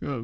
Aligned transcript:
Ja, 0.00 0.22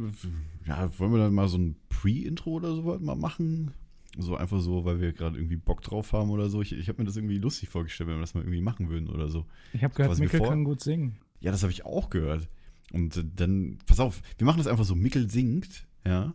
ja, 0.66 0.98
wollen 0.98 1.12
wir 1.12 1.18
dann 1.18 1.34
mal 1.34 1.48
so 1.48 1.58
ein 1.58 1.76
Pre-Intro 1.88 2.50
oder 2.52 2.74
so 2.74 2.82
mal 3.00 3.16
machen? 3.16 3.72
So 4.16 4.36
einfach 4.36 4.60
so, 4.60 4.84
weil 4.84 5.00
wir 5.00 5.12
gerade 5.12 5.36
irgendwie 5.36 5.56
Bock 5.56 5.82
drauf 5.82 6.12
haben 6.12 6.30
oder 6.30 6.48
so. 6.48 6.62
Ich, 6.62 6.72
ich 6.72 6.88
habe 6.88 7.02
mir 7.02 7.06
das 7.06 7.16
irgendwie 7.16 7.38
lustig 7.38 7.68
vorgestellt, 7.68 8.08
wenn 8.08 8.16
wir 8.16 8.20
das 8.20 8.34
mal 8.34 8.42
irgendwie 8.42 8.60
machen 8.60 8.88
würden 8.88 9.08
oder 9.08 9.28
so. 9.28 9.46
Ich 9.72 9.82
habe 9.82 9.92
gehört, 9.94 10.16
Mikkel 10.18 10.38
bevor- 10.38 10.50
kann 10.50 10.62
gut 10.64 10.80
singen. 10.80 11.16
Ja, 11.40 11.50
das 11.50 11.62
habe 11.62 11.72
ich 11.72 11.84
auch 11.84 12.10
gehört. 12.10 12.48
Und 12.92 13.16
äh, 13.16 13.24
dann, 13.34 13.78
pass 13.86 13.98
auf, 13.98 14.22
wir 14.38 14.46
machen 14.46 14.58
das 14.58 14.68
einfach 14.68 14.84
so, 14.84 14.94
Mickel 14.94 15.28
singt, 15.28 15.88
ja. 16.06 16.32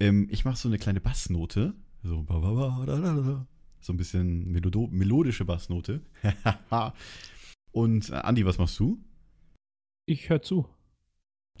Ähm, 0.00 0.28
ich 0.30 0.46
mache 0.46 0.56
so 0.56 0.68
eine 0.68 0.78
kleine 0.78 1.00
Bassnote. 1.00 1.74
So, 2.02 2.22
ba, 2.22 2.38
ba, 2.38 2.52
ba, 2.52 2.84
da, 2.86 2.98
da, 2.98 3.14
da. 3.20 3.46
so 3.80 3.92
ein 3.92 3.96
bisschen 3.98 4.50
melodo 4.50 4.88
melodische 4.90 5.44
Bassnote. 5.44 6.00
Und 7.72 8.10
äh, 8.10 8.14
Andi, 8.14 8.44
was 8.46 8.58
machst 8.58 8.78
du? 8.78 8.98
Ich 10.06 10.28
höre 10.30 10.42
zu. 10.42 10.66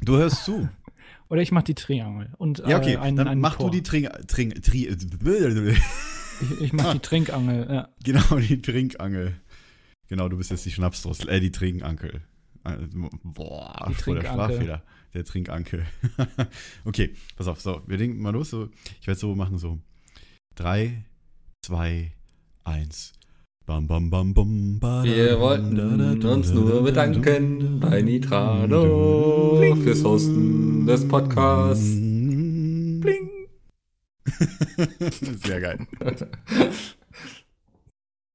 Du 0.00 0.16
hörst 0.16 0.44
zu. 0.44 0.68
Oder 1.28 1.40
ich 1.42 1.52
mache 1.52 1.64
die 1.64 1.74
Triangel. 1.74 2.30
Und, 2.38 2.58
Ja, 2.66 2.78
okay, 2.78 2.94
äh, 2.94 2.98
einen, 2.98 3.16
dann 3.16 3.28
einen 3.28 3.40
mach 3.40 3.56
Chor. 3.56 3.70
du 3.70 3.76
die 3.76 3.82
Trink, 3.82 4.08
Trink, 4.28 4.62
Tri, 4.62 4.88
Ich, 6.40 6.60
ich 6.60 6.72
mache 6.72 6.94
die 6.94 6.98
Trinkangel. 7.00 7.66
Ja. 7.70 7.88
genau, 8.04 8.38
die 8.38 8.60
Trinkangel. 8.60 9.34
Genau, 10.08 10.28
du 10.28 10.36
bist 10.36 10.50
jetzt 10.50 10.66
die 10.66 10.70
Schnapsdrossel, 10.72 11.28
äh, 11.28 11.40
die 11.40 11.52
Trinkankel. 11.52 12.22
Äh, 12.64 12.76
Boah, 13.22 13.86
Die 13.88 13.94
voll 13.94 14.16
der. 14.20 14.24
Sprachfehler. 14.30 14.82
Der 15.14 15.24
Trinkankel. 15.24 15.86
okay, 16.84 17.14
pass 17.36 17.46
auf, 17.46 17.60
so, 17.60 17.82
wir 17.86 17.96
denken 17.98 18.20
mal 18.20 18.30
los. 18.32 18.50
So, 18.50 18.70
ich 19.00 19.06
werde 19.06 19.20
so 19.20 19.34
machen, 19.34 19.58
so. 19.58 19.78
Drei, 20.54 21.04
zwei, 21.64 22.12
eins. 22.64 23.12
Bam, 23.64 23.86
bam, 23.86 24.10
bam, 24.10 24.34
bam, 24.34 24.80
ba, 24.80 25.04
Wir 25.04 25.38
wollten 25.38 25.76
da, 25.76 25.84
da, 25.84 26.14
da, 26.16 26.34
uns 26.34 26.50
nur 26.52 26.72
da, 26.74 26.80
bedanken 26.80 27.80
da, 27.80 27.88
bei 27.88 28.02
Nitrado 28.02 29.60
da, 29.60 29.76
fürs 29.76 30.02
Hosten 30.02 30.84
des 30.84 31.06
Podcasts. 31.06 31.94
Bling. 31.94 33.30
Sehr 35.44 35.60
geil. 35.60 35.78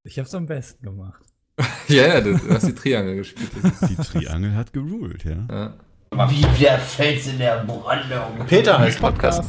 Ich 0.05 0.17
habe 0.17 0.27
es 0.27 0.33
am 0.33 0.45
besten 0.45 0.85
gemacht. 0.85 1.21
Ja, 1.89 2.07
ja, 2.07 2.21
du 2.21 2.37
hast 2.49 2.67
die 2.67 2.75
Triangel 2.75 3.17
gespielt. 3.17 3.51
Die 3.89 3.95
Triangel 3.95 4.55
hat 4.55 4.71
geruled, 4.71 5.23
ja. 5.25 5.47
ja. 5.49 6.29
Wie 6.29 6.61
der 6.61 6.79
Fels 6.79 7.27
in 7.27 7.39
der 7.39 7.65
Brandung. 7.65 8.45
Peter 8.47 8.79
heißt 8.79 8.99
Podcast. 8.99 9.43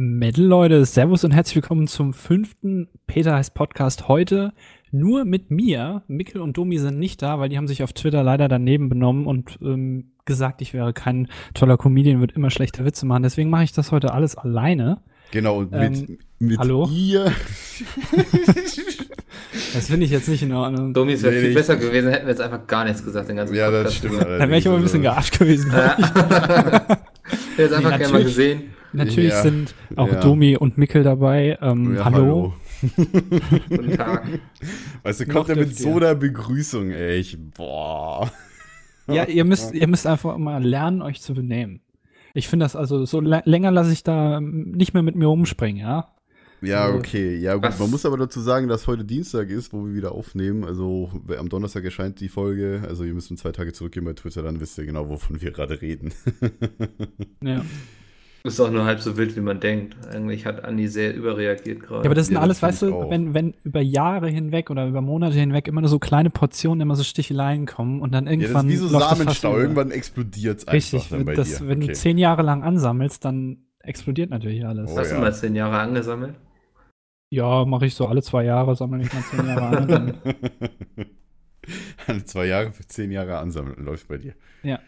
Metal 0.00 0.44
Leute, 0.44 0.84
Servus 0.84 1.24
und 1.24 1.32
herzlich 1.32 1.56
willkommen 1.56 1.88
zum 1.88 2.14
fünften 2.14 2.86
Peter 3.08 3.34
heißt 3.34 3.52
Podcast 3.54 4.06
heute. 4.06 4.52
Nur 4.92 5.24
mit 5.24 5.50
mir. 5.50 6.04
Mikkel 6.06 6.40
und 6.40 6.56
Domi 6.56 6.78
sind 6.78 7.00
nicht 7.00 7.20
da, 7.20 7.40
weil 7.40 7.48
die 7.48 7.56
haben 7.56 7.66
sich 7.66 7.82
auf 7.82 7.92
Twitter 7.92 8.22
leider 8.22 8.46
daneben 8.46 8.88
benommen 8.88 9.26
und 9.26 9.58
ähm, 9.60 10.12
gesagt, 10.24 10.62
ich 10.62 10.72
wäre 10.72 10.92
kein 10.92 11.26
toller 11.52 11.76
Comedian, 11.76 12.20
würde 12.20 12.32
immer 12.36 12.50
schlechte 12.50 12.84
Witze 12.84 13.06
machen. 13.06 13.24
Deswegen 13.24 13.50
mache 13.50 13.64
ich 13.64 13.72
das 13.72 13.90
heute 13.90 14.14
alles 14.14 14.36
alleine. 14.36 15.00
Genau, 15.32 15.58
und 15.58 15.72
mit, 15.72 15.80
Ähm, 16.08 16.18
mit 16.38 16.58
hallo? 16.60 16.88
ihr. 16.92 17.32
Das 19.74 19.88
finde 19.88 20.04
ich 20.06 20.12
jetzt 20.12 20.28
nicht 20.28 20.42
in 20.42 20.52
Ordnung. 20.52 20.94
Domi, 20.94 21.12
es 21.12 21.22
wäre 21.22 21.34
Nee, 21.34 21.40
viel 21.40 21.54
besser 21.54 21.76
gewesen, 21.76 22.10
hätten 22.10 22.26
wir 22.26 22.30
jetzt 22.30 22.40
einfach 22.40 22.66
gar 22.66 22.84
nichts 22.84 23.04
gesagt, 23.04 23.28
den 23.28 23.36
ganzen 23.36 23.54
ja, 23.54 23.70
das 23.70 23.94
Podcast. 23.94 23.96
stimmt. 23.96 24.22
Da 24.22 24.48
wäre 24.48 24.58
ich 24.58 24.66
aber 24.68 24.76
ein 24.76 24.82
bisschen 24.82 25.04
allerdings. 25.06 25.30
gearscht 25.30 25.38
gewesen. 25.38 25.72
Ja. 25.72 25.96
Ich 25.98 26.06
hätte 27.56 27.62
es 27.64 27.72
einfach 27.72 27.90
Nee, 27.92 27.98
gerne 27.98 28.12
mal 28.12 28.22
gesehen. 28.24 28.62
Natürlich 28.92 29.30
Ja. 29.30 29.42
sind 29.42 29.74
auch 29.96 30.08
Ja. 30.12 30.20
Domi 30.20 30.56
und 30.56 30.78
Mikkel 30.78 31.02
dabei. 31.02 31.58
Ähm, 31.60 31.94
Ja, 31.96 32.04
hallo. 32.06 32.54
Guten 33.68 33.92
Tag. 33.96 34.26
Weißt 35.02 35.20
du, 35.20 35.26
kommt 35.26 35.48
er 35.50 35.56
mit 35.56 35.76
so 35.76 35.96
einer 35.96 36.14
Begrüßung, 36.14 36.90
ey. 36.90 37.18
Ich, 37.18 37.38
boah. 37.56 38.30
Ja, 39.10 39.24
ihr 39.24 39.44
müsst, 39.46 39.72
ihr 39.72 39.86
müsst 39.88 40.06
einfach 40.06 40.36
mal 40.36 40.62
lernen, 40.62 41.00
euch 41.00 41.22
zu 41.22 41.32
benehmen. 41.32 41.80
Ich 42.34 42.46
finde 42.46 42.66
das 42.66 42.76
also, 42.76 43.06
so 43.06 43.20
lä- 43.20 43.40
länger 43.46 43.70
lasse 43.70 43.90
ich 43.90 44.02
da 44.02 44.36
ähm, 44.36 44.72
nicht 44.72 44.92
mehr 44.92 45.02
mit 45.02 45.16
mir 45.16 45.24
rumspringen, 45.28 45.80
ja? 45.80 46.12
Ja, 46.60 46.84
Also, 46.84 46.98
okay. 46.98 47.36
Ja, 47.38 47.54
gut. 47.54 47.62
was- 47.62 47.78
Man 47.78 47.90
muss 47.90 48.04
aber 48.04 48.18
dazu 48.18 48.40
sagen, 48.42 48.68
dass 48.68 48.86
heute 48.86 49.06
Dienstag 49.06 49.48
ist, 49.48 49.72
wo 49.72 49.86
wir 49.86 49.94
wieder 49.94 50.12
aufnehmen. 50.12 50.62
Also 50.62 51.10
am 51.38 51.48
Donnerstag 51.48 51.84
erscheint 51.84 52.20
die 52.20 52.28
Folge. 52.28 52.82
Also 52.86 53.02
ihr 53.04 53.14
müsst 53.14 53.34
zwei 53.38 53.50
Tage 53.52 53.72
zurückgehen 53.72 54.04
bei 54.04 54.12
Twitter, 54.12 54.42
dann 54.42 54.60
wisst 54.60 54.76
ihr 54.76 54.84
genau, 54.84 55.08
wovon 55.08 55.40
wir 55.40 55.52
gerade 55.52 55.80
reden. 55.80 56.12
Ja. 57.42 57.64
Ist 58.44 58.60
auch 58.60 58.70
nur 58.70 58.84
halb 58.84 59.00
so 59.00 59.16
wild, 59.16 59.34
wie 59.36 59.40
man 59.40 59.58
denkt. 59.60 59.96
Eigentlich 60.08 60.46
hat 60.46 60.64
Andi 60.64 60.86
sehr 60.88 61.14
überreagiert 61.14 61.80
gerade. 61.80 62.02
Ja, 62.02 62.06
aber 62.06 62.14
das 62.14 62.26
sind 62.28 62.36
Ja, 62.36 62.40
alles, 62.40 62.60
das 62.60 62.68
weißt 62.70 62.82
du, 62.82 62.94
auch. 62.94 63.10
wenn, 63.10 63.34
wenn 63.34 63.54
über 63.64 63.80
Jahre 63.80 64.28
hinweg 64.28 64.70
oder 64.70 64.86
über 64.86 65.00
Monate 65.00 65.34
hinweg 65.34 65.66
immer 65.68 65.80
nur 65.80 65.90
so 65.90 65.98
kleine 65.98 66.30
Portionen, 66.30 66.80
immer 66.80 66.94
so 66.96 67.02
Sticheleien 67.02 67.66
kommen 67.66 68.00
und 68.00 68.12
dann 68.12 68.26
ja, 68.26 68.32
das 68.32 68.42
irgendwann. 68.42 68.66
ist 68.68 68.72
wie 68.72 68.76
so 68.76 68.88
Samenstau. 68.88 69.58
Irgendwann 69.58 69.90
explodiert 69.90 70.58
es 70.58 70.68
einfach 70.68 70.72
Richtig, 70.74 71.08
dann 71.10 71.24
bei 71.24 71.34
das, 71.34 71.58
dir. 71.58 71.68
wenn 71.68 71.80
du 71.80 71.92
zehn 71.92 72.16
Jahre 72.16 72.42
lang 72.42 72.62
ansammelst, 72.62 73.24
dann 73.24 73.58
explodiert 73.80 74.30
natürlich 74.30 74.64
alles. 74.64 74.90
Oh, 74.92 74.98
Hast 74.98 75.10
du 75.10 75.16
ja. 75.16 75.20
mal 75.20 75.34
zehn 75.34 75.54
Jahre 75.54 75.78
angesammelt? 75.78 76.34
Ja, 77.30 77.64
mache 77.66 77.86
ich 77.86 77.94
so 77.94 78.06
alle 78.06 78.22
zwei 78.22 78.44
Jahre, 78.44 78.74
sammle 78.76 79.02
ich 79.02 79.12
mal 79.12 79.22
zehn 79.22 79.46
Jahre 79.46 79.76
an. 79.94 80.14
Alle 82.06 82.24
zwei 82.24 82.46
Jahre 82.46 82.72
für 82.72 82.86
zehn 82.86 83.10
Jahre 83.10 83.36
ansammeln 83.36 83.84
läuft 83.84 84.08
bei 84.08 84.16
dir. 84.16 84.32
Ja. 84.62 84.78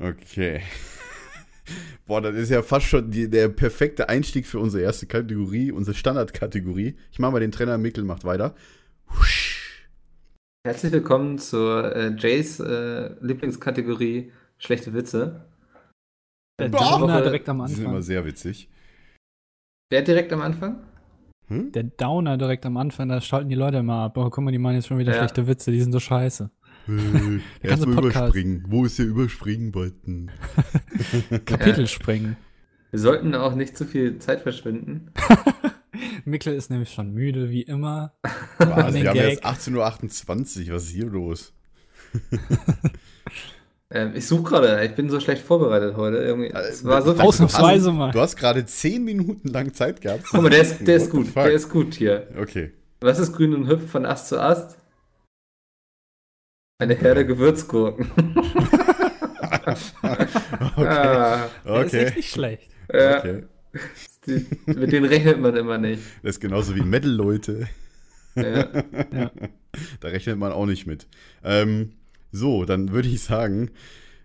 Okay. 0.00 0.62
Boah, 2.06 2.20
das 2.20 2.34
ist 2.36 2.50
ja 2.50 2.62
fast 2.62 2.86
schon 2.86 3.10
die, 3.10 3.28
der 3.28 3.48
perfekte 3.48 4.08
Einstieg 4.08 4.46
für 4.46 4.58
unsere 4.58 4.82
erste 4.82 5.06
Kategorie, 5.06 5.72
unsere 5.72 5.94
Standardkategorie. 5.96 6.96
Ich 7.12 7.18
mache 7.18 7.32
mal 7.32 7.40
den 7.40 7.52
Trainer, 7.52 7.78
Mikkel 7.78 8.04
macht 8.04 8.24
weiter. 8.24 8.54
Husch. 9.18 9.88
Herzlich 10.66 10.92
willkommen 10.92 11.38
zur 11.38 11.94
äh, 11.94 12.14
Jays 12.16 12.60
äh, 12.60 13.14
Lieblingskategorie 13.20 14.32
schlechte 14.58 14.94
Witze. 14.94 15.46
der 16.60 16.68
Boah. 16.68 16.98
Downer 17.00 17.22
direkt 17.22 17.48
am 17.48 17.64
Die 17.66 17.72
sind 17.72 17.80
immer 17.84 17.88
Anfang. 17.90 18.02
sehr 18.02 18.24
witzig. 18.24 18.68
Wer 19.90 20.02
direkt 20.02 20.32
am 20.32 20.40
Anfang? 20.42 20.80
Hm? 21.48 21.70
Der 21.70 21.84
Downer 21.84 22.36
direkt 22.36 22.66
am 22.66 22.76
Anfang, 22.76 23.08
da 23.08 23.20
schalten 23.20 23.48
die 23.48 23.54
Leute 23.54 23.76
immer 23.76 24.02
ab. 24.02 24.16
Oh, 24.18 24.28
guck 24.30 24.42
mal, 24.42 24.50
die 24.50 24.58
machen 24.58 24.74
jetzt 24.74 24.88
schon 24.88 24.98
wieder 24.98 25.12
Ja. 25.12 25.18
schlechte 25.18 25.46
Witze, 25.46 25.70
die 25.70 25.80
sind 25.80 25.92
so 25.92 26.00
scheiße. 26.00 26.50
Äh, 26.88 26.92
ganze 26.92 27.42
Erstmal 27.62 27.98
überspringen. 27.98 28.64
Wo 28.68 28.84
ist 28.84 28.98
der 28.98 29.06
Überspringen-Button? 29.06 30.30
Kapitel 31.44 31.86
springen. 31.86 32.36
Wir 32.90 33.00
sollten 33.00 33.34
auch 33.34 33.54
nicht 33.54 33.76
zu 33.76 33.84
viel 33.84 34.18
Zeit 34.18 34.40
verschwinden. 34.42 35.10
Mikkel 36.24 36.54
ist 36.54 36.70
nämlich 36.70 36.92
schon 36.92 37.12
müde, 37.12 37.50
wie 37.50 37.62
immer. 37.62 38.14
Was? 38.58 38.92
Den 38.92 39.02
Wir 39.02 39.10
haben 39.10 39.16
jetzt 39.16 39.44
18.28 39.44 40.68
Uhr. 40.68 40.74
Was 40.76 40.84
ist 40.84 40.90
hier 40.90 41.06
los? 41.06 41.52
Ähm, 43.88 44.12
ich 44.16 44.26
suche 44.26 44.42
gerade, 44.42 44.84
ich 44.84 44.96
bin 44.96 45.08
so 45.08 45.20
schlecht 45.20 45.42
vorbereitet 45.42 45.96
heute. 45.96 46.16
Irgendwie, 46.16 46.48
es 46.48 46.84
war 46.84 47.02
so 47.02 47.12
Äh, 47.12 47.14
viel. 47.14 47.22
Ausnahmsweise 47.24 47.92
mal. 47.92 48.10
Du 48.10 48.20
hast 48.20 48.34
gerade 48.34 48.66
10 48.66 49.04
Minuten 49.04 49.46
lang 49.48 49.72
Zeit 49.74 50.00
gehabt. 50.00 50.24
Guck 50.28 50.42
mal, 50.42 50.50
der 50.50 50.62
ist, 50.62 50.84
der 50.84 50.96
ist 50.96 51.08
gut. 51.08 51.34
Der 51.36 51.52
ist 51.52 51.68
gut 51.68 51.94
hier. 51.94 52.26
Okay. 52.36 52.72
Was 53.00 53.20
ist 53.20 53.32
grün 53.32 53.54
und 53.54 53.68
hüpft 53.68 53.88
von 53.88 54.04
Ast 54.04 54.26
zu 54.28 54.40
Ast? 54.40 54.76
Eine 56.78 56.94
Herde 56.94 57.26
Gewürzgurken. 57.26 58.10
Okay. 60.76 60.86
ah, 60.86 61.48
Der 61.64 61.84
ist 61.84 61.86
Okay. 61.94 62.04
echt 62.04 62.16
nicht 62.16 62.30
schlecht. 62.30 62.70
ja, 62.92 63.18
okay. 63.18 63.42
die, 64.26 64.46
mit 64.66 64.92
denen 64.92 65.06
rechnet 65.06 65.40
man 65.40 65.56
immer 65.56 65.78
nicht. 65.78 66.02
Das 66.22 66.36
ist 66.36 66.40
genauso 66.40 66.74
wie 66.76 66.82
Metal-Leute. 66.82 67.68
Ja. 68.34 68.68
Ja. 69.12 69.30
Da 70.00 70.08
rechnet 70.08 70.38
man 70.38 70.52
auch 70.52 70.64
nicht 70.64 70.86
mit. 70.86 71.06
Ähm, 71.44 71.92
so, 72.32 72.64
dann 72.64 72.92
würde 72.92 73.08
ich 73.08 73.20
sagen, 73.22 73.70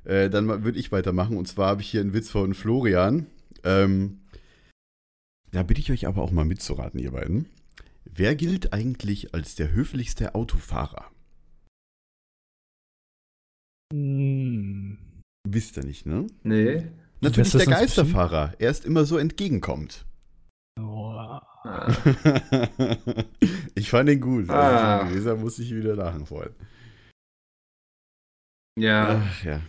äh, 0.05 0.29
dann 0.29 0.63
würde 0.63 0.79
ich 0.79 0.93
weitermachen. 0.93 1.35
Und 1.37 1.45
zwar 1.49 1.67
habe 1.67 1.81
ich 1.81 1.89
hier 1.89 1.99
einen 1.99 2.13
Witz 2.13 2.29
von 2.29 2.53
Florian. 2.53 3.27
Ähm, 3.65 4.19
da 5.51 5.63
bitte 5.63 5.81
ich 5.81 5.91
euch 5.91 6.07
aber 6.07 6.21
auch 6.21 6.31
mal 6.31 6.45
mitzuraten, 6.45 7.01
ihr 7.01 7.11
beiden. 7.11 7.47
Wer 8.05 8.35
gilt 8.35 8.71
eigentlich 8.71 9.33
als 9.33 9.55
der 9.55 9.73
höflichste 9.73 10.33
Autofahrer? 10.35 11.05
Wisst 15.53 15.77
ihr 15.77 15.83
nicht, 15.83 16.05
ne? 16.05 16.27
Nee. 16.43 16.87
Natürlich 17.19 17.51
der 17.51 17.65
Geisterfahrer. 17.65 18.53
Er 18.57 18.71
ist 18.71 18.85
immer 18.85 19.05
so 19.05 19.17
entgegenkommt. 19.17 20.05
Oh. 20.79 21.11
Ah. 21.63 21.87
ich 23.75 23.89
fand 23.89 24.09
ihn 24.09 24.21
gut. 24.21 24.49
Ah. 24.49 24.99
Also, 25.01 25.13
Leser 25.13 25.35
muss 25.35 25.59
ich 25.59 25.75
wieder 25.75 25.95
lachen 25.95 26.25
vorhin. 26.25 26.53
Ja. 28.79 29.21
Ach 29.23 29.43
ja. 29.43 29.61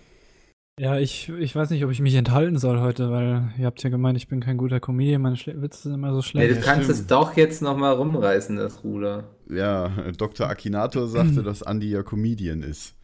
Ja, 0.80 0.98
ich, 0.98 1.28
ich 1.28 1.54
weiß 1.54 1.68
nicht, 1.70 1.84
ob 1.84 1.90
ich 1.90 2.00
mich 2.00 2.14
enthalten 2.14 2.58
soll 2.58 2.80
heute, 2.80 3.10
weil 3.10 3.52
ihr 3.58 3.66
habt 3.66 3.82
ja 3.82 3.90
gemeint, 3.90 4.16
ich 4.16 4.28
bin 4.28 4.40
kein 4.40 4.56
guter 4.56 4.80
Comedian, 4.80 5.20
meine 5.20 5.36
Schle 5.36 5.60
Witze 5.60 5.82
sind 5.82 5.94
immer 5.94 6.12
so 6.12 6.18
Nee, 6.18 6.22
schlecht. 6.22 6.56
du 6.56 6.60
kannst 6.64 6.84
stimmt. 6.84 6.98
es 7.00 7.06
doch 7.08 7.36
jetzt 7.36 7.60
nochmal 7.60 7.92
rumreißen, 7.94 8.56
das 8.56 8.82
Ruder. 8.82 9.36
Ja, 9.50 9.88
Dr. 10.16 10.48
Akinator 10.48 11.08
sagte, 11.08 11.42
dass 11.44 11.60
Andy 11.62 11.90
ja 11.90 12.02
Comedian 12.02 12.62
ist. 12.62 12.94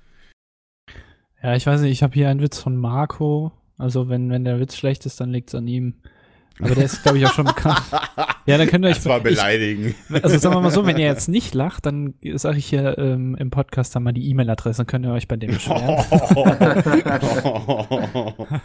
Ja, 1.42 1.54
ich 1.54 1.66
weiß 1.66 1.80
nicht, 1.82 1.92
ich 1.92 2.02
habe 2.02 2.14
hier 2.14 2.28
einen 2.28 2.40
Witz 2.40 2.58
von 2.58 2.76
Marco. 2.76 3.52
Also 3.76 4.08
wenn, 4.08 4.30
wenn 4.30 4.44
der 4.44 4.58
Witz 4.58 4.76
schlecht 4.76 5.06
ist, 5.06 5.20
dann 5.20 5.30
liegt's 5.30 5.54
an 5.54 5.68
ihm. 5.68 5.94
Aber 6.60 6.74
der 6.74 6.86
ist, 6.86 7.02
glaube 7.04 7.18
ich, 7.18 7.26
auch 7.26 7.32
schon 7.32 7.46
bekannt. 7.46 7.80
Ja, 8.46 8.58
dann 8.58 8.66
könnt 8.66 8.84
ihr 8.84 8.88
euch. 8.88 8.96
Das 8.96 9.06
war 9.06 9.18
ich, 9.18 9.22
beleidigen. 9.22 9.94
also 10.22 10.38
sagen 10.38 10.56
wir 10.56 10.60
mal 10.60 10.70
so, 10.70 10.86
wenn 10.86 10.96
ihr 10.98 11.06
jetzt 11.06 11.28
nicht 11.28 11.54
lacht, 11.54 11.86
dann 11.86 12.14
sage 12.34 12.58
ich 12.58 12.66
hier 12.66 12.98
ähm, 12.98 13.36
im 13.36 13.50
Podcast 13.50 13.94
dann 13.94 14.02
mal 14.02 14.12
die 14.12 14.28
E-Mail-Adresse, 14.30 14.78
dann 14.78 14.86
könnt 14.86 15.04
ihr 15.04 15.12
euch 15.12 15.28
bei 15.28 15.36
dem 15.36 15.52
beschweren. 15.52 16.04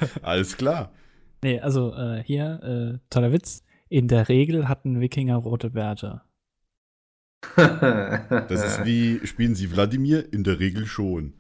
Alles 0.24 0.58
klar. 0.58 0.92
Nee, 1.44 1.60
also 1.60 1.94
äh, 1.94 2.24
hier, 2.24 2.62
äh, 2.64 3.00
toller 3.10 3.32
Witz. 3.32 3.64
In 3.90 4.08
der 4.08 4.30
Regel 4.30 4.70
hatten 4.70 5.02
Wikinger 5.02 5.36
rote 5.36 5.70
Bärte. 5.72 6.22
Das 7.58 8.66
ist 8.66 8.86
wie, 8.86 9.20
spielen 9.28 9.54
Sie 9.54 9.72
Wladimir? 9.72 10.32
In 10.32 10.44
der 10.44 10.60
Regel 10.60 10.86
schon. 10.86 11.34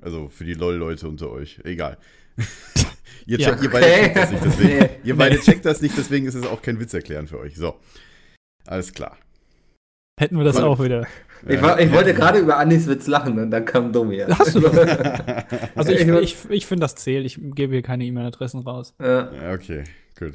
Also 0.00 0.28
für 0.28 0.44
die 0.44 0.54
LOL-Leute 0.54 1.08
unter 1.08 1.30
euch. 1.30 1.60
Egal. 1.64 1.98
ihr, 3.26 3.38
Ja. 3.38 3.50
checkt, 3.50 3.62
ihr 3.62 3.70
beide 3.70 3.86
Okay. 3.86 4.02
checkt 4.02 4.16
das 4.16 4.30
nicht, 4.30 4.44
deswegen. 4.44 4.78
Nee. 4.78 4.90
Ihr 5.04 5.16
beide 5.16 5.40
checkt 5.40 5.64
das 5.64 5.82
nicht, 5.82 5.96
deswegen 5.96 6.26
ist 6.26 6.34
es 6.34 6.46
auch 6.46 6.62
kein 6.62 6.78
Witz 6.80 6.94
erklären 6.94 7.26
für 7.26 7.38
euch. 7.38 7.56
So. 7.56 7.78
Alles 8.66 8.92
klar. 8.92 9.16
Hätten 10.18 10.36
wir 10.36 10.44
das 10.44 10.56
Voll. 10.56 10.64
auch 10.64 10.82
wieder. 10.82 11.06
Ich, 11.48 11.60
war, 11.62 11.80
ich 11.80 11.90
wollte 11.92 12.12
gerade 12.12 12.38
über 12.38 12.58
Andis 12.58 12.86
Witz 12.86 13.06
lachen 13.06 13.38
und 13.38 13.50
dann 13.50 13.64
kam 13.64 13.92
Domi. 13.92 14.18
Hast 14.18 14.54
du 14.54 14.66
Also 15.74 15.92
ich, 15.92 16.06
ich, 16.06 16.36
ich 16.50 16.66
finde, 16.66 16.84
das 16.84 16.94
zählt. 16.96 17.24
Ich 17.24 17.38
gebe 17.54 17.72
hier 17.72 17.82
keine 17.82 18.04
E-Mail-Adressen 18.04 18.60
raus. 18.60 18.94
Ja. 19.00 19.32
Ja, 19.32 19.52
okay, 19.54 19.84
gut. 20.18 20.34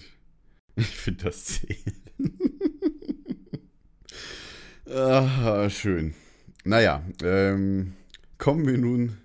Ich 0.75 0.87
finde 0.87 1.25
das 1.25 1.45
zählt. 1.45 1.77
ah, 4.91 5.69
schön. 5.69 6.15
Naja, 6.63 7.03
ähm, 7.23 7.93
kommen 8.39 8.65
wir 8.67 8.79
nun. 8.79 9.17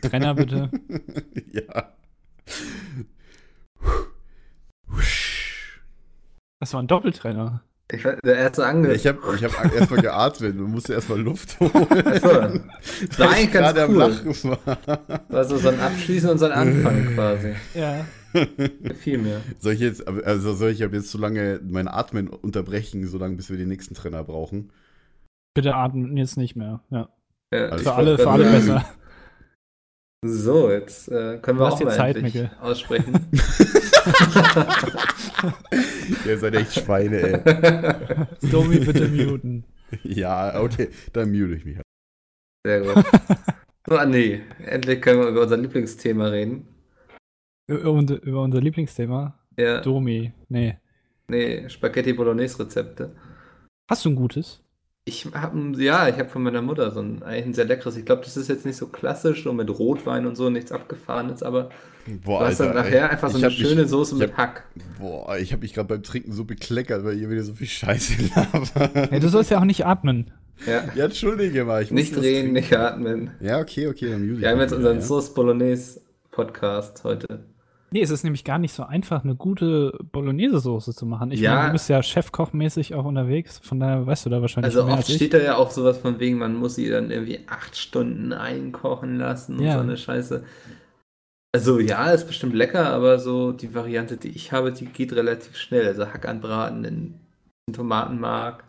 Trenner 0.00 0.34
bitte. 0.34 0.70
ja. 1.52 1.92
Das 6.60 6.72
war 6.74 6.82
ein 6.82 6.86
Doppeltrenner. 6.86 7.62
Ich 7.90 8.02
der 8.02 8.36
erste 8.36 8.64
Ange. 8.64 8.94
Ich 8.94 9.06
habe 9.06 9.18
ich 9.34 9.44
hab 9.44 9.74
erstmal 9.74 10.00
geatmet 10.00 10.56
und 10.58 10.70
musste 10.70 10.94
erstmal 10.94 11.20
Luft 11.20 11.60
holen. 11.60 11.72
Achso. 12.06 12.60
Das 13.08 13.18
war 13.18 13.30
eigentlich 13.30 13.52
ganz 13.52 13.74
gerade 13.74 13.82
am 13.82 13.90
cool. 13.90 13.98
Lachen 13.98 14.50
war. 14.50 15.28
War 15.28 15.44
so, 15.44 15.58
so 15.58 15.68
ein 15.68 15.78
Abschließen 15.78 16.30
und 16.30 16.38
so 16.38 16.46
ein 16.46 16.52
Anfang 16.52 17.06
quasi. 17.14 17.54
Ja. 17.74 18.06
Gefiel 18.82 19.18
mir. 19.18 19.42
Soll 19.58 19.74
ich 19.74 19.80
jetzt, 19.80 20.06
also 20.06 20.54
soll 20.54 20.70
ich 20.70 20.78
jetzt 20.78 21.10
so 21.10 21.18
lange 21.18 21.60
mein 21.62 21.86
Atmen 21.86 22.28
unterbrechen, 22.28 23.06
so 23.06 23.18
lange 23.18 23.36
bis 23.36 23.50
wir 23.50 23.58
den 23.58 23.68
nächsten 23.68 23.94
Trainer 23.94 24.24
brauchen? 24.24 24.72
Bitte 25.52 25.74
atmen 25.74 26.16
jetzt 26.16 26.38
nicht 26.38 26.56
mehr. 26.56 26.80
Ja. 26.88 27.10
Ja, 27.52 27.66
Also 27.66 27.84
Für 27.84 27.94
alle, 27.94 28.16
für 28.16 28.30
alle 28.30 28.44
gerade 28.44 28.56
besser. 28.56 28.84
So, 30.24 30.70
jetzt 30.70 31.08
äh, 31.08 31.38
können 31.38 31.58
wir 31.58 31.66
auch 31.72 31.80
mal 31.82 31.90
Zeit, 31.96 32.14
endlich 32.16 32.34
Mikkel. 32.34 32.56
aussprechen. 32.60 33.12
Ihr 36.26 36.38
seid 36.38 36.54
echt 36.54 36.74
Schweine, 36.74 37.18
ey. 37.20 37.40
Domi, 38.50 38.78
bitte 38.78 39.08
muten. 39.08 39.64
Ja, 40.04 40.60
okay, 40.60 40.90
dann 41.12 41.32
mute 41.32 41.54
ich 41.56 41.64
mich. 41.64 41.76
halt. 41.76 41.86
Sehr 42.66 42.80
gut. 42.82 43.04
So, 43.88 43.96
Andi, 43.96 44.40
endlich 44.64 45.02
können 45.02 45.20
wir 45.22 45.28
über 45.28 45.42
unser 45.42 45.56
Lieblingsthema 45.56 46.28
reden. 46.28 46.68
Über 47.66 47.90
unser, 47.90 48.22
über 48.22 48.42
unser 48.42 48.60
Lieblingsthema. 48.60 49.36
Ja, 49.58 49.80
Domi. 49.80 50.32
Nee. 50.48 50.78
nee, 51.26 51.68
Spaghetti 51.68 52.12
Bolognese 52.12 52.60
Rezepte. 52.60 53.16
Hast 53.90 54.04
du 54.04 54.10
ein 54.10 54.14
gutes? 54.14 54.62
Ich 55.04 55.26
habe 55.34 55.82
ja, 55.82 56.06
ich 56.08 56.16
habe 56.16 56.28
von 56.28 56.44
meiner 56.44 56.62
Mutter 56.62 56.92
so 56.92 57.00
ein 57.00 57.24
eigentlich 57.24 57.46
ein 57.46 57.54
sehr 57.54 57.64
leckeres. 57.64 57.96
Ich 57.96 58.04
glaube, 58.04 58.22
das 58.22 58.36
ist 58.36 58.48
jetzt 58.48 58.64
nicht 58.64 58.76
so 58.76 58.86
klassisch, 58.86 59.42
so 59.42 59.52
mit 59.52 59.68
Rotwein 59.68 60.26
und 60.26 60.36
so, 60.36 60.48
nichts 60.48 60.70
abgefahrenes, 60.70 61.42
aber 61.42 61.70
Boah, 62.24 62.40
du 62.40 62.46
hast 62.46 62.60
dann 62.60 62.68
Alter, 62.68 62.82
nachher 62.82 63.04
ey. 63.06 63.10
einfach 63.10 63.28
so 63.30 63.38
Ich 63.38 63.44
eine 63.44 63.52
hab 63.52 63.58
mich- 63.58 63.68
schöne 63.68 63.88
Soße 63.88 64.14
mit 64.14 64.30
hab- 64.32 64.36
Hack. 64.38 64.64
Boah, 65.00 65.36
ich 65.38 65.52
habe 65.52 65.62
mich 65.62 65.74
gerade 65.74 65.88
beim 65.88 66.04
Trinken 66.04 66.30
so 66.32 66.44
bekleckert, 66.44 67.04
weil 67.04 67.18
ihr 67.18 67.28
wieder 67.30 67.42
so 67.42 67.52
viel 67.54 67.66
Scheiße 67.66 68.14
labert. 68.36 69.12
Ja, 69.12 69.18
du 69.18 69.28
sollst 69.28 69.50
ja 69.50 69.58
auch 69.58 69.64
nicht 69.64 69.84
atmen. 69.86 70.30
Ja. 70.66 70.84
Ja, 70.94 71.06
entschuldige 71.06 71.64
mal. 71.64 71.82
Ich 71.82 71.90
muss 71.90 71.98
Nicht 72.00 72.14
trinken. 72.14 72.52
nicht 72.52 72.72
atmen. 72.72 73.32
Ja, 73.40 73.58
okay, 73.58 73.88
okay, 73.88 74.08
dann 74.10 74.22
ich 74.34 74.40
Wir 74.40 74.50
haben 74.50 74.60
jetzt 74.60 74.72
unseren 74.72 74.96
ja. 74.98 75.02
Sauce 75.02 75.34
Bolognese 75.34 76.00
Podcast 76.30 77.02
heute. 77.02 77.40
Nee, 77.92 78.00
es 78.02 78.10
ist 78.10 78.24
nämlich 78.24 78.44
gar 78.44 78.58
nicht 78.58 78.72
so 78.72 78.84
einfach, 78.84 79.22
eine 79.22 79.36
gute 79.36 79.98
Bolognese-Soße 80.12 80.94
zu 80.94 81.04
machen. 81.06 81.30
Ich 81.30 81.40
Ja. 81.40 81.54
meine, 81.54 81.66
du 81.68 81.72
bist 81.72 81.88
ja 81.88 82.02
Chefkochmäßig 82.02 82.94
auch 82.94 83.04
unterwegs, 83.04 83.58
von 83.62 83.78
daher 83.80 84.06
weißt 84.06 84.26
du 84.26 84.30
da 84.30 84.40
wahrscheinlich 84.40 84.74
Also 84.74 84.84
mehr 84.86 84.94
oft 84.94 85.08
als 85.08 85.14
steht 85.14 85.34
da 85.34 85.38
ja 85.38 85.56
auch 85.56 85.70
sowas 85.70 85.98
von 85.98 86.18
wegen, 86.18 86.38
man 86.38 86.54
muss 86.54 86.74
sie 86.76 86.88
dann 86.88 87.10
irgendwie 87.10 87.40
acht 87.48 87.76
Stunden 87.76 88.32
einkochen 88.32 89.18
lassen 89.18 89.58
und 89.58 89.64
Ja. 89.64 89.74
so 89.74 89.80
eine 89.80 89.96
Scheiße. 89.96 90.42
Also 91.54 91.80
ja, 91.80 92.10
ist 92.10 92.26
bestimmt 92.26 92.54
lecker, 92.54 92.86
aber 92.88 93.18
so 93.18 93.52
die 93.52 93.74
Variante, 93.74 94.16
die 94.16 94.30
ich 94.30 94.52
habe, 94.52 94.72
die 94.72 94.86
geht 94.86 95.12
relativ 95.12 95.56
schnell. 95.56 95.86
Also 95.86 96.06
Hack 96.06 96.26
anbraten 96.26 96.84
in, 96.84 97.14
in 97.68 97.74
Tomatenmark, 97.74 98.64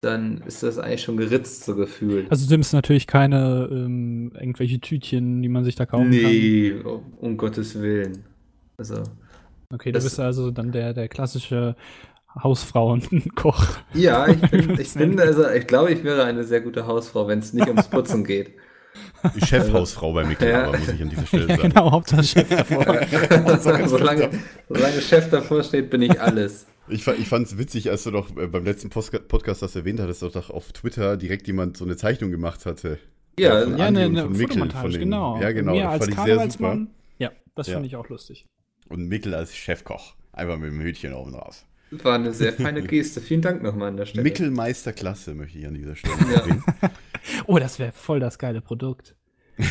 dann 0.00 0.38
ist 0.46 0.62
das 0.62 0.78
eigentlich 0.78 1.02
schon 1.02 1.16
geritzt, 1.18 1.64
so 1.64 1.74
gefühlt. 1.76 2.30
Also 2.30 2.46
du 2.46 2.52
nimmst 2.52 2.72
natürlich 2.72 3.06
keine 3.06 3.68
ähm, 3.70 4.32
irgendwelche 4.34 4.80
Tütchen, 4.80 5.42
die 5.42 5.48
man 5.48 5.64
sich 5.64 5.76
da 5.76 5.84
kaufen 5.86 6.08
nee, 6.10 6.72
um, 6.72 7.12
um 7.18 7.36
Gottes 7.36 7.80
Willen. 7.80 8.24
Also, 8.78 8.94
kann. 8.94 9.04
Okay, 9.74 9.90
du 9.92 9.98
das- 9.98 10.04
bist 10.04 10.20
also 10.20 10.50
dann 10.50 10.72
der, 10.72 10.94
der 10.94 11.08
klassische 11.08 11.76
Hausfrauenkoch. 12.42 13.66
ja, 13.92 14.26
ich 14.28 14.40
bin, 14.50 14.78
ich 14.80 14.94
bin 14.94 15.20
also, 15.20 15.48
ich 15.50 15.66
glaube, 15.66 15.92
ich 15.92 16.02
wäre 16.02 16.24
eine 16.24 16.44
sehr 16.44 16.60
gute 16.62 16.86
Hausfrau, 16.86 17.28
wenn 17.28 17.40
es 17.40 17.52
nicht 17.52 17.68
ums 17.68 17.88
Putzen 17.88 18.24
geht. 18.24 18.52
Die 19.36 19.44
Chefhausfrau 19.44 20.12
bei 20.14 20.24
Mikkel, 20.24 20.48
Ja. 20.48 20.64
aber 20.64 20.78
muss 20.78 20.88
ich 20.88 21.02
an 21.02 21.10
dieser 21.10 21.26
Stelle 21.26 21.42
ja, 21.48 21.56
sagen. 21.56 21.68
genau, 21.68 21.90
Hauptsache 21.92 22.24
Chef 22.24 22.48
davor. 22.48 22.84
solange, 23.86 24.30
solange 24.68 25.00
Chef 25.00 25.28
davor 25.30 25.62
steht, 25.62 25.90
bin 25.90 26.02
ich 26.02 26.18
alles. 26.20 26.66
Ich, 26.90 27.06
ich 27.06 27.28
fand 27.28 27.46
es 27.46 27.58
witzig, 27.58 27.90
als 27.90 28.04
du 28.04 28.10
doch 28.10 28.36
äh, 28.36 28.46
beim 28.46 28.64
letzten 28.64 28.88
Postka- 28.90 29.20
Podcast 29.20 29.62
das 29.62 29.76
erwähnt 29.76 30.00
hattest, 30.00 30.22
dass 30.22 30.32
doch 30.32 30.50
auf 30.50 30.72
Twitter 30.72 31.16
direkt 31.16 31.46
jemand 31.46 31.76
so 31.76 31.84
eine 31.84 31.96
Zeichnung 31.96 32.30
gemacht 32.30 32.66
hatte. 32.66 32.98
Ja, 33.38 33.62
von 33.62 33.78
ja, 33.78 33.86
Andi 33.86 34.00
eine, 34.02 34.04
eine 34.20 34.22
von 34.24 34.32
Mikkel, 34.36 34.70
von 34.70 34.90
den- 34.90 35.00
genau. 35.00 35.40
Ja, 35.40 35.52
genau. 35.52 35.72
Mir 35.72 35.84
das 35.84 35.92
als 35.92 36.04
fand 36.04 36.10
ich 36.10 36.14
sehr 36.16 36.24
super. 36.24 36.36
Karnevalsmann. 36.38 36.90
Ja, 37.18 37.32
das 37.54 37.66
Ja. 37.68 37.74
finde 37.74 37.86
ich 37.88 37.96
auch 37.96 38.08
lustig. 38.08 38.46
Und 38.88 39.06
Mikkel 39.08 39.34
als 39.34 39.54
Chefkoch. 39.54 40.14
Einfach 40.32 40.58
mit 40.58 40.70
dem 40.72 40.80
Hütchen 40.80 41.12
oben 41.14 41.32
drauf. 41.32 41.64
War 41.90 42.14
eine 42.14 42.32
sehr 42.32 42.52
feine 42.52 42.82
Geste. 42.86 43.20
Vielen 43.20 43.42
Dank 43.42 43.62
nochmal 43.62 43.88
an 43.88 43.96
der 43.96 44.06
Stelle. 44.06 44.22
Mickelmeisterklasse 44.22 45.34
möchte 45.34 45.58
ich 45.58 45.66
an 45.66 45.74
dieser 45.74 45.96
Stelle 45.96 46.14
Ja. 46.32 46.40
erwähnen. 46.40 46.64
Oh, 47.46 47.58
das 47.58 47.78
wäre 47.78 47.92
voll 47.92 48.18
das 48.18 48.38
geile 48.38 48.60
Produkt. 48.62 49.14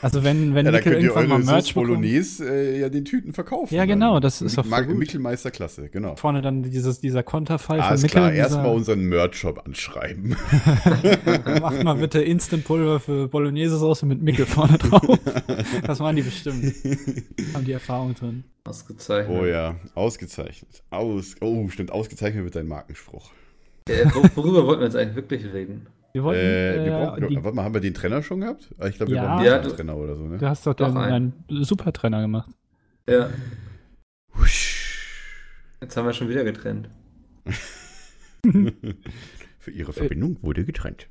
Also 0.00 0.22
wenn, 0.22 0.54
wenn 0.54 0.66
Ja, 0.66 0.72
da 0.72 0.78
Mikkel 0.78 0.92
könnt 0.92 1.04
ihr 1.04 1.10
irgendwann 1.10 1.28
mal 1.28 1.34
eure 1.36 1.44
Merch 1.44 1.74
Bolognese 1.74 2.48
äh, 2.48 2.80
ja 2.80 2.88
den 2.88 3.04
Tüten 3.04 3.32
verkaufen. 3.32 3.74
Ja, 3.74 3.84
genau, 3.84 4.20
das 4.20 4.40
ist 4.40 4.56
doch 4.56 4.64
voll 4.64 4.86
gut. 4.86 4.98
Mickelmeisterklasse, 4.98 5.88
genau. 5.88 6.14
vorne 6.16 6.40
dann 6.40 6.62
dieses, 6.62 7.00
dieser 7.00 7.22
Konterfei 7.22 7.76
von 7.76 7.84
Alles 7.84 8.02
Mikkel. 8.02 8.20
klar, 8.20 8.32
erstmal 8.32 8.74
unseren 8.74 9.02
Merch-Shop 9.04 9.62
anschreiben. 9.66 10.30
Macht 11.60 11.82
mal 11.82 11.94
bitte 11.94 12.22
Instant-Pulver 12.22 13.00
für 13.00 13.28
Bolognese-Sauce 13.28 14.02
mit 14.04 14.22
Mickel 14.22 14.46
vorne 14.46 14.78
drauf. 14.78 15.18
Das 15.84 16.00
waren 16.00 16.16
die 16.16 16.22
bestimmt. 16.22 16.74
Haben 17.54 17.64
die 17.64 17.72
Erfahrung 17.72 18.14
drin. 18.14 18.44
Ausgezeichnet. 18.64 19.36
Oh 19.40 19.46
ja, 19.46 19.76
ausgezeichnet. 19.94 20.82
Aus, 20.90 21.36
oh, 21.40 21.68
stimmt, 21.68 21.90
ausgezeichnet 21.90 22.44
wird 22.44 22.54
dein 22.54 22.68
Markenspruch. 22.68 23.30
Äh, 23.88 24.04
wo, 24.12 24.22
worüber 24.42 24.66
wollten 24.66 24.80
wir 24.80 24.86
jetzt 24.86 24.96
eigentlich 24.96 25.16
wirklich 25.16 25.52
reden? 25.52 25.86
Wir 26.18 26.24
wollten, 26.24 26.40
Äh, 26.40 26.84
wir 26.84 26.86
äh, 26.86 26.90
brauchen, 27.06 27.28
die, 27.28 27.36
warte 27.44 27.54
mal, 27.56 27.62
haben 27.62 27.74
wir 27.74 27.80
den 27.80 27.94
Trenner 27.94 28.24
schon 28.24 28.40
gehabt? 28.40 28.74
Ah, 28.76 28.88
Ich 28.88 28.96
glaube, 28.96 29.12
wir 29.12 29.18
Ja. 29.18 29.26
brauchen 29.36 29.46
Ja, 29.46 29.54
einen 29.60 29.62
du- 29.68 29.70
Trenner 29.70 29.96
oder 29.96 30.16
so, 30.16 30.26
ne? 30.26 30.36
du 30.38 30.48
hast 30.48 30.66
doch, 30.66 30.74
Doch, 30.74 30.92
einen. 30.96 31.32
einen 31.48 31.64
Supertrenner 31.64 32.20
gemacht. 32.22 32.50
Ja, 33.08 33.30
jetzt 35.80 35.96
haben 35.96 36.06
wir 36.06 36.12
schon 36.12 36.28
wieder 36.28 36.42
getrennt. 36.42 36.90
Für 39.60 39.70
ihre 39.70 39.92
Verbindung 39.92 40.42
wurde 40.42 40.64
getrennt. 40.64 41.08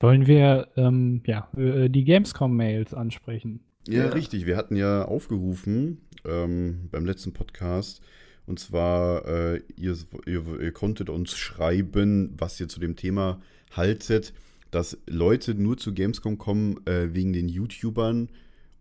Wollen 0.00 0.26
wir 0.26 0.66
ähm, 0.76 1.22
ja, 1.26 1.48
äh, 1.56 1.88
die 1.88 2.02
Gamescom-Mails 2.04 2.92
ansprechen? 2.92 3.60
Ja, 3.86 4.06
Ja. 4.06 4.08
richtig. 4.10 4.46
Wir 4.46 4.56
hatten 4.56 4.74
ja 4.74 5.04
aufgerufen 5.04 6.00
ähm, 6.24 6.88
beim 6.90 7.06
letzten 7.06 7.32
Podcast. 7.32 8.02
Und 8.46 8.58
zwar, 8.58 9.26
äh, 9.26 9.62
ihr, 9.76 9.96
ihr, 10.26 10.60
ihr 10.60 10.72
konntet 10.72 11.08
uns 11.08 11.36
schreiben, 11.36 12.34
was 12.36 12.60
ihr 12.60 12.68
zu 12.68 12.80
dem 12.80 12.96
Thema 12.96 13.40
haltet, 13.72 14.32
dass 14.70 14.98
Leute 15.06 15.54
nur 15.54 15.76
zu 15.76 15.94
Gamescom 15.94 16.38
kommen 16.38 16.84
äh, 16.86 17.14
wegen 17.14 17.32
den 17.32 17.48
YouTubern 17.48 18.28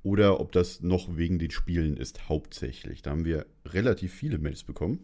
oder 0.04 0.40
ob 0.40 0.52
das 0.52 0.82
noch 0.82 1.16
wegen 1.18 1.40
den 1.40 1.52
Spielen 1.52 1.98
ist, 1.98 2.30
hauptsächlich. 2.30 3.02
Da 3.02 3.12
haben 3.12 3.26
wir 3.26 3.46
relativ 3.66 4.14
viele 4.14 4.38
Mails 4.38 4.64
bekommen. 4.64 5.00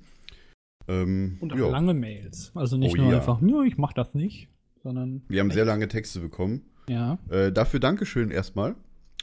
Ähm, 0.88 1.38
Und 1.40 1.54
auch 1.54 1.58
ja. 1.58 1.70
lange 1.70 1.94
Mails. 1.94 2.52
Also 2.56 2.78
nicht 2.78 2.94
Oh 2.94 3.02
nur 3.02 3.12
ja. 3.12 3.18
einfach, 3.18 3.42
nö, 3.42 3.66
ich 3.66 3.78
mach 3.78 3.94
das 3.94 4.14
nicht, 4.14 4.50
sondern 4.84 5.24
Wir 5.28 5.40
haben 5.40 5.52
sehr 5.52 5.66
lange 5.66 5.88
Texte 5.88 6.20
bekommen. 6.20 6.62
ja. 6.88 7.18
Äh, 7.30 7.52
dafür 7.52 7.80
Dankeschön 7.80 8.32
erstmal 8.32 8.76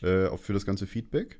äh, 0.03 0.27
auch 0.27 0.39
für 0.39 0.53
das 0.53 0.65
ganze 0.65 0.87
Feedback. 0.87 1.39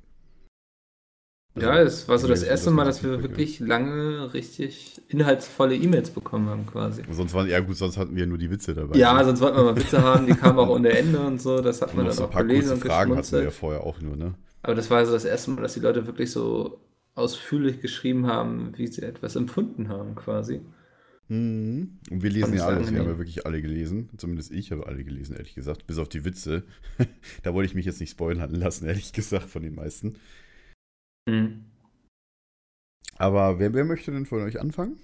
Also, 1.55 1.67
Ja, 1.67 1.81
es 1.81 2.07
war 2.07 2.17
so 2.19 2.27
das 2.27 2.43
erste 2.43 2.71
Mal, 2.71 2.85
dass 2.85 3.03
wir 3.03 3.23
wirklich 3.23 3.59
lange 3.59 4.33
richtig 4.33 5.01
inhaltsvolle 5.07 5.75
E-Mails 5.75 6.11
bekommen 6.11 6.47
haben, 6.47 6.65
quasi. 6.65 7.01
Sonst 7.09 7.33
waren, 7.33 7.47
ja 7.47 7.59
gut, 7.59 7.75
sonst 7.75 7.97
hatten 7.97 8.15
wir 8.15 8.27
nur 8.27 8.37
die 8.37 8.51
Witze 8.51 8.75
dabei. 8.75 8.97
Ja, 8.97 9.23
sonst 9.23 9.41
wollten 9.41 9.57
wir 9.57 9.63
mal 9.63 9.75
Witze 9.75 10.01
haben, 10.01 10.27
die 10.27 10.33
kamen 10.33 10.59
auch 10.59 10.69
ohne 10.69 10.89
Ende 10.89 11.19
und 11.19 11.41
so, 11.41 11.61
das 11.61 11.81
hat 11.81 11.89
und 11.89 11.97
man 11.97 12.05
dann 12.05 12.15
so 12.15 12.25
auch 12.25 12.31
paar 12.31 12.43
gelesen 12.43 12.73
und 12.73 12.81
Fragen 12.81 13.15
hatten 13.15 13.31
wir 13.31 13.43
ja 13.43 13.51
vorher 13.51 13.83
auch 13.83 13.99
nur, 13.99 14.15
ne? 14.15 14.35
Aber 14.61 14.75
das 14.75 14.89
war 14.89 14.99
also 14.99 15.13
das 15.13 15.25
erste 15.25 15.51
Mal, 15.51 15.61
dass 15.61 15.73
die 15.73 15.79
Leute 15.79 16.05
wirklich 16.05 16.31
so 16.31 16.79
ausführlich 17.15 17.81
geschrieben 17.81 18.27
haben, 18.27 18.73
wie 18.77 18.87
sie 18.87 19.01
etwas 19.01 19.35
empfunden 19.35 19.89
haben, 19.89 20.15
quasi. 20.15 20.61
Mhm. 21.29 21.99
Und 22.09 22.23
wir 22.23 22.29
lesen 22.29 22.53
ja 22.55 22.65
alles. 22.65 22.91
Wir 22.91 22.99
haben 22.99 23.07
ja 23.07 23.17
wirklich 23.17 23.45
alle 23.45 23.61
gelesen. 23.61 24.09
Zumindest 24.17 24.51
ich 24.51 24.71
habe 24.71 24.87
alle 24.87 25.03
gelesen, 25.03 25.35
ehrlich 25.35 25.53
gesagt. 25.53 25.85
Bis 25.85 25.99
auf 25.99 26.09
die 26.09 26.25
Witze. 26.25 26.63
da 27.43 27.53
wollte 27.53 27.67
ich 27.67 27.75
mich 27.75 27.85
jetzt 27.85 27.99
nicht 27.99 28.09
spoilern 28.09 28.53
lassen, 28.53 28.87
ehrlich 28.87 29.13
gesagt, 29.13 29.49
von 29.49 29.61
den 29.61 29.75
meisten. 29.75 30.15
Mhm. 31.27 31.65
Aber 33.17 33.59
wer, 33.59 33.73
wer 33.73 33.85
möchte 33.85 34.11
denn 34.11 34.25
von 34.25 34.41
euch 34.41 34.59
anfangen? 34.59 34.97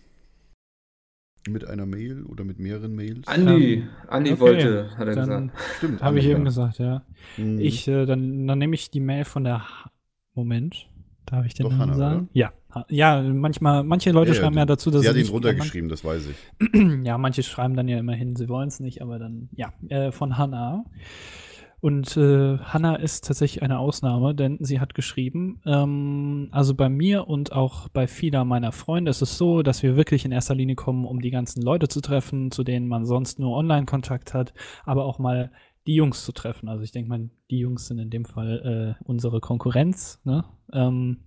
Mit 1.47 1.65
einer 1.65 1.85
Mail 1.85 2.23
oder 2.23 2.43
mit 2.43 2.57
mehreren 2.59 2.95
Mails? 2.95 3.27
Andi, 3.27 3.73
Ähm, 3.75 3.89
Andi 4.07 4.31
okay, 4.31 4.39
wollte, 4.39 4.97
hat 4.97 5.07
er 5.07 5.15
Dann 5.15 5.47
gesagt. 5.47 5.77
Stimmt. 5.77 6.01
habe 6.01 6.19
ich 6.19 6.25
eben 6.25 6.39
ja. 6.39 6.45
gesagt, 6.45 6.79
ja. 6.79 7.05
Mhm. 7.37 7.59
Ich, 7.59 7.87
äh, 7.87 8.05
dann, 8.05 8.47
dann 8.47 8.57
nehme 8.57 8.73
ich 8.73 8.89
die 8.89 8.99
Mail 8.99 9.25
von 9.25 9.43
der 9.43 9.59
H 9.59 9.91
Moment. 10.33 10.89
Darf 11.27 11.45
ich 11.45 11.53
den 11.53 11.63
Doch, 11.63 11.71
Namen 11.71 11.81
Hannah, 11.81 11.95
sagen? 11.97 12.19
oder? 12.21 12.29
Ja. 12.33 12.53
Ja, 12.89 13.21
manchmal, 13.21 13.83
manche 13.83 14.11
Leute 14.11 14.31
Ja, 14.31 14.35
ja, 14.35 14.41
schreiben 14.41 14.57
ja 14.57 14.65
du- 14.65 14.73
dazu, 14.73 14.91
dass 14.91 15.03
Sie 15.03 15.07
hat 15.09 15.15
ihn 15.15 15.27
runtergeschrieben, 15.27 15.87
das 15.89 16.03
weiß 16.03 16.27
ich. 16.27 16.73
ja, 17.05 17.17
manche 17.17 17.41
schreiben 17.41 17.75
dann 17.75 17.87
ja 17.87 17.97
immerhin, 17.99 18.35
sie 18.35 18.49
wollen 18.49 18.67
es 18.67 18.79
nicht, 18.81 19.01
aber 19.01 19.17
dann, 19.17 19.47
ja, 19.53 19.71
äh, 19.87 20.11
von 20.11 20.37
Hannah. 20.37 20.83
Und 21.81 22.17
äh, 22.17 22.57
Hannah 22.57 22.95
ist 22.95 23.25
tatsächlich 23.27 23.61
eine 23.61 23.77
Ausnahme, 23.79 24.33
denn 24.33 24.57
sie 24.59 24.79
hat 24.79 24.95
geschrieben, 24.95 25.61
ähm, 25.65 26.47
also 26.51 26.73
bei 26.73 26.89
mir 26.89 27.27
und 27.27 27.51
auch 27.51 27.89
bei 27.89 28.07
vieler 28.07 28.43
meiner 28.45 28.71
Freunde 28.71 29.11
ist 29.11 29.21
es 29.21 29.37
so, 29.37 29.61
dass 29.61 29.83
wir 29.83 29.95
wirklich 29.95 30.25
in 30.25 30.31
erster 30.31 30.55
Linie 30.55 30.75
kommen, 30.75 31.05
um 31.05 31.21
die 31.21 31.31
ganzen 31.31 31.61
Leute 31.61 31.87
zu 31.87 32.01
treffen, 32.01 32.49
zu 32.51 32.63
denen 32.63 32.87
man 32.87 33.05
sonst 33.05 33.39
nur 33.39 33.55
Online-Kontakt 33.55 34.33
hat, 34.33 34.53
aber 34.85 35.05
auch 35.05 35.19
mal 35.19 35.51
die 35.85 35.95
Jungs 35.95 36.25
zu 36.25 36.31
treffen. 36.31 36.69
Also 36.69 36.83
ich 36.83 36.91
denke 36.91 37.09
mal, 37.09 37.29
die 37.51 37.59
Jungs 37.59 37.87
sind 37.87 37.99
in 37.99 38.09
dem 38.09 38.25
Fall 38.25 38.97
äh, 38.99 39.03
unsere 39.03 39.39
Konkurrenz, 39.39 40.19
ne? 40.23 40.43
Ähm, 40.73 41.25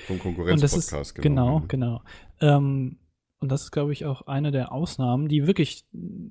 Vom 0.00 0.18
Konkurrenz-Podcast, 0.18 1.14
genau, 1.14 1.60
Mhm. 1.60 1.68
genau. 1.68 2.02
Ähm, 2.40 2.98
und 3.40 3.50
das 3.50 3.62
ist, 3.64 3.70
glaube 3.70 3.92
ich, 3.92 4.04
auch 4.04 4.26
eine 4.26 4.50
der 4.52 4.72
Ausnahmen, 4.72 5.28
die 5.28 5.46
wirklich, 5.46 5.86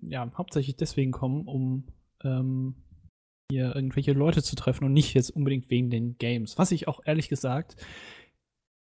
ja, 0.08 0.32
hauptsächlich 0.38 0.78
deswegen 0.78 1.12
kommen, 1.12 1.48
um 1.48 1.88
ähm, 2.24 2.76
hier 3.52 3.76
irgendwelche 3.76 4.14
Leute 4.14 4.42
zu 4.42 4.56
treffen 4.56 4.86
und 4.86 4.94
nicht 4.94 5.14
jetzt 5.14 5.30
unbedingt 5.30 5.70
wegen 5.70 5.90
den 5.90 6.18
Games. 6.18 6.58
Was 6.58 6.72
ich 6.72 6.88
auch 6.88 7.02
ehrlich 7.06 7.30
gesagt 7.30 7.76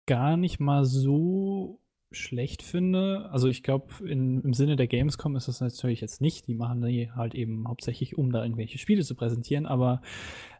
gar 0.05 0.37
nicht 0.37 0.59
mal 0.59 0.85
so 0.85 1.81
schlecht 2.11 2.61
finde. 2.61 3.29
Also 3.31 3.47
ich 3.49 3.63
glaube, 3.63 3.87
im 4.07 4.53
Sinne 4.53 4.75
der 4.75 4.87
Gamescom 4.87 5.35
ist 5.35 5.47
das 5.47 5.59
natürlich 5.59 6.01
jetzt 6.01 6.21
nicht. 6.21 6.47
Die 6.47 6.55
machen 6.55 6.81
die 6.81 7.11
halt 7.11 7.35
eben 7.35 7.67
hauptsächlich, 7.67 8.17
um 8.17 8.31
da 8.31 8.43
irgendwelche 8.43 8.77
Spiele 8.77 9.03
zu 9.03 9.15
präsentieren. 9.15 9.65
Aber 9.65 10.01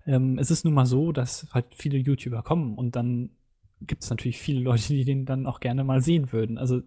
ähm, 0.05 0.37
es 0.37 0.51
ist 0.51 0.65
nun 0.65 0.73
mal 0.73 0.85
so, 0.85 1.11
dass 1.11 1.47
halt 1.53 1.67
viele 1.73 1.97
YouTuber 1.97 2.43
kommen 2.43 2.75
und 2.75 2.95
dann 2.95 3.29
gibt 3.81 4.03
es 4.03 4.09
natürlich 4.09 4.39
viele 4.39 4.61
Leute, 4.61 4.87
die 4.89 5.05
den 5.05 5.25
dann 5.25 5.45
auch 5.45 5.59
gerne 5.59 5.83
mal 5.83 6.01
sehen 6.01 6.31
würden. 6.31 6.57
Also 6.57 6.81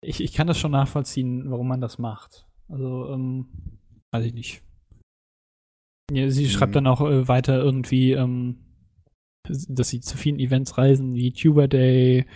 ich, 0.00 0.20
ich 0.20 0.32
kann 0.32 0.46
das 0.46 0.58
schon 0.58 0.72
nachvollziehen, 0.72 1.50
warum 1.50 1.68
man 1.68 1.80
das 1.80 1.98
macht. 1.98 2.46
Also, 2.68 3.12
ähm, 3.12 3.48
weiß 4.12 4.24
ich 4.24 4.34
nicht. 4.34 4.62
Ja, 6.10 6.30
sie 6.30 6.48
schreibt 6.48 6.70
Mhm. 6.72 6.74
dann 6.74 6.86
auch 6.86 7.00
äh, 7.02 7.28
weiter 7.28 7.58
irgendwie, 7.58 8.12
ähm, 8.12 8.56
dass 9.44 9.88
sie 9.88 10.00
zu 10.00 10.16
vielen 10.16 10.38
Events 10.38 10.76
reisen, 10.78 11.14
wie 11.14 11.32
Tuber 11.32 11.66
Day, 11.68 12.26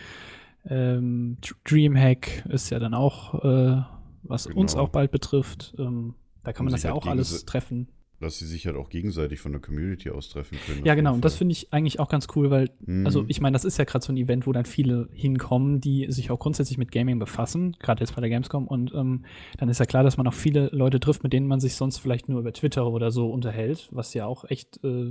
ähm, 0.67 1.37
Dr- 1.41 1.59
Dreamhack 1.65 2.47
ist 2.49 2.71
ja 2.71 2.79
dann 2.79 2.95
auch, 2.95 3.45
äh, 3.45 3.83
was 4.23 4.47
uns 4.47 4.73
Genau. 4.73 4.85
auch 4.85 4.89
bald 4.89 5.11
betrifft. 5.11 5.75
Ähm, 5.79 6.15
da 6.43 6.53
kann 6.53 6.65
man 6.65 6.73
das 6.73 6.81
sich 6.83 6.89
ja 6.89 6.95
auch 6.95 7.07
alles 7.07 7.45
treffen. 7.45 7.89
Dass 8.21 8.39
sie 8.39 8.47
sich 8.47 8.67
halt 8.67 8.77
auch 8.77 8.89
gegenseitig 8.89 9.41
von 9.41 9.53
der 9.53 9.61
Community 9.61 10.11
aus 10.11 10.29
treffen 10.29 10.59
können. 10.67 10.85
Ja, 10.85 10.95
genau. 10.95 11.15
Und 11.15 11.25
das 11.25 11.37
finde 11.37 11.53
ich 11.53 11.73
eigentlich 11.73 12.01
auch 12.01 12.09
ganz 12.09 12.27
cool, 12.35 12.51
weil 12.51 12.71
Mhm. 12.87 13.07
Also 13.07 13.25
ich 13.29 13.41
meine, 13.41 13.55
das 13.55 13.65
ist 13.65 13.79
ja 13.79 13.85
gerade 13.85 14.05
so 14.05 14.13
ein 14.13 14.17
Event, 14.17 14.47
wo 14.47 14.53
dann 14.53 14.65
viele 14.65 15.09
hinkommen, 15.13 15.81
die 15.81 16.07
sich 16.11 16.31
auch 16.31 16.39
grundsätzlich 16.39 16.79
mit 16.79 16.93
Gaming 16.93 17.19
befassen, 17.19 17.77
gerade 17.79 18.01
jetzt 18.01 18.15
bei 18.15 18.21
der 18.21 18.31
Gamescom. 18.31 18.67
Und 18.67 18.93
ähm, 18.95 19.25
dann 19.59 19.69
ist 19.69 19.81
ja 19.81 19.87
klar, 19.87 20.03
dass 20.03 20.17
man 20.17 20.27
auch 20.27 20.35
viele 20.35 20.69
Leute 20.73 21.01
trifft, 21.01 21.23
mit 21.23 21.33
denen 21.33 21.47
man 21.47 21.61
sich 21.61 21.75
sonst 21.75 21.99
vielleicht 21.99 22.29
nur 22.29 22.41
über 22.41 22.53
Twitter 22.53 22.87
oder 22.87 23.11
so 23.11 23.31
unterhält, 23.31 23.89
was 23.91 24.15
ja 24.15 24.27
auch 24.27 24.45
echt, 24.45 24.83
äh, 24.85 25.11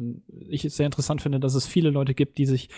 ich 0.50 0.62
sehr 0.74 0.86
interessant 0.86 1.22
finde, 1.22 1.40
dass 1.40 1.56
es 1.56 1.68
viele 1.68 1.90
Leute 1.90 2.14
gibt, 2.14 2.38
die 2.38 2.46
sich 2.46 2.70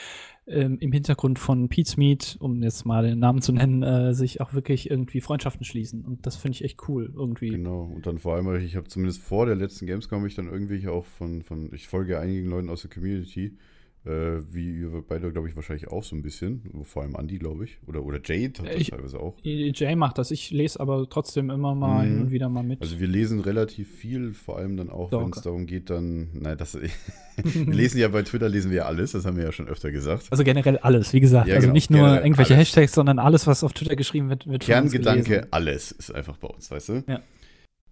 ähm, 0.48 0.78
im 0.80 0.92
Hintergrund 0.92 1.40
von 1.40 1.70
Pete's 1.70 1.98
Meet, 1.98 2.38
um 2.40 2.62
jetzt 2.62 2.86
mal 2.86 3.04
den 3.04 3.20
Namen 3.20 3.42
zu 3.42 3.52
nennen, 3.52 3.84
äh, 3.84 4.14
sich 4.14 4.42
auch 4.42 4.54
wirklich 4.54 4.90
irgendwie 4.90 5.22
Freundschaften 5.22 5.66
schließen. 5.66 6.06
Und 6.06 6.25
das 6.25 6.36
finde 6.36 6.56
ich 6.56 6.64
echt 6.64 6.88
cool 6.88 7.12
irgendwie. 7.16 7.50
Genau, 7.50 7.92
und 7.96 8.06
dann 8.06 8.20
vor 8.20 8.36
allem, 8.36 8.56
ich 8.64 8.75
habe 8.75 8.88
zumindest 8.88 9.22
vor 9.22 9.46
der 9.46 9.56
letzten 9.56 9.88
Gamescom 9.88 10.25
ich 10.25 10.36
dann 10.36 10.48
irgendwie 10.48 10.88
auch 10.88 11.06
von, 11.06 11.42
von, 11.42 11.74
ich 11.74 11.88
folge 11.88 12.20
einigen 12.20 12.48
Leuten 12.48 12.70
aus 12.70 12.82
der 12.82 12.92
Community, 12.92 13.58
äh, 14.06 14.42
wie 14.54 14.82
ihr 14.82 15.04
beide, 15.08 15.32
glaube 15.32 15.50
ich, 15.50 15.56
wahrscheinlich 15.56 15.88
auch 15.88 16.04
so 16.04 16.16
ein 16.16 16.22
bisschen, 16.22 16.62
vor 16.84 17.02
allem 17.04 17.16
Andy, 17.16 17.38
glaube 17.40 17.64
ich, 17.66 17.78
oder, 17.88 18.04
oder 18.04 18.20
Jade 18.24 18.54
hat 18.60 18.68
das 18.68 18.76
Ich- 18.82 18.90
teilweise 18.92 19.20
auch. 19.20 19.36
Jay 19.44 19.96
macht 19.96 20.18
das. 20.18 20.32
Ich 20.32 20.52
lese 20.52 20.80
aber 20.80 21.08
trotzdem 21.10 21.50
immer 21.50 21.74
mal 21.76 22.06
Mhm. 22.06 22.10
hin 22.12 22.22
und 22.22 22.32
wieder 22.32 22.50
mal 22.50 22.64
mit. 22.64 22.82
Also 22.82 23.00
wir 23.00 23.08
lesen 23.08 23.40
relativ 23.40 23.90
viel, 23.96 24.34
vor 24.34 24.58
allem 24.58 24.78
dann 24.78 24.90
auch, 24.90 25.12
wenn 25.12 25.32
es 25.32 25.42
darum 25.42 25.66
geht, 25.66 25.90
dann, 25.90 26.30
nein, 26.34 26.58
das, 26.58 26.76
wir 26.82 26.90
lesen 27.74 27.98
ja 28.00 28.08
bei 28.10 28.22
Twitter, 28.24 28.48
lesen 28.48 28.70
wir 28.72 28.78
ja 28.78 28.86
alles, 28.86 29.14
das 29.14 29.26
haben 29.26 29.38
wir 29.38 29.44
ja 29.44 29.52
schon 29.52 29.68
öfter 29.68 29.92
gesagt. 29.92 30.28
Also 30.30 30.44
generell 30.44 30.78
alles, 30.78 31.12
wie 31.14 31.20
gesagt. 31.20 31.48
Ja, 31.48 31.56
also 31.56 31.66
genau, 31.68 31.74
nicht 31.74 31.90
nur 31.90 32.16
irgendwelche 32.22 32.54
alles. 32.56 32.68
Hashtags, 32.68 32.94
sondern 32.94 33.18
alles, 33.20 33.48
was 33.48 33.64
auf 33.64 33.74
Twitter 33.74 33.96
geschrieben 33.96 34.30
wird, 34.30 34.46
wird 34.48 34.64
von 34.64 34.76
uns 34.84 34.92
Kerngedanke, 34.92 35.48
alles 35.52 35.92
ist 35.92 36.14
einfach 36.14 36.38
bei 36.38 36.48
uns, 36.48 36.70
weißt 36.70 36.90
du? 36.90 37.04
Ja. 37.08 37.22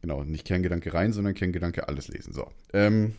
Genau, 0.01 0.24
nicht 0.24 0.46
Kerngedanke 0.46 0.93
rein, 0.93 1.13
sondern 1.13 1.34
Kerngedanke 1.34 1.88
alles 1.88 2.10
lesen. 2.10 2.34
So. 2.34 2.48
Ähm, 2.74 3.13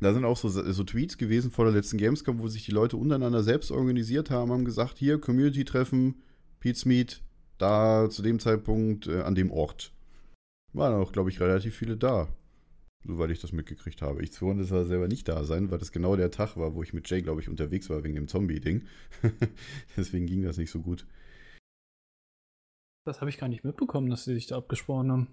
da 0.00 0.12
sind 0.12 0.24
auch 0.24 0.36
so, 0.36 0.48
so 0.48 0.84
Tweets 0.84 1.16
gewesen 1.16 1.50
vor 1.50 1.64
der 1.64 1.74
letzten 1.74 1.96
Gamescom, 1.96 2.38
wo 2.38 2.48
sich 2.48 2.64
die 2.64 2.72
Leute 2.72 2.96
untereinander 2.96 3.42
selbst 3.42 3.70
organisiert 3.70 4.30
haben, 4.30 4.52
haben 4.52 4.64
gesagt, 4.64 4.98
hier, 4.98 5.18
Community-Treffen, 5.18 6.22
Pete's 6.60 6.84
Meet, 6.84 7.22
da 7.58 8.08
zu 8.10 8.22
dem 8.22 8.38
Zeitpunkt 8.38 9.06
äh, 9.06 9.22
an 9.22 9.34
dem 9.34 9.50
Ort. 9.50 9.92
Waren 10.72 10.94
auch, 10.94 11.12
glaube 11.12 11.30
ich, 11.30 11.40
relativ 11.40 11.74
viele 11.74 11.96
da. 11.96 12.28
Soweit 13.06 13.30
ich 13.30 13.40
das 13.40 13.52
mitgekriegt 13.52 14.02
habe. 14.02 14.22
Ich 14.22 14.32
konnte 14.32 14.66
zwar 14.66 14.84
selber 14.84 15.08
nicht 15.08 15.28
da 15.28 15.44
sein, 15.44 15.70
weil 15.70 15.78
das 15.78 15.92
genau 15.92 16.16
der 16.16 16.30
Tag 16.30 16.56
war, 16.56 16.74
wo 16.74 16.82
ich 16.82 16.92
mit 16.92 17.08
Jay, 17.08 17.22
glaube 17.22 17.40
ich, 17.40 17.48
unterwegs 17.48 17.88
war 17.88 18.02
wegen 18.04 18.16
dem 18.16 18.28
Zombie-Ding. 18.28 18.82
Deswegen 19.96 20.26
ging 20.26 20.42
das 20.42 20.58
nicht 20.58 20.70
so 20.70 20.80
gut. 20.80 21.06
Das 23.06 23.20
habe 23.20 23.30
ich 23.30 23.38
gar 23.38 23.48
nicht 23.48 23.64
mitbekommen, 23.64 24.10
dass 24.10 24.24
sie 24.24 24.34
sich 24.34 24.48
da 24.48 24.56
abgesprochen 24.56 25.12
haben. 25.12 25.28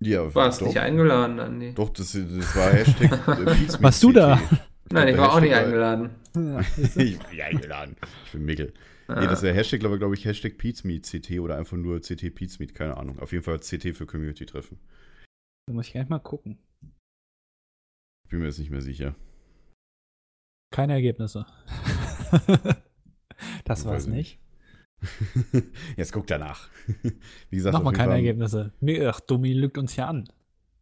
Ja, 0.00 0.32
Warst 0.34 0.60
doch. 0.60 0.66
nicht 0.68 0.78
eingeladen, 0.78 1.40
Andi? 1.40 1.74
Doch, 1.74 1.90
das, 1.90 2.12
das 2.12 2.56
war 2.56 2.72
Hashtag 2.72 3.12
äh, 3.12 3.82
Warst 3.82 4.02
du 4.02 4.12
da? 4.12 4.36
CT. 4.36 4.92
Nein, 4.92 5.08
ich 5.08 5.14
glaub, 5.14 5.28
war 5.28 5.36
auch 5.36 5.40
nicht 5.40 5.54
eingeladen. 5.54 6.10
ich 6.76 6.94
bin 6.94 7.18
nicht 7.30 7.42
eingeladen. 7.42 7.96
Ich 8.26 8.32
bin 8.32 8.44
Mickel. 8.44 8.72
Nee, 9.08 9.24
das 9.26 9.34
ist 9.34 9.42
der 9.42 9.54
Hashtag, 9.54 9.80
glaube 9.80 9.98
glaub 9.98 10.12
ich, 10.12 10.24
Hashtag 10.24 10.58
Pete's 10.58 10.84
Meet 10.84 11.06
CT 11.06 11.40
oder 11.40 11.56
einfach 11.56 11.76
nur 11.76 12.00
CT 12.00 12.34
Pete's 12.34 12.58
Meet, 12.58 12.74
keine 12.74 12.96
Ahnung. 12.96 13.18
Auf 13.18 13.32
jeden 13.32 13.42
Fall 13.42 13.58
CT 13.58 13.96
für 13.96 14.06
Community-Treffen. 14.06 14.78
Da 15.66 15.72
muss 15.72 15.86
ich 15.86 15.92
gleich 15.92 16.08
mal 16.08 16.18
gucken. 16.18 16.58
Ich 18.24 18.30
bin 18.30 18.40
mir 18.40 18.46
jetzt 18.46 18.58
nicht 18.58 18.70
mehr 18.70 18.82
sicher. 18.82 19.14
Keine 20.70 20.92
Ergebnisse. 20.92 21.46
das 23.64 23.80
Ich 23.80 23.86
war's 23.86 23.86
weiß 23.86 24.02
es 24.02 24.08
nicht. 24.08 24.38
Jetzt 25.96 26.12
guck 26.12 26.26
danach. 26.26 26.68
Wie 27.50 27.56
gesagt, 27.56 27.74
Nochmal 27.74 27.92
keine 27.92 28.10
Fall- 28.10 28.16
Ergebnisse. 28.18 28.72
Ach, 29.06 29.20
Dummi 29.20 29.52
lügt 29.52 29.78
uns 29.78 29.96
ja 29.96 30.08
an. 30.08 30.28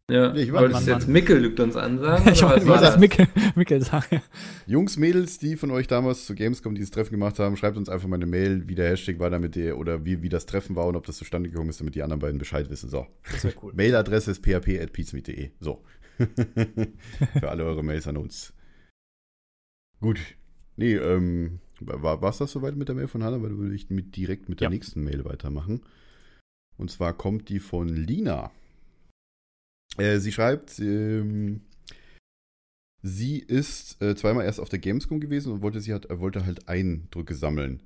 Ja, 0.09 0.33
ich 0.33 0.49
nicht. 0.53 0.87
du 0.87 0.91
jetzt 0.91 1.07
Mickel 1.09 1.37
lügt 1.37 1.59
uns 1.59 1.75
ansagen? 1.75 2.25
ich 2.31 2.41
oder 2.41 2.65
wollte 2.65 2.83
das? 2.85 2.97
Mickel, 2.97 3.27
Mickel 3.55 3.81
sagen. 3.83 4.21
Jungs, 4.65 4.95
Mädels, 4.95 5.37
die 5.37 5.57
von 5.57 5.69
euch 5.69 5.87
damals 5.87 6.25
zu 6.25 6.33
Gamescom 6.33 6.75
dieses 6.75 6.91
Treffen 6.91 7.11
gemacht 7.11 7.39
haben, 7.39 7.57
schreibt 7.57 7.75
uns 7.75 7.89
einfach 7.89 8.07
mal 8.07 8.15
eine 8.15 8.25
Mail, 8.25 8.69
wie 8.69 8.75
der 8.75 8.89
Hashtag 8.89 9.19
war, 9.19 9.29
damit 9.29 9.57
ihr, 9.57 9.77
oder 9.77 10.05
wie, 10.05 10.21
wie 10.21 10.29
das 10.29 10.45
Treffen 10.45 10.77
war 10.77 10.85
und 10.85 10.95
ob 10.95 11.05
das 11.05 11.17
zustande 11.17 11.49
gekommen 11.49 11.69
ist, 11.69 11.81
damit 11.81 11.95
die 11.95 12.03
anderen 12.03 12.21
beiden 12.21 12.37
Bescheid 12.37 12.69
wissen. 12.69 12.89
So. 12.89 13.05
Das 13.29 13.43
wäre 13.43 13.55
cool. 13.61 13.73
Mailadresse 13.75 14.31
ist 14.31 14.41
php.peatsmeet.de. 14.43 15.51
So. 15.59 15.83
Für 17.39 17.49
alle 17.49 17.65
eure 17.65 17.83
Mails 17.83 18.07
an 18.07 18.15
uns. 18.15 18.53
Gut. 19.99 20.19
Nee, 20.77 20.95
ähm, 20.95 21.59
war 21.81 22.23
es 22.29 22.37
das 22.37 22.51
soweit 22.51 22.75
mit 22.75 22.87
der 22.87 22.95
Mail 22.95 23.07
von 23.07 23.23
Hannah? 23.23 23.41
Weil 23.41 23.49
dann 23.49 23.59
würde 23.59 23.75
ich 23.75 23.89
mit, 23.89 24.15
direkt 24.15 24.49
mit 24.49 24.59
der 24.61 24.65
Ja. 24.65 24.69
nächsten 24.69 25.03
Mail 25.03 25.25
weitermachen. 25.25 25.81
Und 26.77 26.91
zwar 26.91 27.13
kommt 27.13 27.49
die 27.49 27.59
von 27.59 27.87
Lina. 27.89 28.51
Äh, 29.97 30.19
sie 30.19 30.31
schreibt, 30.31 30.77
ähm, 30.79 31.61
sie 33.01 33.39
ist 33.39 34.01
äh, 34.01 34.15
zweimal 34.15 34.45
erst 34.45 34.59
auf 34.59 34.69
der 34.69 34.79
Gamescom 34.79 35.19
gewesen 35.19 35.51
und 35.51 35.61
wollte, 35.61 35.81
sie 35.81 35.93
hat, 35.93 36.07
wollte 36.09 36.45
halt 36.45 36.67
Eindrücke 36.67 37.33
sammeln. 37.33 37.81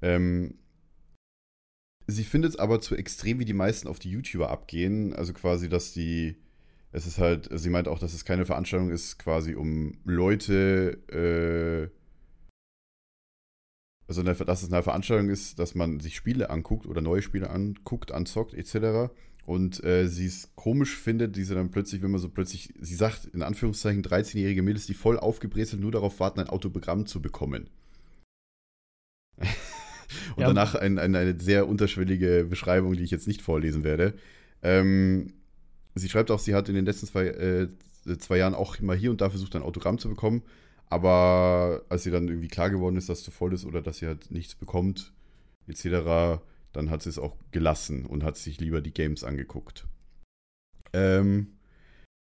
Ähm, 0.00 0.54
sie 2.06 2.24
findet 2.24 2.52
es 2.52 2.58
aber 2.58 2.80
zu 2.80 2.94
extrem, 2.94 3.38
wie 3.38 3.44
die 3.44 3.52
meisten 3.52 3.88
auf 3.88 3.98
die 3.98 4.10
YouTuber 4.10 4.50
abgehen. 4.50 5.12
Also 5.14 5.32
quasi, 5.32 5.68
dass 5.68 5.92
die, 5.92 6.36
es 6.92 7.06
ist 7.06 7.18
halt, 7.18 7.48
sie 7.52 7.70
meint 7.70 7.88
auch, 7.88 7.98
dass 7.98 8.14
es 8.14 8.24
keine 8.24 8.46
Veranstaltung 8.46 8.90
ist, 8.90 9.18
quasi 9.18 9.54
um 9.54 9.92
Leute, 10.04 11.90
äh, 11.90 12.03
also 14.06 14.20
eine, 14.20 14.34
dass 14.34 14.62
es 14.62 14.72
eine 14.72 14.82
Veranstaltung 14.82 15.28
ist, 15.30 15.58
dass 15.58 15.74
man 15.74 16.00
sich 16.00 16.16
Spiele 16.16 16.50
anguckt 16.50 16.86
oder 16.86 17.00
neue 17.00 17.22
Spiele 17.22 17.50
anguckt, 17.50 18.12
anzockt, 18.12 18.54
etc. 18.54 19.12
Und 19.46 19.82
äh, 19.84 20.08
sie 20.08 20.26
es 20.26 20.50
komisch 20.54 20.96
findet, 20.96 21.36
diese 21.36 21.54
dann 21.54 21.70
plötzlich, 21.70 22.02
wenn 22.02 22.10
man 22.10 22.20
so 22.20 22.28
plötzlich, 22.28 22.72
sie 22.80 22.94
sagt, 22.94 23.26
in 23.26 23.42
Anführungszeichen, 23.42 24.02
13-jährige 24.02 24.62
Mädels, 24.62 24.86
die 24.86 24.94
voll 24.94 25.18
aufgebrezelt 25.18 25.80
nur 25.82 25.92
darauf 25.92 26.20
warten, 26.20 26.40
ein 26.40 26.48
Autogramm 26.48 27.06
zu 27.06 27.20
bekommen. 27.22 27.68
Und 30.36 30.42
Ja. 30.42 30.46
danach 30.48 30.74
ein, 30.74 30.98
ein, 30.98 31.14
eine 31.16 31.38
sehr 31.40 31.66
unterschwellige 31.68 32.46
Beschreibung, 32.48 32.94
die 32.94 33.02
ich 33.02 33.10
jetzt 33.10 33.26
nicht 33.26 33.42
vorlesen 33.42 33.84
werde. 33.84 34.14
Ähm, 34.62 35.32
sie 35.94 36.08
schreibt 36.08 36.30
auch, 36.30 36.38
sie 36.38 36.54
hat 36.54 36.68
in 36.68 36.74
den 36.74 36.84
letzten 36.86 37.06
zwei, 37.06 37.26
äh, 37.26 37.68
zwei 38.18 38.38
Jahren 38.38 38.54
auch 38.54 38.78
immer 38.78 38.94
hier 38.94 39.10
und 39.10 39.20
da 39.20 39.30
versucht, 39.30 39.56
ein 39.56 39.62
Autogramm 39.62 39.98
zu 39.98 40.08
bekommen. 40.08 40.42
Aber 40.94 41.82
als 41.88 42.04
sie 42.04 42.12
dann 42.12 42.28
irgendwie 42.28 42.46
klar 42.46 42.70
geworden 42.70 42.96
ist, 42.96 43.08
dass 43.08 43.18
es 43.18 43.24
zu 43.24 43.32
voll 43.32 43.52
ist 43.52 43.64
oder 43.64 43.82
dass 43.82 43.98
sie 43.98 44.06
halt 44.06 44.30
nichts 44.30 44.54
bekommt, 44.54 45.12
etc., 45.66 46.40
dann 46.72 46.88
hat 46.88 47.02
sie 47.02 47.10
es 47.10 47.18
auch 47.18 47.34
gelassen 47.50 48.06
und 48.06 48.22
hat 48.22 48.36
sich 48.36 48.60
lieber 48.60 48.80
die 48.80 48.94
Games 48.94 49.24
angeguckt. 49.24 49.88
Ähm, 50.92 51.48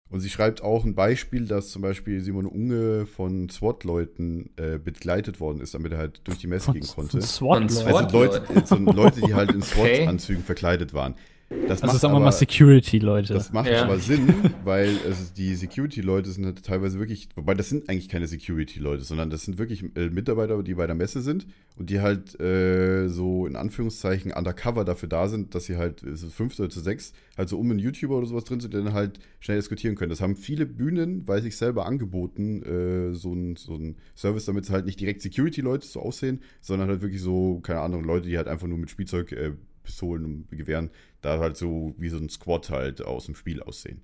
und 0.09 0.21
sie 0.21 0.31
schreibt 0.31 0.63
auch 0.63 0.87
ein 0.87 0.95
Beispiel, 0.95 1.45
dass 1.45 1.69
zum 1.69 1.83
Beispiel 1.83 2.23
Simon 2.23 2.47
Unge 2.47 3.05
von 3.05 3.51
SWAT-Leuten 3.51 4.49
äh, 4.57 4.79
begleitet 4.79 5.41
worden 5.41 5.61
ist, 5.61 5.75
damit 5.75 5.93
er 5.93 5.99
halt 5.99 6.23
durch 6.25 6.39
die 6.39 6.47
Messe 6.47 6.73
gehen 6.73 6.87
konnte. 6.87 7.21
Von 7.21 7.63
Leute. 7.65 7.75
SWAT? 7.75 7.87
Also 7.87 8.17
Leute, 8.17 8.65
so 8.65 8.77
Leute, 8.77 9.21
die 9.21 9.35
halt 9.35 9.53
in 9.53 9.63
Okay. 9.63 9.97
SWAT-Anzügen 9.97 10.43
verkleidet 10.43 10.95
waren. 10.95 11.17
Das 11.51 11.83
Also 11.83 11.87
macht 11.93 12.01
sagen 12.01 12.13
wir 12.13 12.17
aber, 12.17 12.25
mal 12.27 12.33
Security, 12.33 12.99
Leute. 12.99 13.35
das 13.35 13.53
macht 13.53 13.69
Ja. 13.71 13.85
aber 13.85 13.99
Sinn, 13.99 14.35
weil 14.65 14.89
es, 15.09 15.33
die 15.35 15.55
Security-Leute 15.55 16.31
sind 16.31 16.47
halt 16.47 16.63
teilweise 16.65 16.99
wirklich, 16.99 17.29
wobei 17.37 17.55
das 17.55 17.69
sind 17.69 17.89
eigentlich 17.89 18.09
keine 18.09 18.27
Security-Leute, 18.27 19.05
sondern 19.05 19.31
das 19.31 19.43
sind 19.45 19.59
wirklich 19.59 19.85
äh, 19.95 20.09
Mitarbeiter, 20.09 20.63
die 20.63 20.75
bei 20.75 20.87
der 20.87 20.97
Messe 20.97 21.21
sind 21.21 21.47
und 21.77 21.91
die 21.91 22.01
halt 22.01 22.39
äh, 22.41 23.09
so 23.09 23.47
in 23.47 23.57
Anführungszeichen 23.57 24.33
undercover 24.33 24.85
dafür 24.85 25.09
da 25.09 25.29
sind, 25.29 25.55
dass 25.55 25.67
sie 25.67 25.77
halt 25.77 26.03
äh, 26.03 26.17
so 26.17 26.29
fünf 26.29 26.59
oder 26.59 26.71
zu 26.71 26.81
sechs 26.81 27.13
halt 27.37 27.49
so 27.49 27.59
um 27.59 27.71
einen 27.71 27.79
YouTuber 27.79 28.17
oder 28.17 28.27
sowas 28.27 28.45
drin 28.45 28.61
sind, 28.61 28.75
dann 28.75 28.93
halt 28.95 29.21
schnell 29.41 29.59
diskutieren 29.59 29.97
können. 29.97 30.11
Das 30.11 30.21
haben 30.23 30.37
viele 30.37 30.67
Bühnen, 30.67 31.27
weiß 31.29 31.45
ich 31.45 31.57
selber, 31.57 31.87
angeboten, 31.87 32.63
äh, 32.63 33.15
so 33.15 33.33
ein, 33.33 33.57
so 33.57 33.75
ein 33.75 33.97
Service, 34.17 34.47
damit 34.47 34.65
es 34.65 34.71
halt 34.71 34.87
nicht 34.87 34.99
direkt 34.99 35.21
Security-Leute 35.23 35.87
so 35.87 36.01
aussehen, 36.01 36.41
sondern 36.61 36.89
halt 36.89 37.03
wirklich 37.03 37.21
so, 37.23 37.61
keine 37.61 37.81
Ahnung, 37.81 38.03
Leute, 38.05 38.29
die 38.29 38.37
halt 38.39 38.49
einfach 38.49 38.67
nur 38.67 38.79
mit 38.79 38.91
Spielzeug, 38.91 39.31
äh, 39.33 39.53
Pistolen 39.83 40.25
und 40.25 40.49
Gewehren 40.57 40.89
da 41.25 41.39
halt 41.39 41.57
so 41.57 41.95
wie 41.99 42.09
so 42.09 42.19
ein 42.19 42.29
Squad 42.29 42.71
halt 42.71 43.03
aus 43.03 43.27
dem 43.27 43.35
Spiel 43.35 43.63
aussehen. 43.63 44.03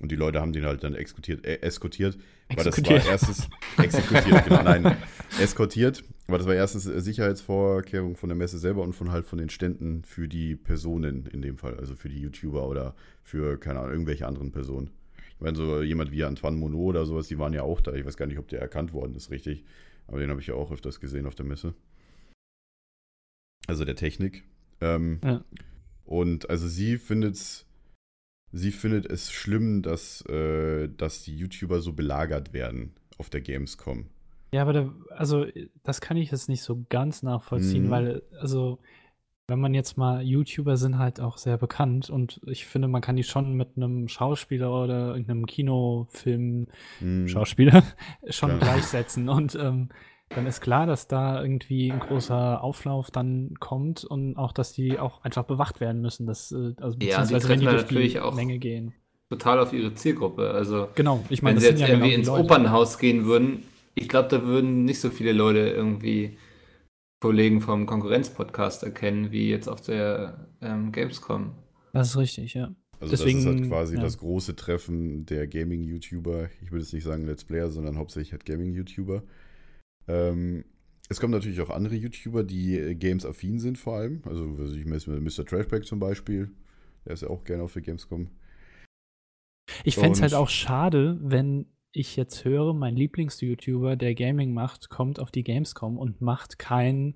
Und 0.00 0.12
die 0.12 0.16
Leute 0.16 0.40
haben 0.40 0.52
den 0.52 0.64
halt 0.64 0.84
dann 0.84 0.94
exekutiert, 0.94 1.44
äh, 1.44 1.60
eskortiert, 1.60 2.18
weil 2.54 2.64
das 2.64 2.84
war 2.84 3.04
erstens 3.04 3.48
exekutiert, 3.78 4.44
genau, 4.44 4.62
nein, 4.62 4.96
eskortiert, 5.40 6.04
weil 6.28 6.38
das 6.38 6.46
war 6.46 6.54
erstens 6.54 6.84
Sicherheitsvorkehrung 6.84 8.14
von 8.14 8.28
der 8.28 8.36
Messe 8.36 8.58
selber 8.58 8.82
und 8.82 8.92
von 8.92 9.10
halt 9.10 9.26
von 9.26 9.38
den 9.38 9.48
Ständen 9.48 10.04
für 10.04 10.28
die 10.28 10.54
Personen 10.54 11.26
in 11.26 11.42
dem 11.42 11.58
Fall, 11.58 11.76
also 11.78 11.96
für 11.96 12.08
die 12.08 12.20
YouTuber 12.20 12.68
oder 12.68 12.94
für, 13.24 13.58
keine 13.58 13.80
Ahnung, 13.80 13.92
irgendwelche 13.92 14.26
anderen 14.26 14.52
Personen. 14.52 14.90
Ich 15.34 15.40
meine, 15.40 15.56
so 15.56 15.82
jemand 15.82 16.12
wie 16.12 16.24
Antoine 16.24 16.56
Monod 16.56 16.90
oder 16.90 17.06
sowas, 17.06 17.28
die 17.28 17.38
waren 17.38 17.52
ja 17.52 17.62
auch 17.62 17.80
da. 17.80 17.92
Ich 17.94 18.04
weiß 18.04 18.16
gar 18.16 18.26
nicht, 18.26 18.38
ob 18.38 18.48
der 18.48 18.60
erkannt 18.60 18.92
worden 18.92 19.14
ist, 19.14 19.30
richtig. 19.30 19.64
Aber 20.06 20.18
den 20.18 20.30
habe 20.30 20.40
ich 20.40 20.48
ja 20.48 20.54
auch 20.54 20.70
öfters 20.72 21.00
gesehen 21.00 21.26
auf 21.26 21.34
der 21.34 21.46
Messe. 21.46 21.74
Also 23.66 23.84
der 23.84 23.96
Technik. 23.96 24.44
Ähm, 24.80 25.20
Ja. 25.22 25.44
Und 26.08 26.48
also 26.50 26.66
sie 26.66 26.96
findet 26.96 27.66
sie 28.50 28.70
findet 28.72 29.04
es 29.06 29.30
schlimm, 29.30 29.82
dass, 29.82 30.22
äh, 30.26 30.88
dass 30.96 31.22
die 31.22 31.36
YouTuber 31.36 31.80
so 31.80 31.92
belagert 31.92 32.54
werden 32.54 32.92
auf 33.18 33.28
der 33.28 33.42
Gamescom. 33.42 34.06
Ja, 34.52 34.62
aber 34.62 34.72
da, 34.72 34.94
also 35.10 35.44
das 35.82 36.00
kann 36.00 36.16
ich 36.16 36.30
jetzt 36.30 36.48
nicht 36.48 36.62
so 36.62 36.86
ganz 36.88 37.22
nachvollziehen, 37.22 37.86
Mhm. 37.86 37.90
weil, 37.90 38.22
also, 38.40 38.78
wenn 39.48 39.60
man 39.60 39.74
jetzt 39.74 39.98
mal, 39.98 40.22
YouTuber 40.22 40.78
sind 40.78 40.96
halt 40.98 41.20
auch 41.20 41.36
sehr 41.36 41.58
bekannt 41.58 42.08
und 42.08 42.40
ich 42.46 42.64
finde, 42.64 42.88
man 42.88 43.02
kann 43.02 43.16
die 43.16 43.22
schon 43.24 43.52
mit 43.54 43.76
einem 43.76 44.08
Schauspieler 44.08 44.72
oder 44.84 45.08
irgendeinem 45.10 45.44
Kinofilm 45.44 46.68
Hm. 47.00 47.28
Schauspieler 47.28 47.82
schon 48.30 48.48
Klar. 48.58 48.60
gleichsetzen 48.60 49.28
und 49.28 49.54
ähm, 49.56 49.90
dann 50.30 50.46
ist 50.46 50.60
klar, 50.60 50.86
dass 50.86 51.08
da 51.08 51.42
irgendwie 51.42 51.90
ein 51.90 52.00
großer 52.00 52.62
Auflauf 52.62 53.10
dann 53.10 53.54
kommt 53.60 54.04
und 54.04 54.36
auch, 54.36 54.52
dass 54.52 54.72
die 54.72 54.98
auch 54.98 55.22
einfach 55.22 55.44
bewacht 55.44 55.80
werden 55.80 56.00
müssen, 56.02 56.26
dass, 56.26 56.52
äh, 56.52 56.74
also 56.80 56.96
Ja, 57.00 57.24
die 57.24 57.34
beziehungsweise 57.34 57.48
wenn 57.48 57.60
die 57.60 57.66
durch 57.66 57.76
die 57.86 57.94
natürlich 57.94 58.20
auch- 58.20 58.34
Menge 58.34 58.58
gehen. 58.58 58.92
Total 59.30 59.58
auf 59.60 59.72
ihre 59.74 59.94
Zielgruppe. 59.94 60.50
Also, 60.52 60.88
Genau, 60.94 61.22
ich 61.28 61.42
meine, 61.42 61.56
wenn 61.56 61.62
das 61.62 61.64
sie 61.64 61.70
jetzt 61.70 61.80
ja 61.80 61.86
genau 61.86 61.98
irgendwie 61.98 62.10
die 62.10 62.14
ins 62.20 62.28
Leute. 62.28 62.44
Opernhaus 62.44 62.98
gehen 62.98 63.26
würden, 63.26 63.62
ich 63.94 64.08
glaube, 64.08 64.28
da 64.28 64.42
würden 64.42 64.84
nicht 64.84 65.00
so 65.00 65.10
viele 65.10 65.32
Leute 65.32 65.58
irgendwie 65.68 66.38
Kollegen 67.20 67.60
vom 67.60 67.84
Konkurrenzpodcast 67.86 68.84
erkennen, 68.84 69.30
wie 69.32 69.50
jetzt 69.50 69.68
auf 69.68 69.80
der 69.80 70.46
ähm, 70.62 70.92
Gamescom. 70.92 71.52
Das 71.92 72.08
ist 72.08 72.16
richtig, 72.16 72.54
ja. 72.54 72.70
Also 73.00 73.12
das 73.12 73.20
ist 73.20 73.26
halt 73.26 73.46
Deswegen, 73.46 73.68
quasi 73.68 73.94
ja. 73.96 74.00
das 74.00 74.18
große 74.18 74.56
Treffen 74.56 75.26
der 75.26 75.46
Gaming-YouTuber. 75.46 76.48
Ich 76.62 76.70
würde 76.72 76.82
jetzt 76.84 76.92
nicht 76.94 77.04
sagen 77.04 77.26
Let's 77.26 77.44
Player, 77.44 77.70
sondern 77.70 77.96
hauptsächlich 77.98 78.32
halt 78.32 78.44
Gaming-YouTuber. 78.44 79.22
Ähm, 80.08 80.64
es 81.08 81.20
kommen 81.20 81.32
natürlich 81.32 81.60
auch 81.60 81.70
andere 81.70 81.94
YouTuber, 81.94 82.44
die 82.44 82.76
äh, 82.76 82.94
Games-affin 82.94 83.58
sind 83.58 83.78
vor 83.78 83.96
allem. 83.96 84.22
Also 84.24 84.56
also 84.58 84.74
ich 84.74 84.84
Mr. 84.84 85.44
Trashback 85.44 85.84
zum 85.86 86.00
Beispiel. 86.00 86.50
Der 87.04 87.14
ist 87.14 87.22
ja 87.22 87.30
auch 87.30 87.44
gerne 87.44 87.62
auf 87.62 87.72
der 87.72 87.82
Gamescom. 87.82 88.28
Ich 89.84 89.94
fände 89.94 90.12
es 90.12 90.22
halt 90.22 90.34
auch 90.34 90.48
schade, 90.48 91.18
wenn 91.20 91.66
ich 91.92 92.16
jetzt 92.16 92.44
höre, 92.44 92.74
mein 92.74 92.96
Lieblings-YouTuber, 92.96 93.96
der 93.96 94.14
Gaming 94.14 94.52
macht, 94.52 94.90
kommt 94.90 95.20
auf 95.20 95.30
die 95.30 95.44
Gamescom 95.44 95.96
und 95.96 96.20
macht 96.20 96.58
kein 96.58 97.14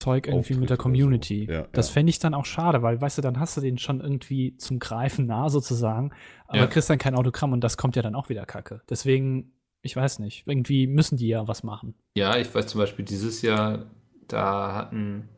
Zeug 0.00 0.26
irgendwie 0.26 0.54
mit 0.54 0.70
der 0.70 0.76
Auftritt 0.76 0.76
oder 0.76 0.76
so. 0.76 0.82
Community. 0.82 1.46
Ja, 1.50 1.66
das 1.72 1.88
ja. 1.88 1.94
fände 1.94 2.10
ich 2.10 2.18
dann 2.18 2.34
auch 2.34 2.44
schade, 2.44 2.82
weil, 2.82 3.00
weißt 3.00 3.18
du, 3.18 3.22
dann 3.22 3.38
hast 3.38 3.56
du 3.56 3.60
den 3.60 3.78
schon 3.78 4.00
irgendwie 4.00 4.56
zum 4.56 4.78
Greifen 4.78 5.26
nah 5.26 5.48
sozusagen, 5.48 6.12
aber 6.46 6.58
Ja. 6.58 6.66
kriegst 6.66 6.90
dann 6.90 6.98
kein 6.98 7.14
Autogramm 7.14 7.52
und 7.52 7.62
das 7.62 7.76
kommt 7.76 7.96
ja 7.96 8.02
dann 8.02 8.14
auch 8.14 8.28
wieder 8.28 8.44
kacke. 8.46 8.82
Deswegen, 8.88 9.52
ich 9.84 9.94
weiß 9.94 10.18
nicht, 10.20 10.44
irgendwie 10.46 10.86
müssen 10.86 11.16
die 11.18 11.28
ja 11.28 11.46
was 11.46 11.62
machen. 11.62 11.94
Ja, 12.16 12.36
ich 12.36 12.52
weiß 12.54 12.66
zum 12.68 12.80
Beispiel 12.80 13.04
dieses 13.04 13.42
Jahr, 13.42 13.86
da 14.28 14.74
hatten 14.74 15.28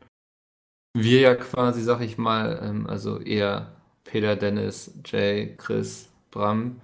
wir 0.95 1.19
ja 1.19 1.35
quasi, 1.35 1.83
sag 1.83 2.01
ich 2.01 2.17
mal, 2.17 2.59
ähm, 2.63 2.87
also 2.87 3.19
eher 3.19 3.73
Peter, 4.05 4.35
Dennis, 4.35 4.93
Jay, 5.05 5.53
Chris, 5.57 6.09
Bram. 6.31 6.79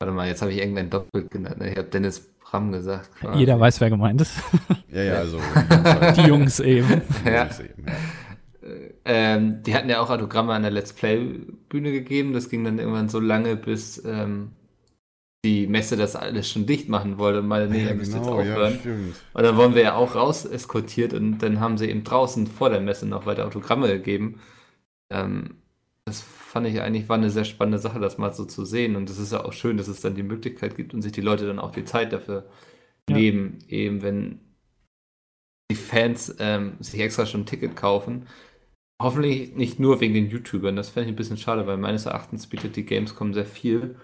Warte 0.00 0.12
mal, 0.14 0.26
jetzt 0.28 0.42
habe 0.42 0.52
ich 0.52 0.58
irgendeinen 0.58 0.90
doppelt 0.90 1.30
genannt. 1.30 1.58
ne? 1.58 1.70
Ich 1.70 1.78
habe 1.78 1.88
Dennis 1.88 2.20
Bram 2.40 2.72
gesagt. 2.72 3.14
quasi. 3.14 3.38
Jeder 3.38 3.60
weiß, 3.60 3.80
wer 3.80 3.90
gemeint 3.90 4.20
ist. 4.20 4.36
Ja, 4.92 5.02
ja, 5.04 5.14
also 5.18 5.38
die 6.16 6.22
Jungs 6.26 6.58
eben. 6.58 7.00
Die 7.24 7.28
Ja. 7.28 7.44
Jungs 7.44 7.60
eben, 7.60 7.86
ja. 7.86 7.92
Ähm, 9.04 9.62
die 9.62 9.72
hatten 9.74 9.88
ja 9.88 10.00
auch 10.00 10.10
Autogramme 10.10 10.52
an 10.52 10.62
der 10.62 10.72
Let's 10.72 10.92
Play-Bühne 10.92 11.92
gegeben. 11.92 12.32
Das 12.32 12.48
ging 12.50 12.64
dann 12.64 12.80
irgendwann 12.80 13.08
so 13.08 13.20
lange, 13.20 13.54
bis 13.54 14.04
ähm, 14.04 14.50
die 15.44 15.66
Messe 15.66 15.96
das 15.96 16.16
alles 16.16 16.48
schon 16.50 16.66
dicht 16.66 16.88
machen 16.88 17.18
wollte. 17.18 17.42
Mal, 17.42 17.68
nee, 17.68 17.84
ja, 17.84 17.88
ihr 17.88 17.94
müsst 17.94 18.14
jetzt 18.14 18.30
genau, 18.30 18.40
ja, 18.40 18.56
aufhören. 18.56 18.78
stimmt. 18.78 19.24
Und 19.32 19.42
dann 19.42 19.56
wurden 19.56 19.74
wir 19.74 19.82
ja 19.82 19.94
auch 19.94 20.14
raus 20.14 20.44
eskortiert 20.44 21.14
und 21.14 21.38
dann 21.38 21.60
haben 21.60 21.78
sie 21.78 21.88
eben 21.88 22.04
draußen 22.04 22.46
vor 22.46 22.70
der 22.70 22.80
Messe 22.80 23.06
noch 23.06 23.26
weiter 23.26 23.46
Autogramme 23.46 23.88
gegeben. 23.88 24.40
Ähm, 25.10 25.56
das 26.06 26.22
fand 26.22 26.66
ich 26.66 26.80
eigentlich 26.82 27.08
war 27.08 27.16
eine 27.18 27.30
sehr 27.30 27.44
spannende 27.44 27.78
Sache, 27.78 28.00
das 28.00 28.18
mal 28.18 28.34
so 28.34 28.44
zu 28.44 28.64
sehen. 28.64 28.96
Und 28.96 29.10
es 29.10 29.18
ist 29.18 29.32
ja 29.32 29.44
auch 29.44 29.52
schön, 29.52 29.76
dass 29.78 29.88
es 29.88 30.00
dann 30.00 30.14
die 30.16 30.22
Möglichkeit 30.24 30.76
gibt 30.76 30.94
und 30.94 31.02
sich 31.02 31.12
die 31.12 31.20
Leute 31.22 31.46
dann 31.46 31.58
auch 31.60 31.72
die 31.72 31.84
Zeit 31.84 32.12
dafür 32.12 32.48
Ja. 33.08 33.16
nehmen, 33.16 33.58
eben 33.68 34.02
wenn 34.02 34.40
die 35.70 35.76
Fans 35.76 36.34
ähm, 36.38 36.76
sich 36.80 37.00
extra 37.00 37.26
schon 37.26 37.42
ein 37.42 37.46
Ticket 37.46 37.76
kaufen. 37.76 38.26
Hoffentlich 39.02 39.54
nicht 39.56 39.80
nur 39.80 40.00
wegen 40.00 40.14
den 40.14 40.30
YouTubern. 40.30 40.76
Das 40.76 40.90
fände 40.90 41.08
ich 41.10 41.14
ein 41.14 41.16
bisschen 41.16 41.38
schade, 41.38 41.66
weil 41.66 41.78
meines 41.78 42.06
Erachtens 42.06 42.46
bietet 42.48 42.76
die 42.76 42.84
Gamescom 42.86 43.34
sehr 43.34 43.46
viel. 43.46 43.96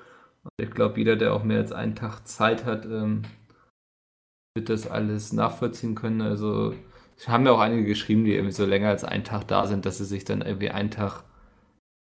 Und 0.47 0.65
ich 0.65 0.71
glaube, 0.71 0.99
jeder, 0.99 1.17
der 1.17 1.35
auch 1.35 1.45
mehr 1.45 1.59
als 1.59 1.73
einen 1.73 1.95
Tag 1.95 2.27
Zeit 2.27 2.65
hat, 2.65 2.87
ähm, 2.87 3.23
wird 4.57 4.69
das 4.69 4.87
alles 4.87 5.33
nachvollziehen 5.33 5.95
können. 5.95 6.23
Also 6.23 6.75
es 7.17 7.29
haben 7.29 7.47
ja 7.47 7.53
auch 7.53 7.61
einige 7.61 7.85
geschrieben, 7.85 8.25
die 8.25 8.35
irgendwie 8.35 8.53
so 8.53 8.65
länger 8.65 8.89
als 8.89 9.05
einen 9.05 9.25
Tag 9.25 9.47
da 9.49 9.67
sind, 9.67 9.87
dass 9.87 9.99
sie 9.99 10.05
sich 10.05 10.25
dann 10.25 10.43
irgendwie 10.43 10.71
einen 10.71 10.91
Tag 10.91 11.25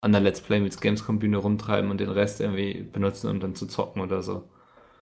an 0.02 0.12
der 0.12 0.22
Let's 0.22 0.42
Play 0.42 0.60
mit 0.60 0.80
Gamescom 0.80 1.20
Bühne 1.20 1.38
rumtreiben 1.38 1.90
und 1.90 2.00
den 2.00 2.10
Rest 2.10 2.42
irgendwie 2.42 2.84
benutzen, 2.84 3.30
um 3.30 3.40
dann 3.40 3.56
zu 3.56 3.68
zocken 3.68 4.02
oder 4.02 4.22
so. 4.22 4.50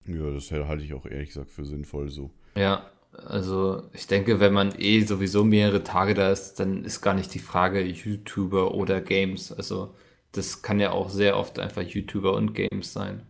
Ja, 0.07 0.31
das 0.31 0.51
halte 0.51 0.85
ich 0.85 0.95
auch 0.95 1.07
ehrlich 1.07 1.29
gesagt 1.29 1.51
für 1.51 1.65
sinnvoll 1.65 2.09
so. 2.09 2.31
Ja, 2.57 2.91
also 3.13 3.85
ich 3.93 4.07
denke, 4.07 4.41
wenn 4.41 4.53
man 4.53 4.75
eh 4.79 5.03
sowieso 5.03 5.45
mehrere 5.45 5.85
Tage 5.85 6.15
da 6.15 6.31
ist, 6.31 6.55
dann 6.55 6.85
ist 6.85 7.01
gar 7.01 7.15
nicht 7.15 7.33
die 7.35 7.39
Frage 7.39 7.81
YouTuber 7.81 8.75
oder 8.75 9.01
Games. 9.01 9.53
Also 9.53 9.95
das 10.33 10.63
kann 10.63 10.81
ja 10.81 10.93
auch 10.93 11.09
sehr 11.09 11.37
oft 11.37 11.59
einfach 11.59 11.83
YouTuber 11.83 12.35
und 12.35 12.55
Games 12.55 12.93
sein. 12.93 13.23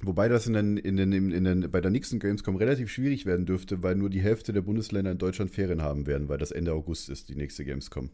Wobei 0.00 0.28
das 0.28 0.46
in 0.46 0.52
den, 0.52 0.76
in 0.76 0.96
den, 0.96 1.12
in 1.12 1.44
den, 1.44 1.70
bei 1.70 1.80
der 1.80 1.90
nächsten 1.90 2.20
Gamescom 2.20 2.54
relativ 2.56 2.88
schwierig 2.88 3.26
werden 3.26 3.46
dürfte, 3.46 3.82
weil 3.82 3.96
nur 3.96 4.10
die 4.10 4.20
Hälfte 4.20 4.52
der 4.52 4.62
Bundesländer 4.62 5.10
in 5.10 5.18
Deutschland 5.18 5.50
Ferien 5.50 5.82
haben 5.82 6.06
werden, 6.06 6.28
weil 6.28 6.38
das 6.38 6.52
Ende 6.52 6.72
August 6.72 7.08
ist, 7.08 7.28
die 7.28 7.34
nächste 7.34 7.64
Gamescom. 7.64 8.10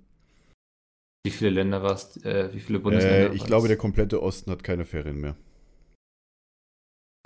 Wie 1.27 1.31
viele 1.31 1.51
Länder 1.51 1.83
warst, 1.83 2.25
äh, 2.25 2.53
wie 2.55 2.61
viele 2.61 2.81
Bundesländer? 2.81 3.31
Äh, 3.31 3.35
ich 3.35 3.41
war's? 3.41 3.49
glaube, 3.49 3.69
der 3.69 3.77
komplette 3.77 4.23
Osten 4.23 4.51
hat 4.51 4.65
keine 4.65 4.87
Ferien 4.87 5.21
mehr. 5.21 5.37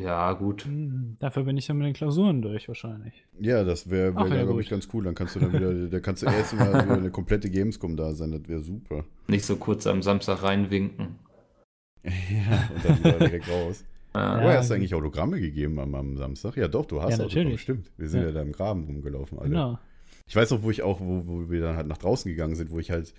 Ja, 0.00 0.32
gut. 0.32 0.64
Hm, 0.64 1.16
Dafür 1.18 1.42
bin 1.42 1.56
ich 1.56 1.66
dann 1.66 1.78
mit 1.78 1.86
den 1.86 1.92
Klausuren 1.94 2.40
durch 2.40 2.68
wahrscheinlich. 2.68 3.24
Ja, 3.40 3.64
das 3.64 3.90
wäre, 3.90 4.14
wär, 4.14 4.26
ja, 4.28 4.34
glaube 4.36 4.52
gut. 4.52 4.62
ich, 4.62 4.70
ganz 4.70 4.88
cool. 4.92 5.04
Dann 5.04 5.14
kannst 5.14 5.34
du 5.34 5.40
dann 5.40 5.52
wieder, 5.52 5.72
da 5.88 6.00
kannst 6.00 6.22
du 6.22 6.26
erst 6.26 6.54
mal 6.54 6.84
wieder 6.84 6.94
eine 6.94 7.10
komplette 7.10 7.50
Gamescom 7.50 7.96
da 7.96 8.14
sein, 8.14 8.30
das 8.30 8.48
wäre 8.48 8.60
super. 8.60 9.04
Nicht 9.26 9.44
so 9.44 9.56
kurz 9.56 9.86
am 9.88 10.02
Samstag 10.02 10.42
reinwinken. 10.44 11.16
ja, 12.04 12.70
und 12.74 12.84
dann 12.84 12.98
wieder 13.00 13.18
direkt 13.18 13.48
raus. 13.50 13.84
Ja. 14.14 14.40
Woher 14.42 14.58
hast 14.58 14.70
du 14.70 14.74
eigentlich 14.74 14.94
Autogramme 14.94 15.40
gegeben 15.40 15.78
am, 15.80 15.94
am 15.94 16.16
Samstag? 16.16 16.56
Ja, 16.56 16.68
doch, 16.68 16.86
du 16.86 17.02
hast 17.02 17.18
Ja, 17.18 17.24
Autogramme, 17.24 17.44
natürlich. 17.44 17.60
stimmt. 17.60 17.90
Wir 17.96 18.08
sind 18.08 18.20
ja. 18.20 18.26
Ja. 18.28 18.32
da 18.34 18.42
im 18.42 18.52
Graben 18.52 18.84
rumgelaufen, 18.84 19.38
alle. 19.38 19.48
Genau. 19.50 19.78
Ich 20.26 20.36
weiß 20.36 20.50
noch, 20.50 20.62
wo 20.62 20.70
ich 20.70 20.82
auch, 20.82 21.00
wo, 21.00 21.26
wo 21.26 21.50
wir 21.50 21.60
dann 21.60 21.76
halt 21.76 21.86
nach 21.88 21.98
draußen 21.98 22.30
gegangen 22.30 22.54
sind, 22.54 22.70
wo 22.70 22.78
ich 22.78 22.90
halt 22.90 23.14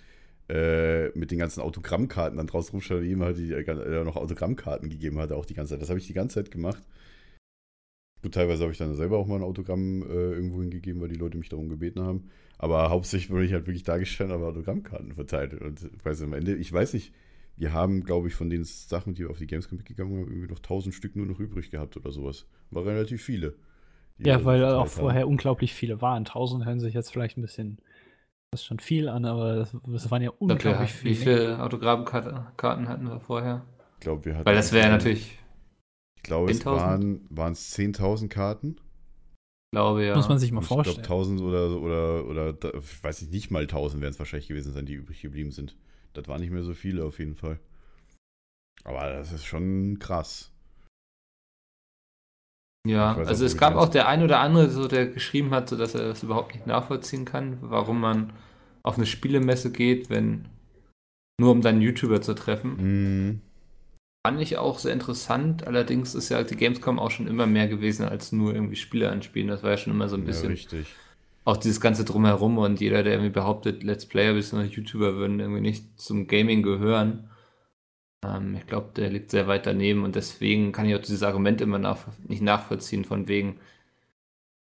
äh, 0.50 1.16
mit 1.16 1.30
den 1.30 1.38
ganzen 1.38 1.60
Autogrammkarten 1.60 2.36
dann 2.36 2.48
draußen 2.48 2.72
rumstand, 2.72 3.04
ihm 3.04 3.22
halt 3.22 3.38
die, 3.38 3.52
äh, 3.52 4.04
noch 4.04 4.16
Autogrammkarten 4.16 4.90
gegeben 4.90 5.18
hatte, 5.18 5.36
auch 5.36 5.46
die 5.46 5.54
ganze 5.54 5.74
Zeit. 5.74 5.82
Das 5.82 5.90
habe 5.90 6.00
ich 6.00 6.06
die 6.06 6.12
ganze 6.12 6.42
Zeit 6.42 6.50
gemacht. 6.50 6.82
Gut, 8.22 8.34
teilweise 8.34 8.62
habe 8.62 8.72
ich 8.72 8.78
dann 8.78 8.94
selber 8.96 9.18
auch 9.18 9.26
mal 9.26 9.36
ein 9.36 9.42
Autogramm 9.42 10.02
äh, 10.02 10.32
irgendwo 10.32 10.60
hingegeben, 10.60 11.00
weil 11.00 11.08
die 11.08 11.18
Leute 11.18 11.38
mich 11.38 11.48
darum 11.48 11.68
gebeten 11.68 12.00
haben. 12.00 12.30
Aber 12.58 12.90
hauptsächlich 12.90 13.30
wurde 13.30 13.44
ich 13.44 13.52
halt 13.52 13.66
wirklich 13.66 13.84
da 13.84 13.96
gestanden, 13.96 14.34
aber 14.34 14.48
Autogrammkarten 14.48 15.14
verteilt. 15.14 15.54
Und 15.54 15.82
ich 15.82 16.04
weiß 16.04 16.22
am 16.22 16.34
Ende, 16.34 16.56
ich 16.56 16.72
weiß 16.72 16.94
nicht, 16.94 17.14
wir 17.56 17.72
haben, 17.72 18.02
glaube 18.04 18.28
ich, 18.28 18.34
von 18.34 18.50
den 18.50 18.64
Sachen, 18.64 19.14
die 19.14 19.22
wir 19.22 19.30
auf 19.30 19.38
die 19.38 19.46
Gamescom 19.46 19.78
mitgegangen 19.78 20.12
haben, 20.12 20.28
irgendwie 20.28 20.48
noch 20.48 20.58
1000 20.58 20.94
Stück 20.94 21.14
nur 21.14 21.26
noch 21.26 21.38
übrig 21.38 21.70
gehabt 21.70 21.96
oder 21.96 22.10
sowas. 22.10 22.46
War 22.70 22.84
relativ 22.84 23.22
viele. 23.22 23.54
Ja, 24.18 24.44
weil 24.44 24.58
verteilt 24.58 24.76
auch 24.76 24.80
haben. 24.80 24.90
vorher 24.90 25.28
unglaublich 25.28 25.72
viele 25.72 26.02
waren. 26.02 26.26
1000 26.26 26.66
hören 26.66 26.80
sich 26.80 26.92
jetzt 26.92 27.12
vielleicht 27.12 27.38
ein 27.38 27.42
bisschen, 27.42 27.78
das 28.50 28.60
ist 28.62 28.66
schon 28.66 28.78
viel 28.80 29.08
an, 29.08 29.24
aber 29.24 29.56
das, 29.56 29.76
das 29.86 30.10
waren 30.10 30.22
ja 30.22 30.30
Ich 30.30 30.58
glaub, 30.58 30.64
wir, 30.64 30.90
unglaublich 30.90 31.04
wie 31.04 31.14
viele. 31.14 31.14
viele 31.14 31.62
Autogrammkarten 31.62 32.88
hatten 32.88 33.08
wir 33.08 33.20
vorher? 33.20 33.64
Ich 33.94 34.00
glaube, 34.00 34.24
wir 34.24 34.34
hatten. 34.36 34.46
Weil 34.46 34.54
das 34.56 34.72
wäre 34.72 34.88
natürlich, 34.90 35.38
Ich 36.16 36.22
glaube, 36.22 36.50
es 36.50 36.60
10.000? 36.60 36.64
waren, 36.64 37.26
waren 37.30 37.52
es 37.52 37.76
10.000 37.76 38.28
Karten. 38.28 38.76
glaube 39.72 40.04
ja. 40.04 40.16
Muss 40.16 40.28
man 40.28 40.38
sich 40.38 40.52
mal 40.52 40.58
Und 40.58 40.64
ich 40.64 40.68
glaube, 40.68 40.84
vorstellen. 40.84 41.04
1000 41.04 41.40
oder, 41.42 41.80
oder, 41.80 42.24
oder, 42.26 42.74
ich 42.78 43.02
weiß 43.04 43.22
nicht, 43.22 43.32
nicht 43.32 43.50
mal 43.50 43.62
1000 43.62 44.02
werden 44.02 44.12
es 44.12 44.18
wahrscheinlich 44.18 44.48
gewesen 44.48 44.72
sein, 44.72 44.86
die 44.86 44.94
übrig 44.94 45.20
geblieben 45.22 45.52
sind. 45.52 45.76
Das 46.12 46.26
waren 46.28 46.40
nicht 46.40 46.50
mehr 46.50 46.64
so 46.64 46.74
viele 46.74 47.04
auf 47.04 47.18
jeden 47.18 47.36
Fall. 47.36 47.60
Aber 48.84 49.10
das 49.10 49.32
ist 49.32 49.44
schon 49.44 49.98
krass. 49.98 50.49
Ja, 52.86 53.16
also 53.16 53.44
es 53.44 53.56
gab 53.58 53.76
auch 53.76 53.88
der 53.88 54.08
ein 54.08 54.22
oder 54.22 54.40
andere, 54.40 54.70
so, 54.70 54.88
der 54.88 55.06
geschrieben 55.06 55.50
hat, 55.50 55.68
so, 55.68 55.76
dass 55.76 55.94
er 55.94 56.08
das 56.08 56.22
überhaupt 56.22 56.54
nicht 56.54 56.66
nachvollziehen 56.66 57.24
kann, 57.26 57.58
warum 57.60 58.00
man 58.00 58.32
auf 58.82 58.96
eine 58.96 59.06
Spielemesse 59.06 59.70
geht, 59.70 60.08
wenn 60.08 60.48
nur 61.40 61.52
um 61.52 61.60
dann 61.62 61.82
YouTuber 61.82 62.22
zu 62.22 62.34
treffen. 62.34 62.76
Mhm. 62.76 63.40
Fand 64.26 64.40
ich 64.40 64.58
auch 64.58 64.78
sehr 64.78 64.92
interessant. 64.92 65.66
Allerdings 65.66 66.14
ist 66.14 66.28
ja 66.28 66.42
die 66.42 66.56
Gamescom 66.56 66.98
auch 66.98 67.10
schon 67.10 67.26
immer 67.26 67.46
mehr 67.46 67.68
gewesen 67.68 68.04
als 68.06 68.32
nur 68.32 68.54
irgendwie 68.54 68.76
Spiele 68.76 69.10
anspielen. 69.10 69.48
Das 69.48 69.62
war 69.62 69.70
ja 69.70 69.76
schon 69.78 69.94
immer 69.94 70.08
so 70.08 70.16
ein 70.16 70.26
Ja, 70.26 70.26
bisschen 70.26 70.50
richtig. 70.50 71.00
auch 71.44 71.56
dieses 71.56 71.80
ganze 71.80 72.04
Drumherum 72.04 72.58
und 72.58 72.80
jeder, 72.80 73.02
der 73.02 73.14
irgendwie 73.14 73.30
behauptet, 73.32 73.82
Let's 73.82 74.06
Player 74.06 74.34
bzw. 74.34 74.64
YouTuber 74.64 75.14
würden 75.16 75.40
irgendwie 75.40 75.62
nicht 75.62 76.00
zum 76.00 76.26
Gaming 76.26 76.62
gehören. 76.62 77.29
Ähm, 78.24 78.56
ich 78.56 78.66
glaube, 78.66 78.92
der 78.96 79.10
liegt 79.10 79.30
sehr 79.30 79.46
weit 79.46 79.66
daneben 79.66 80.04
und 80.04 80.14
deswegen 80.16 80.72
kann 80.72 80.86
ich 80.86 80.94
auch 80.94 81.00
dieses 81.00 81.22
Argument 81.22 81.60
immer 81.60 81.78
nach, 81.78 82.06
nicht 82.26 82.42
nachvollziehen, 82.42 83.04
von 83.04 83.28
wegen, 83.28 83.60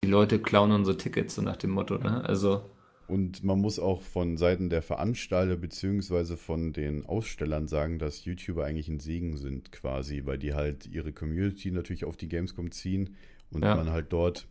die 0.04 0.08
Leute 0.10 0.40
klauen 0.40 0.70
unsere 0.70 0.96
Tickets, 0.96 1.34
so 1.34 1.42
nach 1.42 1.56
dem 1.56 1.70
Motto. 1.70 1.98
Ne? 1.98 2.22
Also, 2.24 2.70
Und 3.06 3.44
man 3.44 3.60
muss 3.60 3.78
auch 3.78 4.00
von 4.02 4.36
Seiten 4.36 4.70
der 4.70 4.80
Veranstalter 4.82 5.56
beziehungsweise 5.56 6.36
von 6.36 6.72
den 6.72 7.04
Ausstellern 7.04 7.68
sagen, 7.68 7.98
dass 7.98 8.24
YouTuber 8.24 8.64
eigentlich 8.64 8.88
ein 8.88 9.00
Segen 9.00 9.36
sind 9.36 9.70
quasi, 9.72 10.22
weil 10.24 10.38
die 10.38 10.54
halt 10.54 10.86
ihre 10.86 11.12
Community 11.12 11.70
natürlich 11.70 12.04
auf 12.04 12.16
die 12.16 12.28
Gamescom 12.28 12.70
ziehen 12.72 13.16
und 13.50 13.62
Ja. 13.64 13.74
man 13.74 13.90
halt 13.90 14.12
dort, 14.12 14.48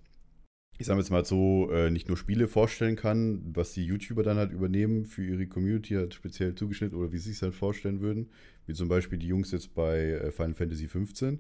ich 0.82 0.88
sage 0.88 1.00
jetzt 1.00 1.12
mal 1.12 1.24
so, 1.24 1.70
äh, 1.72 1.92
nicht 1.92 2.08
nur 2.08 2.18
Spiele 2.18 2.48
vorstellen 2.48 2.96
kann, 2.96 3.42
was 3.54 3.74
die 3.74 3.86
YouTuber 3.86 4.24
dann 4.24 4.38
halt 4.38 4.52
übernehmen 4.52 5.06
für 5.06 5.24
ihre 5.24 5.46
Community 5.46 5.94
halt 5.94 6.16
speziell 6.16 6.56
zugeschnitten 6.56 6.98
oder 6.98 7.12
wie 7.12 7.20
sie 7.20 7.32
es 7.32 7.42
halt 7.44 7.54
vorstellen 7.54 8.02
würden, 8.02 8.32
wie 8.66 8.74
zum 8.74 8.90
Beispiel 8.90 9.20
die 9.20 9.28
Jungs 9.28 9.52
jetzt 9.52 9.76
bei 9.76 10.00
äh, 10.00 10.32
Final 10.32 10.56
Fantasy 10.56 10.88
15. 10.88 11.40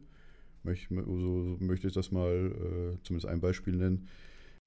Möchte, 0.63 0.93
so 0.93 1.57
möchte 1.59 1.87
ich 1.87 1.93
das 1.93 2.11
mal 2.11 2.51
äh, 2.51 2.97
zumindest 3.03 3.25
ein 3.25 3.41
Beispiel 3.41 3.75
nennen. 3.75 4.07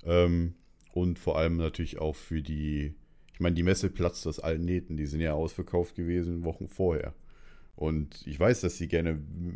Ähm, 0.02 0.54
und 0.92 1.20
vor 1.20 1.38
allem 1.38 1.56
natürlich 1.56 1.98
auch 1.98 2.16
für 2.16 2.42
die, 2.42 2.94
ich 3.32 3.40
meine, 3.40 3.54
die 3.54 3.62
Messe 3.62 3.90
platzt 3.90 4.26
aus 4.26 4.40
allen 4.40 4.64
Nähten, 4.64 4.96
die 4.96 5.06
sind 5.06 5.20
ja 5.20 5.34
ausverkauft 5.34 5.94
gewesen 5.94 6.42
Wochen 6.42 6.66
vorher. 6.66 7.14
Und 7.76 8.24
ich 8.26 8.38
weiß, 8.38 8.60
dass 8.60 8.78
sie 8.78 8.86
gerne 8.86 9.10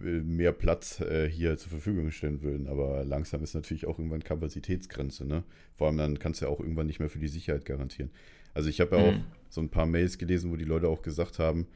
äh, 0.05 0.21
mehr 0.23 0.53
Platz 0.53 1.01
äh, 1.01 1.29
hier 1.31 1.57
zur 1.57 1.71
Verfügung 1.71 2.11
stellen 2.11 2.43
würden, 2.43 2.67
aber 2.67 3.05
langsam 3.05 3.43
ist 3.45 3.55
natürlich 3.55 3.87
auch 3.87 3.99
irgendwann 3.99 4.25
Kapazitätsgrenze, 4.25 5.25
ne? 5.25 5.45
Vor 5.77 5.87
allem 5.87 5.99
dann 5.99 6.19
kannst 6.19 6.41
du 6.41 6.47
ja 6.47 6.51
auch 6.51 6.59
irgendwann 6.61 6.89
nicht 6.89 6.99
mehr 6.99 7.09
für 7.11 7.21
die 7.21 7.29
Sicherheit 7.29 7.65
garantieren. 7.65 8.11
Also 8.55 8.69
ich 8.71 8.81
habe 8.81 8.97
ja 8.97 9.03
auch 9.03 9.15
Mhm. 9.15 9.25
so 9.51 9.61
ein 9.61 9.69
paar 9.71 9.87
Mails 9.87 10.19
gelesen, 10.19 10.51
wo 10.51 10.57
die 10.57 10.65
Leute 10.65 10.89
auch 10.89 11.03
gesagt 11.03 11.39
haben, 11.39 11.69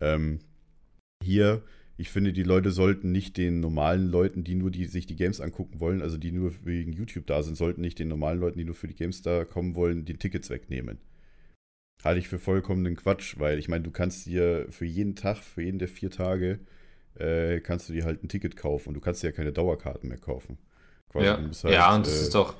ähm, 0.00 0.38
hier, 1.22 1.62
ich 1.96 2.10
finde, 2.10 2.32
die 2.32 2.42
Leute 2.42 2.70
sollten 2.70 3.12
nicht 3.12 3.36
den 3.36 3.60
normalen 3.60 4.08
Leuten, 4.10 4.42
die 4.44 4.54
nur 4.54 4.70
die, 4.70 4.86
sich 4.86 5.06
die 5.06 5.16
Games 5.16 5.40
angucken 5.40 5.80
wollen, 5.80 6.02
also 6.02 6.16
die 6.18 6.32
nur 6.32 6.52
wegen 6.64 6.92
YouTube 6.92 7.26
da 7.26 7.42
sind, 7.42 7.56
sollten 7.56 7.80
nicht 7.82 7.98
den 7.98 8.08
normalen 8.08 8.40
Leuten, 8.40 8.58
die 8.58 8.64
nur 8.64 8.74
für 8.74 8.88
die 8.88 8.94
Games 8.94 9.22
da 9.22 9.44
kommen 9.44 9.74
wollen, 9.76 10.04
die 10.04 10.16
Tickets 10.16 10.50
wegnehmen. 10.50 10.98
Halte 12.02 12.18
ich 12.18 12.28
für 12.28 12.38
vollkommenen 12.38 12.96
Quatsch, 12.96 13.38
weil 13.38 13.58
ich 13.58 13.68
meine, 13.68 13.84
du 13.84 13.90
kannst 13.90 14.26
dir 14.26 14.66
für 14.70 14.84
jeden 14.84 15.16
Tag, 15.16 15.38
für 15.38 15.62
jeden 15.62 15.78
der 15.78 15.88
vier 15.88 16.10
Tage, 16.10 16.60
äh, 17.18 17.60
kannst 17.60 17.88
du 17.88 17.92
dir 17.92 18.04
halt 18.04 18.22
ein 18.22 18.28
Ticket 18.28 18.56
kaufen 18.56 18.88
und 18.88 18.94
du 18.94 19.00
kannst 19.00 19.22
dir 19.22 19.28
ja 19.28 19.32
keine 19.32 19.52
Dauerkarten 19.52 20.08
mehr 20.08 20.18
kaufen. 20.18 20.58
Quasi, 21.10 21.26
ja, 21.26 21.36
halt, 21.38 21.64
ja, 21.64 21.94
und 21.94 22.06
das 22.06 22.18
äh, 22.18 22.22
ist 22.22 22.34
doch, 22.34 22.56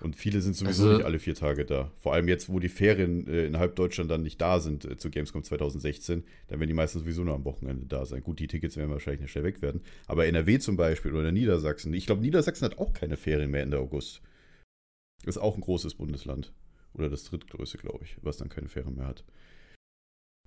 und 0.00 0.14
viele 0.16 0.40
sind 0.42 0.54
sowieso 0.54 0.84
Also- 0.84 0.96
nicht 0.98 1.06
alle 1.06 1.18
vier 1.18 1.34
Tage 1.34 1.64
da. 1.64 1.90
Vor 1.98 2.12
allem 2.12 2.28
jetzt, 2.28 2.48
wo 2.50 2.60
die 2.60 2.68
Ferien 2.68 3.26
äh, 3.26 3.46
in 3.46 3.58
halb 3.58 3.74
Deutschland 3.74 4.10
dann 4.10 4.22
nicht 4.22 4.40
da 4.40 4.60
sind 4.60 4.84
äh, 4.84 4.96
zu 4.98 5.10
Gamescom 5.10 5.42
2016, 5.42 6.24
dann 6.48 6.60
werden 6.60 6.68
die 6.68 6.74
meisten 6.74 6.98
sowieso 7.00 7.24
nur 7.24 7.34
am 7.34 7.44
Wochenende 7.46 7.86
da 7.86 8.04
sein. 8.04 8.22
Gut, 8.22 8.38
die 8.38 8.46
Tickets 8.46 8.76
werden 8.76 8.90
wahrscheinlich 8.90 9.22
nicht 9.22 9.30
schnell 9.32 9.44
weg 9.44 9.62
werden. 9.62 9.80
Aber 10.06 10.26
NRW 10.26 10.58
zum 10.58 10.76
Beispiel 10.76 11.14
oder 11.14 11.32
Niedersachsen, 11.32 11.94
ich 11.94 12.06
glaube, 12.06 12.20
Niedersachsen 12.20 12.66
hat 12.66 12.78
auch 12.78 12.92
keine 12.92 13.16
Ferien 13.16 13.50
mehr 13.50 13.62
Ende 13.62 13.78
August. 13.78 14.20
Ist 15.24 15.38
auch 15.38 15.54
ein 15.56 15.62
großes 15.62 15.94
Bundesland. 15.94 16.52
Oder 16.94 17.10
das 17.10 17.24
drittgrößte, 17.24 17.78
glaube 17.78 18.04
ich, 18.04 18.16
was 18.22 18.36
dann 18.36 18.48
keine 18.48 18.68
Ferien 18.68 18.94
mehr 18.96 19.06
hat. 19.06 19.24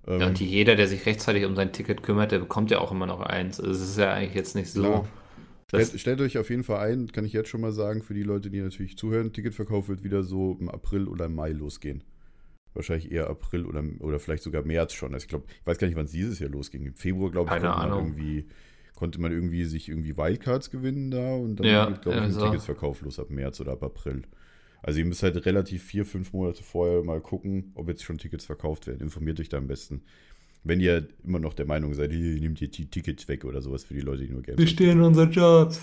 Ähm, 0.06 0.20
ja, 0.20 0.26
und 0.28 0.40
jeder, 0.40 0.76
der 0.76 0.88
sich 0.88 1.04
rechtzeitig 1.06 1.44
um 1.44 1.54
sein 1.56 1.72
Ticket 1.72 2.02
kümmert, 2.02 2.32
der 2.32 2.38
bekommt 2.38 2.70
ja 2.70 2.78
auch 2.78 2.92
immer 2.92 3.06
noch 3.06 3.20
eins. 3.20 3.60
Also 3.60 3.72
es 3.72 3.90
ist 3.90 3.98
ja 3.98 4.12
eigentlich 4.12 4.34
jetzt 4.34 4.54
nicht 4.54 4.70
so. 4.70 4.82
Klar. 4.82 5.08
Stellt, 5.68 6.00
stellt 6.00 6.20
euch 6.22 6.38
auf 6.38 6.48
jeden 6.48 6.64
Fall 6.64 6.90
ein, 6.90 7.12
kann 7.12 7.26
ich 7.26 7.34
jetzt 7.34 7.50
schon 7.50 7.60
mal 7.60 7.72
sagen, 7.72 8.02
für 8.02 8.14
die 8.14 8.22
Leute, 8.22 8.48
die 8.48 8.60
natürlich 8.60 8.96
zuhören, 8.96 9.32
Ticketverkauf 9.34 9.88
wird 9.88 10.02
wieder 10.02 10.22
so 10.22 10.56
im 10.58 10.70
April 10.70 11.06
oder 11.08 11.26
im 11.26 11.34
Mai 11.34 11.50
losgehen. 11.52 12.02
Wahrscheinlich 12.72 13.10
eher 13.12 13.28
April 13.28 13.66
oder, 13.66 13.82
oder 14.00 14.18
vielleicht 14.18 14.44
sogar 14.44 14.62
März 14.64 14.94
schon. 14.94 15.12
Also 15.12 15.24
ich 15.24 15.28
glaube, 15.28 15.44
ich 15.60 15.66
weiß 15.66 15.76
gar 15.78 15.86
nicht, 15.86 15.96
wann 15.96 16.06
es 16.06 16.12
dieses 16.12 16.38
Jahr 16.38 16.48
losging. 16.50 16.86
Im 16.86 16.94
Februar, 16.94 17.30
glaube 17.30 17.48
ich, 17.48 17.60
Keine 17.60 17.68
konnte 17.68 17.80
man 17.82 17.92
Ahnung. 17.92 18.06
irgendwie 18.06 18.46
konnte 18.94 19.20
man 19.20 19.30
irgendwie 19.30 19.64
sich 19.64 19.88
irgendwie 19.88 20.16
Wildcards 20.16 20.70
gewinnen 20.70 21.10
da 21.10 21.34
und 21.34 21.56
dann 21.60 21.66
Ja, 21.66 21.86
geht, 21.86 22.02
glaube 22.02 22.18
ich, 22.18 22.24
ein 22.24 22.32
so. 22.32 22.40
Ticketsverkauf 22.46 23.00
los 23.02 23.18
ab 23.20 23.30
März 23.30 23.60
oder 23.60 23.72
ab 23.72 23.82
April. 23.84 24.22
Also 24.82 25.00
ihr 25.00 25.04
müsst 25.04 25.22
halt 25.22 25.44
relativ 25.44 25.82
vier, 25.82 26.04
fünf 26.04 26.32
Monate 26.32 26.62
vorher 26.62 27.02
mal 27.04 27.20
gucken, 27.20 27.72
ob 27.74 27.88
jetzt 27.88 28.04
schon 28.04 28.18
Tickets 28.18 28.44
verkauft 28.44 28.86
werden. 28.86 29.00
Informiert 29.00 29.40
euch 29.40 29.48
da 29.48 29.58
am 29.58 29.66
besten. 29.66 30.02
Wenn 30.64 30.80
ihr 30.80 31.08
immer 31.24 31.38
noch 31.38 31.54
der 31.54 31.66
Meinung 31.66 31.94
seid, 31.94 32.12
ihr 32.12 32.40
nehmt 32.40 32.60
ihr 32.60 32.68
die 32.68 32.86
Tickets 32.86 33.28
weg 33.28 33.44
oder 33.44 33.62
sowas 33.62 33.84
für 33.84 33.94
die 33.94 34.00
Leute, 34.00 34.26
die 34.26 34.32
nur 34.32 34.42
Games 34.42 34.58
Wir 34.58 34.66
stehen 34.66 35.00
unsere 35.00 35.28
Jobs. 35.28 35.80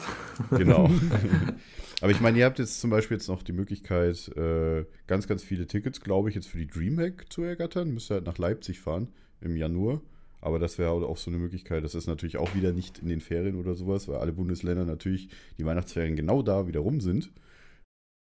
Genau. 0.51 0.89
Aber 2.01 2.11
ich 2.11 2.19
meine, 2.19 2.37
ihr 2.37 2.45
habt 2.45 2.59
jetzt 2.59 2.81
zum 2.81 2.89
Beispiel 2.89 3.17
jetzt 3.17 3.27
noch 3.27 3.41
die 3.41 3.53
Möglichkeit, 3.53 4.29
äh, 4.35 4.85
ganz, 5.07 5.27
ganz 5.27 5.43
viele 5.43 5.65
Tickets, 5.65 6.01
glaube 6.01 6.29
ich, 6.29 6.35
jetzt 6.35 6.47
für 6.47 6.57
die 6.57 6.67
Dreamhack 6.67 7.25
zu 7.29 7.41
ergattern. 7.41 7.93
Müsst 7.93 8.11
ihr 8.11 8.15
halt 8.15 8.25
nach 8.25 8.37
Leipzig 8.37 8.79
fahren 8.79 9.07
im 9.41 9.55
Januar. 9.55 10.01
Aber 10.41 10.59
das 10.59 10.77
wäre 10.77 10.91
auch 10.91 11.17
so 11.17 11.31
eine 11.31 11.39
Möglichkeit. 11.39 11.83
Das 11.83 11.95
ist 11.95 12.05
natürlich 12.05 12.37
auch 12.37 12.53
wieder 12.53 12.71
nicht 12.71 12.99
in 12.99 13.07
den 13.07 13.21
Ferien 13.21 13.55
oder 13.55 13.73
sowas, 13.73 14.07
weil 14.07 14.17
alle 14.17 14.33
Bundesländer 14.33 14.85
natürlich 14.85 15.29
die 15.57 15.65
Weihnachtsferien 15.65 16.15
genau 16.15 16.43
da 16.43 16.67
wieder 16.67 16.81
rum 16.81 17.01
sind. 17.01 17.31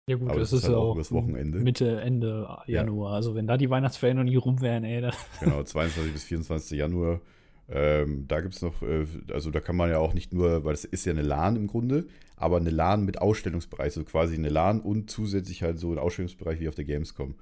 Ja 0.09 0.16
gut, 0.16 0.31
Aber 0.31 0.38
das 0.38 0.51
das 0.51 0.61
ist 0.61 0.64
halt 0.64 0.75
ja 0.75 0.79
auch 0.79 0.90
auch 0.90 0.95
übers 0.95 1.11
Wochenende. 1.11 1.59
Mitte, 1.59 2.01
Ende 2.01 2.49
Januar. 2.66 3.14
Also 3.14 3.35
wenn 3.35 3.49
da 3.49 3.57
die 3.57 3.71
Weihnachtsferien 3.71 4.16
noch 4.16 4.25
nie 4.25 4.37
rum 4.37 4.61
wären, 4.61 4.85
ey, 4.85 5.11
Genau, 5.40 5.62
22 5.62 6.12
bis 6.12 6.25
24. 6.25 6.79
Januar. 6.79 7.21
Ähm, 7.69 8.29
da 8.29 8.40
gibt 8.40 8.55
es 8.55 8.62
noch, 8.62 8.81
äh, 8.83 9.05
also 9.33 9.51
da 9.51 9.59
kann 9.59 9.75
man 9.75 9.90
ja 9.90 9.99
auch 9.99 10.14
nicht 10.14 10.33
nur, 10.33 10.64
weil 10.64 10.75
es 10.75 10.85
ist 10.85 11.05
ja 11.05 11.12
eine 11.12 11.23
LAN 11.23 11.57
im 11.57 11.66
Grunde, 11.66 12.07
aber 12.37 12.59
eine 12.59 12.71
LAN 12.71 13.05
mit 13.05 13.21
Ausstellungsbereich, 13.21 13.92
so 13.92 14.05
quasi 14.05 14.37
eine 14.37 14.51
LAN 14.51 14.81
und 14.81 15.11
zusätzlich 15.11 15.64
halt 15.64 15.81
so 15.81 15.90
ein 15.90 15.99
Ausstellungsbereich 15.99 16.61
wie 16.61 16.69
auf 16.69 16.77
der 16.77 16.85
Gamescom. 16.85 17.35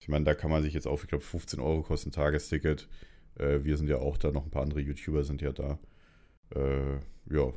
Ich 0.00 0.08
meine, 0.08 0.24
da 0.24 0.34
kann 0.34 0.50
man 0.50 0.62
sich 0.62 0.74
jetzt 0.74 0.86
auch, 0.86 1.02
ich 1.02 1.08
glaube, 1.08 1.24
15 1.24 1.58
Euro 1.58 1.82
kostet 1.82 2.12
ein 2.12 2.14
Tagesticket. 2.14 2.88
Äh, 3.36 3.64
wir 3.64 3.76
sind 3.76 3.88
ja 3.88 3.98
auch 3.98 4.16
da, 4.16 4.30
noch 4.30 4.44
ein 4.44 4.50
paar 4.50 4.62
andere 4.62 4.80
YouTuber 4.80 5.24
sind 5.24 5.42
ja 5.42 5.50
da. 5.50 5.80
Äh, 6.54 7.00
ja, 7.34 7.52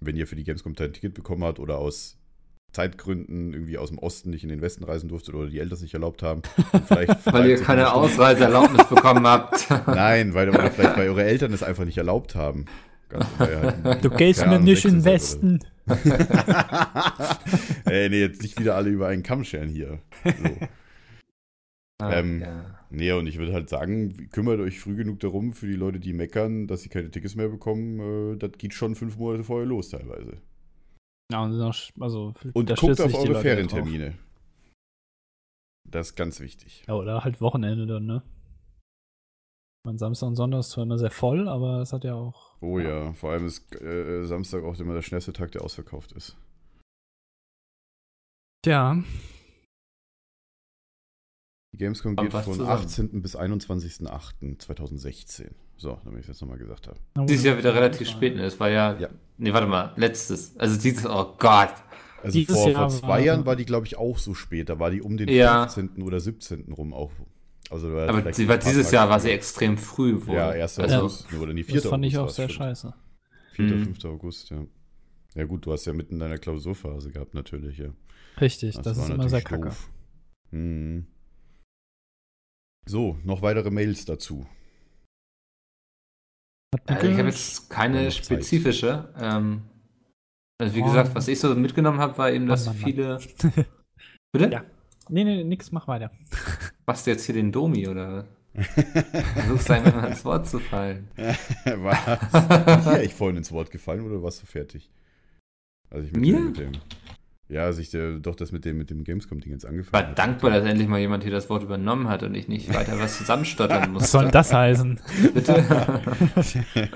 wenn 0.00 0.16
ihr 0.16 0.28
für 0.28 0.36
die 0.36 0.44
Gamescom 0.44 0.74
ein 0.78 0.92
Ticket 0.92 1.14
bekommen 1.14 1.42
habt 1.42 1.58
oder 1.58 1.78
aus 1.78 2.16
Zeitgründen 2.74 3.52
irgendwie 3.52 3.78
aus 3.78 3.88
dem 3.88 3.98
Osten 3.98 4.30
nicht 4.30 4.42
in 4.42 4.50
den 4.50 4.60
Westen 4.60 4.84
reisen 4.84 5.08
durftet 5.08 5.34
oder 5.34 5.48
die 5.48 5.58
Eltern 5.58 5.74
es 5.76 5.82
nicht 5.82 5.94
erlaubt 5.94 6.22
haben, 6.22 6.42
vielleicht 6.86 7.32
Weil 7.32 7.46
ihr 7.48 7.56
keine 7.62 7.92
Ausreiseerlaubnis 7.92 8.86
bekommen 8.88 9.26
habt. 9.26 9.66
Nein, 9.86 10.34
weil 10.34 10.48
oder 10.50 10.70
vielleicht 10.70 10.96
weil 10.96 11.08
eure 11.08 11.24
Eltern 11.24 11.52
es 11.52 11.62
einfach 11.62 11.84
nicht 11.84 11.98
erlaubt 11.98 12.34
haben. 12.34 12.66
Halt- 13.38 14.04
Du 14.04 14.10
gehst 14.10 14.44
mir 14.46 14.58
nicht 14.58 14.84
in 14.84 14.94
den 14.94 15.04
Westen. 15.04 15.60
Ey, 17.84 18.08
nee, 18.08 18.20
jetzt 18.20 18.42
nicht 18.42 18.58
wieder 18.58 18.74
alle 18.74 18.90
über 18.90 19.06
einen 19.08 19.22
Kamm 19.22 19.44
scheren 19.44 19.68
hier. 19.68 19.98
So. 20.24 22.06
Ähm, 22.10 22.40
ja. 22.40 22.64
Nee, 22.90 23.12
und 23.12 23.26
ich 23.26 23.38
würde 23.38 23.52
halt 23.52 23.68
sagen, 23.68 24.28
kümmert 24.30 24.60
euch 24.60 24.80
früh 24.80 24.96
genug 24.96 25.20
darum 25.20 25.52
für 25.52 25.66
die 25.66 25.74
Leute, 25.76 26.00
die 26.00 26.12
meckern, 26.12 26.66
dass 26.66 26.82
sie 26.82 26.88
keine 26.88 27.10
Tickets 27.10 27.34
mehr 27.36 27.48
bekommen. 27.48 28.34
Äh, 28.34 28.36
das 28.36 28.52
geht 28.58 28.74
schon 28.74 28.94
fünf 28.94 29.16
Monate 29.16 29.44
vorher 29.44 29.66
los 29.66 29.90
teilweise. 29.90 30.38
Ja, 31.32 31.42
und 31.42 31.60
also, 32.00 32.34
Und 32.52 32.70
da 32.70 32.74
guckt 32.74 33.00
auf 33.00 33.14
eure 33.14 33.34
ja. 33.34 33.40
Ferientermine. 33.40 34.18
Das 35.88 36.08
ist 36.08 36.16
ganz 36.16 36.40
wichtig. 36.40 36.84
Ja, 36.86 36.94
oder 36.94 37.24
halt 37.24 37.40
Wochenende 37.40 37.86
dann, 37.86 38.06
ne? 38.06 38.22
Mein 39.86 39.98
Samstag 39.98 40.28
und 40.28 40.36
Sonntag 40.36 40.60
ist 40.60 40.70
zwar 40.70 40.84
immer 40.84 40.98
sehr 40.98 41.10
voll, 41.10 41.48
aber 41.48 41.80
es 41.80 41.92
hat 41.92 42.04
ja 42.04 42.14
auch. 42.14 42.56
Oh 42.60 42.78
ja, 42.78 43.12
vor 43.12 43.32
allem 43.32 43.46
ist 43.46 43.74
äh, 43.80 44.24
Samstag 44.24 44.64
auch 44.64 44.78
immer 44.80 44.94
der 44.94 45.02
schnellste 45.02 45.32
Tag, 45.32 45.52
der 45.52 45.62
ausverkauft 45.62 46.12
ist. 46.12 46.36
Ja, 48.64 49.02
Die 51.74 51.78
Gamescom 51.78 52.14
geht 52.14 52.32
von 52.32 52.44
zusammen. 52.44 52.70
18. 52.70 53.20
bis 53.20 53.36
21.08.2016. 53.36 55.50
So, 55.76 55.98
damit 56.04 56.20
ich 56.20 56.24
es 56.24 56.28
jetzt 56.28 56.40
nochmal 56.40 56.58
gesagt 56.58 56.86
habe. 56.88 56.98
Dieses 57.26 57.44
Jahr 57.44 57.58
wieder 57.58 57.74
relativ 57.74 58.08
spät, 58.08 58.36
ne? 58.36 58.44
Es 58.44 58.58
war 58.60 58.70
ja, 58.70 58.96
Ja. 58.98 59.08
Nee, 59.36 59.52
warte 59.52 59.66
mal, 59.66 59.92
letztes. 59.96 60.56
Also 60.58 60.80
dieses, 60.80 61.04
oh 61.06 61.34
Gott. 61.38 61.74
Also 62.22 62.38
Dieses 62.38 62.56
vor, 62.56 62.70
Jahr 62.70 62.88
vor 62.88 63.00
zwei 63.00 63.08
war- 63.08 63.18
Jahren 63.20 63.44
war 63.46 63.56
die, 63.56 63.64
glaube 63.66 63.86
ich, 63.86 63.96
auch 63.98 64.16
so 64.16 64.32
spät. 64.32 64.68
Da 64.70 64.78
war 64.78 64.90
die 64.90 65.02
um 65.02 65.16
den 65.16 65.28
Ja. 65.28 65.66
15. 65.68 66.02
oder 66.02 66.20
17. 66.20 66.72
rum 66.72 66.94
auch. 66.94 67.10
Also 67.70 67.88
Aber 67.88 68.32
sie 68.32 68.48
war 68.48 68.58
dieses 68.58 68.90
Jahr 68.92 69.08
war 69.10 69.18
sie 69.20 69.30
extrem 69.30 69.76
früh 69.76 70.24
wohl. 70.26 70.36
Ja, 70.36 70.50
1. 70.50 70.78
Also, 70.78 70.96
August. 71.00 71.32
Oder 71.34 71.52
die 71.52 71.64
4. 71.64 71.74
das 71.80 71.86
fand 71.86 72.04
ich 72.04 72.16
auch 72.16 72.28
sehr 72.30 72.48
stimmt. 72.48 72.58
scheiße. 72.58 72.94
4. 73.52 73.64
Mhm. 73.64 73.84
5. 73.84 74.04
August, 74.06 74.50
ja. 74.50 74.64
Ja 75.34 75.44
gut, 75.44 75.66
du 75.66 75.72
hast 75.72 75.84
ja 75.84 75.92
mitten 75.92 76.14
in 76.14 76.20
deiner 76.20 76.38
Klausurphase 76.38 77.10
gehabt, 77.10 77.34
natürlich, 77.34 77.78
ja. 77.78 77.88
Richtig, 78.40 78.76
das, 78.76 78.96
war 78.96 79.04
ist 79.04 79.10
immer 79.10 79.28
sehr 79.28 79.40
natürlich 79.42 79.62
kacke. 79.62 79.76
Mhm. 80.52 81.06
So, 82.86 83.18
noch 83.24 83.42
weitere 83.42 83.70
Mails 83.70 84.04
dazu. 84.04 84.46
Also 86.86 87.06
ich 87.06 87.18
habe 87.18 87.28
jetzt 87.28 87.70
keine 87.70 88.10
spezifische. 88.10 89.12
Ähm, 89.20 89.62
also 90.60 90.74
wie 90.74 90.82
Oh. 90.82 90.84
gesagt, 90.86 91.14
was 91.14 91.28
ich 91.28 91.38
so 91.40 91.54
mitgenommen 91.54 91.98
habe, 92.00 92.16
war 92.18 92.30
eben, 92.30 92.46
dass 92.46 92.66
Mann, 92.66 92.74
Mann, 92.80 92.84
viele. 92.84 93.18
Bitte? 94.32 94.50
Ja. 94.50 94.64
Nee, 95.08 95.24
nee, 95.24 95.44
nix, 95.44 95.70
mach 95.72 95.86
weiter. 95.88 96.10
Machst 96.86 97.06
du 97.06 97.10
jetzt 97.10 97.24
hier 97.26 97.34
den 97.34 97.52
Domi 97.52 97.86
oder? 97.88 98.26
Versuchst 98.54 99.70
einfach 99.70 99.94
mal 99.96 100.06
ins 100.08 100.24
Wort 100.24 100.48
zu 100.48 100.60
fallen. 100.60 101.08
Was? 101.64 102.84
Bin 102.84 103.00
ich 103.02 103.14
vorhin 103.14 103.36
ins 103.36 103.50
Wort 103.52 103.70
gefallen 103.70 104.02
oder 104.06 104.22
warst 104.22 104.42
du 104.42 104.46
fertig? 104.46 104.88
Also 105.90 106.06
ich 106.06 106.12
mit 106.12 106.20
Mir? 106.22 106.36
Dem, 106.36 106.46
mit 106.46 106.58
dem, 106.58 106.72
ja, 107.54 107.66
als 107.66 107.78
ich 107.78 107.88
der, 107.90 108.18
doch 108.18 108.34
das 108.34 108.50
mit 108.50 108.64
dem, 108.64 108.78
mit 108.78 108.90
dem 108.90 109.04
Gamescom-Ding 109.04 109.52
jetzt 109.52 109.64
War 109.64 109.70
angefangen 109.70 110.06
habe. 110.06 110.16
dankbar, 110.16 110.50
dass 110.50 110.64
endlich 110.64 110.88
mal 110.88 110.98
jemand 110.98 111.22
hier 111.22 111.30
das 111.30 111.48
Wort 111.48 111.62
übernommen 111.62 112.08
hat 112.08 112.24
und 112.24 112.34
ich 112.34 112.48
nicht 112.48 112.74
weiter 112.74 112.98
was 112.98 113.16
zusammenstottern 113.16 113.92
musste. 113.92 114.02
Was 114.02 114.10
soll 114.10 114.22
denn 114.24 114.32
das 114.32 114.52
heißen? 114.52 115.00
Bitte? 115.32 115.64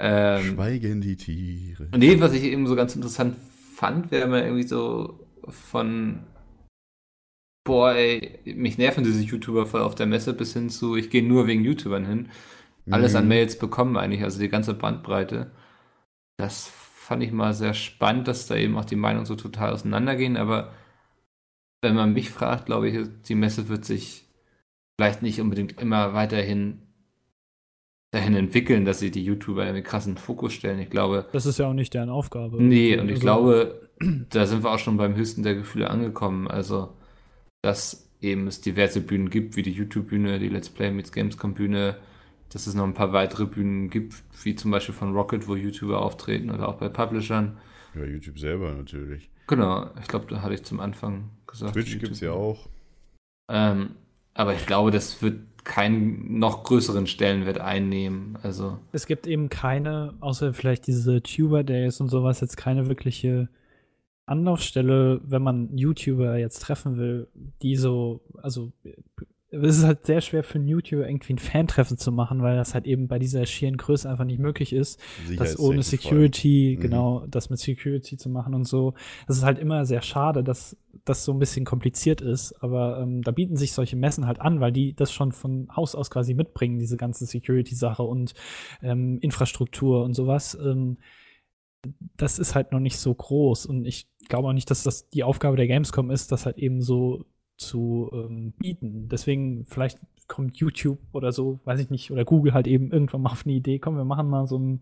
ähm, 0.00 0.54
Schweigen 0.56 1.00
die 1.00 1.16
Tiere. 1.16 1.86
Nee, 1.96 2.20
was 2.20 2.32
ich 2.32 2.42
eben 2.42 2.66
so 2.66 2.74
ganz 2.74 2.96
interessant 2.96 3.36
fand, 3.76 4.10
wäre 4.10 4.26
mal 4.26 4.42
irgendwie 4.42 4.66
so 4.66 5.20
von 5.48 6.24
boah, 7.64 7.94
ey, 7.94 8.40
mich 8.56 8.76
nerven 8.76 9.04
diese 9.04 9.22
YouTuber 9.22 9.66
voll 9.66 9.82
auf 9.82 9.94
der 9.94 10.06
Messe 10.06 10.34
bis 10.34 10.52
hin 10.52 10.68
zu, 10.68 10.96
ich 10.96 11.10
gehe 11.10 11.22
nur 11.22 11.46
wegen 11.46 11.64
YouTubern 11.64 12.06
hin. 12.06 12.28
Alles 12.90 13.14
an 13.14 13.24
Mhm. 13.24 13.28
Mails 13.28 13.56
bekommen 13.56 13.96
eigentlich, 13.96 14.24
also 14.24 14.40
die 14.40 14.48
ganze 14.48 14.74
Bandbreite. 14.74 15.52
Das 16.38 16.72
fand 17.10 17.24
ich 17.24 17.32
mal 17.32 17.54
sehr 17.54 17.74
spannend, 17.74 18.28
dass 18.28 18.46
da 18.46 18.54
eben 18.54 18.78
auch 18.78 18.84
die 18.84 18.94
Meinungen 18.94 19.26
so 19.26 19.34
total 19.34 19.72
auseinandergehen, 19.72 20.36
aber 20.36 20.70
wenn 21.82 21.96
man 21.96 22.12
mich 22.12 22.30
fragt, 22.30 22.66
glaube 22.66 22.88
ich, 22.88 23.08
die 23.26 23.34
Messe 23.34 23.68
wird 23.68 23.84
sich 23.84 24.28
vielleicht 24.96 25.20
nicht 25.20 25.40
unbedingt 25.40 25.82
immer 25.82 26.14
weiterhin 26.14 26.82
dahin 28.12 28.36
entwickeln, 28.36 28.84
dass 28.84 29.00
sie 29.00 29.10
die 29.10 29.24
YouTuber 29.24 29.64
irgendwie 29.64 29.82
krassen 29.82 30.18
Fokus 30.18 30.52
stellen. 30.52 30.78
Ich 30.78 30.88
glaube, 30.88 31.26
Das 31.32 31.46
ist 31.46 31.58
ja 31.58 31.66
auch 31.66 31.72
nicht 31.72 31.94
deren 31.94 32.10
Aufgabe. 32.10 32.62
Nee, 32.62 32.96
und 32.96 33.08
ich 33.08 33.14
Also, 33.14 33.22
glaube, 33.22 33.90
da 34.30 34.46
sind 34.46 34.62
wir 34.62 34.70
auch 34.70 34.78
schon 34.78 34.96
beim 34.96 35.16
höchsten 35.16 35.42
der 35.42 35.56
Gefühle 35.56 35.90
angekommen. 35.90 36.46
Also, 36.46 36.90
dass 37.60 38.08
eben 38.20 38.46
es 38.46 38.60
diverse 38.60 39.00
Bühnen 39.00 39.30
gibt, 39.30 39.56
wie 39.56 39.62
die 39.62 39.72
YouTube-Bühne, 39.72 40.38
die 40.38 40.48
Let's 40.48 40.70
Play 40.70 40.92
Meets 40.92 41.10
Gamescom-Bühne, 41.10 41.96
dass 42.52 42.66
es 42.66 42.74
noch 42.74 42.84
ein 42.84 42.94
paar 42.94 43.12
weitere 43.12 43.46
Bühnen 43.46 43.90
gibt, 43.90 44.14
wie 44.42 44.54
zum 44.54 44.70
Beispiel 44.70 44.94
von 44.94 45.14
Rocket, 45.14 45.48
wo 45.48 45.54
YouTuber 45.54 46.00
auftreten 46.00 46.50
oder 46.50 46.68
auch 46.68 46.76
bei 46.76 46.88
Publishern. 46.88 47.56
Ja, 47.94 48.04
YouTube 48.04 48.38
selber 48.38 48.72
natürlich. 48.72 49.30
Genau, 49.46 49.90
ich 50.00 50.08
glaube, 50.08 50.26
da 50.28 50.42
hatte 50.42 50.54
ich 50.54 50.64
zum 50.64 50.80
Anfang 50.80 51.30
gesagt. 51.46 51.72
Twitch 51.72 51.98
gibt 51.98 52.12
es 52.12 52.20
ja 52.20 52.32
auch. 52.32 52.68
Ähm, 53.48 53.96
aber 54.34 54.54
ich 54.54 54.66
glaube, 54.66 54.90
das 54.90 55.22
wird 55.22 55.64
keinen 55.64 56.38
noch 56.38 56.64
größeren 56.64 57.06
Stellenwert 57.06 57.58
einnehmen. 57.58 58.38
Also, 58.42 58.78
Es 58.92 59.06
gibt 59.06 59.26
eben 59.26 59.48
keine, 59.48 60.14
außer 60.20 60.54
vielleicht 60.54 60.86
diese 60.86 61.22
Tuber 61.22 61.64
Days 61.64 62.00
und 62.00 62.08
sowas, 62.08 62.40
jetzt 62.40 62.56
keine 62.56 62.88
wirkliche 62.88 63.48
Anlaufstelle, 64.26 65.20
wenn 65.24 65.42
man 65.42 65.76
YouTuber 65.76 66.38
jetzt 66.38 66.60
treffen 66.60 66.96
will, 66.96 67.28
die 67.62 67.76
so, 67.76 68.20
also 68.40 68.72
es 69.52 69.78
ist 69.78 69.84
halt 69.84 70.06
sehr 70.06 70.20
schwer 70.20 70.44
für 70.44 70.56
einen 70.58 70.68
YouTuber 70.68 71.08
irgendwie 71.08 71.32
ein 71.32 71.38
Fan-Treffen 71.38 71.98
zu 71.98 72.12
machen, 72.12 72.40
weil 72.42 72.56
das 72.56 72.74
halt 72.74 72.86
eben 72.86 73.08
bei 73.08 73.18
dieser 73.18 73.44
schieren 73.46 73.76
Größe 73.76 74.08
einfach 74.08 74.24
nicht 74.24 74.38
möglich 74.38 74.72
ist, 74.72 75.00
das 75.36 75.58
ohne. 75.58 75.82
Security, 75.82 76.76
Mhm. 76.78 76.82
genau, 76.82 77.26
das 77.26 77.50
mit 77.50 77.58
Security 77.58 78.16
zu 78.16 78.28
machen 78.28 78.54
und 78.54 78.64
so. 78.64 78.94
Das 79.26 79.36
ist 79.38 79.42
halt 79.44 79.58
immer 79.58 79.84
sehr 79.86 80.02
schade, 80.02 80.44
dass 80.44 80.76
das 81.04 81.24
so 81.24 81.32
ein 81.32 81.38
bisschen 81.38 81.64
kompliziert 81.64 82.20
ist, 82.20 82.52
aber 82.62 83.00
ähm, 83.00 83.22
da 83.22 83.32
bieten 83.32 83.56
sich 83.56 83.72
solche 83.72 83.96
Messen 83.96 84.26
halt 84.26 84.40
an, 84.40 84.60
weil 84.60 84.72
die 84.72 84.94
das 84.94 85.12
schon 85.12 85.32
von 85.32 85.68
Haus 85.74 85.94
aus 85.94 86.10
quasi 86.10 86.34
mitbringen, 86.34 86.78
diese 86.78 86.96
ganze 86.96 87.26
Security-Sache 87.26 88.02
und 88.02 88.34
ähm, 88.82 89.18
Infrastruktur 89.20 90.04
und 90.04 90.14
sowas. 90.14 90.56
Ähm, 90.62 90.98
das 92.16 92.38
ist 92.38 92.54
halt 92.54 92.72
noch 92.72 92.80
nicht 92.80 92.98
so 92.98 93.14
groß 93.14 93.66
und 93.66 93.86
ich 93.86 94.06
glaube 94.28 94.48
auch 94.48 94.52
nicht, 94.52 94.70
dass 94.70 94.82
das 94.82 95.08
die 95.08 95.24
Aufgabe 95.24 95.56
der 95.56 95.66
Gamescom 95.66 96.10
ist, 96.10 96.30
das 96.30 96.44
halt 96.46 96.58
eben 96.58 96.82
so 96.82 97.24
zu 97.60 98.10
ähm, 98.12 98.52
bieten. 98.58 99.08
Deswegen 99.08 99.66
vielleicht 99.66 99.98
kommt 100.28 100.56
YouTube 100.56 100.98
oder 101.12 101.32
so, 101.32 101.60
weiß 101.64 101.80
ich 101.80 101.90
nicht, 101.90 102.10
oder 102.10 102.24
Google 102.24 102.54
halt 102.54 102.66
eben 102.66 102.90
irgendwann 102.90 103.22
mal 103.22 103.32
auf 103.32 103.44
eine 103.44 103.54
Idee, 103.54 103.78
komm, 103.78 103.96
wir 103.96 104.04
machen 104.04 104.28
mal 104.28 104.46
so 104.46 104.58
ein 104.58 104.80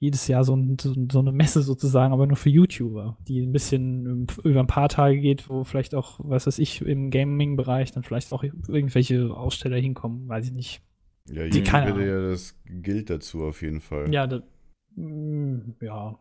jedes 0.00 0.28
Jahr 0.28 0.44
so, 0.44 0.54
ein, 0.54 0.76
so, 0.78 1.18
eine 1.18 1.32
Messe 1.32 1.60
sozusagen, 1.62 2.12
aber 2.12 2.28
nur 2.28 2.36
für 2.36 2.50
YouTuber, 2.50 3.16
die 3.26 3.40
ein 3.40 3.50
bisschen 3.50 4.06
ähm, 4.06 4.26
über 4.44 4.60
ein 4.60 4.68
paar 4.68 4.88
Tage 4.88 5.18
geht, 5.18 5.48
wo 5.50 5.64
vielleicht 5.64 5.94
auch, 5.96 6.20
was 6.22 6.46
weiß 6.46 6.60
ich, 6.60 6.82
im 6.82 7.10
Gaming-Bereich 7.10 7.90
dann 7.90 8.04
vielleicht 8.04 8.32
auch 8.32 8.44
irgendwelche 8.44 9.34
Aussteller 9.34 9.76
hinkommen, 9.76 10.28
weiß 10.28 10.46
ich 10.46 10.52
nicht. 10.52 10.82
Ja, 11.28 11.48
Die 11.48 11.62
keine 11.62 11.92
Ahnung. 11.94 12.06
ja 12.06 12.30
das 12.30 12.56
gilt 12.64 13.10
dazu 13.10 13.42
auf 13.42 13.60
jeden 13.60 13.80
Fall. 13.80 14.12
Ja, 14.14 14.28
da, 14.28 14.42
mm, 14.94 15.74
ja. 15.80 16.16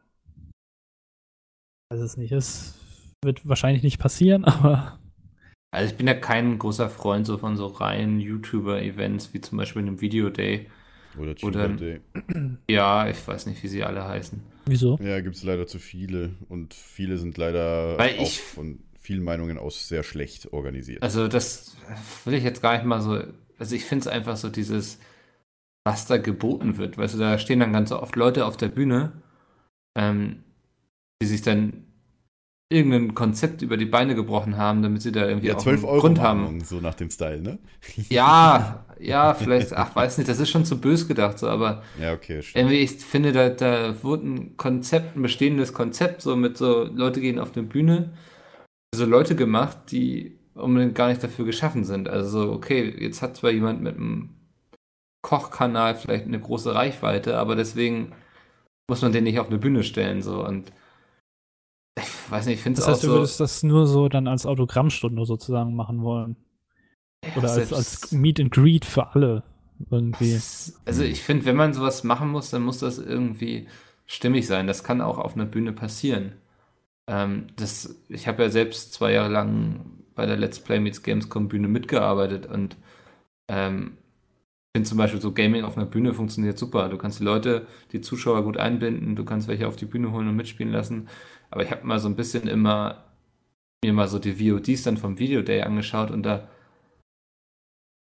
Weiß 1.90 2.02
es 2.02 2.18
nicht. 2.18 2.32
Es 2.32 2.80
wird 3.24 3.48
wahrscheinlich 3.48 3.84
nicht 3.84 4.00
passieren, 4.00 4.44
aber 4.46 5.00
also 5.78 5.92
ich 5.92 5.98
bin 5.98 6.08
ja 6.08 6.14
kein 6.14 6.60
großer 6.60 6.90
Freund 6.90 7.26
so 7.26 7.38
von 7.38 7.56
so 7.58 7.68
reinen 7.68 8.20
YouTuber-Events, 8.20 9.34
wie 9.34 9.42
zum 9.42 9.58
Beispiel 9.58 9.82
einem 9.82 10.02
Video 10.02 10.30
Day. 10.30 10.68
Oder 11.18 11.32
Oder- 11.44 11.68
Tuber 11.68 11.68
Day. 11.70 12.02
Ja, 12.70 13.08
ich 13.10 13.26
weiß 13.28 13.46
nicht, 13.48 13.64
wie 13.64 13.68
sie 13.68 13.84
alle 13.84 14.08
heißen. 14.08 14.42
wieso? 14.66 14.98
Ja, 15.02 15.20
gibt 15.22 15.36
es 15.36 15.44
leider 15.44 15.66
zu 15.68 15.80
viele. 15.80 16.32
Und 16.50 16.74
viele 16.74 17.18
sind 17.18 17.38
leider 17.38 17.98
Weil 17.98 18.18
auch 18.20 18.22
ich- 18.24 18.40
von 18.42 18.80
vielen 19.00 19.24
Meinungen 19.24 19.58
aus 19.58 19.88
sehr 19.88 20.04
schlecht 20.04 20.52
organisiert. 20.52 21.02
Also 21.02 21.28
das 21.30 21.78
will 22.26 22.34
ich 22.34 22.44
jetzt 22.44 22.62
gar 22.62 22.74
nicht 22.76 22.86
mal 22.86 23.02
so. 23.02 23.22
Also 23.58 23.76
ich 23.76 23.86
finde 23.86 24.02
es 24.02 24.08
einfach 24.08 24.36
so 24.38 24.50
dieses, 24.50 25.00
was 25.86 26.06
da 26.06 26.18
geboten 26.18 26.78
wird. 26.78 26.98
Weißt 26.98 27.16
du, 27.16 27.18
da 27.20 27.40
stehen 27.40 27.62
dann 27.62 27.72
ganz 27.74 27.92
oft 27.92 28.16
Leute 28.18 28.46
auf 28.46 28.58
der 28.58 28.68
Bühne, 28.68 29.22
ähm, 29.98 30.44
die 31.22 31.26
sich 31.28 31.42
dann 31.42 31.87
irgendein 32.70 33.16
Konzept 33.16 33.62
über 33.62 33.78
die 33.78 33.86
Beine 33.86 34.14
gebrochen 34.16 34.58
haben, 34.58 34.82
damit 34.82 35.02
sie 35.02 35.12
da 35.12 35.26
irgendwie 35.26 35.48
ja, 35.48 35.56
auch 35.56 35.58
12 35.58 35.84
einen 35.84 35.86
Euro 35.86 36.02
Grund 36.02 36.20
haben. 36.20 36.42
Mahnung, 36.42 36.64
so 36.66 36.82
nach 36.82 36.96
dem 36.96 37.10
Style, 37.10 37.42
ne? 37.42 37.60
Ja, 38.10 38.86
ja, 39.00 39.34
vielleicht, 39.36 39.74
ach, 39.74 39.96
weiß 39.96 40.18
nicht, 40.18 40.30
das 40.30 40.40
ist 40.40 40.50
schon 40.50 40.66
zu 40.66 40.82
bös 40.82 41.08
gedacht, 41.08 41.40
so, 41.40 41.48
aber 41.48 41.84
Ja, 41.96 42.14
okay, 42.14 42.42
stimmt. 42.42 42.56
irgendwie, 42.56 42.80
ich 42.80 42.92
finde, 43.06 43.32
da, 43.32 43.50
da 43.50 44.04
wurde 44.04 44.28
ein 44.28 44.58
Konzept, 44.58 45.16
ein 45.16 45.22
bestehendes 45.22 45.74
Konzept, 45.74 46.22
so 46.22 46.36
mit 46.36 46.58
so, 46.58 46.84
Leute 46.84 47.22
gehen 47.22 47.40
auf 47.40 47.56
eine 47.56 47.66
Bühne, 47.66 48.14
so 48.94 49.06
Leute 49.06 49.36
gemacht, 49.36 49.78
die 49.92 50.38
unbedingt 50.54 50.96
gar 50.96 51.08
nicht 51.10 51.24
dafür 51.24 51.46
geschaffen 51.46 51.86
sind. 51.86 52.10
Also, 52.10 52.48
so, 52.48 52.52
okay, 52.54 52.94
jetzt 53.00 53.22
hat 53.22 53.38
zwar 53.38 53.52
jemand 53.52 53.82
mit 53.82 53.96
einem 53.96 54.32
Kochkanal 55.22 55.96
vielleicht 55.96 56.26
eine 56.26 56.40
große 56.40 56.74
Reichweite, 56.76 57.38
aber 57.38 57.56
deswegen 57.56 58.14
muss 58.90 59.02
man 59.02 59.12
den 59.14 59.24
nicht 59.26 59.40
auf 59.40 59.48
eine 59.48 59.58
Bühne 59.58 59.84
stellen, 59.84 60.22
so, 60.22 60.46
und 60.46 60.72
ich 61.98 62.32
weiß 62.32 62.46
nicht, 62.46 62.56
ich 62.58 62.62
finde 62.64 62.80
es 62.80 62.86
Das 62.86 62.88
heißt, 62.88 63.02
auch 63.02 63.04
du 63.04 63.10
so. 63.10 63.14
würdest 63.14 63.40
das 63.40 63.64
nur 63.64 63.88
so 63.88 64.10
dann 64.10 64.28
als 64.28 64.46
Autogrammstunde 64.46 65.26
sozusagen 65.26 65.76
machen 65.76 66.02
wollen. 66.04 66.36
ja, 67.24 67.32
Oder 67.34 67.52
als, 67.52 67.74
als 67.74 68.12
Meet 68.12 68.40
and 68.40 68.52
Greet 68.52 68.86
für 68.86 69.14
alle 69.16 69.44
irgendwie. 69.90 70.44
Also 70.86 71.04
ich 71.04 71.22
finde, 71.24 71.46
wenn 71.46 71.56
man 71.56 71.74
sowas 71.74 72.04
machen 72.04 72.30
muss, 72.30 72.50
dann 72.50 72.64
muss 72.64 72.80
das 72.80 72.98
irgendwie 72.98 73.68
stimmig 74.06 74.48
sein. 74.48 74.68
Das 74.68 74.84
kann 74.84 75.02
auch 75.02 75.18
auf 75.18 75.36
einer 75.36 75.46
Bühne 75.46 75.74
passieren. 75.74 76.34
Ähm, 77.08 77.48
das, 77.58 78.04
ich 78.10 78.28
habe 78.28 78.44
ja 78.44 78.50
selbst 78.52 78.94
zwei 78.94 79.14
Jahre 79.14 79.30
lang 79.32 79.86
bei 80.16 80.26
der 80.26 80.38
Let's 80.38 80.60
Play 80.62 80.80
Meets 80.80 81.04
Gamescom 81.04 81.50
Bühne 81.50 81.68
mitgearbeitet 81.70 82.48
und 82.48 82.78
ähm, 83.50 83.98
finde 84.76 84.90
zum 84.90 84.98
Beispiel 84.98 85.22
so 85.22 85.34
Gaming 85.34 85.64
auf 85.64 85.78
einer 85.78 85.86
Bühne 85.88 86.14
funktioniert 86.14 86.58
super. 86.60 86.90
Du 86.90 86.98
kannst 86.98 87.20
die 87.20 87.24
Leute, 87.24 87.68
die 87.92 88.02
Zuschauer 88.02 88.44
gut 88.44 88.58
einbinden, 88.58 89.16
du 89.16 89.26
kannst 89.26 89.48
welche 89.48 89.68
auf 89.68 89.76
die 89.76 89.86
Bühne 89.86 90.12
holen 90.12 90.28
und 90.30 90.36
mitspielen 90.36 90.72
lassen. 90.74 91.10
Aber 91.50 91.64
ich 91.64 91.72
habe 91.72 91.86
mal 91.86 92.00
so 92.00 92.08
ein 92.10 92.16
bisschen 92.16 92.48
immer 92.48 93.04
mir 93.84 93.94
mal 93.94 94.08
so 94.08 94.20
die 94.20 94.34
VODs 94.52 94.84
dann 94.84 94.98
vom 94.98 95.20
Video 95.20 95.42
Day 95.44 95.62
angeschaut 95.62 96.10
und 96.12 96.24
da, 96.24 96.48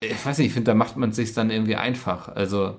ich 0.04 0.24
weiß 0.26 0.38
nicht, 0.38 0.48
ich 0.48 0.52
finde, 0.52 0.70
da 0.70 0.74
macht 0.74 0.96
man 0.96 1.12
sich 1.12 1.32
dann 1.32 1.50
irgendwie 1.50 1.76
einfach. 1.76 2.28
Also, 2.28 2.78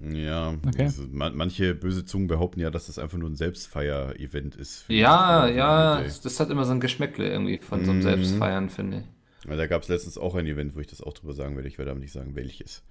Ja, 0.00 0.54
Okay. 0.66 0.82
also, 0.84 1.04
man, 1.10 1.34
manche 1.36 1.74
böse 1.74 2.04
Zungen 2.04 2.26
behaupten 2.26 2.60
ja, 2.60 2.70
dass 2.70 2.86
das 2.86 2.98
einfach 2.98 3.18
nur 3.18 3.30
ein 3.30 3.36
Selbstfeier-Event 3.36 4.54
ist. 4.56 4.84
ja, 4.88 5.46
ja, 5.46 6.02
das, 6.02 6.40
hat 6.40 6.50
immer 6.50 6.64
so 6.64 6.72
ein 6.72 6.80
Geschmäckle 6.80 7.28
irgendwie 7.30 7.58
von 7.58 7.84
so 7.84 7.90
einem 7.90 8.00
Mhm. 8.00 8.02
Selbstfeiern, 8.02 8.68
finde 8.68 8.98
ich. 9.00 9.48
Weil 9.48 9.56
Da 9.58 9.66
gab 9.66 9.82
es 9.82 9.88
letztens 9.88 10.18
auch 10.18 10.34
ein 10.34 10.46
Event, 10.46 10.74
wo 10.76 10.80
ich 10.80 10.86
das 10.88 11.00
auch 11.00 11.14
drüber 11.14 11.34
sagen 11.34 11.56
werde. 11.56 11.68
Ich 11.68 11.78
werde 11.78 11.90
aber 11.90 12.00
nicht 12.00 12.12
sagen, 12.12 12.34
welches. 12.36 12.82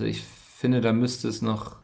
Also 0.00 0.10
ich 0.10 0.22
finde, 0.22 0.80
da 0.80 0.92
müsste 0.92 1.28
es 1.28 1.42
noch, 1.42 1.80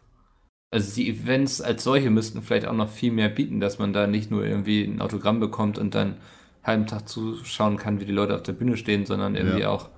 also 0.73 0.95
die 0.95 1.09
Events 1.11 1.61
als 1.61 1.85
solche 1.85 2.11
müssten 2.11 2.43
vielleicht 2.43 2.67
auch 2.67 2.75
noch 2.75 2.89
viel 2.89 3.13
mehr 3.13 3.29
bieten, 3.29 3.61
dass 3.61 3.79
man 3.79 3.93
da 3.93 4.07
nicht 4.07 4.31
nur 4.31 4.45
irgendwie 4.45 4.83
ein 4.85 5.01
Autogramm 5.01 5.39
bekommt 5.39 5.79
und 5.79 5.95
dann 5.95 6.09
einen 6.15 6.21
halben 6.65 6.87
Tag 6.87 7.09
zuschauen 7.09 7.77
kann, 7.77 8.01
wie 8.01 8.05
die 8.07 8.13
Leute 8.13 8.35
auf 8.35 8.43
der 8.43 8.53
Bühne 8.55 8.77
stehen, 8.77 9.05
sondern 9.07 9.37
irgendwie 9.37 9.61
Ja. 9.61 9.69
auch 9.71 9.91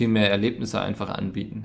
viel 0.00 0.08
mehr 0.08 0.30
Erlebnisse 0.30 0.80
einfach 0.80 1.08
anbieten. 1.10 1.64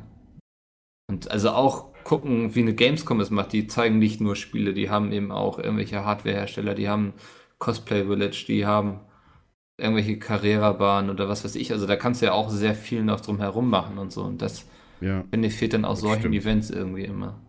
Und 1.10 1.30
also 1.30 1.52
auch 1.52 1.94
gucken, 2.04 2.56
wie 2.56 2.62
eine 2.62 2.74
Gamescom 2.74 3.20
es 3.20 3.30
macht. 3.30 3.54
Die 3.54 3.68
zeigen 3.68 4.00
nicht 4.00 4.22
nur 4.22 4.36
Spiele, 4.36 4.74
die 4.74 4.90
haben 4.90 5.12
eben 5.12 5.32
auch 5.32 5.60
irgendwelche 5.60 6.04
Hardwarehersteller, 6.04 6.74
die 6.74 6.90
haben 6.90 7.14
Cosplay 7.60 8.06
Village, 8.06 8.46
die 8.48 8.66
haben 8.66 9.02
irgendwelche 9.80 10.18
Carrera-Bahnen 10.18 11.10
oder 11.10 11.28
was 11.30 11.44
weiß 11.44 11.56
ich. 11.56 11.72
Also 11.74 11.86
da 11.86 11.96
kannst 11.96 12.22
du 12.22 12.28
ja 12.28 12.32
auch 12.34 12.50
sehr 12.50 12.74
viel 12.74 13.04
noch 13.04 13.20
drum 13.20 13.38
herum 13.40 13.70
machen 13.70 13.98
und 13.98 14.12
so. 14.12 14.24
Und 14.24 14.42
das, 14.42 14.68
Ja. 15.02 15.24
finde 15.30 15.48
ich, 15.50 15.56
fehlt 15.56 15.74
dann 15.74 15.86
auch 15.86 15.96
solchen 15.98 16.20
stimmt. 16.22 16.36
Events 16.36 16.70
irgendwie 16.72 17.04
immer. 17.04 17.40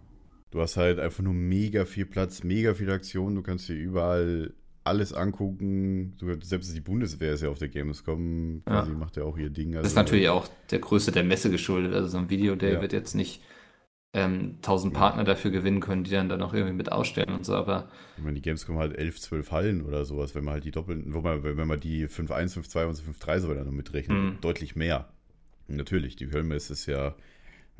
Du 0.52 0.60
hast 0.60 0.76
halt 0.76 1.00
einfach 1.00 1.22
nur 1.22 1.34
mega 1.34 1.84
viel 1.86 2.06
Platz, 2.06 2.44
mega 2.44 2.74
viel 2.74 2.90
Aktion. 2.90 3.34
Du 3.34 3.42
kannst 3.42 3.68
dir 3.68 3.74
überall 3.74 4.52
alles 4.84 5.12
angucken. 5.12 6.14
Selbst 6.42 6.76
die 6.76 6.80
Bundeswehr 6.80 7.32
ist 7.32 7.42
ja 7.42 7.48
auf 7.48 7.58
der 7.58 7.68
Gamescom. 7.68 8.62
Ja. 8.68 8.80
Quasi 8.82 8.92
macht 8.92 9.16
ja 9.16 9.24
auch 9.24 9.38
ihr 9.38 9.50
Ding. 9.50 9.72
Das 9.72 9.80
ist 9.82 9.96
Also, 9.96 10.00
natürlich 10.00 10.28
auch 10.28 10.46
der 10.70 10.78
Größe 10.80 11.10
der 11.10 11.24
Messe 11.24 11.50
geschuldet. 11.50 11.94
Also 11.94 12.08
so 12.08 12.18
ein 12.18 12.30
Video, 12.30 12.54
der 12.54 12.74
Ja. 12.74 12.80
wird 12.82 12.92
jetzt 12.92 13.14
nicht 13.14 13.42
ähm, 14.14 14.56
1000 14.56 14.92
Ja. 14.92 14.98
Partner 14.98 15.24
dafür 15.24 15.50
gewinnen 15.50 15.80
können, 15.80 16.04
die 16.04 16.10
dann 16.10 16.28
da 16.28 16.36
noch 16.36 16.52
irgendwie 16.52 16.74
mit 16.74 16.92
ausstellen 16.92 17.34
und 17.34 17.46
so. 17.46 17.54
Aber 17.54 17.88
Ich 18.18 18.22
meine, 18.22 18.34
die 18.34 18.42
Gamescom 18.42 18.76
hat 18.78 18.94
11, 18.94 19.20
12 19.22 19.50
Hallen 19.52 19.80
oder 19.86 20.04
sowas, 20.04 20.34
wenn 20.34 20.44
man 20.44 20.52
halt 20.54 20.64
die 20.64 20.70
doppelten, 20.70 21.14
wo 21.14 21.22
man, 21.22 21.42
wenn 21.44 21.66
man 21.66 21.80
die 21.80 22.06
5.1, 22.08 22.52
5.2 22.52 22.84
und 22.88 22.94
5.3 22.98 23.38
so 23.40 23.48
weiter 23.48 23.64
noch 23.64 23.72
mitrechnet, 23.72 24.18
Mhm. 24.18 24.38
deutlich 24.42 24.76
mehr. 24.76 25.08
Und 25.66 25.76
natürlich, 25.76 26.14
die 26.16 26.30
Höllmesse 26.30 26.74
ist 26.74 26.84
ja, 26.84 27.14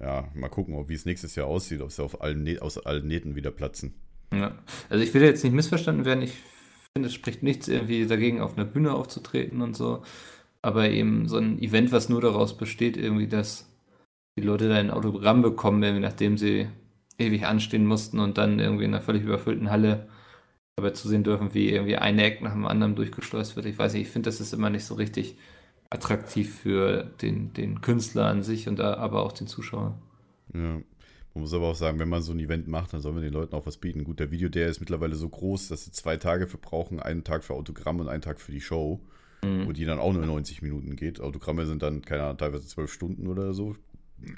ja, 0.03 0.29
mal 0.35 0.49
gucken, 0.49 0.89
wie 0.89 0.95
es 0.95 1.07
nächstes 1.07 1.37
Jahr 1.37 1.47
aussieht, 1.47 1.81
ob 1.81 1.93
sie 1.93 2.03
auf 2.03 2.21
allen, 2.21 2.59
aus 2.59 2.79
allen 2.79 3.07
Nähten 3.07 3.37
wieder 3.37 3.51
platzen. 3.51 3.95
ja. 4.33 4.53
Also 4.91 5.05
ich 5.05 5.15
will 5.15 5.23
jetzt 5.23 5.45
nicht 5.45 5.53
missverstanden 5.53 6.05
werden. 6.05 6.23
Ich 6.23 6.35
finde, 6.93 7.09
es 7.09 7.15
spricht 7.15 7.43
nichts 7.43 7.69
irgendwie 7.69 8.07
dagegen, 8.07 8.41
auf 8.41 8.57
einer 8.57 8.67
Bühne 8.67 8.93
aufzutreten 8.93 9.63
und 9.63 9.77
so. 9.77 10.03
Aber 10.61 10.91
eben 10.91 11.29
so 11.29 11.39
ein 11.39 11.61
Event, 11.61 11.93
was 11.93 12.09
nur 12.09 12.21
daraus 12.21 12.57
besteht, 12.57 12.97
irgendwie, 12.97 13.29
dass 13.29 13.69
die 14.39 14.43
Leute 14.43 14.69
da 14.69 14.77
ein 14.77 14.91
Autogramm 14.91 15.43
bekommen, 15.43 15.83
irgendwie 15.83 16.03
nachdem 16.03 16.37
sie 16.37 16.69
ewig 17.19 17.47
anstehen 17.47 17.87
mussten 17.87 18.19
und 18.19 18.39
dann 18.39 18.59
irgendwie 18.59 18.85
in 18.85 18.95
einer 18.95 19.03
völlig 19.03 19.23
überfüllten 19.23 19.71
Halle 19.71 20.09
dabei 20.77 20.91
zusehen 20.91 21.25
dürfen, 21.25 21.55
wie 21.55 21.71
irgendwie 21.71 21.97
ein 21.97 22.19
Eck 22.19 22.43
nach 22.43 22.53
dem 22.53 22.67
anderen 22.67 22.97
durchgeschleust 22.97 23.57
wird. 23.57 23.67
Ich 23.67 23.79
weiß 23.79 23.93
nicht, 23.93 24.03
ich 24.03 24.09
finde, 24.09 24.29
das 24.29 24.41
ist 24.41 24.53
immer 24.53 24.71
nicht 24.71 24.85
so 24.85 24.95
richtig 24.95 25.37
attraktiv 25.93 26.55
für 26.61 27.05
den, 27.23 27.53
den 27.53 27.81
Künstler 27.81 28.27
an 28.27 28.43
sich 28.43 28.69
und 28.69 28.81
aber 28.81 29.23
auch 29.23 29.33
den 29.33 29.47
Zuschauer. 29.47 29.99
Ja. 30.55 30.81
Man 31.35 31.45
muss 31.45 31.55
aber 31.55 31.69
auch 31.69 31.75
sagen, 31.75 31.99
wenn 31.99 32.11
man 32.11 32.21
so 32.21 32.33
ein 32.33 32.39
Event 32.41 32.69
macht, 32.69 32.93
dann 32.93 33.01
soll 33.01 33.13
man 33.13 33.23
den 33.23 33.33
Leuten 33.33 33.55
auch 33.55 33.65
was 33.65 33.79
bieten. 33.79 34.05
Gut, 34.05 34.21
der 34.21 34.31
Video, 34.31 34.51
der 34.51 34.69
ist 34.69 34.81
mittlerweile 34.81 35.15
so 35.15 35.27
groß, 35.29 35.69
dass 35.69 35.85
sie 35.85 35.91
zwei 35.93 36.19
Tage 36.19 36.47
für 36.47 36.59
brauchen, 36.59 37.01
einen 37.01 37.25
Tag 37.25 37.43
für 37.43 37.55
Autogramm 37.55 38.01
und 38.01 38.09
einen 38.09 38.21
Tag 38.21 38.41
für 38.41 38.53
die 38.53 38.61
Show, 38.61 39.01
Mhm. 39.45 39.67
wo 39.67 39.73
die 39.73 39.85
dann 39.87 39.99
auch 39.99 40.13
nur 40.13 40.25
90 40.25 40.63
Minuten 40.63 40.95
geht. 40.95 41.21
Autogramme 41.21 41.67
sind 41.67 41.83
dann, 41.83 42.03
keine 42.03 42.23
Ahnung, 42.25 42.39
teilweise 42.39 42.67
zwölf 42.67 42.93
Stunden 42.93 43.27
oder 43.27 43.55
so. 43.55 43.75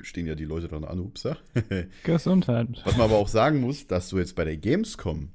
Stehen 0.03 0.27
ja 0.27 0.35
die 0.35 0.47
Leute 0.47 0.69
dann 0.69 0.85
an, 0.85 0.99
upsa. 0.99 1.37
Gesundheit. 2.05 2.69
Was 2.85 2.97
man 2.97 3.11
aber 3.11 3.19
auch 3.19 3.29
sagen 3.29 3.61
muss, 3.61 3.87
dass 3.87 4.09
du 4.09 4.17
jetzt 4.19 4.35
bei 4.35 4.45
der 4.45 4.57
Gamescom, 4.57 5.29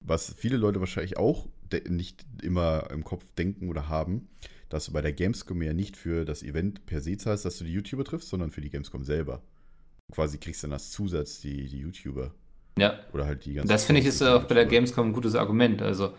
was 0.00 0.34
viele 0.36 0.56
Leute 0.56 0.80
wahrscheinlich 0.80 1.18
auch 1.18 1.46
nicht 1.88 2.26
immer 2.42 2.90
im 2.90 3.04
Kopf 3.04 3.24
denken 3.38 3.68
oder 3.68 3.88
haben, 3.88 4.28
dass 4.72 4.86
du 4.86 4.92
bei 4.92 5.02
der 5.02 5.12
Gamescom 5.12 5.60
ja 5.60 5.74
nicht 5.74 5.98
für 5.98 6.24
das 6.24 6.42
Event 6.42 6.86
per 6.86 7.02
se 7.02 7.16
zahlst, 7.18 7.44
dass 7.44 7.58
du 7.58 7.64
die 7.64 7.72
YouTuber 7.72 8.04
triffst, 8.04 8.30
sondern 8.30 8.50
für 8.50 8.62
die 8.62 8.70
Gamescom 8.70 9.04
selber. 9.04 9.42
Quasi 10.12 10.38
kriegst 10.38 10.62
du 10.62 10.66
dann 10.66 10.72
als 10.72 10.90
Zusatz 10.90 11.40
die, 11.40 11.68
die 11.68 11.80
YouTuber. 11.80 12.34
Ja, 12.78 13.00
Oder 13.12 13.26
halt 13.26 13.44
die 13.44 13.52
ganzen. 13.52 13.68
das 13.68 13.84
finde 13.84 14.00
ich 14.00 14.06
ist 14.06 14.22
auch 14.22 14.44
bei 14.44 14.54
der 14.54 14.64
Gamescom 14.64 15.08
ein 15.08 15.12
gutes 15.12 15.34
Argument. 15.34 15.82
Also 15.82 16.14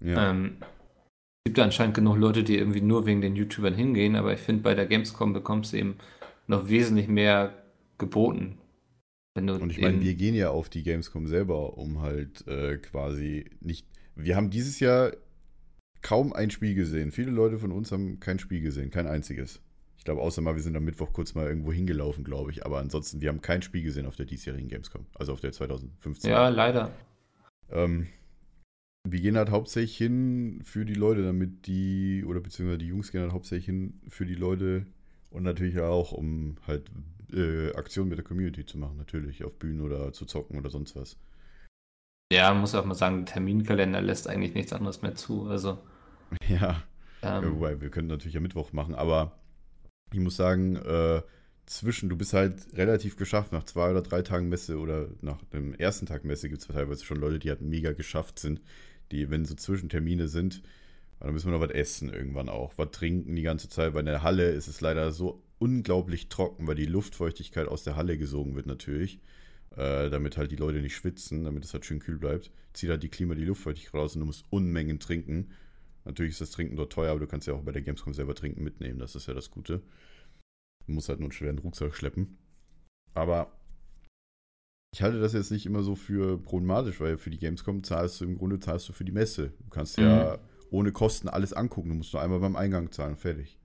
Ja, 0.00 0.30
Ähm, 0.30 0.56
es 0.60 1.50
gibt 1.50 1.58
anscheinend 1.58 1.94
genug 1.94 2.16
Leute, 2.16 2.42
die 2.42 2.56
irgendwie 2.56 2.80
nur 2.80 3.04
wegen 3.04 3.20
den 3.20 3.36
YouTubern 3.36 3.74
hingehen, 3.74 4.16
aber 4.16 4.32
ich 4.32 4.40
finde, 4.40 4.62
bei 4.62 4.74
der 4.74 4.86
Gamescom 4.86 5.34
bekommst 5.34 5.74
du 5.74 5.76
eben 5.76 5.96
noch 6.46 6.68
wesentlich 6.68 7.08
mehr 7.08 7.54
geboten. 7.98 8.58
Und 9.36 9.70
ich 9.70 9.80
meine, 9.80 10.00
wir 10.00 10.14
gehen 10.14 10.34
ja 10.34 10.50
auf 10.50 10.70
die 10.70 10.82
Gamescom 10.82 11.26
selber, 11.26 11.76
um 11.76 12.00
halt 12.00 12.46
äh, 12.48 12.78
quasi 12.78 13.44
nicht. 13.60 13.86
Wir 14.16 14.36
haben 14.36 14.50
dieses 14.50 14.80
Jahr 14.80 15.12
kaum 16.02 16.32
ein 16.32 16.50
Spiel 16.50 16.74
gesehen. 16.74 17.10
Viele 17.10 17.30
Leute 17.30 17.58
von 17.58 17.72
uns 17.72 17.92
haben 17.92 18.20
kein 18.20 18.38
Spiel 18.38 18.60
gesehen, 18.60 18.90
kein 18.90 19.06
einziges. 19.06 19.60
Ich 19.98 20.04
glaube, 20.04 20.22
außer 20.22 20.40
mal, 20.40 20.54
wir 20.54 20.62
sind 20.62 20.76
am 20.76 20.84
Mittwoch 20.84 21.12
kurz 21.12 21.34
mal 21.34 21.46
irgendwo 21.46 21.72
hingelaufen, 21.72 22.24
glaube 22.24 22.50
ich. 22.50 22.64
Aber 22.64 22.78
ansonsten, 22.78 23.20
wir 23.20 23.28
haben 23.28 23.42
kein 23.42 23.60
Spiel 23.60 23.82
gesehen 23.82 24.06
auf 24.06 24.16
der 24.16 24.26
diesjährigen 24.26 24.68
Gamescom. 24.68 25.06
Also 25.14 25.32
auf 25.32 25.40
der 25.40 25.52
2015. 25.52 26.30
ja, 26.30 26.48
leider. 26.48 26.90
Ähm, 27.70 28.06
wir 29.04 29.20
gehen 29.20 29.36
halt 29.36 29.50
hauptsächlich 29.50 29.96
hin 29.96 30.60
für 30.62 30.84
die 30.84 30.94
Leute, 30.94 31.22
damit 31.22 31.66
die, 31.66 32.24
oder 32.26 32.40
beziehungsweise 32.40 32.78
die 32.78 32.88
Jungs 32.88 33.12
gehen 33.12 33.20
halt 33.20 33.32
hauptsächlich 33.32 33.66
hin 33.66 34.00
für 34.08 34.26
die 34.26 34.34
Leute 34.34 34.86
und 35.30 35.42
natürlich 35.42 35.78
auch, 35.80 36.12
um 36.12 36.56
halt 36.66 36.90
äh, 37.32 37.72
Aktionen 37.74 38.08
mit 38.08 38.18
der 38.18 38.24
Community 38.24 38.66
zu 38.66 38.78
machen, 38.78 38.96
natürlich, 38.96 39.44
auf 39.44 39.58
Bühnen 39.58 39.80
oder 39.80 40.12
zu 40.12 40.24
zocken 40.24 40.58
oder 40.58 40.70
sonst 40.70 40.96
was. 40.96 41.16
Ja, 42.32 42.54
muss 42.54 42.74
auch 42.74 42.84
mal 42.84 42.94
sagen, 42.94 43.24
der 43.24 43.34
Terminkalender 43.34 44.00
lässt 44.00 44.28
eigentlich 44.28 44.54
nichts 44.54 44.72
anderes 44.72 45.02
mehr 45.02 45.14
zu. 45.14 45.46
Also, 45.46 45.78
Ja, 46.48 46.82
ähm, 47.22 47.54
wobei, 47.54 47.80
wir 47.80 47.90
können 47.90 48.08
natürlich 48.08 48.36
am 48.36 48.42
Mittwoch 48.42 48.72
machen, 48.72 48.94
aber 48.94 49.32
ich 50.12 50.20
muss 50.20 50.36
sagen, 50.36 50.76
äh, 50.76 51.22
zwischen, 51.66 52.08
du 52.08 52.16
bist 52.16 52.32
halt 52.32 52.66
relativ 52.74 53.16
geschafft, 53.16 53.52
nach 53.52 53.64
zwei 53.64 53.90
oder 53.90 54.02
drei 54.02 54.22
Tagen 54.22 54.48
Messe 54.48 54.78
oder 54.78 55.08
nach 55.20 55.42
dem 55.52 55.74
ersten 55.74 56.06
Tag 56.06 56.24
Messe 56.24 56.48
gibt 56.48 56.62
es 56.62 56.68
teilweise 56.68 57.04
schon 57.04 57.18
Leute, 57.18 57.38
die 57.38 57.48
halt 57.48 57.60
mega 57.62 57.92
geschafft 57.92 58.38
sind, 58.38 58.60
die, 59.12 59.30
wenn 59.30 59.44
so 59.44 59.54
Zwischentermine 59.54 60.28
sind, 60.28 60.62
dann 61.20 61.32
müssen 61.32 61.50
wir 61.50 61.58
noch 61.58 61.64
was 61.64 61.74
essen 61.74 62.12
irgendwann 62.12 62.48
auch, 62.48 62.72
was 62.76 62.90
trinken 62.90 63.36
die 63.36 63.42
ganze 63.42 63.68
Zeit, 63.68 63.94
weil 63.94 64.00
in 64.00 64.06
der 64.06 64.22
Halle 64.22 64.50
ist 64.50 64.68
es 64.68 64.80
leider 64.80 65.12
so 65.12 65.42
unglaublich 65.58 66.28
trocken, 66.28 66.66
weil 66.66 66.74
die 66.74 66.86
Luftfeuchtigkeit 66.86 67.68
aus 67.68 67.84
der 67.84 67.96
Halle 67.96 68.18
gesogen 68.18 68.56
wird 68.56 68.66
natürlich, 68.66 69.20
äh, 69.76 70.10
damit 70.10 70.36
halt 70.36 70.50
die 70.50 70.56
Leute 70.56 70.80
nicht 70.80 70.96
schwitzen, 70.96 71.44
damit 71.44 71.64
es 71.64 71.72
halt 71.72 71.84
schön 71.84 72.00
kühl 72.00 72.18
bleibt, 72.18 72.50
zieht 72.72 72.90
halt 72.90 73.02
die 73.02 73.08
Klima 73.08 73.34
die 73.34 73.44
Luftfeuchtigkeit 73.44 73.94
raus 73.94 74.14
und 74.14 74.20
du 74.20 74.26
musst 74.26 74.44
Unmengen 74.50 74.98
trinken. 74.98 75.50
Natürlich 76.04 76.32
ist 76.32 76.40
das 76.40 76.50
Trinken 76.50 76.76
dort 76.76 76.92
teuer, 76.92 77.10
aber 77.10 77.20
du 77.20 77.26
kannst 77.26 77.46
ja 77.46 77.54
auch 77.54 77.62
bei 77.62 77.72
der 77.72 77.82
Gamescom 77.82 78.14
selber 78.14 78.34
Trinken 78.34 78.64
mitnehmen. 78.64 78.98
Das 78.98 79.14
ist 79.14 79.26
ja 79.26 79.34
das 79.34 79.50
Gute. 79.50 79.82
Du 80.86 80.92
musst 80.92 81.08
halt 81.08 81.20
nur 81.20 81.26
einen 81.26 81.32
schweren 81.32 81.58
Rucksack 81.58 81.94
schleppen. 81.94 82.38
Aber 83.14 83.52
ich 84.92 85.02
halte 85.02 85.20
das 85.20 85.34
jetzt 85.34 85.50
nicht 85.50 85.66
immer 85.66 85.82
so 85.82 85.94
für 85.94 86.38
problematisch, 86.38 87.00
weil 87.00 87.16
für 87.16 87.30
die 87.30 87.38
Gamescom 87.38 87.84
zahlst 87.84 88.20
du 88.20 88.24
im 88.24 88.38
Grunde 88.38 88.58
zahlst 88.58 88.88
du 88.88 88.92
für 88.92 89.04
die 89.04 89.12
Messe. 89.12 89.52
Du 89.60 89.68
kannst 89.70 89.98
ja 89.98 90.38
ohne 90.70 90.92
Kosten 90.92 91.28
alles 91.28 91.52
angucken. 91.52 91.90
Du 91.90 91.94
musst 91.96 92.12
nur 92.12 92.22
einmal 92.22 92.40
beim 92.40 92.56
Eingang 92.56 92.90
zahlen, 92.90 93.16
fertig. 93.16 93.58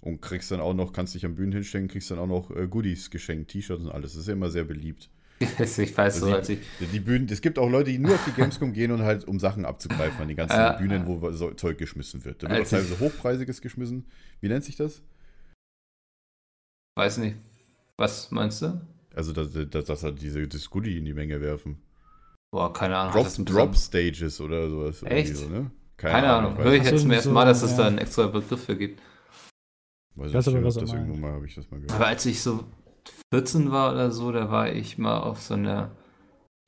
Und 0.00 0.20
kriegst 0.20 0.50
dann 0.50 0.60
auch 0.60 0.74
noch, 0.74 0.92
kannst 0.92 1.14
dich 1.14 1.24
am 1.24 1.34
Bühnen 1.34 1.52
hinstellen, 1.52 1.88
kriegst 1.88 2.10
dann 2.10 2.18
auch 2.18 2.26
noch 2.26 2.50
äh, 2.50 2.68
Goodies 2.68 3.10
geschenkt, 3.10 3.50
T-Shirts 3.50 3.84
und 3.84 3.90
alles. 3.90 4.12
Das 4.12 4.22
ist 4.22 4.28
ja 4.28 4.34
immer 4.34 4.50
sehr 4.50 4.64
beliebt. 4.64 5.10
ich 5.58 5.96
weiß 5.96 6.18
so, 6.18 6.26
Also 6.26 6.36
als 6.36 6.48
ich, 6.48 6.58
Die 6.92 7.00
Bühnen, 7.00 7.28
es 7.30 7.40
gibt 7.40 7.58
auch 7.58 7.68
Leute, 7.68 7.90
die 7.90 7.98
nur 7.98 8.14
auf 8.14 8.24
die 8.24 8.32
Gamescom 8.32 8.72
gehen 8.72 8.90
und 8.90 9.02
halt 9.02 9.24
um 9.24 9.38
Sachen 9.38 9.64
abzugreifen 9.64 10.20
an 10.20 10.28
die 10.28 10.34
ganzen 10.34 10.56
Ja. 10.56 10.72
Bühnen, 10.72 11.06
wo 11.06 11.30
so 11.32 11.50
Zeug 11.52 11.78
geschmissen 11.78 12.24
wird. 12.24 12.42
Da 12.42 12.50
wird 12.50 12.62
auch 12.62 12.70
teilweise 12.70 13.00
hochpreisiges 13.00 13.60
geschmissen. 13.60 14.06
Wie 14.40 14.48
nennt 14.48 14.64
sich 14.64 14.76
das? 14.76 15.02
weiß 16.96 17.18
nicht, 17.18 17.36
was 17.96 18.30
meinst 18.30 18.62
du? 18.62 18.80
Also, 19.14 19.32
dass, 19.32 19.50
dass, 19.70 19.84
dass 19.84 20.02
halt 20.02 20.20
diese 20.20 20.46
das 20.46 20.70
Goodie 20.70 20.98
in 20.98 21.04
die 21.04 21.14
Menge 21.14 21.40
werfen. 21.40 21.82
Boah, 22.52 22.72
keine 22.72 22.96
Ahnung. 22.96 23.12
Drop, 23.12 23.46
Drop 23.46 23.76
Stages 23.76 24.40
oder 24.40 24.68
sowas. 24.68 25.02
irgendwie 25.02 25.16
Echt? 25.16 25.36
So, 25.36 25.48
ne? 25.48 25.70
Keine 25.96 26.28
Ahnung. 26.32 26.56
Höre 26.58 26.74
ich 26.74 26.84
so, 26.84 26.90
jetzt 26.90 27.02
zum 27.02 27.10
ersten 27.10 27.28
so, 27.30 27.34
Mal, 27.34 27.46
dass 27.46 27.62
es 27.62 27.72
ja. 27.72 27.78
da 27.78 27.86
einen 27.86 27.98
extra 27.98 28.26
Begriff 28.26 28.64
für 28.64 28.76
gibt. 28.76 29.00
Weiß 30.16 30.28
Ich 30.28 30.34
nicht, 30.34 30.76
das 30.76 30.92
irgendwo 30.92 31.16
mal 31.16 31.32
habe 31.32 31.46
ich 31.46 31.54
das 31.54 31.70
mal 31.70 31.78
gehört. 31.80 31.92
Aber 31.92 32.06
als 32.06 32.26
ich 32.26 32.40
so 32.40 32.64
14 33.32 33.70
war 33.70 33.92
oder 33.92 34.10
so, 34.10 34.32
da 34.32 34.50
war 34.50 34.72
ich 34.72 34.98
mal 34.98 35.18
auf 35.18 35.40
so 35.40 35.54
einer 35.54 35.90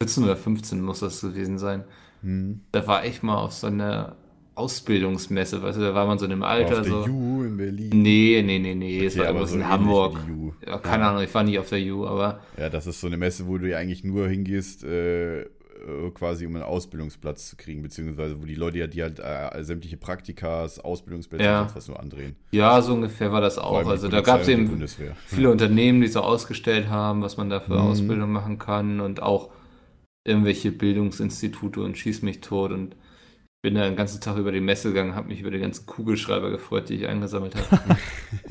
14 0.02 0.24
oder 0.24 0.36
15 0.36 0.80
muss 0.80 1.00
das 1.00 1.20
gewesen 1.20 1.58
sein. 1.58 1.84
Hm. 2.22 2.60
Da 2.72 2.86
war 2.86 3.04
ich 3.04 3.22
mal 3.22 3.36
auf 3.36 3.52
so 3.52 3.66
einer 3.66 4.16
Ausbildungsmesse, 4.54 5.62
weißt 5.62 5.76
du, 5.78 5.82
da 5.82 5.94
war 5.94 6.06
man 6.06 6.18
so 6.18 6.24
in 6.24 6.32
einem 6.32 6.42
Alter 6.42 6.80
auf 6.80 6.82
der 6.82 6.90
so. 6.90 7.04
U 7.10 7.44
in 7.44 7.58
Berlin. 7.58 7.90
Nee, 7.92 8.42
nee, 8.44 8.58
nee, 8.58 8.74
nee, 8.74 9.04
es 9.04 9.12
Okay, 9.12 9.20
war 9.20 9.26
irgendwas 9.26 9.50
so 9.50 9.56
in 9.56 9.68
Hamburg. 9.68 10.18
Ja, 10.66 10.78
keine 10.78 11.06
Ahnung, 11.06 11.22
ich 11.22 11.34
war 11.34 11.44
nie 11.44 11.58
auf 11.58 11.68
der 11.68 11.80
U, 11.94 12.06
aber 12.06 12.40
Ja, 12.58 12.70
das 12.70 12.86
ist 12.86 13.00
so 13.00 13.06
eine 13.06 13.18
Messe, 13.18 13.46
wo 13.46 13.58
du 13.58 13.68
ja 13.68 13.76
eigentlich 13.78 14.02
nur 14.02 14.28
hingehst, 14.28 14.82
äh, 14.82 15.44
äh, 15.76 16.10
quasi 16.10 16.46
um 16.46 16.54
einen 16.54 16.64
Ausbildungsplatz 16.64 17.48
zu 17.50 17.56
kriegen, 17.56 17.82
beziehungsweise 17.82 18.40
wo 18.40 18.44
die 18.46 18.54
Leute 18.54 18.78
ja 18.78 18.86
die 18.86 19.02
halt 19.02 19.20
äh, 19.20 19.62
sämtliche 19.64 19.96
Praktikas, 19.96 20.78
Ausbildungsplätze 20.78 21.44
Ja. 21.44 21.62
und 21.62 21.76
was 21.76 21.88
nur 21.88 22.00
andrehen. 22.00 22.36
Ja, 22.52 22.80
so 22.82 22.94
ungefähr 22.94 23.32
war 23.32 23.40
das 23.40 23.58
auch. 23.58 23.86
Also 23.86 24.08
da 24.08 24.20
gab 24.20 24.40
es 24.42 24.48
eben 24.48 24.68
Bundeswehr. 24.68 25.14
viele 25.26 25.50
Unternehmen, 25.50 26.00
die 26.00 26.08
so 26.08 26.20
ausgestellt 26.20 26.88
haben, 26.88 27.22
was 27.22 27.36
man 27.36 27.50
da 27.50 27.60
für 27.60 27.74
Mhm. 27.74 27.80
Ausbildung 27.88 28.32
machen 28.32 28.58
kann 28.58 29.00
und 29.00 29.22
auch 29.22 29.50
irgendwelche 30.24 30.72
Bildungsinstitute 30.72 31.80
und 31.80 31.96
schieß 31.96 32.22
mich 32.22 32.40
tot 32.40 32.72
und 32.72 32.96
bin 33.62 33.74
da 33.74 33.84
den 33.84 33.96
ganzen 33.96 34.20
Tag 34.20 34.36
über 34.36 34.52
die 34.52 34.60
Messe 34.60 34.88
gegangen, 34.88 35.14
habe 35.14 35.28
mich 35.28 35.40
über 35.40 35.50
die 35.50 35.58
ganzen 35.58 35.86
Kugelschreiber 35.86 36.50
gefreut, 36.50 36.88
die 36.88 36.94
ich 36.94 37.06
eingesammelt 37.06 37.56
habe. 37.56 37.96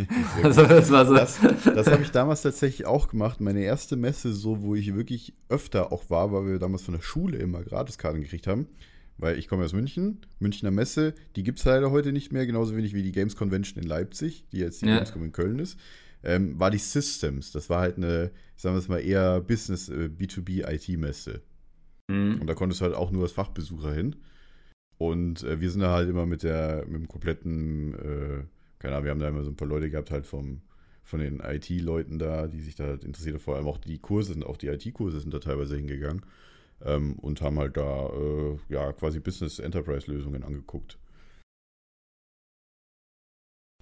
Also 0.43 0.63
das 0.63 0.91
war 0.91 1.05
so. 1.05 1.13
Das, 1.13 1.39
das 1.63 1.87
habe 1.87 2.03
ich 2.03 2.11
damals 2.11 2.41
tatsächlich 2.41 2.85
auch 2.85 3.07
gemacht. 3.07 3.39
Meine 3.39 3.63
erste 3.63 3.95
Messe, 3.95 4.33
so 4.33 4.61
wo 4.61 4.75
ich 4.75 4.93
wirklich 4.95 5.33
öfter 5.49 5.91
auch 5.91 6.09
war, 6.09 6.31
weil 6.33 6.45
wir 6.45 6.59
damals 6.59 6.83
von 6.83 6.93
der 6.95 7.01
Schule 7.01 7.37
immer 7.37 7.63
Gratiskarten 7.63 8.21
gekriegt 8.21 8.47
haben. 8.47 8.67
Weil 9.17 9.39
ich 9.39 9.47
komme 9.47 9.63
aus 9.63 9.71
München, 9.71 10.19
Münchner 10.39 10.71
Messe, 10.71 11.13
die 11.37 11.43
gibt 11.43 11.59
es 11.59 11.65
leider 11.65 11.89
heute 11.91 12.11
nicht 12.11 12.33
mehr, 12.33 12.45
genauso 12.45 12.75
wenig 12.75 12.93
wie 12.93 13.01
die 13.01 13.13
Games 13.13 13.37
Convention 13.37 13.81
in 13.81 13.87
Leipzig, 13.87 14.45
die 14.51 14.57
jetzt 14.57 14.81
die 14.81 14.87
Ja. 14.87 14.95
Gamescom 14.95 15.23
in 15.23 15.31
Köln 15.31 15.59
ist. 15.59 15.79
Ähm, 16.21 16.59
war 16.59 16.69
die 16.71 16.79
Systems. 16.79 17.53
Das 17.53 17.69
war 17.69 17.79
halt 17.79 17.95
eine, 17.95 18.31
sagen 18.57 18.75
wir 18.75 18.79
es 18.79 18.89
mal, 18.89 18.99
eher 18.99 19.39
Business, 19.39 19.87
äh, 19.87 20.09
B2B-IT-Messe. 20.09 21.41
Mhm. 22.09 22.41
Und 22.41 22.47
da 22.47 22.55
konntest 22.55 22.81
du 22.81 22.85
halt 22.85 22.95
auch 22.95 23.11
nur 23.11 23.23
als 23.23 23.31
Fachbesucher 23.31 23.93
hin. 23.93 24.17
Und 24.97 25.43
äh, 25.43 25.59
wir 25.59 25.69
sind 25.69 25.81
da 25.81 25.91
halt 25.91 26.09
immer 26.09 26.25
mit 26.25 26.43
der, 26.43 26.85
mit 26.85 26.95
dem 26.95 27.07
kompletten, 27.07 27.93
äh, 27.95 28.43
keine 28.79 28.95
Ahnung, 28.95 29.05
wir 29.05 29.11
haben 29.11 29.19
da 29.19 29.27
immer 29.27 29.43
so 29.43 29.51
ein 29.51 29.57
paar 29.57 29.67
Leute 29.67 29.89
gehabt, 29.89 30.11
halt 30.11 30.25
vom, 30.25 30.61
von 31.03 31.19
den 31.19 31.39
IT-Leuten 31.39 32.19
da, 32.19 32.47
die 32.47 32.61
sich 32.61 32.75
da 32.75 32.85
halt 32.85 33.03
interessiert, 33.03 33.41
vor 33.41 33.55
allem 33.55 33.67
auch 33.67 33.77
die 33.77 33.99
Kurse 33.99 34.33
sind, 34.33 34.45
auch 34.45 34.57
die 34.57 34.67
IT-Kurse 34.67 35.19
sind 35.19 35.33
da 35.33 35.39
teilweise 35.39 35.75
hingegangen 35.75 36.21
ähm, 36.81 37.15
und 37.19 37.41
haben 37.41 37.59
halt 37.59 37.77
da, 37.77 38.09
äh, 38.09 38.57
ja, 38.69 38.91
quasi 38.93 39.19
Business-Enterprise-Lösungen 39.19 40.43
angeguckt. 40.43 40.97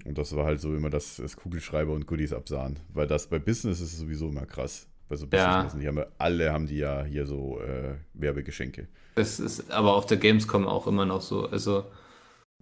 Und 0.05 0.17
das 0.17 0.35
war 0.35 0.45
halt 0.45 0.59
so 0.59 0.75
immer 0.75 0.89
das, 0.89 1.17
das 1.17 1.37
Kugelschreiber 1.37 1.93
und 1.93 2.07
Goodies 2.07 2.33
absahen. 2.33 2.79
Weil 2.89 3.07
das 3.07 3.27
bei 3.27 3.39
Business 3.39 3.79
ist 3.79 3.93
es 3.93 3.99
sowieso 3.99 4.29
immer 4.29 4.45
krass. 4.45 4.87
Bei 5.09 5.15
so 5.15 5.27
Ja. 5.31 5.65
Die 5.75 5.87
haben 5.87 6.03
alle 6.17 6.51
haben 6.53 6.67
die 6.67 6.77
ja 6.77 7.03
hier 7.03 7.25
so 7.25 7.59
äh, 7.61 7.95
Werbegeschenke. 8.13 8.87
Das 9.15 9.39
ist 9.39 9.71
aber 9.71 9.93
auf 9.95 10.05
der 10.05 10.17
Gamescom 10.17 10.67
auch 10.67 10.87
immer 10.87 11.05
noch 11.05 11.21
so. 11.21 11.47
Also, 11.47 11.85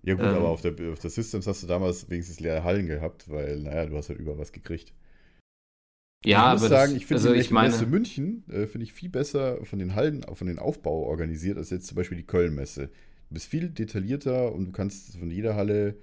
Ja 0.03 0.15
gut, 0.15 0.25
Ähm. 0.25 0.35
aber 0.35 0.49
auf 0.49 0.61
der, 0.61 0.73
auf 0.91 0.99
der 0.99 1.09
Systems 1.11 1.47
hast 1.47 1.63
du 1.63 1.67
damals 1.67 2.09
wenigstens 2.09 2.39
leere 2.39 2.63
Hallen 2.63 2.87
gehabt, 2.87 3.29
weil, 3.29 3.59
naja, 3.61 3.85
du 3.85 3.95
hast 3.97 4.09
halt 4.09 4.19
über 4.19 4.37
was 4.37 4.51
gekriegt. 4.51 4.93
ja, 6.25 6.53
ich 6.53 6.61
muss 6.61 6.61
aber 6.61 6.69
sagen, 6.69 6.93
das, 6.93 7.01
ich 7.01 7.07
finde 7.07 7.23
also 7.23 7.33
die 7.33 7.39
ich 7.39 7.51
meine, 7.51 7.69
Messe 7.69 7.85
München 7.87 8.43
äh, 8.49 8.67
finde 8.67 8.83
ich 8.85 8.93
viel 8.93 9.09
besser 9.09 9.63
von 9.65 9.79
den 9.79 9.95
Hallen, 9.95 10.23
von 10.33 10.47
den 10.47 10.59
Aufbau 10.59 11.03
organisiert, 11.03 11.57
als 11.57 11.69
jetzt 11.71 11.87
zum 11.87 11.95
Beispiel 11.95 12.17
die 12.17 12.25
Köln-Messe. 12.27 12.87
Du 13.29 13.33
bist 13.33 13.47
viel 13.47 13.69
detaillierter 13.69 14.51
und 14.53 14.65
du 14.67 14.71
kannst 14.71 15.17
von 15.17 15.31
jeder 15.31 15.55
Halle, 15.55 15.97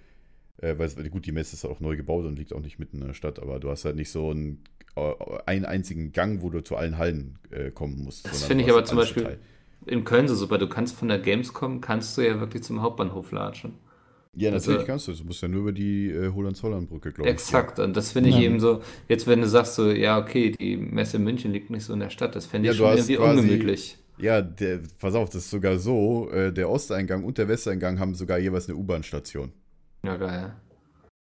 äh, 0.58 0.76
weil 0.78 0.88
gut, 1.10 1.26
die 1.26 1.32
Messe 1.32 1.54
ist 1.56 1.64
auch 1.64 1.80
neu 1.80 1.96
gebaut 1.96 2.24
und 2.26 2.36
liegt 2.38 2.52
auch 2.52 2.60
nicht 2.62 2.78
mitten 2.78 3.00
in 3.00 3.06
der 3.08 3.14
Stadt, 3.14 3.38
aber 3.38 3.60
du 3.60 3.70
hast 3.70 3.84
halt 3.84 3.96
nicht 3.96 4.10
so 4.10 4.32
äh, 4.32 4.56
einen 5.46 5.64
einzigen 5.64 6.12
Gang, 6.12 6.42
wo 6.42 6.50
du 6.50 6.62
zu 6.62 6.76
allen 6.76 6.98
Hallen 6.98 7.38
äh, 7.50 7.70
kommen 7.70 8.02
musst. 8.04 8.26
Das 8.26 8.44
finde 8.44 8.64
ich 8.64 8.70
aber 8.70 8.84
zum 8.84 8.98
Beispiel 8.98 9.22
verteilt. 9.22 9.42
in 9.86 10.04
Köln 10.04 10.28
so 10.28 10.34
super. 10.34 10.58
Du 10.58 10.68
kannst 10.68 10.96
von 10.96 11.08
der 11.08 11.18
Gamescom, 11.18 11.80
kannst 11.80 12.16
du 12.16 12.22
ja 12.22 12.38
wirklich 12.40 12.62
zum 12.62 12.82
Hauptbahnhof 12.82 13.32
latschen. 13.32 13.74
Ja, 14.34 14.52
also- 14.52 14.70
natürlich 14.70 14.86
kannst 14.86 15.08
du. 15.08 15.12
Du 15.12 15.24
musst 15.24 15.42
ja 15.42 15.48
nur 15.48 15.60
über 15.62 15.72
die 15.72 16.10
äh, 16.10 16.30
Hohenzollern-Brücke, 16.32 17.12
glaube 17.12 17.28
ich. 17.28 17.34
Exakt, 17.34 17.78
und 17.78 17.96
das 17.96 18.12
finde 18.12 18.28
ich 18.30 18.36
Ja. 18.36 18.42
eben 18.42 18.60
so, 18.60 18.82
jetzt 19.08 19.26
wenn 19.26 19.40
du 19.40 19.48
sagst 19.48 19.74
so, 19.74 19.90
ja, 19.90 20.18
okay, 20.18 20.52
die 20.52 20.76
Messe 20.76 21.18
München 21.18 21.52
liegt 21.52 21.70
nicht 21.70 21.84
so 21.84 21.92
in 21.94 22.00
der 22.00 22.10
Stadt, 22.10 22.36
das 22.36 22.46
fände 22.46 22.66
Ja, 22.66 22.72
ich 22.72 22.78
schon 22.78 22.88
irgendwie 22.92 23.16
quasi- 23.16 23.40
ungemütlich. 23.40 23.98
Ja, 24.20 24.42
der, 24.42 24.80
pass 25.00 25.14
auf, 25.14 25.30
das 25.30 25.44
ist 25.44 25.50
sogar 25.50 25.78
so, 25.78 26.28
äh, 26.30 26.52
der 26.52 26.68
Osteingang 26.70 27.22
und 27.24 27.38
der 27.38 27.48
Westeingang 27.48 27.98
haben 28.00 28.14
sogar 28.14 28.38
jeweils 28.38 28.68
eine 28.68 28.76
U-Bahn-Station. 28.76 29.52
Ja, 30.04 30.16
geil. 30.16 30.52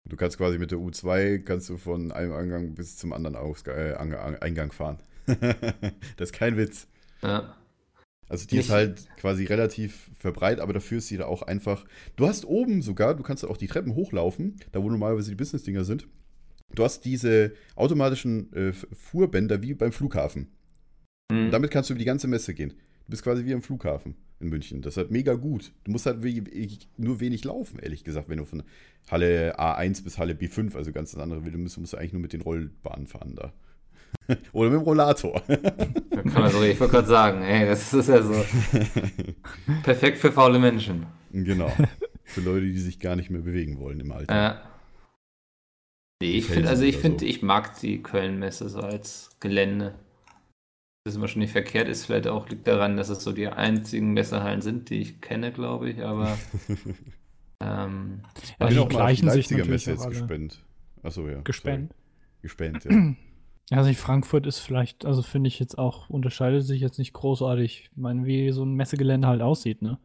Du 0.08 0.16
kannst 0.16 0.38
quasi 0.38 0.58
mit 0.58 0.70
der 0.70 0.78
U2, 0.78 1.40
kannst 1.40 1.68
du 1.68 1.76
von 1.76 2.12
einem 2.12 2.32
Eingang 2.32 2.74
bis 2.74 2.96
zum 2.96 3.12
anderen 3.12 3.36
Ausga 3.36 3.72
äh, 3.72 3.94
Ang- 3.94 4.14
Ang- 4.14 4.36
Eingang 4.42 4.72
fahren. 4.72 4.98
das 5.26 6.30
ist 6.30 6.32
kein 6.32 6.56
Witz. 6.56 6.88
Ja. 7.22 7.54
Also 8.28 8.46
die 8.46 8.56
Nicht- 8.56 8.66
ist 8.66 8.70
halt 8.72 9.08
quasi 9.18 9.44
relativ 9.44 10.10
verbreitet, 10.18 10.60
aber 10.60 10.72
dafür 10.72 10.98
ist 10.98 11.08
sie 11.08 11.16
da 11.16 11.26
auch 11.26 11.42
einfach. 11.42 11.84
Du 12.16 12.26
hast 12.26 12.46
oben 12.46 12.82
sogar, 12.82 13.14
du 13.14 13.22
kannst 13.22 13.44
auch 13.44 13.56
die 13.56 13.66
Treppen 13.66 13.94
hochlaufen, 13.94 14.56
da 14.72 14.82
wo 14.82 14.88
normalerweise 14.90 15.30
die 15.30 15.36
Business-Dinger 15.36 15.84
sind. 15.84 16.08
Du 16.74 16.84
hast 16.84 17.04
diese 17.04 17.52
automatischen 17.76 18.52
äh, 18.52 18.72
Fuhrbänder 18.72 19.62
wie 19.62 19.74
beim 19.74 19.92
Flughafen. 19.92 20.48
Hm. 21.32 21.46
Und 21.46 21.50
damit 21.50 21.70
kannst 21.70 21.88
du 21.90 21.94
über 21.94 21.98
die 21.98 22.04
ganze 22.04 22.28
Messe 22.28 22.54
gehen. 22.54 22.70
Du 22.70 23.10
bist 23.10 23.22
quasi 23.22 23.44
wie 23.44 23.54
am 23.54 23.62
Flughafen 23.62 24.16
in 24.40 24.48
München. 24.48 24.82
Das 24.82 24.94
ist 24.94 24.96
halt 24.98 25.10
mega 25.10 25.34
gut. 25.34 25.72
Du 25.84 25.90
musst 25.90 26.06
halt 26.06 26.18
nur 26.96 27.20
wenig 27.20 27.44
laufen, 27.44 27.78
ehrlich 27.78 28.04
gesagt, 28.04 28.28
wenn 28.28 28.38
du 28.38 28.44
von 28.44 28.62
Halle 29.10 29.58
A1 29.58 30.04
bis 30.04 30.18
Halle 30.18 30.34
B5, 30.34 30.76
also 30.76 30.92
ganz 30.92 31.12
das 31.12 31.20
andere, 31.20 31.44
willst, 31.44 31.78
musst 31.78 31.92
du 31.92 31.96
eigentlich 31.96 32.12
nur 32.12 32.22
mit 32.22 32.32
den 32.32 32.42
Rollbahnen 32.42 33.06
fahren 33.06 33.34
da. 33.34 33.52
Oder 34.52 34.70
mit 34.70 34.80
dem 34.80 34.84
Rollator. 34.84 35.42
Da 36.10 36.22
kann 36.24 36.42
man 36.42 36.50
so, 36.50 36.60
ich 36.64 36.80
wollte 36.80 36.94
gerade 36.94 37.06
sagen, 37.06 37.42
ey, 37.42 37.64
das 37.64 37.94
ist 37.94 38.08
ja 38.08 38.20
so 38.20 38.44
perfekt 39.84 40.18
für 40.18 40.32
faule 40.32 40.58
Menschen. 40.58 41.06
genau. 41.32 41.72
Für 42.24 42.40
Leute, 42.40 42.66
die 42.66 42.78
sich 42.80 42.98
gar 42.98 43.14
nicht 43.14 43.30
mehr 43.30 43.40
bewegen 43.40 43.78
wollen 43.78 44.00
im 44.00 44.10
Alter. 44.10 44.34
Ja. 44.34 44.62
Nee, 46.20 46.32
ich 46.32 46.46
finde, 46.46 46.68
also 46.68 46.82
ich 46.82 46.96
finde, 46.96 47.20
so. 47.20 47.26
ich 47.26 47.42
mag 47.42 47.78
die 47.78 48.02
Köln-Messe 48.02 48.68
so 48.68 48.80
als 48.80 49.30
Gelände. 49.38 49.94
Das 51.08 51.14
ist 51.14 51.16
immer 51.20 51.28
schon 51.28 51.40
nicht 51.40 51.52
verkehrt 51.52 51.88
ist, 51.88 52.04
vielleicht 52.04 52.26
auch 52.28 52.46
liegt 52.50 52.66
daran, 52.66 52.98
dass 52.98 53.08
es 53.08 53.24
so 53.24 53.32
die 53.32 53.48
einzigen 53.48 54.12
Messehallen 54.12 54.60
sind, 54.60 54.90
die 54.90 55.00
ich 55.00 55.22
kenne, 55.22 55.52
glaube 55.52 55.88
ich, 55.88 56.04
aber 56.04 56.36
ähm, 57.60 58.20
Ja, 58.60 58.68
Ich 58.68 58.68
die 58.68 58.74
bin 58.74 58.78
auch 58.78 58.82
mal 58.82 58.82
auf 58.82 58.88
die 58.88 58.94
gleichen 58.96 59.30
sich 59.30 59.36
Leipziger 59.50 59.58
natürlich 59.60 59.86
Messe 59.86 59.90
jetzt 59.92 60.08
gespannt. 60.08 60.64
Achso, 61.02 61.26
ja. 61.26 61.40
Gespannt. 61.40 61.94
Gespannt, 62.42 62.84
ja. 62.84 63.14
Also 63.70 63.90
Frankfurt 63.94 64.46
ist 64.46 64.58
vielleicht, 64.58 65.06
also 65.06 65.22
finde 65.22 65.48
ich 65.48 65.58
jetzt 65.58 65.78
auch, 65.78 66.10
unterscheidet 66.10 66.64
sich 66.66 66.82
jetzt 66.82 66.98
nicht 66.98 67.14
großartig. 67.14 67.88
Ich 67.90 67.96
meine, 67.96 68.26
wie 68.26 68.50
so 68.50 68.64
ein 68.66 68.74
Messegelände 68.74 69.28
halt 69.28 69.40
aussieht, 69.40 69.80
ne? 69.80 69.98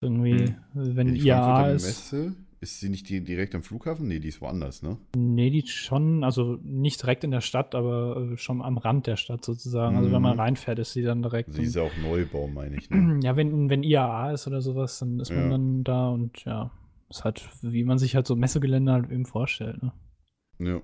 Irgendwie, 0.00 0.46
Hm. 0.46 0.56
wenn 0.74 1.14
IAA 1.14 1.44
Frankfurter 1.44 1.74
ist. 1.74 1.86
Messe, 1.86 2.36
ist 2.60 2.80
sie 2.80 2.88
nicht 2.88 3.08
die, 3.08 3.22
direkt 3.22 3.54
am 3.54 3.62
Flughafen? 3.62 4.08
Nee, 4.08 4.18
die 4.18 4.28
ist 4.28 4.40
woanders, 4.40 4.82
ne? 4.82 4.96
Nee, 5.16 5.50
die 5.50 5.66
schon, 5.66 6.24
also 6.24 6.58
nicht 6.62 7.00
direkt 7.02 7.22
in 7.24 7.30
der 7.30 7.40
Stadt, 7.40 7.74
aber 7.74 8.30
äh, 8.32 8.36
schon 8.36 8.62
am 8.62 8.78
Rand 8.78 9.06
der 9.06 9.16
Stadt 9.16 9.44
sozusagen. 9.44 9.96
Also 9.96 10.10
wenn 10.10 10.22
man 10.22 10.34
Mhm. 10.36 10.40
reinfährt, 10.40 10.78
ist 10.80 10.92
sie 10.92 11.02
dann 11.02 11.22
direkt. 11.22 11.48
Also 11.50 11.60
die 11.60 11.66
ist 11.66 11.76
ja 11.76 11.82
auch 11.82 11.96
Neubau, 12.02 12.48
meine 12.48 12.76
ich. 12.76 12.90
Ne? 12.90 13.20
ja, 13.22 13.36
wenn, 13.36 13.70
wenn 13.70 13.82
IAA 13.82 14.32
ist 14.32 14.46
oder 14.46 14.60
sowas, 14.60 14.98
dann 14.98 15.20
ist 15.20 15.30
man 15.30 15.44
Ja. 15.44 15.50
dann 15.50 15.84
da 15.84 16.08
und 16.08 16.44
ja, 16.44 16.70
ist 17.10 17.24
halt, 17.24 17.48
wie 17.62 17.84
man 17.84 17.98
sich 17.98 18.16
halt 18.16 18.26
so 18.26 18.34
Messegelände 18.36 18.92
halt 18.92 19.10
eben 19.10 19.24
vorstellt, 19.26 19.80
ne? 19.82 19.92
Ja. 20.58 20.80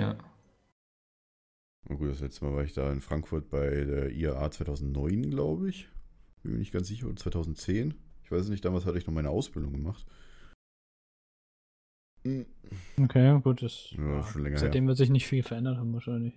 ja. 0.00 0.16
Na 1.88 1.94
gut, 1.96 2.08
das 2.10 2.20
letzte 2.20 2.44
Mal 2.44 2.54
war 2.54 2.64
ich 2.64 2.74
da 2.74 2.92
in 2.92 3.00
Frankfurt 3.00 3.50
bei 3.50 3.68
der 3.84 4.10
IAA 4.12 4.50
2009, 4.50 5.30
glaube 5.30 5.68
ich. 5.68 5.88
Bin 6.42 6.52
mir 6.52 6.58
nicht 6.58 6.72
ganz 6.72 6.88
sicher, 6.88 7.06
oder 7.06 7.16
2010. 7.16 7.94
Ich 8.24 8.30
weiß 8.30 8.42
es 8.42 8.48
nicht, 8.48 8.64
damals 8.64 8.86
hatte 8.86 8.98
ich 8.98 9.06
noch 9.06 9.14
meine 9.14 9.30
Ausbildung 9.30 9.72
gemacht. 9.72 10.04
Hm. 12.26 12.46
Okay, 13.04 13.40
gut, 13.42 13.62
das, 13.62 13.94
Ja, 13.96 14.22
schon 14.32 14.42
länger 14.42 14.58
seitdem 14.58 14.86
wird 14.86 14.98
sich 14.98 15.10
nicht 15.10 15.26
viel 15.26 15.42
verändert 15.42 15.76
haben 15.78 15.92
wahrscheinlich. 15.92 16.34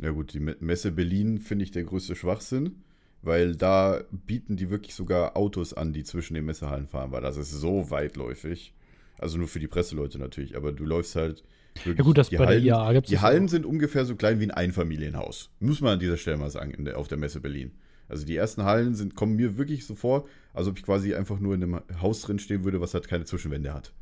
Ja 0.00 0.10
gut, 0.10 0.32
die 0.32 0.40
Me- 0.40 0.56
Messe 0.60 0.92
Berlin 0.92 1.38
finde 1.38 1.64
ich 1.64 1.70
der 1.70 1.84
größte 1.84 2.16
Schwachsinn, 2.16 2.82
weil 3.22 3.54
da 3.56 4.02
bieten 4.10 4.56
die 4.56 4.70
wirklich 4.70 4.94
sogar 4.94 5.36
Autos 5.36 5.74
an, 5.74 5.92
die 5.92 6.04
zwischen 6.04 6.34
den 6.34 6.46
Messehallen 6.46 6.86
fahren, 6.86 7.12
weil 7.12 7.22
das 7.22 7.36
ist 7.36 7.50
so 7.50 7.90
weitläufig. 7.90 8.72
Also 9.18 9.36
nur 9.36 9.48
für 9.48 9.58
die 9.60 9.66
Presseleute 9.68 10.18
natürlich, 10.18 10.56
aber 10.56 10.72
du 10.72 10.84
läufst 10.84 11.16
halt 11.16 11.44
wirklich 11.84 11.98
Ja 11.98 12.04
gut, 12.04 12.18
das 12.18 12.30
die 12.30 12.38
bei 12.38 12.46
Hallen, 12.46 12.62
der 12.64 12.72
IAA 12.72 12.92
gibt 12.94 13.06
es 13.06 13.10
Die 13.10 13.18
Hallen 13.18 13.48
sind 13.48 13.66
ungefähr 13.66 14.06
so 14.06 14.16
klein 14.16 14.40
wie 14.40 14.44
ein 14.44 14.50
Einfamilienhaus. 14.50 15.50
Muss 15.60 15.80
man 15.82 15.94
an 15.94 15.98
dieser 16.00 16.16
Stelle 16.16 16.38
mal 16.38 16.50
sagen, 16.50 16.84
der, 16.84 16.96
auf 16.98 17.08
der 17.08 17.18
Messe 17.18 17.40
Berlin. 17.40 17.72
Also 18.08 18.24
die 18.24 18.36
ersten 18.36 18.64
Hallen 18.64 18.94
sind, 18.94 19.14
kommen 19.14 19.36
mir 19.36 19.58
wirklich 19.58 19.86
so 19.86 19.94
vor, 19.94 20.26
als 20.54 20.66
ob 20.66 20.78
ich 20.78 20.84
quasi 20.84 21.14
einfach 21.14 21.38
nur 21.38 21.54
in 21.54 21.62
einem 21.62 21.80
Haus 22.00 22.22
drin 22.22 22.38
stehen 22.38 22.64
würde, 22.64 22.80
was 22.80 22.94
halt 22.94 23.06
keine 23.06 23.24
Zwischenwände 23.26 23.72
hat. 23.74 23.92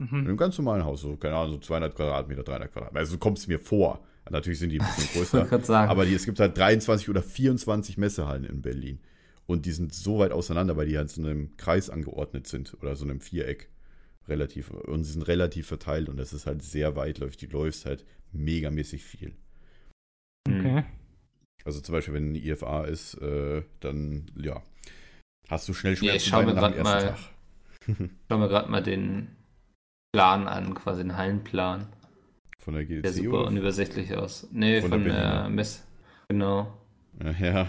In 0.00 0.06
Mhm. 0.06 0.14
einem 0.26 0.36
ganz 0.36 0.56
normalen 0.58 0.84
Haus, 0.84 1.00
so, 1.00 1.16
keine 1.16 1.34
Ahnung, 1.36 1.54
so 1.54 1.58
200 1.58 1.94
Quadratmeter, 1.94 2.44
300 2.44 2.72
Quadratmeter. 2.72 3.00
Also 3.00 3.12
so 3.12 3.18
kommt 3.18 3.38
es 3.38 3.46
mir 3.48 3.58
vor. 3.58 4.00
Natürlich 4.30 4.58
sind 4.60 4.70
die 4.70 4.80
ein 4.80 4.86
bisschen 4.86 5.04
Ich 5.10 5.16
wollte 5.16 5.30
größer. 5.30 5.46
gerade 5.48 5.64
sagen. 5.64 5.90
aber 5.90 6.04
die, 6.06 6.14
es 6.14 6.24
gibt 6.24 6.38
halt 6.38 6.56
23 6.56 7.08
oder 7.08 7.22
24 7.22 7.98
Messehallen 7.98 8.44
in 8.44 8.62
Berlin. 8.62 9.00
Und 9.46 9.64
die 9.66 9.72
sind 9.72 9.92
so 9.94 10.18
weit 10.18 10.30
auseinander, 10.30 10.76
weil 10.76 10.86
die 10.86 10.96
halt 10.98 11.10
so 11.10 11.20
in 11.22 11.26
einem 11.26 11.56
Kreis 11.56 11.88
angeordnet 11.90 12.46
sind 12.46 12.74
oder 12.80 12.94
so 12.94 13.04
einem 13.04 13.20
Viereck. 13.20 13.70
Relativ. 14.28 14.70
Und 14.70 15.04
sie 15.04 15.12
sind 15.12 15.22
relativ 15.26 15.66
verteilt 15.66 16.08
und 16.10 16.18
das 16.18 16.32
ist 16.34 16.46
halt 16.46 16.62
sehr 16.62 16.94
weitläufig. 16.96 17.38
Du 17.38 17.46
läufst 17.48 17.86
halt 17.86 18.04
megamäßig 18.32 19.02
viel. 19.02 19.34
Hm. 20.46 20.60
Okay. 20.60 20.84
Also 21.64 21.80
zum 21.80 21.94
Beispiel, 21.94 22.14
wenn 22.14 22.28
eine 22.28 22.38
IFA 22.38 22.84
ist, 22.84 23.14
äh, 23.14 23.62
dann, 23.80 24.30
ja, 24.36 24.62
hast 25.48 25.66
du 25.68 25.72
schnell 25.72 25.94
Ja, 25.94 26.14
ich 26.14 26.24
Schmerzen 26.24 26.28
schau 26.28 26.42
mir 26.42 26.54
nach 26.54 26.70
dem 26.72 26.82
grad 26.84 26.96
ersten 26.96 27.06
mal- 27.06 27.96
Tag. 27.96 28.10
Schau 28.28 28.38
mir 28.38 28.48
gerade 28.48 28.70
mal 28.70 28.82
den 28.82 29.28
Plan 30.12 30.48
an, 30.48 30.74
quasi 30.74 31.02
den 31.02 31.16
Hallenplan. 31.16 31.86
Von 32.58 32.74
der 32.74 32.84
GDC 32.84 33.02
Der 33.02 33.12
super 33.12 33.40
oder? 33.40 33.48
unübersichtlich 33.48 34.14
aus. 34.16 34.48
Nee, 34.52 34.80
Von 34.80 34.90
von, 34.90 35.04
der 35.04 35.10
Berliner. 35.10 35.48
Mess. 35.50 35.86
Genau. 36.28 36.74
Ja, 37.40 37.68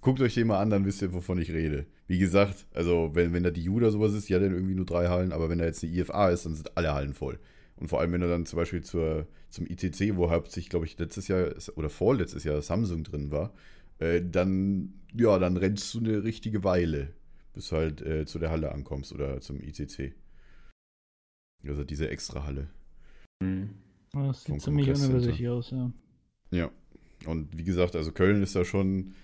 guckt 0.00 0.20
euch 0.20 0.34
den 0.34 0.48
mal 0.48 0.58
an, 0.60 0.70
dann 0.70 0.84
wisst 0.84 1.02
ihr, 1.02 1.12
wovon 1.12 1.38
ich 1.40 1.50
rede. 1.52 1.86
Wie 2.06 2.18
gesagt, 2.18 2.66
also 2.74 3.10
wenn, 3.14 3.32
wenn 3.32 3.42
da 3.42 3.50
die 3.50 3.62
Juda 3.62 3.90
sowas 3.90 4.12
ist, 4.12 4.28
die 4.28 4.34
hat 4.34 4.42
dann 4.42 4.52
irgendwie 4.52 4.74
nur 4.74 4.86
drei 4.86 5.08
Hallen, 5.08 5.32
aber 5.32 5.48
wenn 5.48 5.58
da 5.58 5.64
jetzt 5.66 5.84
eine 5.84 5.92
IFA 5.92 6.30
ist, 6.30 6.46
dann 6.46 6.54
sind 6.54 6.76
alle 6.76 6.92
Hallen 6.94 7.14
voll. 7.14 7.38
Und 7.76 7.88
vor 7.88 8.00
allem, 8.00 8.12
wenn 8.12 8.20
du 8.22 8.28
dann 8.28 8.44
zum 8.44 8.56
Beispiel 8.56 8.82
zur, 8.82 9.26
zum 9.50 9.66
ITC, 9.66 10.16
wo 10.16 10.30
hauptsächlich, 10.30 10.68
glaube 10.68 10.86
ich, 10.86 10.98
letztes 10.98 11.28
Jahr 11.28 11.50
oder 11.76 11.88
vorletztes 11.90 12.44
Jahr 12.44 12.60
Samsung 12.60 13.04
drin 13.04 13.30
war, 13.30 13.52
äh, 13.98 14.20
dann, 14.22 14.94
ja, 15.14 15.38
dann 15.38 15.56
rennst 15.56 15.94
du 15.94 16.00
eine 16.00 16.24
richtige 16.24 16.64
Weile, 16.64 17.14
bis 17.52 17.68
du 17.68 17.76
halt 17.76 18.00
äh, 18.02 18.26
zu 18.26 18.38
der 18.38 18.50
Halle 18.50 18.72
ankommst 18.72 19.12
oder 19.12 19.40
zum 19.40 19.60
ICC. 19.60 20.14
Also 21.66 21.84
diese 21.84 22.08
extra 22.08 22.44
Halle. 22.44 22.68
Hm. 23.42 23.70
Das 24.12 24.44
sieht 24.44 24.60
ziemlich 24.62 24.88
unübersichtlich 24.88 25.48
aus, 25.48 25.70
ja. 25.70 25.92
Ja. 26.50 26.70
Und 27.26 27.56
wie 27.56 27.64
gesagt, 27.64 27.96
also 27.96 28.12
Köln 28.12 28.42
ist 28.42 28.54
da 28.54 28.64
schon 28.64 29.14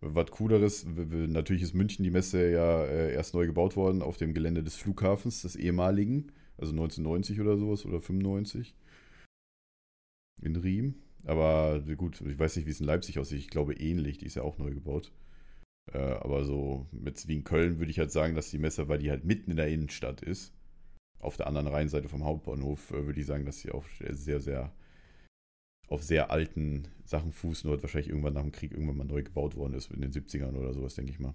was 0.00 0.30
Cooleres. 0.30 0.86
Natürlich 0.86 1.62
ist 1.62 1.74
München 1.74 2.02
die 2.02 2.10
Messe 2.10 2.50
ja 2.50 2.84
äh, 2.84 3.12
erst 3.12 3.34
neu 3.34 3.46
gebaut 3.46 3.76
worden 3.76 4.02
auf 4.02 4.16
dem 4.16 4.34
Gelände 4.34 4.62
des 4.62 4.76
Flughafens, 4.76 5.42
des 5.42 5.56
ehemaligen, 5.56 6.32
also 6.58 6.72
1990 6.72 7.40
oder 7.40 7.56
sowas 7.56 7.86
oder 7.86 8.00
95 8.00 8.74
in 10.42 10.56
Riem. 10.56 10.96
Aber 11.24 11.80
gut, 11.96 12.20
ich 12.20 12.38
weiß 12.38 12.56
nicht, 12.56 12.66
wie 12.66 12.70
es 12.70 12.80
in 12.80 12.86
Leipzig 12.86 13.18
aussieht. 13.18 13.38
Ich 13.38 13.50
glaube 13.50 13.74
ähnlich, 13.74 14.18
die 14.18 14.26
ist 14.26 14.34
ja 14.34 14.42
auch 14.42 14.58
neu 14.58 14.70
gebaut. 14.70 15.12
Äh, 15.92 15.98
aber 15.98 16.44
so 16.44 16.86
mit 16.92 17.26
wie 17.28 17.36
in 17.36 17.44
Köln 17.44 17.78
würde 17.78 17.90
ich 17.90 17.98
halt 17.98 18.12
sagen, 18.12 18.34
dass 18.34 18.50
die 18.50 18.58
Messe, 18.58 18.88
weil 18.88 18.98
die 18.98 19.10
halt 19.10 19.24
mitten 19.24 19.50
in 19.50 19.56
der 19.56 19.68
Innenstadt 19.68 20.22
ist, 20.22 20.52
auf 21.24 21.36
der 21.36 21.46
anderen 21.46 21.68
Rheinseite 21.68 22.08
vom 22.08 22.24
Hauptbahnhof, 22.24 22.90
äh, 22.90 23.06
würde 23.06 23.20
ich 23.20 23.26
sagen, 23.26 23.44
dass 23.44 23.60
sie 23.60 23.70
auch 23.72 23.84
sehr, 24.10 24.40
sehr 24.40 24.72
auf 25.88 26.02
sehr 26.02 26.30
alten 26.30 26.88
Sachen 27.04 27.32
nur 27.42 27.74
hat 27.74 27.82
wahrscheinlich 27.82 28.08
irgendwann 28.08 28.32
nach 28.34 28.42
dem 28.42 28.52
Krieg 28.52 28.72
irgendwann 28.72 28.96
mal 28.96 29.04
neu 29.04 29.22
gebaut 29.22 29.54
worden 29.56 29.74
ist, 29.74 29.90
in 29.90 30.00
den 30.00 30.12
70ern 30.12 30.54
oder 30.54 30.72
sowas, 30.72 30.94
denke 30.94 31.12
ich 31.12 31.18
mal. 31.20 31.34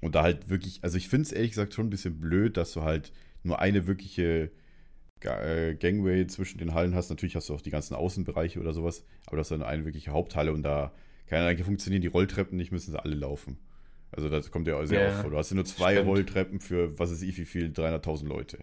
Und 0.00 0.14
da 0.14 0.22
halt 0.22 0.48
wirklich, 0.48 0.84
also 0.84 0.96
ich 0.96 1.08
finde 1.08 1.22
es 1.22 1.32
ehrlich 1.32 1.52
gesagt 1.52 1.74
schon 1.74 1.86
ein 1.86 1.90
bisschen 1.90 2.20
blöd, 2.20 2.56
dass 2.56 2.72
du 2.72 2.82
halt 2.82 3.12
nur 3.42 3.58
eine 3.58 3.86
wirkliche 3.86 4.50
äh, 5.22 5.74
Gangway 5.74 6.26
zwischen 6.26 6.58
den 6.58 6.74
Hallen 6.74 6.94
hast. 6.94 7.10
Natürlich 7.10 7.36
hast 7.36 7.48
du 7.48 7.54
auch 7.54 7.60
die 7.60 7.70
ganzen 7.70 7.94
Außenbereiche 7.94 8.60
oder 8.60 8.72
sowas, 8.74 9.04
aber 9.26 9.38
das 9.38 9.46
ist 9.50 9.52
dann 9.52 9.62
eine 9.62 9.84
wirkliche 9.84 10.12
Haupthalle 10.12 10.52
und 10.52 10.62
da 10.62 10.92
kann 11.26 11.42
eigentlich 11.42 11.64
funktionieren 11.66 12.02
die 12.02 12.08
Rolltreppen 12.08 12.56
nicht, 12.56 12.70
müssen 12.70 12.92
sie 12.92 13.02
alle 13.02 13.16
laufen. 13.16 13.58
Also 14.10 14.28
das 14.28 14.50
kommt 14.50 14.66
ja 14.68 14.76
auch 14.76 14.84
sehr 14.86 15.00
Ja, 15.00 15.08
oft 15.08 15.18
vor. 15.18 15.30
Du 15.30 15.36
hast 15.36 15.50
ja 15.50 15.56
nur 15.56 15.64
zwei 15.64 15.94
stimmt. 15.94 16.08
Rolltreppen 16.08 16.60
für, 16.60 16.98
was 16.98 17.10
ist 17.10 17.22
ich, 17.22 17.36
wie 17.38 17.44
viel, 17.44 17.70
300.000 17.70 18.26
Leute. 18.26 18.58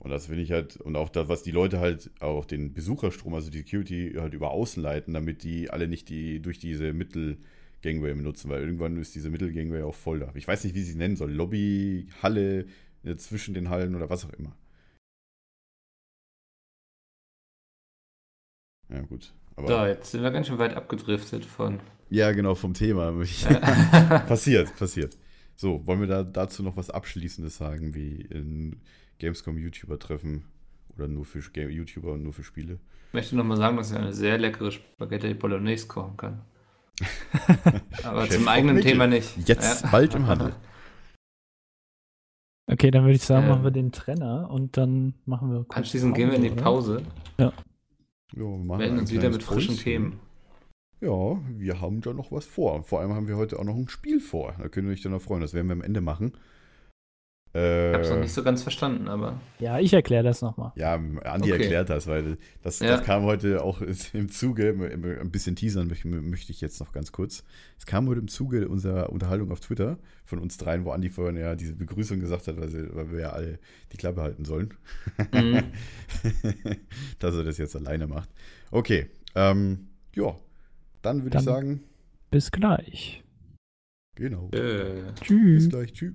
Und 0.00 0.08
das 0.10 0.26
finde 0.26 0.42
ich 0.42 0.50
halt, 0.50 0.78
und 0.78 0.96
auch 0.96 1.10
das, 1.10 1.28
was 1.28 1.42
die 1.42 1.50
Leute 1.50 1.78
halt, 1.78 2.10
auch 2.20 2.46
den 2.46 2.72
Besucherstrom, 2.72 3.34
also 3.34 3.50
die 3.50 3.58
Security 3.58 4.14
halt 4.16 4.32
über 4.32 4.50
außen 4.50 4.82
leiten, 4.82 5.12
damit 5.12 5.42
die 5.42 5.68
alle 5.68 5.88
nicht 5.88 6.08
die 6.08 6.40
durch 6.40 6.58
diese 6.58 6.94
Mittelgangway 6.94 8.14
benutzen, 8.14 8.48
weil 8.48 8.62
irgendwann 8.62 8.96
ist 8.96 9.14
diese 9.14 9.28
Mittelgangway 9.28 9.82
auch 9.82 9.94
voll 9.94 10.20
da. 10.20 10.32
Ich 10.34 10.48
weiß 10.48 10.64
nicht, 10.64 10.74
wie 10.74 10.80
sie 10.80 10.92
es 10.92 10.96
nennen 10.96 11.16
soll. 11.16 11.30
Lobby, 11.30 12.08
Halle, 12.22 12.66
äh, 13.04 13.16
zwischen 13.16 13.52
den 13.52 13.68
Hallen 13.68 13.94
oder 13.94 14.08
was 14.08 14.24
auch 14.24 14.32
immer. 14.32 14.56
Ja, 18.88 19.02
gut. 19.02 19.34
Aber, 19.56 19.68
So, 19.68 19.84
jetzt 19.84 20.10
sind 20.12 20.22
wir 20.22 20.30
ganz 20.30 20.46
schön 20.46 20.58
weit 20.58 20.74
abgedriftet 20.74 21.44
von. 21.44 21.78
Ja, 22.08 22.32
genau, 22.32 22.54
vom 22.54 22.72
Thema. 22.72 23.12
passiert, 24.26 24.74
passiert. 24.78 25.18
So, 25.56 25.86
wollen 25.86 26.00
wir 26.00 26.08
da 26.08 26.22
dazu 26.24 26.62
noch 26.62 26.78
was 26.78 26.88
Abschließendes 26.88 27.58
sagen, 27.58 27.94
wie 27.94 28.22
in 28.22 28.80
Gamescom-YouTuber-Treffen 29.20 30.44
oder 30.96 31.06
nur 31.08 31.24
für 31.24 31.40
Ga- 31.40 31.68
YouTuber 31.68 32.12
und 32.12 32.24
nur 32.24 32.32
für 32.32 32.42
Spiele? 32.44 32.78
Ich 33.08 33.14
möchte 33.14 33.36
nochmal 33.36 33.56
sagen, 33.56 33.76
dass 33.76 33.90
ich 33.92 33.96
eine 33.96 34.12
sehr 34.12 34.38
leckere 34.38 34.70
Spaghetti 34.72 35.34
Bolognese 35.34 35.86
kochen 35.86 36.16
kann. 36.16 36.42
Aber 38.04 38.26
Chef 38.26 38.34
zum 38.36 38.48
eigenen 38.48 38.76
Mikkel. 38.76 38.92
Thema 38.92 39.06
nicht. 39.06 39.48
Jetzt 39.48 39.90
bald 39.90 40.14
im 40.14 40.26
Handel. 40.26 40.52
Okay, 42.72 42.92
dann 42.92 43.02
würde 43.02 43.16
ich 43.16 43.24
sagen, 43.24 43.44
Ähm. 43.46 43.50
machen 43.50 43.64
wir 43.64 43.70
den 43.72 43.90
Trenner 43.90 44.48
und 44.48 44.76
dann 44.76 45.14
machen 45.26 45.50
wir 45.50 45.64
kurz 45.64 45.76
Anschließend 45.76 46.14
gehen 46.14 46.28
wir 46.30 46.36
in 46.36 46.42
die 46.44 46.50
oder? 46.52 46.62
Pause, 46.62 47.02
Ja, 47.36 47.52
wir 48.32 48.46
machen 48.46 48.78
melden 48.78 48.98
uns 49.00 49.10
wieder 49.10 49.28
mit 49.28 49.42
frischen 49.42 49.74
Päuschen. 49.74 49.82
Themen. 49.82 50.20
Ja, 51.00 51.40
wir 51.58 51.80
haben 51.80 52.00
da 52.00 52.12
noch 52.12 52.30
was 52.30 52.44
vor. 52.46 52.84
Vor 52.84 53.00
allem 53.00 53.12
haben 53.14 53.26
wir 53.26 53.36
heute 53.36 53.58
auch 53.58 53.64
noch 53.64 53.74
ein 53.74 53.88
Spiel 53.88 54.20
vor. 54.20 54.54
Da 54.56 54.68
könnt 54.68 54.86
ihr 54.86 54.92
euch 54.92 55.00
dann 55.02 55.10
noch 55.10 55.20
freuen. 55.22 55.40
Das 55.40 55.52
werden 55.52 55.66
wir 55.66 55.72
am 55.72 55.82
Ende 55.82 56.00
machen. 56.00 56.32
Äh, 57.52 57.88
Ich 57.90 57.94
habe 57.94 58.04
es 58.04 58.10
noch 58.10 58.20
nicht 58.20 58.32
so 58.32 58.44
ganz 58.44 58.62
verstanden, 58.62 59.08
aber 59.08 59.40
Ja, 59.58 59.80
ich 59.80 59.92
erkläre 59.92 60.22
das 60.22 60.40
nochmal. 60.40 60.70
Ja, 60.76 60.94
Andi 60.94 61.52
Okay. 61.52 61.62
erklärt 61.62 61.90
das, 61.90 62.06
weil 62.06 62.38
das, 62.62 62.78
Ja. 62.78 62.96
das 62.96 63.02
kam 63.04 63.24
heute 63.24 63.64
auch 63.64 63.80
im 64.12 64.28
Zuge, 64.30 64.68
ein 65.20 65.30
bisschen 65.32 65.56
teasern 65.56 65.88
möchte, 65.88 66.52
ich 66.52 66.60
jetzt 66.60 66.78
noch 66.78 66.92
ganz 66.92 67.10
kurz. 67.10 67.42
Es 67.76 67.86
kam 67.86 68.06
heute 68.08 68.20
im 68.20 68.28
Zuge 68.28 68.68
unserer 68.68 69.10
Unterhaltung 69.10 69.50
auf 69.50 69.58
Twitter 69.58 69.98
von 70.24 70.38
uns 70.38 70.58
dreien, 70.58 70.84
wo 70.84 70.92
Andi 70.92 71.08
vorhin 71.10 71.36
ja 71.36 71.56
diese 71.56 71.74
Begrüßung 71.74 72.20
gesagt 72.20 72.46
hat, 72.46 72.56
weil, 72.60 72.68
sie, 72.68 72.94
weil 72.94 73.10
wir 73.10 73.18
ja 73.20 73.30
alle 73.30 73.58
die 73.92 73.96
Klappe 73.96 74.22
halten 74.22 74.44
sollen. 74.44 74.72
Mhm. 75.32 75.62
Dass 77.18 77.34
er 77.34 77.42
das 77.44 77.58
jetzt 77.58 77.74
alleine 77.74 78.06
macht. 78.06 78.28
Okay, 78.70 79.06
ähm, 79.34 79.88
ja, 80.14 80.36
dann 81.02 81.24
würde 81.24 81.38
ich 81.38 81.44
sagen, 81.44 81.80
Bis 82.30 82.50
gleich. 82.52 83.24
genau. 84.14 84.48
äh, 84.52 85.02
Bis 85.12 85.20
Tschüss. 85.20 85.68
gleich, 85.68 85.92
tschüss. 85.92 86.14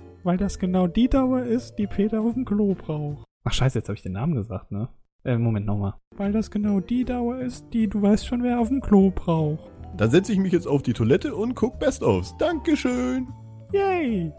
Weil 0.23 0.37
das 0.37 0.59
genau 0.59 0.87
die 0.87 1.09
Dauer 1.09 1.41
ist, 1.41 1.75
die 1.75 1.87
Peter 1.87 2.21
auf 2.21 2.33
dem 2.33 2.45
Klo 2.45 2.75
braucht. 2.75 3.25
Ach 3.43 3.53
scheiße, 3.53 3.79
jetzt 3.79 3.87
habe 3.87 3.95
ich 3.95 4.03
den 4.03 4.11
Namen 4.11 4.35
gesagt, 4.35 4.71
ne? 4.71 4.89
Äh, 5.23 5.37
Moment 5.37 5.65
nochmal. 5.65 5.95
Weil 6.15 6.31
das 6.31 6.51
genau 6.51 6.79
die 6.79 7.05
Dauer 7.05 7.39
ist, 7.39 7.65
die 7.73 7.87
du 7.87 8.01
weißt 8.01 8.27
schon, 8.27 8.43
wer 8.43 8.59
auf 8.59 8.67
dem 8.67 8.81
Klo 8.81 9.11
braucht. 9.11 9.71
Dann 9.97 10.11
setze 10.11 10.31
ich 10.31 10.39
mich 10.39 10.53
jetzt 10.53 10.67
auf 10.67 10.83
die 10.83 10.93
Toilette 10.93 11.35
und 11.35 11.55
guck 11.55 11.79
Best-ofs. 11.79 12.35
Dankeschön! 12.37 13.27
Yay! 13.73 14.31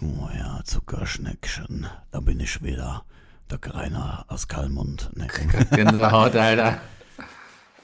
Oh 0.00 0.28
ja, 0.36 0.60
Zuckerschneckchen, 0.64 1.86
da 2.10 2.20
bin 2.20 2.40
ich 2.40 2.62
wieder. 2.62 3.04
Der 3.50 3.74
Rainer 3.74 4.24
aus 4.28 4.48
Kalmund. 4.48 5.10
Ne? 5.14 5.28
Gänsehaut, 5.70 6.34
Alter. 6.34 6.78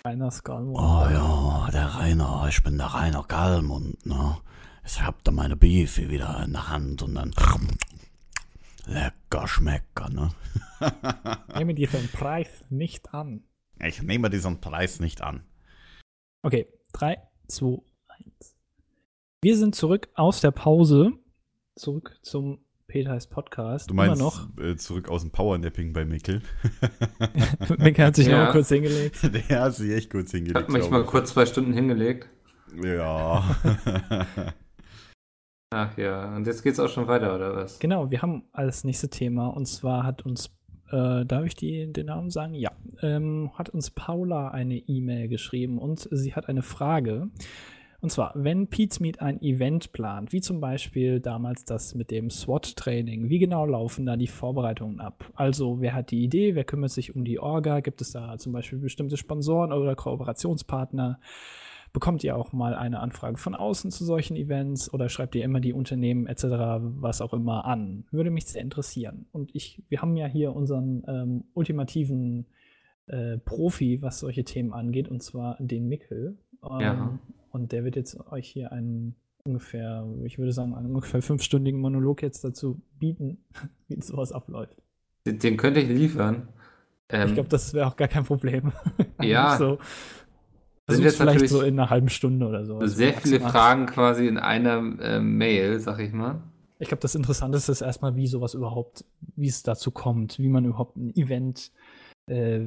Einer 0.02 0.30
Skull. 0.30 0.72
Oh 0.74 1.06
ja, 1.10 1.68
der 1.72 1.86
Rainer, 1.94 2.46
ich 2.48 2.62
bin 2.62 2.78
der 2.78 2.86
Rainer 2.86 3.22
Kalmund, 3.22 4.04
ne? 4.06 4.38
Ich 4.90 5.02
hab 5.02 5.22
da 5.22 5.30
meine 5.32 5.54
Beefy 5.56 6.08
wieder 6.08 6.42
in 6.44 6.52
der 6.52 6.70
Hand 6.70 7.02
und 7.02 7.14
dann 7.14 7.34
lecker 8.86 9.46
schmecker, 9.46 10.08
ne? 10.08 10.30
Nehme 11.56 11.74
diesen 11.74 12.08
Preis 12.08 12.64
nicht 12.70 13.12
an. 13.12 13.44
Ich 13.84 14.00
nehme 14.02 14.30
diesen 14.30 14.60
Preis 14.62 14.98
nicht 14.98 15.20
an. 15.20 15.44
Okay, 16.42 16.66
3, 16.94 17.18
2, 17.48 17.78
1. 18.08 18.56
Wir 19.42 19.56
sind 19.58 19.74
zurück 19.74 20.08
aus 20.14 20.40
der 20.40 20.52
Pause. 20.52 21.12
Zurück 21.76 22.18
zum 22.22 22.64
Peter 22.86 23.10
heißt 23.10 23.30
Podcast. 23.30 23.90
Du 23.90 23.94
meinst 23.94 24.20
Immer 24.20 24.24
noch. 24.30 24.58
Äh, 24.58 24.76
zurück 24.76 25.10
aus 25.10 25.20
dem 25.20 25.30
Powernapping 25.30 25.92
bei 25.92 26.06
Mikkel? 26.06 26.40
Mick 27.78 27.98
hat 27.98 28.16
sich 28.16 28.28
Ja. 28.28 28.46
noch 28.46 28.52
kurz 28.52 28.70
hingelegt. 28.70 29.18
Der 29.50 29.60
hat 29.60 29.74
sich 29.74 29.92
echt 29.92 30.10
kurz 30.10 30.32
Ich 30.32 30.38
hingelegt. 30.38 30.62
habe 30.68 30.72
mich 30.72 30.88
mal 30.90 31.02
ich. 31.02 31.06
kurz 31.06 31.30
zwei 31.34 31.44
Stunden 31.44 31.74
hingelegt. 31.74 32.28
Ja. 32.82 33.54
Ach 35.70 35.96
ja, 35.98 36.34
und 36.34 36.46
jetzt 36.46 36.62
geht's 36.62 36.80
auch 36.80 36.88
schon 36.88 37.08
weiter, 37.08 37.34
oder 37.34 37.54
was? 37.54 37.78
Genau, 37.78 38.10
wir 38.10 38.22
haben 38.22 38.44
als 38.52 38.84
nächstes 38.84 39.10
Thema 39.10 39.48
und 39.48 39.66
zwar 39.66 40.04
hat 40.04 40.24
uns, 40.24 40.46
äh, 40.90 41.26
darf 41.26 41.44
ich 41.44 41.56
die, 41.56 41.92
den 41.92 42.06
Namen 42.06 42.30
sagen? 42.30 42.54
Ja, 42.54 42.72
ähm, 43.02 43.50
hat 43.54 43.68
uns 43.68 43.90
Paula 43.90 44.48
eine 44.48 44.76
E-Mail 44.76 45.28
geschrieben 45.28 45.78
und 45.78 46.08
sie 46.10 46.34
hat 46.34 46.48
eine 46.48 46.62
Frage. 46.62 47.28
Und 48.00 48.10
zwar, 48.10 48.32
wenn 48.34 48.68
Pizmeet 48.68 49.20
ein 49.20 49.42
Event 49.42 49.92
plant, 49.92 50.32
wie 50.32 50.40
zum 50.40 50.60
Beispiel 50.60 51.18
damals 51.18 51.64
das 51.64 51.96
mit 51.96 52.12
dem 52.12 52.30
SWAT-Training, 52.30 53.28
wie 53.28 53.40
genau 53.40 53.66
laufen 53.66 54.06
da 54.06 54.16
die 54.16 54.28
Vorbereitungen 54.28 55.00
ab? 55.00 55.30
Also, 55.34 55.80
wer 55.80 55.94
hat 55.94 56.12
die 56.12 56.22
Idee, 56.22 56.54
wer 56.54 56.62
kümmert 56.62 56.92
sich 56.92 57.16
um 57.16 57.24
die 57.24 57.40
Orga? 57.40 57.80
Gibt 57.80 58.00
es 58.00 58.12
da 58.12 58.38
zum 58.38 58.52
Beispiel 58.52 58.78
bestimmte 58.78 59.16
Sponsoren 59.16 59.72
oder 59.72 59.96
Kooperationspartner? 59.96 61.18
Bekommt 61.92 62.22
ihr 62.22 62.36
auch 62.36 62.52
mal 62.52 62.74
eine 62.74 63.00
Anfrage 63.00 63.38
von 63.38 63.54
außen 63.54 63.90
zu 63.90 64.04
solchen 64.04 64.36
Events 64.36 64.92
oder 64.92 65.08
schreibt 65.08 65.34
ihr 65.34 65.44
immer 65.44 65.60
die 65.60 65.72
Unternehmen 65.72 66.26
etc., 66.26 66.44
was 66.80 67.20
auch 67.20 67.32
immer 67.32 67.64
an? 67.64 68.04
Würde 68.10 68.30
mich 68.30 68.46
sehr 68.46 68.62
interessieren. 68.62 69.26
Und 69.32 69.54
ich, 69.54 69.82
wir 69.88 70.02
haben 70.02 70.16
ja 70.16 70.26
hier 70.26 70.54
unseren 70.54 71.02
ähm, 71.08 71.44
ultimativen 71.54 72.46
äh, 73.06 73.38
Profi, 73.38 74.02
was 74.02 74.20
solche 74.20 74.44
Themen 74.44 74.72
angeht, 74.72 75.08
und 75.08 75.22
zwar 75.22 75.56
den 75.60 75.88
Mikkel. 75.88 76.38
Ähm, 76.62 76.80
Ja. 76.80 77.18
Und 77.50 77.72
der 77.72 77.84
wird 77.84 77.96
jetzt 77.96 78.18
euch 78.30 78.48
hier 78.48 78.70
einen 78.72 79.16
ungefähr, 79.44 80.06
ich 80.24 80.38
würde 80.38 80.52
sagen, 80.52 80.74
einen 80.74 80.94
ungefähr 80.94 81.22
fünfstündigen 81.22 81.80
Monolog 81.80 82.22
jetzt 82.22 82.44
dazu 82.44 82.82
bieten, 82.98 83.38
wie 83.88 84.00
sowas 84.02 84.32
abläuft. 84.32 84.76
Den, 85.26 85.38
den 85.38 85.56
könnte 85.56 85.80
ich 85.80 85.88
liefern. 85.88 86.48
Ähm, 87.08 87.28
ich 87.28 87.34
glaube, 87.34 87.48
das 87.48 87.72
wäre 87.72 87.86
auch 87.86 87.96
gar 87.96 88.08
kein 88.08 88.24
Problem. 88.24 88.72
Ja. 89.22 89.56
so. 89.56 89.78
Sind 90.88 91.04
jetzt 91.04 91.18
vielleicht 91.18 91.48
so 91.48 91.60
in 91.62 91.78
einer 91.78 91.90
halben 91.90 92.08
Stunde 92.08 92.46
oder 92.46 92.64
so. 92.64 92.78
Also 92.78 92.96
sehr 92.96 93.12
viele 93.12 93.40
maximal. 93.40 93.52
Fragen 93.52 93.86
quasi 93.86 94.26
in 94.26 94.38
einer 94.38 94.78
äh, 95.00 95.20
Mail, 95.20 95.80
sag 95.80 95.98
ich 96.00 96.12
mal. 96.12 96.42
Ich 96.78 96.88
glaube, 96.88 97.02
das 97.02 97.14
Interessanteste 97.14 97.72
ist 97.72 97.80
erstmal, 97.80 98.16
wie 98.16 98.26
sowas 98.26 98.54
überhaupt, 98.54 99.04
wie 99.36 99.48
es 99.48 99.62
dazu 99.62 99.90
kommt, 99.90 100.38
wie 100.38 100.48
man 100.48 100.64
überhaupt 100.64 100.96
ein 100.96 101.14
Event 101.14 101.72
äh, 102.26 102.60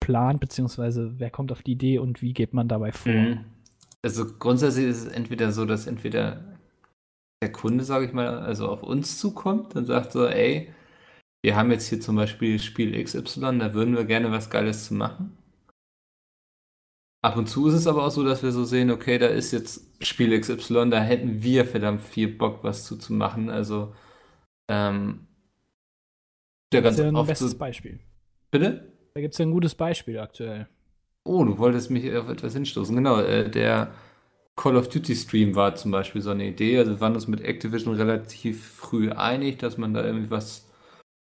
plant, 0.00 0.40
beziehungsweise 0.40 1.14
wer 1.18 1.30
kommt 1.30 1.52
auf 1.52 1.62
die 1.62 1.72
Idee 1.72 1.98
und 1.98 2.22
wie 2.22 2.32
geht 2.32 2.54
man 2.54 2.68
dabei 2.68 2.92
vor. 2.92 3.12
Mhm. 3.12 3.44
Also 4.02 4.26
grundsätzlich 4.38 4.86
ist 4.86 5.06
es 5.06 5.12
entweder 5.12 5.50
so, 5.52 5.64
dass 5.64 5.86
entweder 5.86 6.58
der 7.42 7.52
Kunde, 7.52 7.84
sage 7.84 8.06
ich 8.06 8.12
mal, 8.12 8.38
also 8.38 8.68
auf 8.68 8.82
uns 8.82 9.18
zukommt 9.18 9.76
und 9.76 9.86
sagt 9.86 10.12
so, 10.12 10.26
ey, 10.26 10.72
wir 11.42 11.56
haben 11.56 11.70
jetzt 11.70 11.88
hier 11.88 12.00
zum 12.00 12.16
Beispiel 12.16 12.58
Spiel 12.58 13.02
XY, 13.02 13.58
da 13.58 13.74
würden 13.74 13.96
wir 13.96 14.04
gerne 14.04 14.30
was 14.30 14.48
Geiles 14.48 14.86
zu 14.86 14.94
machen. 14.94 15.36
Ab 17.24 17.36
und 17.38 17.48
zu 17.48 17.66
ist 17.68 17.74
es 17.74 17.86
aber 17.86 18.04
auch 18.04 18.10
so, 18.10 18.22
dass 18.22 18.42
wir 18.42 18.52
so 18.52 18.64
sehen, 18.64 18.90
okay, 18.90 19.18
da 19.18 19.26
ist 19.26 19.50
jetzt 19.52 20.04
Spiel 20.04 20.38
XY, 20.38 20.90
da 20.90 21.00
hätten 21.02 21.42
wir 21.42 21.64
verdammt 21.64 22.02
viel 22.02 22.28
Bock, 22.28 22.62
was 22.62 22.84
zu, 22.84 22.98
zu 22.98 23.14
machen. 23.14 23.48
Also, 23.50 23.94
ähm, 24.68 25.26
Das 26.70 26.82
ganz 26.82 26.96
ist 26.96 26.98
ja 26.98 27.08
ein 27.08 27.16
oft 27.16 27.28
bestes 27.28 27.56
Beispiel. 27.56 28.00
bitte? 28.50 28.92
Da 29.14 29.20
gibt 29.20 29.34
es 29.34 29.38
ja 29.38 29.46
ein 29.46 29.50
gutes 29.52 29.74
Beispiel 29.74 30.18
aktuell. 30.18 30.68
Oh, 31.24 31.44
du 31.44 31.58
wolltest 31.58 31.90
mich 31.90 32.14
auf 32.16 32.28
etwas 32.28 32.52
hinstoßen. 32.54 32.94
Genau, 32.96 33.20
äh, 33.20 33.50
der 33.50 33.94
Call 34.56 34.76
of 34.76 34.88
Duty 34.88 35.14
Stream 35.16 35.54
war 35.54 35.74
zum 35.76 35.90
Beispiel 35.90 36.22
so 36.22 36.30
eine 36.30 36.46
Idee. 36.48 36.78
Also 36.78 36.92
wir 36.92 37.00
waren 37.00 37.14
uns 37.14 37.28
mit 37.28 37.40
Activision 37.42 37.94
relativ 37.96 38.66
früh 38.76 39.10
einig, 39.12 39.58
dass 39.58 39.78
man 39.78 39.94
da 39.94 40.04
irgendwie 40.04 40.30
was 40.30 40.68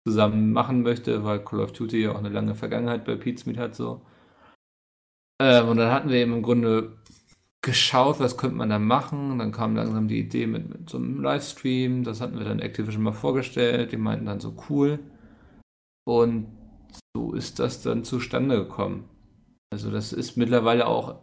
zusammen 0.07 0.53
machen 0.53 0.83
möchte, 0.83 1.23
weil 1.25 1.43
Call 1.43 1.61
of 1.61 1.73
Duty 1.73 2.03
ja 2.03 2.13
auch 2.13 2.19
eine 2.19 2.29
lange 2.29 2.55
Vergangenheit 2.55 3.05
bei 3.05 3.15
Pizmeet 3.15 3.57
hat 3.57 3.75
so. 3.75 4.01
Ähm, 5.43 5.67
und 5.67 5.77
dann 5.77 5.91
hatten 5.91 6.09
wir 6.09 6.17
eben 6.17 6.33
im 6.33 6.41
Grunde 6.41 6.93
geschaut, 7.61 8.19
was 8.19 8.37
könnte 8.37 8.55
man 8.55 8.69
da 8.69 8.79
machen. 8.79 9.39
Dann 9.39 9.51
kam 9.51 9.75
langsam 9.75 10.07
die 10.07 10.19
Idee 10.19 10.47
mit, 10.47 10.69
mit 10.69 10.89
so 10.89 10.97
einem 10.97 11.21
Livestream. 11.21 12.03
Das 12.03 12.21
hatten 12.21 12.37
wir 12.37 12.45
dann 12.45 12.59
Activision 12.59 13.03
mal 13.03 13.11
vorgestellt. 13.11 13.91
Die 13.91 13.97
meinten 13.97 14.25
dann 14.25 14.39
so 14.39 14.55
cool. 14.69 14.99
Und 16.05 16.47
so 17.13 17.33
ist 17.33 17.59
das 17.59 17.81
dann 17.81 18.05
zustande 18.05 18.57
gekommen. 18.57 19.09
Also 19.71 19.91
das 19.91 20.13
ist 20.13 20.37
mittlerweile 20.37 20.87
auch 20.87 21.21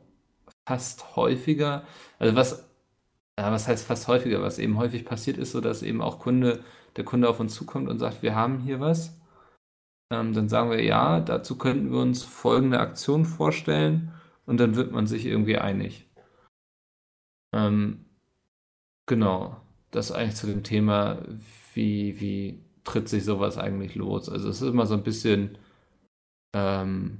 fast 0.68 1.16
häufiger. 1.16 1.84
Also 2.18 2.36
was, 2.36 2.70
ja, 3.38 3.50
was 3.50 3.68
heißt 3.68 3.86
fast 3.86 4.06
häufiger? 4.08 4.42
Was 4.42 4.58
eben 4.58 4.76
häufig 4.76 5.04
passiert 5.06 5.38
ist, 5.38 5.52
so 5.52 5.60
dass 5.62 5.82
eben 5.82 6.02
auch 6.02 6.18
Kunde, 6.18 6.62
der 6.96 7.04
Kunde 7.04 7.28
auf 7.28 7.40
uns 7.40 7.54
zukommt 7.54 7.88
und 7.88 7.98
sagt, 7.98 8.22
wir 8.22 8.34
haben 8.34 8.58
hier 8.58 8.80
was. 8.80 9.19
Ähm, 10.12 10.32
dann 10.34 10.48
sagen 10.48 10.70
wir, 10.70 10.82
ja, 10.82 11.20
dazu 11.20 11.56
könnten 11.56 11.92
wir 11.92 12.00
uns 12.00 12.22
folgende 12.24 12.80
Aktion 12.80 13.24
vorstellen 13.24 14.12
und 14.46 14.58
dann 14.58 14.74
wird 14.76 14.92
man 14.92 15.06
sich 15.06 15.26
irgendwie 15.26 15.58
einig. 15.58 16.06
Ähm, 17.54 18.04
genau, 19.06 19.60
das 19.90 20.12
eigentlich 20.12 20.36
zu 20.36 20.46
dem 20.46 20.62
Thema, 20.62 21.22
wie, 21.74 22.20
wie 22.20 22.64
tritt 22.84 23.08
sich 23.08 23.24
sowas 23.24 23.58
eigentlich 23.58 23.94
los? 23.94 24.28
Also 24.28 24.48
es 24.48 24.62
ist 24.62 24.68
immer 24.68 24.86
so 24.86 24.94
ein 24.94 25.02
bisschen, 25.02 25.58
ähm, 26.54 27.18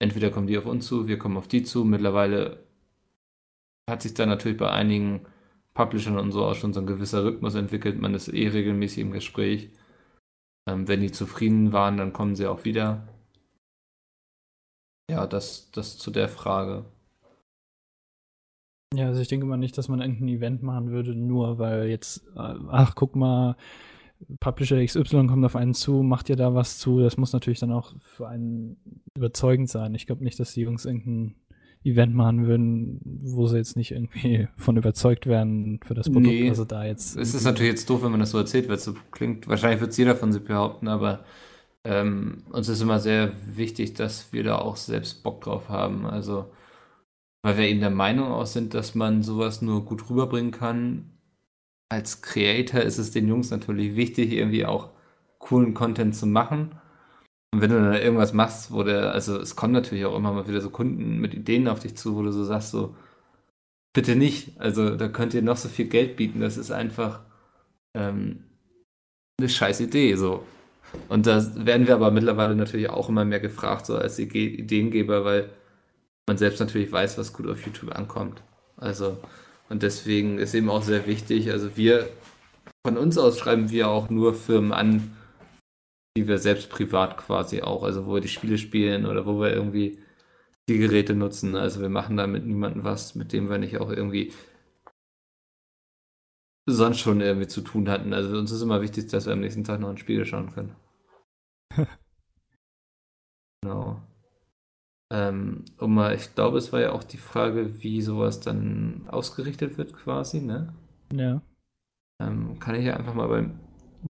entweder 0.00 0.30
kommen 0.30 0.46
die 0.46 0.58
auf 0.58 0.66
uns 0.66 0.86
zu, 0.86 1.08
wir 1.08 1.18
kommen 1.18 1.36
auf 1.36 1.48
die 1.48 1.62
zu. 1.62 1.84
Mittlerweile 1.84 2.64
hat 3.88 4.02
sich 4.02 4.14
da 4.14 4.26
natürlich 4.26 4.58
bei 4.58 4.70
einigen 4.70 5.26
Publishern 5.74 6.18
und 6.18 6.32
so 6.32 6.44
auch 6.44 6.54
schon 6.54 6.72
so 6.72 6.80
ein 6.80 6.86
gewisser 6.86 7.24
Rhythmus 7.24 7.54
entwickelt. 7.54 8.00
Man 8.00 8.14
ist 8.14 8.28
eh 8.28 8.48
regelmäßig 8.48 9.00
im 9.00 9.12
Gespräch. 9.12 9.70
Ähm, 10.68 10.86
wenn 10.88 11.00
die 11.00 11.10
zufrieden 11.10 11.72
waren, 11.72 11.96
dann 11.96 12.12
kommen 12.12 12.36
sie 12.36 12.46
auch 12.46 12.64
wieder. 12.64 13.08
Ja, 15.10 15.26
das, 15.26 15.70
das 15.72 15.98
zu 15.98 16.10
der 16.10 16.28
Frage. 16.28 16.84
Ja, 18.94 19.06
also 19.06 19.20
ich 19.20 19.28
denke 19.28 19.46
mal 19.46 19.56
nicht, 19.56 19.76
dass 19.78 19.88
man 19.88 20.00
irgendein 20.00 20.28
Event 20.28 20.62
machen 20.62 20.90
würde, 20.90 21.14
nur 21.14 21.58
weil 21.58 21.88
jetzt, 21.88 22.26
äh, 22.36 22.54
ach, 22.68 22.94
guck 22.94 23.16
mal, 23.16 23.56
Publisher 24.40 24.84
XY 24.84 25.26
kommt 25.26 25.44
auf 25.44 25.56
einen 25.56 25.74
zu, 25.74 26.02
macht 26.02 26.28
ihr 26.28 26.36
da 26.36 26.54
was 26.54 26.78
zu. 26.78 27.00
Das 27.00 27.16
muss 27.16 27.32
natürlich 27.32 27.58
dann 27.58 27.72
auch 27.72 27.94
für 27.98 28.28
einen 28.28 28.76
überzeugend 29.16 29.68
sein. 29.68 29.94
Ich 29.94 30.06
glaube 30.06 30.22
nicht, 30.22 30.38
dass 30.38 30.54
die 30.54 30.62
Jungs 30.62 30.84
irgendein 30.84 31.34
Event 31.84 32.14
machen 32.14 32.46
würden, 32.46 33.00
wo 33.24 33.46
sie 33.48 33.56
jetzt 33.56 33.76
nicht 33.76 33.90
irgendwie 33.92 34.48
von 34.56 34.76
überzeugt 34.76 35.26
werden 35.26 35.80
für 35.84 35.94
das 35.94 36.08
Produkt, 36.10 36.26
Nee. 36.26 36.48
also 36.48 36.64
da 36.64 36.84
jetzt. 36.84 37.16
Es 37.16 37.34
ist 37.34 37.44
natürlich 37.44 37.72
jetzt 37.72 37.90
doof, 37.90 38.02
wenn 38.02 38.10
man 38.12 38.20
das 38.20 38.30
so 38.30 38.38
erzählt, 38.38 38.68
weil 38.68 38.76
es 38.76 38.84
so 38.84 38.94
klingt. 39.10 39.48
Wahrscheinlich 39.48 39.80
wird 39.80 39.90
es 39.92 39.96
jeder 39.96 40.16
von 40.16 40.32
sich 40.32 40.44
behaupten, 40.44 40.88
aber 40.88 41.24
ähm, 41.84 42.44
uns 42.50 42.68
ist 42.68 42.80
immer 42.80 43.00
sehr 43.00 43.32
wichtig, 43.56 43.94
dass 43.94 44.32
wir 44.32 44.44
da 44.44 44.58
auch 44.58 44.76
selbst 44.76 45.22
Bock 45.24 45.40
drauf 45.42 45.68
haben. 45.68 46.06
Also, 46.06 46.46
weil 47.42 47.58
wir 47.58 47.64
eben 47.68 47.80
der 47.80 47.90
Meinung 47.90 48.28
auch 48.28 48.46
sind, 48.46 48.74
dass 48.74 48.94
man 48.94 49.22
sowas 49.22 49.62
nur 49.62 49.84
gut 49.84 50.08
rüberbringen 50.08 50.52
kann. 50.52 51.10
Als 51.88 52.22
Creator 52.22 52.80
ist 52.80 52.98
es 52.98 53.10
den 53.10 53.28
Jungs 53.28 53.50
natürlich 53.50 53.96
wichtig, 53.96 54.32
irgendwie 54.32 54.64
auch 54.64 54.90
coolen 55.38 55.74
Content 55.74 56.14
zu 56.14 56.26
machen. 56.26 56.76
Und 57.52 57.60
wenn 57.60 57.70
du 57.70 57.76
dann 57.76 57.94
irgendwas 57.94 58.32
machst, 58.32 58.72
wo 58.72 58.82
der, 58.82 59.12
also 59.12 59.38
es 59.38 59.56
kommen 59.56 59.74
natürlich 59.74 60.06
auch 60.06 60.16
immer 60.16 60.32
mal 60.32 60.48
wieder 60.48 60.60
so 60.62 60.70
Kunden 60.70 61.18
mit 61.18 61.34
Ideen 61.34 61.68
auf 61.68 61.80
dich 61.80 61.96
zu, 61.96 62.16
wo 62.16 62.22
du 62.22 62.32
so 62.32 62.44
sagst, 62.44 62.70
so, 62.70 62.96
bitte 63.92 64.16
nicht. 64.16 64.58
Also 64.58 64.96
da 64.96 65.08
könnt 65.08 65.34
ihr 65.34 65.42
noch 65.42 65.58
so 65.58 65.68
viel 65.68 65.86
Geld 65.86 66.16
bieten. 66.16 66.40
Das 66.40 66.56
ist 66.56 66.70
einfach 66.70 67.20
ähm, 67.94 68.44
eine 69.38 69.50
scheiß 69.50 69.80
Idee. 69.80 70.16
So. 70.16 70.44
Und 71.08 71.26
da 71.26 71.44
werden 71.56 71.86
wir 71.86 71.94
aber 71.94 72.10
mittlerweile 72.10 72.56
natürlich 72.56 72.88
auch 72.88 73.10
immer 73.10 73.26
mehr 73.26 73.40
gefragt, 73.40 73.84
so 73.84 73.96
als 73.96 74.18
Ide- 74.18 74.38
Ideengeber, 74.38 75.24
weil 75.26 75.50
man 76.26 76.38
selbst 76.38 76.60
natürlich 76.60 76.90
weiß, 76.90 77.18
was 77.18 77.34
gut 77.34 77.48
auf 77.48 77.66
YouTube 77.66 77.94
ankommt. 77.94 78.42
Also, 78.78 79.18
und 79.68 79.82
deswegen 79.82 80.38
ist 80.38 80.54
eben 80.54 80.70
auch 80.70 80.82
sehr 80.82 81.06
wichtig, 81.06 81.50
also 81.50 81.76
wir, 81.76 82.08
von 82.86 82.96
uns 82.96 83.18
aus 83.18 83.38
schreiben 83.38 83.70
wir 83.70 83.88
auch 83.88 84.08
nur 84.10 84.34
Firmen 84.34 84.72
an, 84.72 85.16
die 86.16 86.28
wir 86.28 86.38
selbst 86.38 86.70
privat 86.70 87.16
quasi 87.16 87.62
auch, 87.62 87.82
also 87.82 88.06
wo 88.06 88.14
wir 88.14 88.20
die 88.20 88.28
Spiele 88.28 88.58
spielen 88.58 89.06
oder 89.06 89.26
wo 89.26 89.40
wir 89.40 89.52
irgendwie 89.52 89.98
die 90.68 90.78
Geräte 90.78 91.14
nutzen. 91.14 91.56
Also 91.56 91.80
wir 91.80 91.88
machen 91.88 92.16
da 92.16 92.26
mit 92.26 92.46
niemandem 92.46 92.84
was, 92.84 93.14
mit 93.14 93.32
dem 93.32 93.48
wir 93.48 93.58
nicht 93.58 93.78
auch 93.78 93.90
irgendwie 93.90 94.32
sonst 96.66 97.00
schon 97.00 97.20
irgendwie 97.20 97.48
zu 97.48 97.62
tun 97.62 97.88
hatten. 97.88 98.12
Also 98.12 98.36
uns 98.38 98.52
ist 98.52 98.62
immer 98.62 98.82
wichtig, 98.82 99.08
dass 99.08 99.26
wir 99.26 99.32
am 99.32 99.40
nächsten 99.40 99.64
Tag 99.64 99.80
noch 99.80 99.88
ein 99.88 99.98
Spiel 99.98 100.24
schauen 100.24 100.52
können. 100.52 100.76
genau. 103.62 104.00
Ähm, 105.12 105.64
um 105.78 105.94
mal, 105.94 106.14
ich 106.14 106.34
glaube, 106.34 106.58
es 106.58 106.72
war 106.72 106.80
ja 106.80 106.92
auch 106.92 107.04
die 107.04 107.18
Frage, 107.18 107.82
wie 107.82 108.00
sowas 108.00 108.40
dann 108.40 109.06
ausgerichtet 109.08 109.76
wird 109.76 109.92
quasi, 109.92 110.40
ne? 110.40 110.72
Ja. 111.12 111.42
Ähm, 112.20 112.58
kann 112.58 112.76
ich 112.76 112.86
ja 112.86 112.96
einfach 112.96 113.14
mal 113.14 113.28
beim 113.28 113.60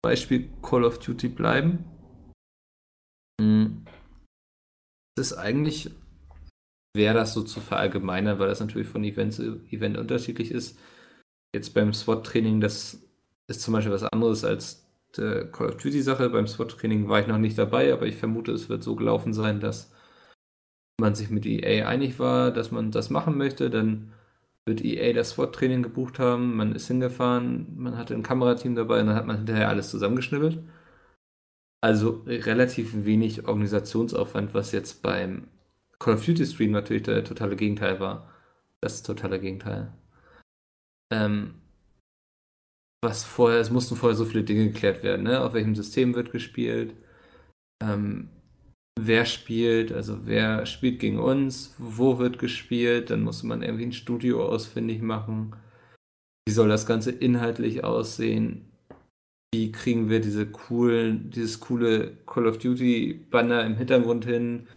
Beispiel 0.03 0.51
Call 0.63 0.85
of 0.85 0.99
Duty 0.99 1.29
bleiben. 1.29 1.85
Hm. 3.41 3.85
Es 3.87 5.00
ist 5.19 5.33
eigentlich, 5.35 5.91
wäre 6.95 7.15
das 7.15 7.35
so 7.35 7.43
zu 7.43 7.61
verallgemeinern, 7.61 8.39
weil 8.39 8.49
das 8.49 8.61
natürlich 8.61 8.89
von 8.89 9.05
Event 9.05 9.35
zu 9.35 9.61
Event 9.71 9.99
unterschiedlich 9.99 10.51
ist. 10.51 10.79
Jetzt 11.55 11.75
beim 11.75 11.93
SWAT-Training, 11.93 12.61
das 12.61 13.03
ist 13.49 13.63
zum 13.63 13.75
Beispiel 13.75 13.93
was 13.93 14.05
anderes 14.05 14.45
als 14.45 14.87
der 15.17 15.51
Call 15.51 15.69
of 15.69 15.77
Duty-Sache. 15.77 16.31
Beim 16.31 16.47
SWAT-Training 16.47 17.09
war 17.09 17.21
ich 17.21 17.27
noch 17.27 17.39
nicht 17.39 17.59
dabei, 17.59 17.93
aber 17.93 18.07
ich 18.07 18.17
vermute, 18.17 18.53
es 18.53 18.69
wird 18.69 18.83
so 18.83 18.97
gelaufen 18.97 19.33
sein, 19.35 19.61
dass 19.61 19.93
man 21.01 21.15
sich 21.15 21.31
mit 21.31 21.47
EA 21.47 21.89
einig 21.89 22.19
war, 22.19 22.53
dass 22.53 22.71
man 22.71 22.91
das 22.93 23.11
machen 23.11 23.37
möchte. 23.37 23.71
Dann 23.71 24.13
wird 24.67 24.85
EA 24.85 25.13
das 25.13 25.31
SWAT-Training 25.31 25.83
gebucht 25.83 26.19
haben, 26.19 26.57
man 26.57 26.75
ist 26.75 26.87
hingefahren, 26.89 27.67
man 27.77 27.97
hatte 27.97 28.15
ein 28.15 28.23
Kamerateam 28.23 28.75
dabei 28.75 29.01
und 29.01 29.09
dann 29.09 29.17
hat 29.17 29.27
man 29.27 29.39
hinterher 29.39 29.69
alles 29.69 29.91
zusammengeschnibbelt. 29.91 30.61
Also 31.83 32.23
relativ 32.27 33.05
wenig 33.05 33.47
Organisationsaufwand, 33.47 34.53
was 34.53 34.73
jetzt 34.73 35.03
beim 35.03 35.49
Call 35.99 36.15
of 36.15 36.25
Duty 36.25 36.47
Stream 36.47 36.73
natürlich 36.73 37.05
der 37.05 37.25
totale 37.25 37.57
Gegenteil 37.57 38.01
war. 38.01 38.29
Das 38.81 39.03
totale 39.03 39.41
Gegenteil. 39.41 39.93
Ähm, 41.13 41.55
was 43.03 43.25
vorher, 43.25 43.61
es 43.61 43.71
mussten 43.71 43.97
vorher 43.97 44.17
so 44.17 44.25
viele 44.25 44.45
Dinge 44.45 44.67
geklärt 44.69 45.03
werden, 45.03 45.23
ne? 45.25 45.41
Auf 45.41 45.55
welchem 45.55 45.75
System 45.75 46.15
wird 46.15 46.33
gespielt? 46.33 46.95
Ähm, 47.83 48.29
wer 48.99 49.25
spielt, 49.27 49.93
also 49.93 50.27
wer 50.27 50.67
spielt 50.67 51.01
gegen 51.01 51.19
uns, 51.19 51.75
wo 51.79 52.19
wird 52.19 52.39
gespielt, 52.39 53.11
dann 53.11 53.23
musste 53.23 53.47
man 53.47 53.63
irgendwie 53.63 53.87
ein 53.87 53.93
Studio 53.93 54.47
ausfindig 54.47 55.01
machen. 55.03 55.57
Wie 56.47 56.53
soll 56.53 56.69
das 56.69 56.87
Ganze 56.87 57.11
inhaltlich 57.11 57.85
aussehen? 57.85 58.70
Wie 59.53 59.73
kriegen 59.73 60.09
wir 60.09 60.21
diese 60.21 60.47
coolen, 60.47 61.31
dieses 61.31 61.59
coole 61.59 62.17
Call 62.27 62.47
of 62.47 62.59
Duty 62.59 63.27
Banner 63.31 63.65
im 63.65 63.77
Hintergrund 63.77 64.25
hin? 64.25 64.69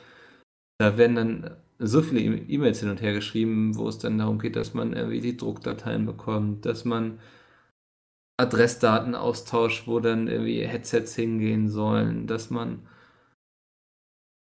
Da 0.79 0.97
werden 0.97 1.15
dann 1.15 1.57
so 1.79 2.01
viele 2.01 2.21
E- 2.21 2.45
E-Mails 2.55 2.79
hin 2.79 2.89
und 2.89 3.01
her 3.01 3.13
geschrieben, 3.13 3.75
wo 3.77 3.87
es 3.87 3.99
dann 3.99 4.17
darum 4.17 4.39
geht, 4.39 4.55
dass 4.55 4.73
man 4.73 4.93
irgendwie 4.93 5.21
die 5.21 5.37
Druckdateien 5.37 6.05
bekommt, 6.05 6.65
dass 6.65 6.85
man 6.85 7.19
Adressdaten 8.37 9.15
austauscht, 9.15 9.87
wo 9.87 9.99
dann 9.99 10.27
irgendwie 10.27 10.65
Headsets 10.65 11.15
hingehen 11.15 11.69
sollen, 11.69 12.27
dass 12.27 12.49
man 12.49 12.87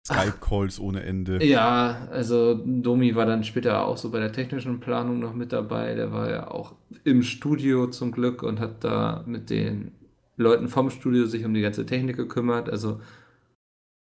Skype-Calls 0.05 0.79
ohne 0.79 1.03
Ende. 1.03 1.39
Ja, 1.41 2.07
also 2.11 2.55
Domi 2.65 3.15
war 3.15 3.25
dann 3.25 3.43
später 3.43 3.85
auch 3.85 3.97
so 3.97 4.11
bei 4.11 4.19
der 4.19 4.31
technischen 4.31 4.79
Planung 4.79 5.19
noch 5.19 5.33
mit 5.33 5.53
dabei. 5.53 5.95
Der 5.95 6.11
war 6.11 6.29
ja 6.29 6.51
auch 6.51 6.73
im 7.03 7.23
Studio 7.23 7.87
zum 7.87 8.11
Glück 8.11 8.43
und 8.43 8.59
hat 8.59 8.83
da 8.83 9.23
mit 9.25 9.49
den 9.49 9.91
Leuten 10.39 10.69
vom 10.69 10.89
Studio 10.89 11.25
sich 11.25 11.45
um 11.45 11.53
die 11.53 11.61
ganze 11.61 11.85
Technik 11.85 12.17
gekümmert. 12.17 12.69
Also 12.69 13.01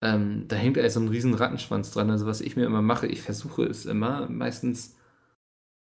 ähm, 0.04 0.46
da 0.48 0.56
hängt 0.56 0.78
eigentlich 0.78 0.94
so 0.94 1.00
ein 1.00 1.08
riesen 1.08 1.34
Rattenschwanz 1.34 1.92
dran. 1.92 2.12
Also 2.12 2.26
was 2.28 2.42
ich 2.42 2.56
mir 2.56 2.66
immer 2.66 2.82
mache, 2.82 3.08
ich 3.08 3.22
versuche 3.22 3.64
es 3.64 3.86
immer. 3.86 4.30
Meistens 4.30 4.96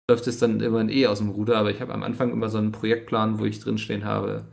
läuft 0.09 0.27
es 0.27 0.39
dann 0.39 0.61
immer 0.61 0.89
eh 0.89 1.07
aus 1.07 1.19
dem 1.19 1.31
Ruder, 1.31 1.59
aber 1.59 1.71
ich 1.71 1.81
habe 1.81 1.93
am 1.93 2.03
Anfang 2.03 2.31
immer 2.31 2.49
so 2.49 2.59
einen 2.59 2.73
Projektplan, 2.73 3.39
wo 3.39 3.45
ich 3.45 3.61
drinstehen 3.61 4.05
habe, 4.05 4.47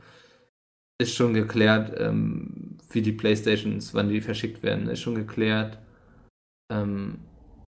ist 1.00 1.16
schon 1.16 1.34
geklärt, 1.34 1.94
ähm, 2.00 2.78
wie 2.92 3.02
die 3.02 3.12
Playstations, 3.12 3.94
wann 3.94 4.10
die 4.10 4.22
verschickt 4.22 4.64
werden, 4.64 4.88
ist 4.88 5.02
schon 5.02 5.16
geklärt. 5.16 5.80
Ähm, 6.72 7.20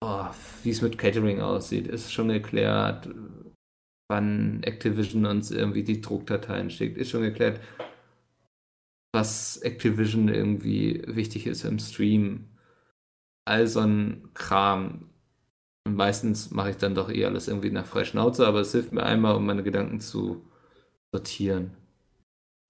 oh, 0.03 0.25
wie 0.63 0.71
es 0.71 0.81
mit 0.81 0.97
Catering 0.97 1.41
aussieht, 1.41 1.87
ist 1.87 2.11
schon 2.11 2.29
geklärt. 2.29 3.09
Wann 4.09 4.63
Activision 4.63 5.25
uns 5.25 5.51
irgendwie 5.51 5.83
die 5.83 6.01
Druckdateien 6.01 6.69
schickt, 6.71 6.97
ist 6.97 7.11
schon 7.11 7.21
geklärt. 7.21 7.61
Was 9.11 9.57
Activision 9.57 10.29
irgendwie 10.29 11.01
wichtig 11.07 11.47
ist 11.47 11.63
im 11.63 11.79
Stream. 11.79 12.45
All 13.45 13.65
so 13.67 13.79
ein 13.79 14.29
Kram. 14.33 15.09
Und 15.87 15.95
meistens 15.95 16.51
mache 16.51 16.71
ich 16.71 16.77
dann 16.77 16.93
doch 16.95 17.09
eh 17.09 17.25
alles 17.25 17.47
irgendwie 17.47 17.71
nach 17.71 17.85
Freischnauze, 17.85 18.45
aber 18.45 18.59
es 18.59 18.71
hilft 18.71 18.91
mir 18.91 19.03
einmal, 19.03 19.35
um 19.35 19.45
meine 19.45 19.63
Gedanken 19.63 19.99
zu 19.99 20.45
sortieren. 21.11 21.71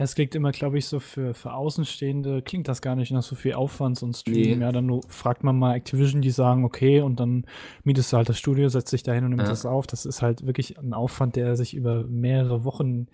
Es 0.01 0.15
klingt 0.15 0.33
immer, 0.33 0.53
glaube 0.53 0.77
ich, 0.77 0.85
so 0.85 1.01
für, 1.01 1.33
für 1.33 1.51
Außenstehende, 1.53 2.41
klingt 2.41 2.69
das 2.69 2.81
gar 2.81 2.95
nicht 2.95 3.11
nach 3.11 3.21
so 3.23 3.35
viel 3.35 3.53
Aufwand, 3.53 3.97
so 3.97 4.05
ein 4.05 4.13
Stream. 4.13 4.59
Nee. 4.59 4.63
Ja, 4.63 4.71
dann 4.71 4.85
nur, 4.85 5.01
fragt 5.09 5.43
man 5.43 5.59
mal 5.59 5.75
Activision, 5.75 6.21
die 6.21 6.29
sagen, 6.29 6.63
okay, 6.63 7.01
und 7.01 7.19
dann 7.19 7.45
mietest 7.83 8.13
du 8.13 8.17
halt 8.17 8.29
das 8.29 8.39
Studio, 8.39 8.69
setzt 8.69 8.93
dich 8.93 9.03
dahin 9.03 9.25
und 9.25 9.31
nimmst 9.31 9.47
Ja. 9.47 9.49
das 9.49 9.65
auf. 9.65 9.87
Das 9.87 10.05
ist 10.05 10.21
halt 10.21 10.45
wirklich 10.45 10.79
ein 10.79 10.93
Aufwand, 10.93 11.35
der 11.35 11.57
sich 11.57 11.73
über 11.73 12.05
mehrere 12.05 12.63
Wochen 12.63 13.07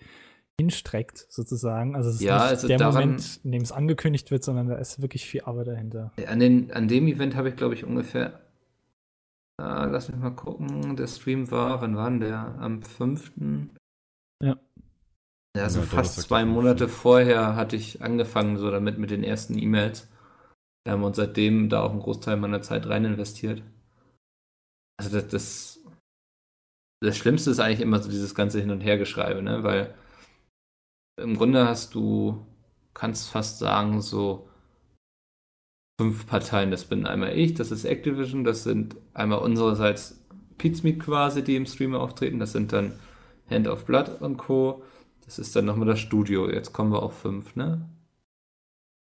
hinstreckt, 0.60 1.26
sozusagen. 1.28 1.94
Also 1.96 2.10
es 2.10 2.16
ist 2.16 2.22
Ja, 2.22 2.34
nicht 2.36 2.42
also 2.44 2.68
der 2.68 2.78
daran- 2.78 2.94
Moment, 2.94 3.40
in 3.44 3.52
dem 3.52 3.62
es 3.62 3.72
angekündigt 3.72 4.30
wird, 4.30 4.42
sondern 4.44 4.68
da 4.68 4.76
ist 4.76 5.00
wirklich 5.02 5.26
viel 5.26 5.42
Arbeit 5.42 5.66
dahinter. 5.68 6.12
An, 6.26 6.40
den, 6.40 6.72
an 6.72 6.88
dem 6.88 7.06
Event 7.08 7.36
habe 7.36 7.50
ich, 7.50 7.56
glaube 7.56 7.74
ich, 7.74 7.84
ungefähr. 7.84 8.40
Äh, 9.60 9.86
lass 9.86 10.08
mich 10.10 10.18
mal 10.18 10.30
gucken. 10.30 10.96
Der 10.96 11.06
Stream 11.06 11.50
war, 11.50 11.80
wann 11.82 11.96
war 11.96 12.08
denn 12.10 12.20
der? 12.20 12.56
Am 12.58 12.82
5. 12.82 13.32
Ja. 14.42 14.56
Ja, 15.56 15.62
also 15.62 15.80
Ja, 15.80 15.86
fast 15.86 16.20
zwei 16.20 16.38
der 16.40 16.46
5.. 16.46 16.54
Monate 16.54 16.88
vorher 16.88 17.56
hatte 17.56 17.76
ich 17.76 18.02
angefangen, 18.02 18.56
so 18.58 18.70
damit 18.70 18.98
mit 18.98 19.10
den 19.10 19.24
ersten 19.24 19.58
E-Mails. 19.58 20.08
Wir 20.84 20.92
haben 20.92 21.02
uns 21.04 21.16
seitdem 21.16 21.68
da 21.68 21.82
auch 21.82 21.90
einen 21.90 22.00
Großteil 22.00 22.36
meiner 22.36 22.62
Zeit 22.62 22.86
rein 22.86 23.04
investiert. 23.04 23.62
Also 24.98 25.10
das, 25.20 25.28
das, 25.28 25.84
das 27.02 27.16
Schlimmste 27.16 27.50
ist 27.50 27.60
eigentlich 27.60 27.80
immer 27.80 27.98
so 27.98 28.10
dieses 28.10 28.34
ganze 28.34 28.60
Hin- 28.60 28.70
und 28.70 28.80
Hergeschreibe, 28.82 29.42
ne? 29.42 29.62
Weil 29.62 29.94
im 31.16 31.36
Grunde 31.36 31.66
hast 31.66 31.94
du, 31.94 32.46
kannst 32.94 33.30
fast 33.30 33.58
sagen, 33.58 34.00
so 34.00 34.48
fünf 36.00 36.26
Parteien. 36.26 36.70
Das 36.70 36.84
bin 36.84 37.06
einmal 37.06 37.36
ich, 37.36 37.54
das 37.54 37.70
ist 37.70 37.84
Activision, 37.84 38.44
das 38.44 38.64
sind 38.64 38.96
einmal 39.14 39.38
unsererseits 39.38 40.22
Pizmeet 40.58 41.00
quasi, 41.00 41.42
die 41.42 41.56
im 41.56 41.66
Stream 41.66 41.94
auftreten, 41.94 42.38
das 42.38 42.52
sind 42.52 42.72
dann 42.72 42.98
Hand 43.50 43.68
of 43.68 43.84
Blood 43.84 44.20
und 44.20 44.36
Co. 44.36 44.82
Das 45.24 45.38
ist 45.38 45.56
dann 45.56 45.64
nochmal 45.64 45.88
das 45.88 46.00
Studio. 46.00 46.48
Jetzt 46.48 46.72
kommen 46.72 46.92
wir 46.92 47.02
auf 47.02 47.18
fünf, 47.18 47.56
ne? 47.56 47.88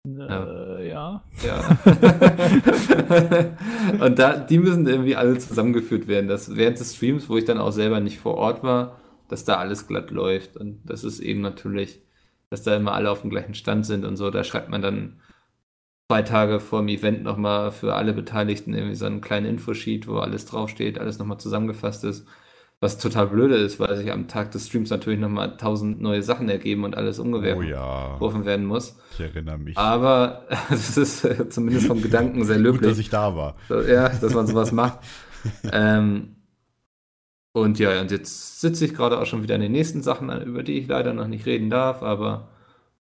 Äh, 0.09 0.88
ja. 0.88 1.22
Ja. 1.44 1.78
und 4.05 4.18
da, 4.18 4.38
die 4.38 4.59
müssen 4.59 4.88
irgendwie 4.88 5.14
alle 5.14 5.38
zusammengeführt 5.38 6.09
werden. 6.09 6.26
Dass 6.26 6.57
während 6.57 6.80
des 6.80 6.96
Streams, 6.96 7.28
wo 7.28 7.36
ich 7.36 7.44
dann 7.44 7.59
auch 7.59 7.70
selber 7.70 8.01
nicht 8.01 8.18
vor 8.18 8.36
Ort 8.36 8.62
war, 8.62 8.96
dass 9.30 9.44
da 9.44 9.56
alles 9.56 9.86
glatt 9.86 10.10
läuft. 10.10 10.56
Und 10.56 10.80
das 10.84 11.04
ist 11.04 11.20
eben 11.20 11.40
natürlich, 11.40 12.00
dass 12.50 12.62
da 12.62 12.76
immer 12.76 12.92
alle 12.92 13.10
auf 13.10 13.22
dem 13.22 13.30
gleichen 13.30 13.54
Stand 13.54 13.86
sind 13.86 14.04
und 14.04 14.16
so. 14.16 14.30
Da 14.30 14.44
schreibt 14.44 14.68
man 14.68 14.82
dann 14.82 15.20
zwei 16.10 16.22
Tage 16.22 16.58
vor 16.60 16.80
dem 16.80 16.88
Event 16.88 17.22
nochmal 17.22 17.70
für 17.70 17.94
alle 17.94 18.12
Beteiligten 18.12 18.74
irgendwie 18.74 18.96
so 18.96 19.06
einen 19.06 19.20
kleinen 19.20 19.46
Infosheet, 19.46 20.08
wo 20.08 20.18
alles 20.18 20.46
draufsteht, 20.46 20.98
alles 20.98 21.18
nochmal 21.18 21.38
zusammengefasst 21.38 22.04
ist. 22.04 22.26
Was 22.82 22.96
total 22.98 23.26
blöde 23.26 23.56
ist, 23.56 23.78
weil 23.78 23.94
sich 23.96 24.10
am 24.10 24.26
Tag 24.26 24.52
des 24.52 24.66
Streams 24.66 24.88
natürlich 24.88 25.20
nochmal 25.20 25.58
tausend 25.58 26.00
neue 26.00 26.22
Sachen 26.22 26.48
ergeben 26.48 26.84
und 26.84 26.96
alles 26.96 27.20
Oh 27.20 27.24
umgeworfen 27.24 27.68
ja, 27.68 28.44
werden 28.46 28.64
muss. 28.64 28.98
ich 29.12 29.20
erinnere 29.20 29.58
mich. 29.58 29.76
Aber 29.76 30.46
es 30.70 30.96
ist 30.96 31.26
zumindest 31.52 31.86
vom 31.86 32.00
Gedanken 32.00 32.44
sehr 32.44 32.56
Gut, 32.56 32.86
dass 32.86 32.96
löblich. 32.96 32.98
ich 32.98 33.10
da 33.10 33.36
war. 33.36 33.56
Ja, 33.86 34.08
dass 34.08 34.32
man 34.34 34.46
sowas 34.46 34.72
macht. 34.72 35.00
ähm, 35.72 36.36
und 37.53 37.78
ja, 37.78 38.01
und 38.01 38.11
jetzt 38.11 38.61
sitze 38.61 38.84
ich 38.84 38.94
gerade 38.94 39.18
auch 39.20 39.26
schon 39.26 39.42
wieder 39.42 39.57
an 39.57 39.61
den 39.61 39.72
nächsten 39.72 40.03
Sachen, 40.03 40.30
an, 40.30 40.42
über 40.42 40.62
die 40.62 40.78
ich 40.78 40.86
leider 40.88 41.12
noch 41.14 41.28
nicht 41.28 41.46
reden 41.46 41.70
darf, 41.70 42.03
aber 42.03 42.48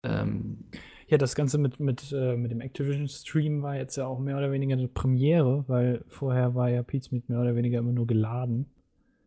ähm, 0.04 0.66
Ja, 1.08 1.18
das 1.18 1.36
Ganze 1.36 1.58
mit, 1.58 1.80
mit, 1.80 2.12
äh, 2.14 2.38
mit 2.38 2.52
dem 2.52 2.62
Activision-Stream 2.62 3.62
war 3.64 3.76
jetzt 3.76 3.98
ja 3.98 4.08
auch 4.08 4.20
mehr 4.20 4.38
oder 4.38 4.52
weniger 4.52 4.74
eine 4.74 4.88
Premiere, 4.88 5.66
weil 5.68 6.04
vorher 6.08 6.56
war 6.56 6.70
ja 6.70 6.84
Pizmeet 6.84 7.28
mehr 7.30 7.40
oder 7.42 7.56
weniger 7.56 7.80
immer 7.80 7.92
nur 7.92 8.08
geladen. 8.08 8.66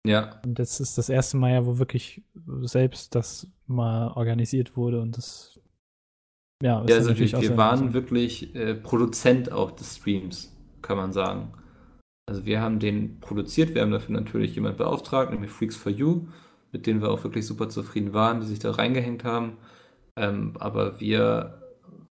ja, 0.06 0.42
Und 0.44 0.58
das 0.58 0.80
ist 0.80 0.98
das 0.98 1.08
erste 1.08 1.36
Mal 1.36 1.52
ja, 1.52 1.66
wo 1.66 1.78
wirklich 1.78 2.22
selbst 2.62 3.14
das 3.14 3.50
mal 3.66 4.08
organisiert 4.12 4.76
wurde 4.76 5.00
und 5.00 5.16
das 5.16 5.58
ja, 6.62 6.84
ist 6.84 6.98
ja 6.98 7.04
also 7.08 7.18
wir, 7.18 7.38
wir 7.40 7.56
waren 7.56 7.92
wirklich 7.94 8.54
äh, 8.54 8.74
Produzent 8.74 9.52
auch 9.52 9.70
des 9.70 9.96
Streams, 9.96 10.54
kann 10.82 10.96
man 10.96 11.12
sagen. 11.12 11.52
Also 12.26 12.46
wir 12.46 12.60
haben 12.60 12.78
den 12.78 13.20
produziert, 13.20 13.74
wir 13.74 13.82
haben 13.82 13.90
dafür 13.90 14.14
natürlich 14.14 14.54
jemand 14.54 14.78
beauftragt, 14.78 15.30
nämlich 15.30 15.50
Freaks 15.50 15.76
for 15.76 15.92
You, 15.92 16.26
mit 16.72 16.86
denen 16.86 17.02
wir 17.02 17.10
auch 17.10 17.22
wirklich 17.22 17.46
super 17.46 17.68
zufrieden 17.68 18.14
waren, 18.14 18.40
die 18.40 18.46
sich 18.46 18.58
da 18.58 18.70
reingehängt 18.70 19.24
haben. 19.24 19.58
Ähm, 20.16 20.56
aber 20.58 21.00
wir 21.00 21.62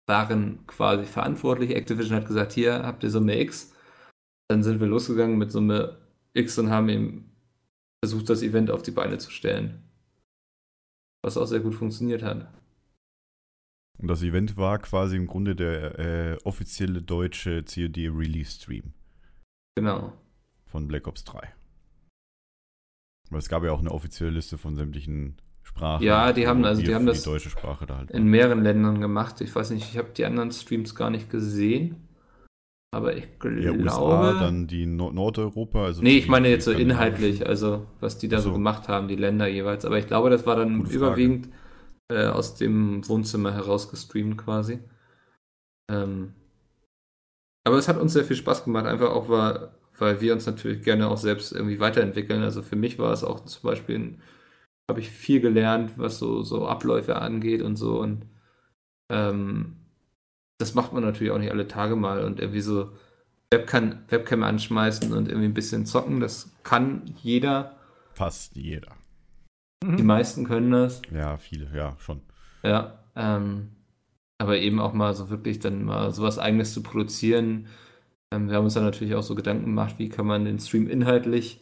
waren 0.06 0.66
quasi 0.66 1.04
verantwortlich. 1.04 1.74
Activision 1.74 2.16
hat 2.16 2.26
gesagt, 2.26 2.52
hier 2.52 2.82
habt 2.82 3.02
ihr 3.04 3.10
Summe 3.10 3.40
X. 3.40 3.74
Dann 4.48 4.62
sind 4.62 4.80
wir 4.80 4.86
losgegangen 4.86 5.38
mit 5.38 5.50
Summe 5.50 5.98
X 6.34 6.58
und 6.58 6.70
haben 6.70 6.88
eben 6.88 7.30
versucht, 8.04 8.28
das 8.28 8.42
Event 8.42 8.70
auf 8.70 8.82
die 8.82 8.90
Beine 8.90 9.18
zu 9.18 9.30
stellen. 9.30 9.82
Was 11.24 11.38
auch 11.38 11.46
sehr 11.46 11.60
gut 11.60 11.74
funktioniert 11.74 12.22
hat. 12.22 12.52
Und 13.98 14.08
das 14.08 14.22
Event 14.22 14.56
war 14.56 14.78
quasi 14.80 15.16
im 15.16 15.26
Grunde 15.26 15.54
der 15.54 15.98
äh, 15.98 16.36
offizielle 16.44 17.00
deutsche 17.00 17.62
COD-Release-Stream 17.62 18.92
Genau. 19.76 20.12
von 20.66 20.86
Black 20.88 21.06
Ops 21.06 21.24
3. 21.24 21.52
Weil 23.30 23.38
es 23.38 23.48
gab 23.48 23.62
ja 23.64 23.72
auch 23.72 23.80
eine 23.80 23.90
offizielle 23.92 24.30
Liste 24.30 24.58
von 24.58 24.76
sämtlichen 24.76 25.36
Sprachen. 25.62 26.02
Ja, 26.02 26.32
die 26.32 26.46
haben- 26.46 26.64
also 26.64 26.82
die 26.82 26.94
haben 26.94 27.06
das 27.06 27.22
die 27.22 27.30
deutsche 27.30 27.50
Sprache 27.50 27.86
da 27.86 27.98
halt. 27.98 28.10
in 28.10 28.24
mehreren 28.24 28.62
Ländern 28.62 29.00
gemacht. 29.00 29.40
Ich 29.40 29.54
weiß 29.54 29.70
nicht, 29.70 29.88
ich 29.90 29.96
habe 29.98 30.10
die 30.10 30.24
anderen 30.24 30.52
Streams 30.52 30.94
gar 30.94 31.10
nicht 31.10 31.30
gesehen. 31.30 32.08
Aber 32.94 33.16
ich 33.16 33.24
ja, 33.24 33.72
glaube. 33.72 33.78
USA, 33.82 34.38
dann 34.38 34.66
die 34.66 34.84
Nord 34.84 35.14
Nordeuropa. 35.14 35.84
Also 35.84 36.02
nee, 36.02 36.18
ich 36.18 36.28
meine 36.28 36.48
jetzt 36.48 36.66
so 36.66 36.72
inhaltlich, 36.72 37.46
also 37.46 37.86
was 38.00 38.18
die 38.18 38.28
da 38.28 38.38
so 38.40 38.50
so. 38.50 38.52
gemacht 38.52 38.88
haben, 38.88 39.08
die 39.08 39.16
Länder 39.16 39.46
jeweils. 39.46 39.86
Aber 39.86 39.98
ich 39.98 40.06
glaube, 40.06 40.28
das 40.28 40.44
war 40.44 40.56
dann 40.56 40.84
überwiegend 40.84 41.48
äh, 42.12 42.26
aus 42.26 42.54
dem 42.54 43.08
Wohnzimmer 43.08 43.54
heraus 43.54 43.90
gestreamt 43.90 44.36
quasi. 44.36 44.80
Ähm, 45.90 46.34
aber 47.64 47.76
es 47.76 47.88
hat 47.88 48.00
uns 48.00 48.12
sehr 48.12 48.24
viel 48.24 48.36
Spaß 48.36 48.64
gemacht, 48.64 48.86
einfach 48.86 49.10
auch, 49.10 49.28
weil, 49.28 49.70
weil 49.98 50.20
wir 50.20 50.32
uns 50.32 50.46
natürlich 50.46 50.82
gerne 50.82 51.08
auch 51.08 51.16
selbst 51.16 51.52
irgendwie 51.52 51.80
weiterentwickeln. 51.80 52.42
Also 52.42 52.62
für 52.62 52.76
mich 52.76 52.98
war 52.98 53.12
es 53.12 53.24
auch 53.24 53.44
zum 53.44 53.62
Beispiel, 53.62 54.18
habe 54.90 55.00
ich 55.00 55.10
viel 55.10 55.40
gelernt, 55.40 55.92
was 55.96 56.18
so, 56.18 56.42
so 56.42 56.66
Abläufe 56.66 57.16
angeht 57.16 57.62
und 57.62 57.76
so. 57.76 58.00
Und 58.00 58.26
ähm, 59.10 59.76
das 60.58 60.74
macht 60.74 60.92
man 60.92 61.02
natürlich 61.02 61.32
auch 61.32 61.38
nicht 61.38 61.52
alle 61.52 61.68
Tage 61.68 61.96
mal 61.96 62.24
und 62.24 62.40
irgendwie 62.40 62.60
so 62.60 62.92
Webcam, 63.52 64.00
Webcam 64.08 64.42
anschmeißen 64.42 65.12
und 65.12 65.28
irgendwie 65.28 65.48
ein 65.48 65.54
bisschen 65.54 65.86
zocken. 65.86 66.20
Das 66.20 66.52
kann 66.62 67.14
jeder. 67.22 67.76
Fast 68.14 68.56
jeder. 68.56 68.96
Die 69.84 70.02
meisten 70.02 70.44
können 70.44 70.70
das. 70.70 71.02
Ja, 71.12 71.36
viele, 71.36 71.68
ja, 71.76 71.96
schon. 71.98 72.22
Ja. 72.62 73.04
Ähm, 73.16 73.70
aber 74.43 74.59
eben 74.59 74.80
auch 74.80 74.93
mal 74.93 75.14
so 75.14 75.30
wirklich 75.30 75.61
dann 75.61 75.84
mal 75.84 76.12
sowas 76.12 76.38
Eigenes 76.38 76.74
zu 76.74 76.82
produzieren. 76.82 77.66
Ähm, 78.32 78.49
wir 78.49 78.57
haben 78.57 78.64
uns 78.64 78.74
dann 78.74 78.84
natürlich 78.84 79.14
auch 79.14 79.22
so 79.22 79.34
Gedanken 79.34 79.66
gemacht, 79.66 79.95
wie 79.99 80.09
kann 80.09 80.26
man 80.26 80.45
den 80.45 80.59
Stream 80.59 80.88
inhaltlich 80.88 81.61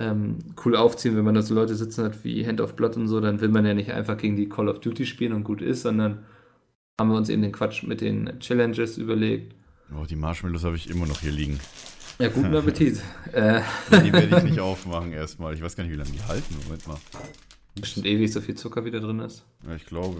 ähm, 0.00 0.38
cool 0.64 0.74
aufziehen, 0.74 1.16
wenn 1.16 1.24
man 1.24 1.34
da 1.34 1.42
so 1.42 1.54
Leute 1.54 1.74
sitzen 1.74 2.04
hat 2.04 2.24
wie 2.24 2.46
Hand 2.46 2.60
of 2.60 2.74
Blood 2.76 2.96
und 2.96 3.08
so, 3.08 3.20
dann 3.20 3.40
will 3.40 3.50
man 3.50 3.66
ja 3.66 3.74
nicht 3.74 3.92
einfach 3.92 4.16
gegen 4.16 4.36
die 4.36 4.48
Call 4.48 4.68
of 4.68 4.80
Duty 4.80 5.06
spielen 5.06 5.32
und 5.34 5.44
gut 5.44 5.60
ist, 5.60 5.82
sondern 5.82 6.24
haben 6.98 7.10
wir 7.10 7.16
uns 7.16 7.28
eben 7.28 7.42
den 7.42 7.52
Quatsch 7.52 7.82
mit 7.84 8.00
den 8.00 8.40
Challenges 8.40 8.96
überlegt. 8.96 9.54
Oh, 9.94 10.04
die 10.04 10.16
Marshmallows 10.16 10.64
habe 10.64 10.76
ich 10.76 10.88
immer 10.88 11.06
noch 11.06 11.20
hier 11.20 11.32
liegen. 11.32 11.60
Ja, 12.18 12.28
guten 12.28 12.54
Appetit. 12.54 13.02
äh, 13.32 13.60
Die 13.90 14.12
werde 14.12 14.38
ich 14.38 14.42
nicht 14.44 14.60
aufmachen 14.60 15.12
erstmal. 15.12 15.54
Ich 15.54 15.62
weiß 15.62 15.76
gar 15.76 15.84
nicht, 15.84 15.92
wie 15.92 15.96
lange 15.96 16.10
die 16.10 16.22
halten. 16.22 16.56
Moment 16.64 16.86
mal. 16.86 16.96
bestimmt 17.78 18.06
ewig 18.06 18.32
so 18.32 18.40
viel 18.40 18.54
Zucker 18.54 18.84
wieder 18.84 19.00
drin 19.00 19.20
ist. 19.20 19.44
Ja, 19.66 19.74
ich 19.74 19.84
glaube. 19.86 20.18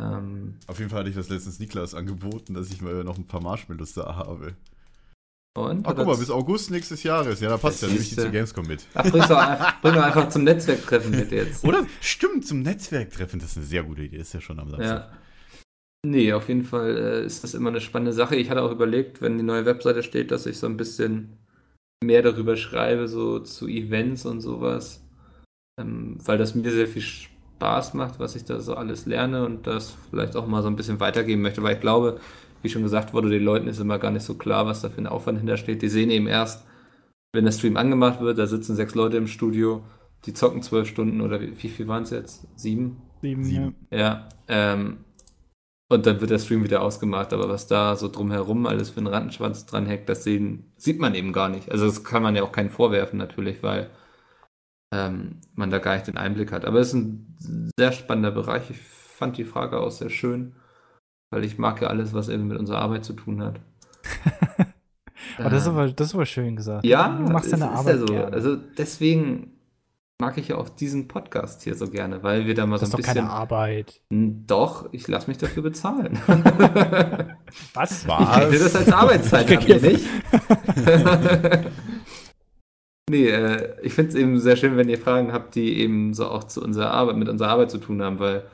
Ähm, 0.00 0.54
Auf 0.66 0.78
jeden 0.78 0.90
Fall 0.90 1.00
hatte 1.00 1.10
ich 1.10 1.16
das 1.16 1.28
letztens 1.28 1.58
Niklas 1.58 1.94
angeboten, 1.94 2.54
dass 2.54 2.70
ich 2.70 2.80
mal 2.80 3.04
noch 3.04 3.18
ein 3.18 3.26
paar 3.26 3.42
Marshmallows 3.42 3.94
da 3.94 4.16
habe. 4.16 4.54
und? 5.56 5.86
Ach, 5.86 5.94
guck 5.94 6.06
mal, 6.06 6.16
bis 6.16 6.30
August 6.30 6.70
nächstes 6.70 7.02
Jahres. 7.02 7.40
Ja, 7.40 7.50
da 7.50 7.58
passt 7.58 7.82
ja, 7.82 7.88
nehme 7.88 8.00
ich 8.00 8.10
die 8.10 8.16
zu 8.16 8.30
Gamescom 8.30 8.66
mit. 8.66 8.86
Ach, 8.94 9.04
doch, 9.10 9.80
bring 9.82 9.94
doch 9.94 10.02
einfach 10.02 10.28
zum 10.28 10.44
Netzwerktreffen 10.44 11.10
mit 11.10 11.32
jetzt. 11.32 11.64
Oder? 11.66 11.86
Stimmt, 12.00 12.46
zum 12.46 12.62
Netzwerktreffen. 12.62 13.40
Das 13.40 13.50
ist 13.50 13.56
eine 13.58 13.66
sehr 13.66 13.82
gute 13.82 14.02
Idee. 14.02 14.16
Ist 14.18 14.34
ja 14.34 14.40
schon 14.40 14.58
am 14.58 14.70
Samstag. 14.70 15.10
Ja. 15.10 15.18
Nee, 16.02 16.32
auf 16.32 16.48
jeden 16.48 16.64
Fall 16.64 16.96
äh, 16.96 17.26
ist 17.26 17.44
das 17.44 17.52
immer 17.52 17.68
eine 17.68 17.80
spannende 17.80 18.14
Sache. 18.14 18.36
Ich 18.36 18.48
hatte 18.48 18.62
auch 18.62 18.72
überlegt, 18.72 19.20
wenn 19.20 19.36
die 19.36 19.44
neue 19.44 19.66
Webseite 19.66 20.02
steht, 20.02 20.30
dass 20.30 20.46
ich 20.46 20.58
so 20.58 20.66
ein 20.66 20.78
bisschen 20.78 21.36
mehr 22.02 22.22
darüber 22.22 22.56
schreibe, 22.56 23.06
so 23.06 23.40
zu 23.40 23.68
Events 23.68 24.24
und 24.24 24.40
sowas. 24.40 25.04
Ähm, 25.78 26.16
weil 26.24 26.38
das 26.38 26.54
mir 26.54 26.70
sehr 26.70 26.88
viel 26.88 27.02
Spaß 27.60 27.92
macht, 27.92 28.18
was 28.18 28.36
ich 28.36 28.46
da 28.46 28.58
so 28.60 28.74
alles 28.74 29.04
lerne 29.04 29.44
und 29.44 29.66
das 29.66 29.94
vielleicht 30.08 30.34
auch 30.34 30.46
mal 30.46 30.62
so 30.62 30.68
ein 30.68 30.76
bisschen 30.76 30.98
weitergeben 30.98 31.42
möchte, 31.42 31.62
weil 31.62 31.74
ich 31.74 31.80
glaube, 31.80 32.18
wie 32.62 32.70
schon 32.70 32.82
gesagt 32.82 33.12
wurde, 33.12 33.28
den 33.28 33.44
Leuten 33.44 33.68
ist 33.68 33.78
immer 33.80 33.98
gar 33.98 34.10
nicht 34.10 34.24
so 34.24 34.34
klar, 34.34 34.64
was 34.64 34.80
da 34.80 34.88
für 34.88 35.02
ein 35.02 35.06
Aufwand 35.06 35.38
hintersteht. 35.38 35.82
Die 35.82 35.88
sehen 35.90 36.10
eben 36.10 36.26
erst, 36.26 36.64
wenn 37.34 37.44
der 37.44 37.52
Stream 37.52 37.76
angemacht 37.76 38.20
wird, 38.20 38.38
da 38.38 38.46
sitzen 38.46 38.76
sechs 38.76 38.94
Leute 38.94 39.18
im 39.18 39.26
Studio, 39.26 39.82
die 40.24 40.32
zocken 40.32 40.62
zwölf 40.62 40.88
Stunden 40.88 41.20
oder 41.20 41.38
wie, 41.42 41.52
wie 41.62 41.68
viel 41.68 41.86
waren 41.86 42.04
es 42.04 42.10
jetzt? 42.10 42.46
Sieben? 42.56 42.96
Sieben, 43.20 43.44
Sieben. 43.44 43.74
Ja, 43.90 44.30
ähm, 44.48 45.04
und 45.90 46.06
dann 46.06 46.20
wird 46.22 46.30
der 46.30 46.38
Stream 46.38 46.64
wieder 46.64 46.80
ausgemacht, 46.80 47.34
aber 47.34 47.50
was 47.50 47.66
da 47.66 47.94
so 47.94 48.08
drumherum 48.08 48.64
alles 48.64 48.88
für 48.88 48.98
einen 48.98 49.08
Rattenschwanz 49.08 49.66
dranhängt, 49.66 50.08
das 50.08 50.24
sehen, 50.24 50.72
sieht 50.76 50.98
man 50.98 51.14
eben 51.14 51.34
gar 51.34 51.50
nicht. 51.50 51.70
Also 51.70 51.84
das 51.84 52.04
kann 52.04 52.22
man 52.22 52.36
ja 52.36 52.42
auch 52.42 52.52
keinen 52.52 52.70
vorwerfen 52.70 53.18
natürlich, 53.18 53.62
weil 53.62 53.90
ähm, 54.92 55.40
man 55.54 55.70
da 55.70 55.78
gar 55.78 55.94
nicht 55.94 56.06
den 56.06 56.16
Einblick 56.16 56.52
hat. 56.52 56.64
Aber 56.64 56.78
es 56.80 56.88
ist 56.88 56.94
ein 56.94 57.36
sehr 57.78 57.92
spannender 57.92 58.30
Bereich. 58.30 58.70
Ich 58.70 58.78
fand 58.80 59.36
die 59.36 59.44
Frage 59.44 59.78
auch 59.80 59.90
sehr 59.90 60.10
schön, 60.10 60.54
weil 61.30 61.44
ich 61.44 61.58
mag 61.58 61.80
ja 61.82 61.88
alles, 61.88 62.14
was 62.14 62.28
irgendwie 62.28 62.50
mit 62.50 62.58
unserer 62.58 62.78
Arbeit 62.80 63.04
zu 63.04 63.12
tun 63.12 63.42
hat. 63.42 63.60
Aber 65.38 65.50
das 65.50 65.62
ist 65.62 65.68
aber, 65.68 65.88
das 65.88 66.08
ist 66.08 66.14
aber 66.14 66.26
schön 66.26 66.56
gesagt. 66.56 66.84
ja, 66.84 67.08
du 67.08 67.30
machst 67.32 67.52
deine 67.52 67.64
ist 67.66 67.70
Arbeit 67.70 67.94
ja 67.94 67.98
so. 67.98 68.06
gerne. 68.06 68.32
Also 68.32 68.56
deswegen 68.56 69.52
mag 70.20 70.36
ich 70.36 70.48
ja 70.48 70.56
auch 70.56 70.68
diesen 70.68 71.08
Podcast 71.08 71.62
hier 71.62 71.74
so 71.74 71.88
gerne, 71.88 72.22
weil 72.22 72.46
wir 72.46 72.54
da 72.54 72.66
mal 72.66 72.78
das 72.78 72.84
ist 72.88 72.90
so 72.92 72.98
doch 72.98 73.04
ein 73.04 73.14
bisschen. 73.14 73.24
keine 73.26 73.30
Arbeit. 73.30 74.02
Doch, 74.10 74.88
ich 74.92 75.08
lasse 75.08 75.28
mich 75.28 75.38
dafür 75.38 75.62
bezahlen. 75.62 76.18
Was? 77.74 78.04
Ich 78.04 78.32
kenne 78.32 78.58
das 78.58 78.76
als 78.76 78.92
Arbeitszeit, 78.92 79.50
Ich 79.50 79.56
habt 79.56 79.68
ihr 79.68 79.80
nicht? 79.80 80.04
nee, 83.10 83.28
äh, 83.28 83.74
ich 83.82 83.92
finde 83.92 84.10
es 84.10 84.14
eben 84.14 84.38
sehr 84.38 84.56
schön, 84.56 84.76
wenn 84.76 84.88
ihr 84.88 84.98
Fragen 84.98 85.32
habt, 85.32 85.54
die 85.54 85.78
eben 85.78 86.14
so 86.14 86.26
auch 86.26 86.44
zu 86.44 86.62
unserer 86.62 86.92
Arbeit, 86.92 87.16
mit 87.16 87.28
unserer 87.28 87.50
Arbeit 87.50 87.70
zu 87.70 87.78
tun 87.78 88.02
haben, 88.02 88.18
weil 88.18 88.44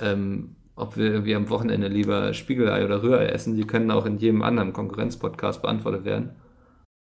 ähm, 0.00 0.56
ob 0.76 0.96
wir 0.96 1.06
irgendwie 1.06 1.34
am 1.34 1.50
Wochenende 1.50 1.88
lieber 1.88 2.32
Spiegelei 2.32 2.84
oder 2.84 3.02
Rührei 3.02 3.26
essen, 3.26 3.56
die 3.56 3.66
können 3.66 3.90
auch 3.90 4.06
in 4.06 4.18
jedem 4.18 4.42
anderen 4.42 4.72
Konkurrenzpodcast 4.72 5.60
beantwortet 5.60 6.04
werden. 6.04 6.30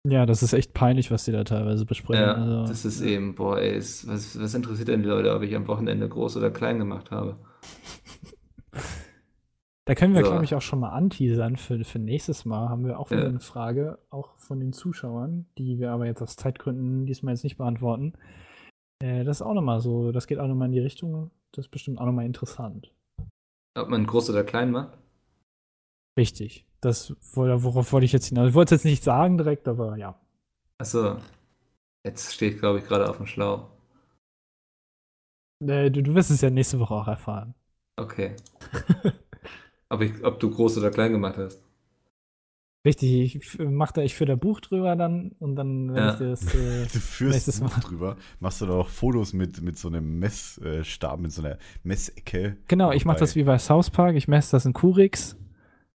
Ja, 0.08 0.26
das 0.26 0.44
ist 0.44 0.54
echt 0.54 0.74
peinlich, 0.74 1.12
was 1.12 1.26
die 1.26 1.32
da 1.32 1.44
teilweise 1.44 1.86
besprechen. 1.86 2.24
Ja, 2.24 2.34
also, 2.34 2.66
das 2.66 2.86
ist 2.86 3.02
eben, 3.02 3.36
boah, 3.36 3.60
ey, 3.60 3.78
ist, 3.78 4.08
was, 4.08 4.40
was 4.40 4.54
interessiert 4.56 4.88
denn 4.88 5.04
die 5.04 5.10
Leute, 5.10 5.34
ob 5.34 5.44
ich 5.44 5.56
am 5.56 5.68
Wochenende 5.68 6.10
groß 6.10 6.38
oder 6.38 6.50
klein 6.50 6.80
gemacht 6.80 7.12
habe? 7.12 7.38
Da 9.92 9.96
können 9.96 10.14
wir, 10.16 10.24
So. 10.24 10.30
glaube 10.30 10.46
ich, 10.46 10.56
auch 10.56 10.62
schon 10.62 10.80
mal 10.80 10.92
anteasern 10.92 11.58
für, 11.58 11.84
für 11.84 12.00
nächstes 12.00 12.46
Mal. 12.46 12.70
Haben 12.70 12.86
wir 12.86 12.98
auch 12.98 13.12
wieder 13.12 13.24
Ja. 13.24 13.28
eine 13.28 13.42
Frage, 13.42 14.00
auch 14.10 14.38
von 14.38 14.62
den 14.62 14.72
Zuschauern, 14.72 15.48
die 15.58 15.80
wir 15.80 15.92
aber 15.92 16.06
jetzt 16.06 16.22
aus 16.22 16.38
Zeitgründen 16.38 17.06
diesmal 17.06 17.34
jetzt 17.34 17.44
nicht 17.44 17.58
beantworten. 17.58 18.14
Äh, 19.04 19.26
das 19.26 19.40
ist 19.40 19.42
auch 19.42 19.54
nochmal 19.54 19.82
so, 19.82 20.14
das 20.14 20.28
geht 20.28 20.40
auch 20.40 20.48
nochmal 20.48 20.68
in 20.68 20.72
die 20.72 20.80
Richtung, 20.80 21.30
das 21.52 21.66
ist 21.66 21.72
bestimmt 21.72 22.00
auch 22.00 22.06
nochmal 22.06 22.26
interessant. 22.26 22.94
Ob 23.78 23.90
man 23.90 24.06
groß 24.06 24.30
oder 24.30 24.46
klein 24.46 24.72
macht? 24.72 24.98
Richtig. 26.18 26.66
Das, 26.80 27.14
worauf 27.34 27.92
wollte 27.92 28.06
ich 28.06 28.14
jetzt 28.14 28.28
hinaus? 28.28 28.48
Ich 28.48 28.54
wollte 28.54 28.74
es 28.76 28.84
jetzt 28.84 28.90
nicht 28.90 29.04
sagen 29.04 29.38
direkt, 29.38 29.68
aber 29.68 29.98
ja. 29.98 30.18
Achso, 30.78 31.18
jetzt 32.06 32.34
stehe 32.34 32.54
ich, 32.54 32.60
glaube 32.60 32.80
ich, 32.80 32.86
gerade 32.86 33.10
auf 33.10 33.18
dem 33.18 33.26
Schlauch. 33.28 33.68
Äh, 35.68 35.92
du, 35.92 36.02
du 36.02 36.16
wirst 36.16 36.32
es 36.32 36.40
ja 36.40 36.50
nächste 36.50 36.80
Woche 36.80 36.94
auch 36.94 37.10
erfahren. 37.10 37.56
Okay. 38.00 38.38
ob, 39.92 40.02
ich, 40.02 40.24
ob 40.24 40.40
du 40.40 40.50
groß 40.50 40.78
oder 40.80 40.92
klein 40.92 41.12
gemacht 41.12 41.38
hast. 41.38 41.64
Richtig, 42.84 43.36
ich 43.36 43.60
mach 43.60 43.92
da, 43.92 44.02
ich 44.02 44.16
führe 44.16 44.30
da 44.30 44.36
Buch 44.36 44.60
drüber 44.60 44.96
dann 44.96 45.34
und 45.38 45.56
dann 45.56 45.94
werde 45.94 46.02
Ja. 46.08 46.14
ich 46.14 46.18
dir 46.18 46.30
das. 46.30 46.56
Äh, 46.56 46.84
Du 46.94 47.00
führst 47.00 47.34
Nächstes 47.34 47.62
ein 47.62 47.68
Buch 47.68 47.76
Mal. 47.78 47.82
drüber. 47.84 48.16
Machst 48.40 48.60
du 48.62 48.66
da 48.66 48.74
auch 48.74 48.90
Fotos 48.90 49.34
mit, 49.34 49.62
mit 49.62 49.78
so 49.78 49.88
einem 49.88 50.18
Messstab, 50.18 51.20
mit 51.20 51.32
so 51.32 51.44
einer 51.44 51.60
Messecke. 51.84 52.58
genau, 52.68 52.92
ich 52.92 53.06
mache 53.06 53.20
das 53.20 53.36
wie 53.36 53.44
bei 53.44 53.60
South 53.60 53.92
Park, 53.92 54.16
ich 54.16 54.28
messe 54.28 54.52
das 54.54 54.66
in 54.66 54.74
Kurix. 54.74 55.38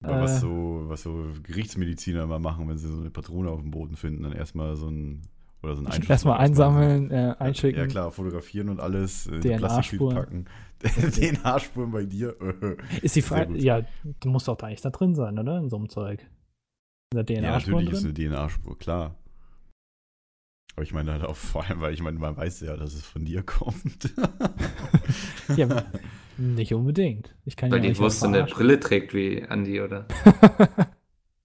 Aber 0.02 0.22
was 0.22 0.38
Äh. 0.38 0.40
so, 0.40 0.82
was 0.86 1.02
so 1.02 1.28
Gerichtsmediziner 1.44 2.24
immer 2.24 2.40
machen, 2.40 2.68
wenn 2.68 2.78
sie 2.78 2.88
so 2.88 2.98
eine 2.98 3.10
Patrone 3.10 3.48
auf 3.48 3.60
dem 3.60 3.70
Boden 3.70 3.94
finden, 3.94 4.24
dann 4.24 4.32
erstmal 4.32 4.74
so 4.74 4.88
ein 4.88 5.22
oder 5.62 5.76
so 5.76 5.82
ein 5.82 5.86
Einschuss- 5.88 6.10
Erstmal 6.10 6.38
einsammeln, 6.38 7.10
äh, 7.10 7.34
einschicken. 7.38 7.80
Ja 7.80 7.86
klar, 7.86 8.10
fotografieren 8.10 8.68
und 8.68 8.80
alles, 8.80 9.26
äh, 9.26 9.36
in 9.36 9.40
DNA 9.42 9.56
Plastiktüten 9.58 10.10
Spuren. 10.10 10.14
packen. 10.14 10.44
DNA-Spuren 11.12 11.90
bei 11.92 12.04
dir. 12.04 12.34
Ist 13.02 13.14
die 13.14 13.22
Frage, 13.22 13.56
ja, 13.56 13.82
du 14.20 14.28
musst 14.30 14.48
doch 14.48 14.56
da 14.56 14.66
eigentlich 14.66 14.80
da 14.80 14.90
drin 14.90 15.14
sein, 15.14 15.38
oder? 15.38 15.58
In 15.58 15.68
so 15.68 15.76
einem 15.76 15.88
Zeug. 15.88 16.20
Sind 17.12 17.28
da 17.28 17.34
ja, 17.34 17.40
DNA-Spuren 17.40 17.84
natürlich 17.84 17.92
ist 18.04 18.18
drin? 18.18 18.28
eine 18.32 18.46
DNA-Spur, 18.48 18.78
klar. 18.78 19.14
Aber 20.74 20.82
ich 20.82 20.92
meine 20.94 21.12
halt 21.12 21.22
auch 21.24 21.36
vor 21.36 21.64
allem, 21.64 21.80
weil 21.82 21.92
ich 21.94 22.02
meine, 22.02 22.18
man 22.18 22.36
weiß 22.36 22.60
ja, 22.62 22.76
dass 22.76 22.94
es 22.94 23.04
von 23.04 23.24
dir 23.24 23.42
kommt. 23.42 24.12
Ja, 25.56 25.66
aber 25.66 25.84
nicht 26.38 26.72
unbedingt. 26.72 27.34
Ich 27.44 27.56
kann 27.56 27.70
Weil 27.70 27.84
ja 27.84 27.90
die 27.90 27.98
Wurst 27.98 28.20
so 28.20 28.26
eine. 28.26 28.44
Brille 28.44 28.80
trägt 28.80 29.12
wie 29.12 29.42
Andi, 29.44 29.82
oder? 29.82 30.06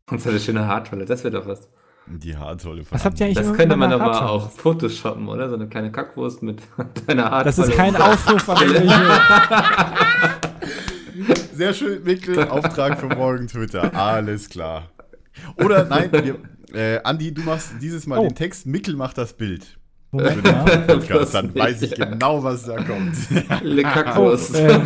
Und 0.09 0.21
so 0.21 0.29
eine 0.29 0.39
schöne 0.39 0.65
Haartolle, 0.65 1.03
das 1.05 1.23
wäre 1.25 1.33
doch 1.41 1.47
was. 1.47 1.69
Die 2.09 2.35
Haartolle 2.37 2.83
von 2.83 2.95
Was 2.97 3.05
habt 3.05 3.19
ihr 3.19 3.25
eigentlich 3.25 3.37
Das 3.45 3.53
könnte 3.53 3.75
man 3.75 3.91
aber 3.91 4.05
Haartolle? 4.05 4.29
auch 4.31 4.51
photoshoppen, 4.51 5.27
oder? 5.27 5.49
So 5.49 5.55
eine 5.55 5.67
kleine 5.67 5.91
Kackwurst 5.91 6.41
mit 6.41 6.61
deiner 7.07 7.25
Haartolle. 7.25 7.43
Das 7.45 7.59
ist 7.59 7.71
kein 7.73 7.95
Aufruf 7.95 8.49
an. 8.49 8.57
Sehr 11.53 11.73
schön, 11.73 12.03
Mikkel, 12.03 12.47
Auftrag 12.47 12.99
für 12.99 13.07
morgen 13.07 13.47
Twitter. 13.47 13.93
Alles 13.95 14.49
klar. 14.49 14.83
Oder 15.63 15.85
nein, 15.85 16.09
wir, 16.11 16.35
äh, 16.73 17.01
Andi, 17.03 17.33
du 17.33 17.41
machst 17.41 17.71
dieses 17.81 18.05
Mal 18.07 18.19
Oh. 18.19 18.23
den 18.23 18.35
Text, 18.35 18.65
Mikkel 18.67 18.95
macht 18.95 19.17
das 19.17 19.33
Bild. 19.33 19.77
Moment. 20.11 20.43
Podcast, 20.87 21.33
dann 21.33 21.53
weiß 21.53 21.81
ich 21.81 21.95
genau, 21.95 22.43
was 22.43 22.65
da 22.65 22.77
kommt. 22.77 23.15
Le 23.63 23.83
Oh, 23.85 23.89
Kackwurst. 23.89 24.55
äh, 24.55 24.79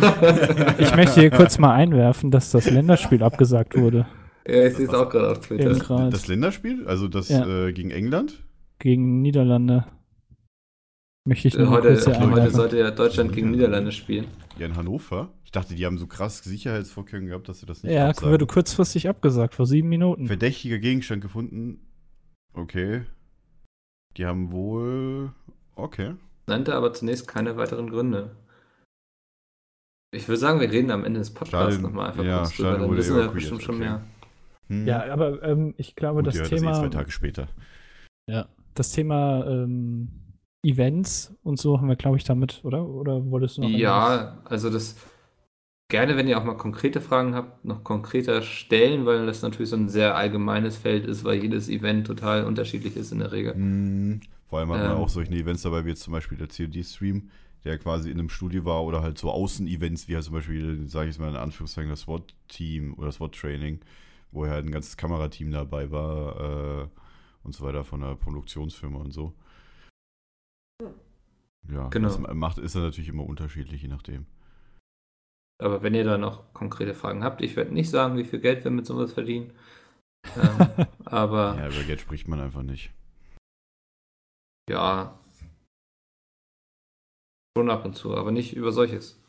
ich 0.78 0.96
möchte 0.96 1.20
hier 1.20 1.30
kurz 1.30 1.58
mal 1.58 1.72
einwerfen, 1.72 2.30
dass 2.30 2.50
das 2.50 2.68
Länderspiel 2.68 3.22
abgesagt 3.22 3.76
wurde. 3.78 4.06
Ja, 4.46 4.66
ich 4.66 4.76
sehe 4.76 4.86
es 4.86 4.94
auch 4.94 5.08
gerade 5.08 5.30
auf 5.30 5.40
Twitter. 5.40 5.74
Gerade 5.74 6.10
Das 6.10 6.26
Länderspiel, 6.28 6.86
also 6.86 7.08
das 7.08 7.28
Ja. 7.28 7.66
äh, 7.66 7.72
gegen 7.72 7.90
England? 7.90 8.42
gegen 8.78 9.22
Niederlande. 9.22 9.86
Möchte 11.24 11.46
ich 11.46 11.54
Äh, 11.54 11.58
nur 11.58 11.70
Heute, 11.70 11.94
heute 11.94 12.50
sollte 12.50 12.78
ja 12.78 12.90
Deutschland 12.90 13.32
gegen 13.32 13.52
Niederlande 13.52 13.92
spielen. 13.92 14.26
Ja, 14.58 14.66
in 14.66 14.74
Hannover. 14.74 15.32
Ich 15.44 15.52
dachte, 15.52 15.76
die 15.76 15.86
haben 15.86 15.98
so 15.98 16.08
krass 16.08 16.38
Sicherheitsvorkehrungen 16.38 17.28
gehabt, 17.28 17.48
dass 17.48 17.60
sie 17.60 17.66
das 17.66 17.84
nicht 17.84 17.92
Ja, 17.92 18.08
absagen. 18.08 18.32
wurde 18.32 18.46
kurzfristig 18.46 19.08
abgesagt, 19.08 19.54
vor 19.54 19.66
sieben 19.66 19.88
Minuten. 19.88 20.26
Verdächtiger 20.26 20.78
Gegenstand 20.80 21.22
gefunden. 21.22 21.86
Okay. 22.54 23.02
Die 24.16 24.26
haben 24.26 24.50
wohl. 24.50 25.30
Okay. 25.76 26.14
Nannte 26.48 26.74
aber 26.74 26.92
zunächst 26.92 27.28
keine 27.28 27.56
weiteren 27.56 27.88
Gründe. 27.88 28.34
Ich 30.10 30.26
würde 30.26 30.38
sagen, 30.40 30.60
wir 30.60 30.70
reden 30.72 30.90
am 30.90 31.04
Ende 31.04 31.20
des 31.20 31.32
Podcasts 31.32 31.80
nochmal 31.80 32.08
einfach 32.08 32.24
ja, 32.24 32.38
kurz 32.38 32.56
drüber. 32.56 32.78
Dann 32.78 32.96
wissen 32.96 33.16
wir 33.16 33.28
bestimmt 33.28 33.62
schon 33.62 33.76
okay. 33.76 33.84
mehr. 33.84 34.04
Hm. 34.68 34.86
Ja, 34.88 35.04
aber 35.12 35.42
ähm, 35.42 35.74
ich 35.76 35.94
glaube, 35.96 36.22
Gut, 36.22 36.26
das 36.26 36.36
ja, 36.36 36.42
das 36.42 36.52
eh 36.52 36.56
Thema. 36.56 36.72
zwei 36.72 36.88
Tage 36.88 37.10
später. 37.10 37.48
Ja, 38.28 38.48
das 38.74 38.92
Thema 38.92 39.44
ähm, 39.46 40.08
Events 40.62 41.34
und 41.42 41.58
so 41.58 41.78
haben 41.78 41.88
wir, 41.88 41.96
glaube 41.96 42.16
ich, 42.16 42.24
damit, 42.24 42.60
oder? 42.64 42.86
Oder 42.86 43.30
wolltest 43.30 43.58
du 43.58 43.62
noch? 43.62 43.70
Ja, 43.70 44.42
also 44.44 44.70
das 44.70 44.96
gerne, 45.88 46.16
wenn 46.16 46.28
ihr 46.28 46.38
auch 46.38 46.44
mal 46.44 46.56
konkrete 46.56 47.00
Fragen 47.00 47.34
habt, 47.34 47.64
noch 47.64 47.84
konkreter 47.84 48.42
stellen, 48.42 49.06
weil 49.06 49.26
das 49.26 49.42
natürlich 49.42 49.70
so 49.70 49.76
ein 49.76 49.88
sehr 49.88 50.16
allgemeines 50.16 50.76
Feld 50.76 51.06
ist, 51.06 51.24
weil 51.24 51.42
jedes 51.42 51.68
Event 51.68 52.06
total 52.06 52.44
unterschiedlich 52.44 52.96
ist 52.96 53.12
in 53.12 53.20
der 53.20 53.32
Regel. 53.32 53.54
Hm, 53.54 54.20
Vor 54.48 54.58
allem 54.60 54.70
hat 54.70 54.82
man 54.82 54.92
Ähm. 54.92 54.96
auch 54.96 55.08
solche 55.08 55.32
Events 55.34 55.62
dabei, 55.62 55.84
wie 55.84 55.90
jetzt 55.90 56.02
zum 56.02 56.12
Beispiel 56.12 56.38
der 56.38 56.48
COD-Stream, 56.48 57.30
der 57.64 57.78
quasi 57.78 58.10
in 58.10 58.18
einem 58.18 58.28
Studio 58.28 58.64
war 58.64 58.82
oder 58.84 59.02
halt 59.02 59.18
so 59.18 59.30
Außen-Events, 59.30 60.08
wie 60.08 60.14
halt 60.14 60.24
zum 60.24 60.34
Beispiel, 60.34 60.88
sage 60.88 61.08
ich 61.08 61.14
jetzt 61.16 61.20
mal 61.20 61.28
in 61.30 61.36
Anführungszeichen, 61.36 61.90
das 61.90 62.00
SWAT-Team 62.02 62.94
oder 62.94 63.12
SWAT-Training, 63.12 63.80
wo 64.32 64.46
halt 64.46 64.66
ein 64.66 64.72
ganzes 64.72 64.96
Kamerateam 64.96 65.52
dabei 65.52 65.90
war 65.90 66.82
äh, 66.84 66.88
und 67.44 67.54
so 67.54 67.64
weiter 67.64 67.84
von 67.84 68.00
der 68.00 68.16
Produktionsfirma 68.16 68.98
und 68.98 69.12
so. 69.12 69.34
Ja, 71.70 71.88
Genau. 71.88 72.08
das 72.08 72.18
macht, 72.18 72.58
ist 72.58 72.74
dann 72.74 72.82
natürlich 72.82 73.08
immer 73.08 73.24
unterschiedlich, 73.24 73.82
je 73.82 73.88
nachdem. 73.88 74.26
Aber 75.60 75.82
wenn 75.82 75.94
ihr 75.94 76.02
da 76.04 76.18
noch 76.18 76.52
konkrete 76.54 76.92
Fragen 76.94 77.22
habt, 77.22 77.40
ich 77.40 77.54
werde 77.54 77.72
nicht 77.72 77.88
sagen, 77.88 78.16
wie 78.16 78.24
viel 78.24 78.40
Geld 78.40 78.64
wir 78.64 78.72
mit 78.72 78.84
sowas 78.84 79.12
verdienen. 79.12 79.52
Ähm, 80.36 80.86
aber 81.04 81.56
Ja, 81.56 81.68
über 81.68 81.84
Geld 81.84 82.00
spricht 82.00 82.26
man 82.26 82.40
einfach 82.40 82.62
nicht. 82.62 82.90
ja. 84.68 85.18
Schon 87.56 87.70
ab 87.70 87.84
und 87.84 87.94
zu, 87.94 88.16
aber 88.16 88.32
nicht 88.32 88.56
über 88.56 88.72
solches. 88.72 89.21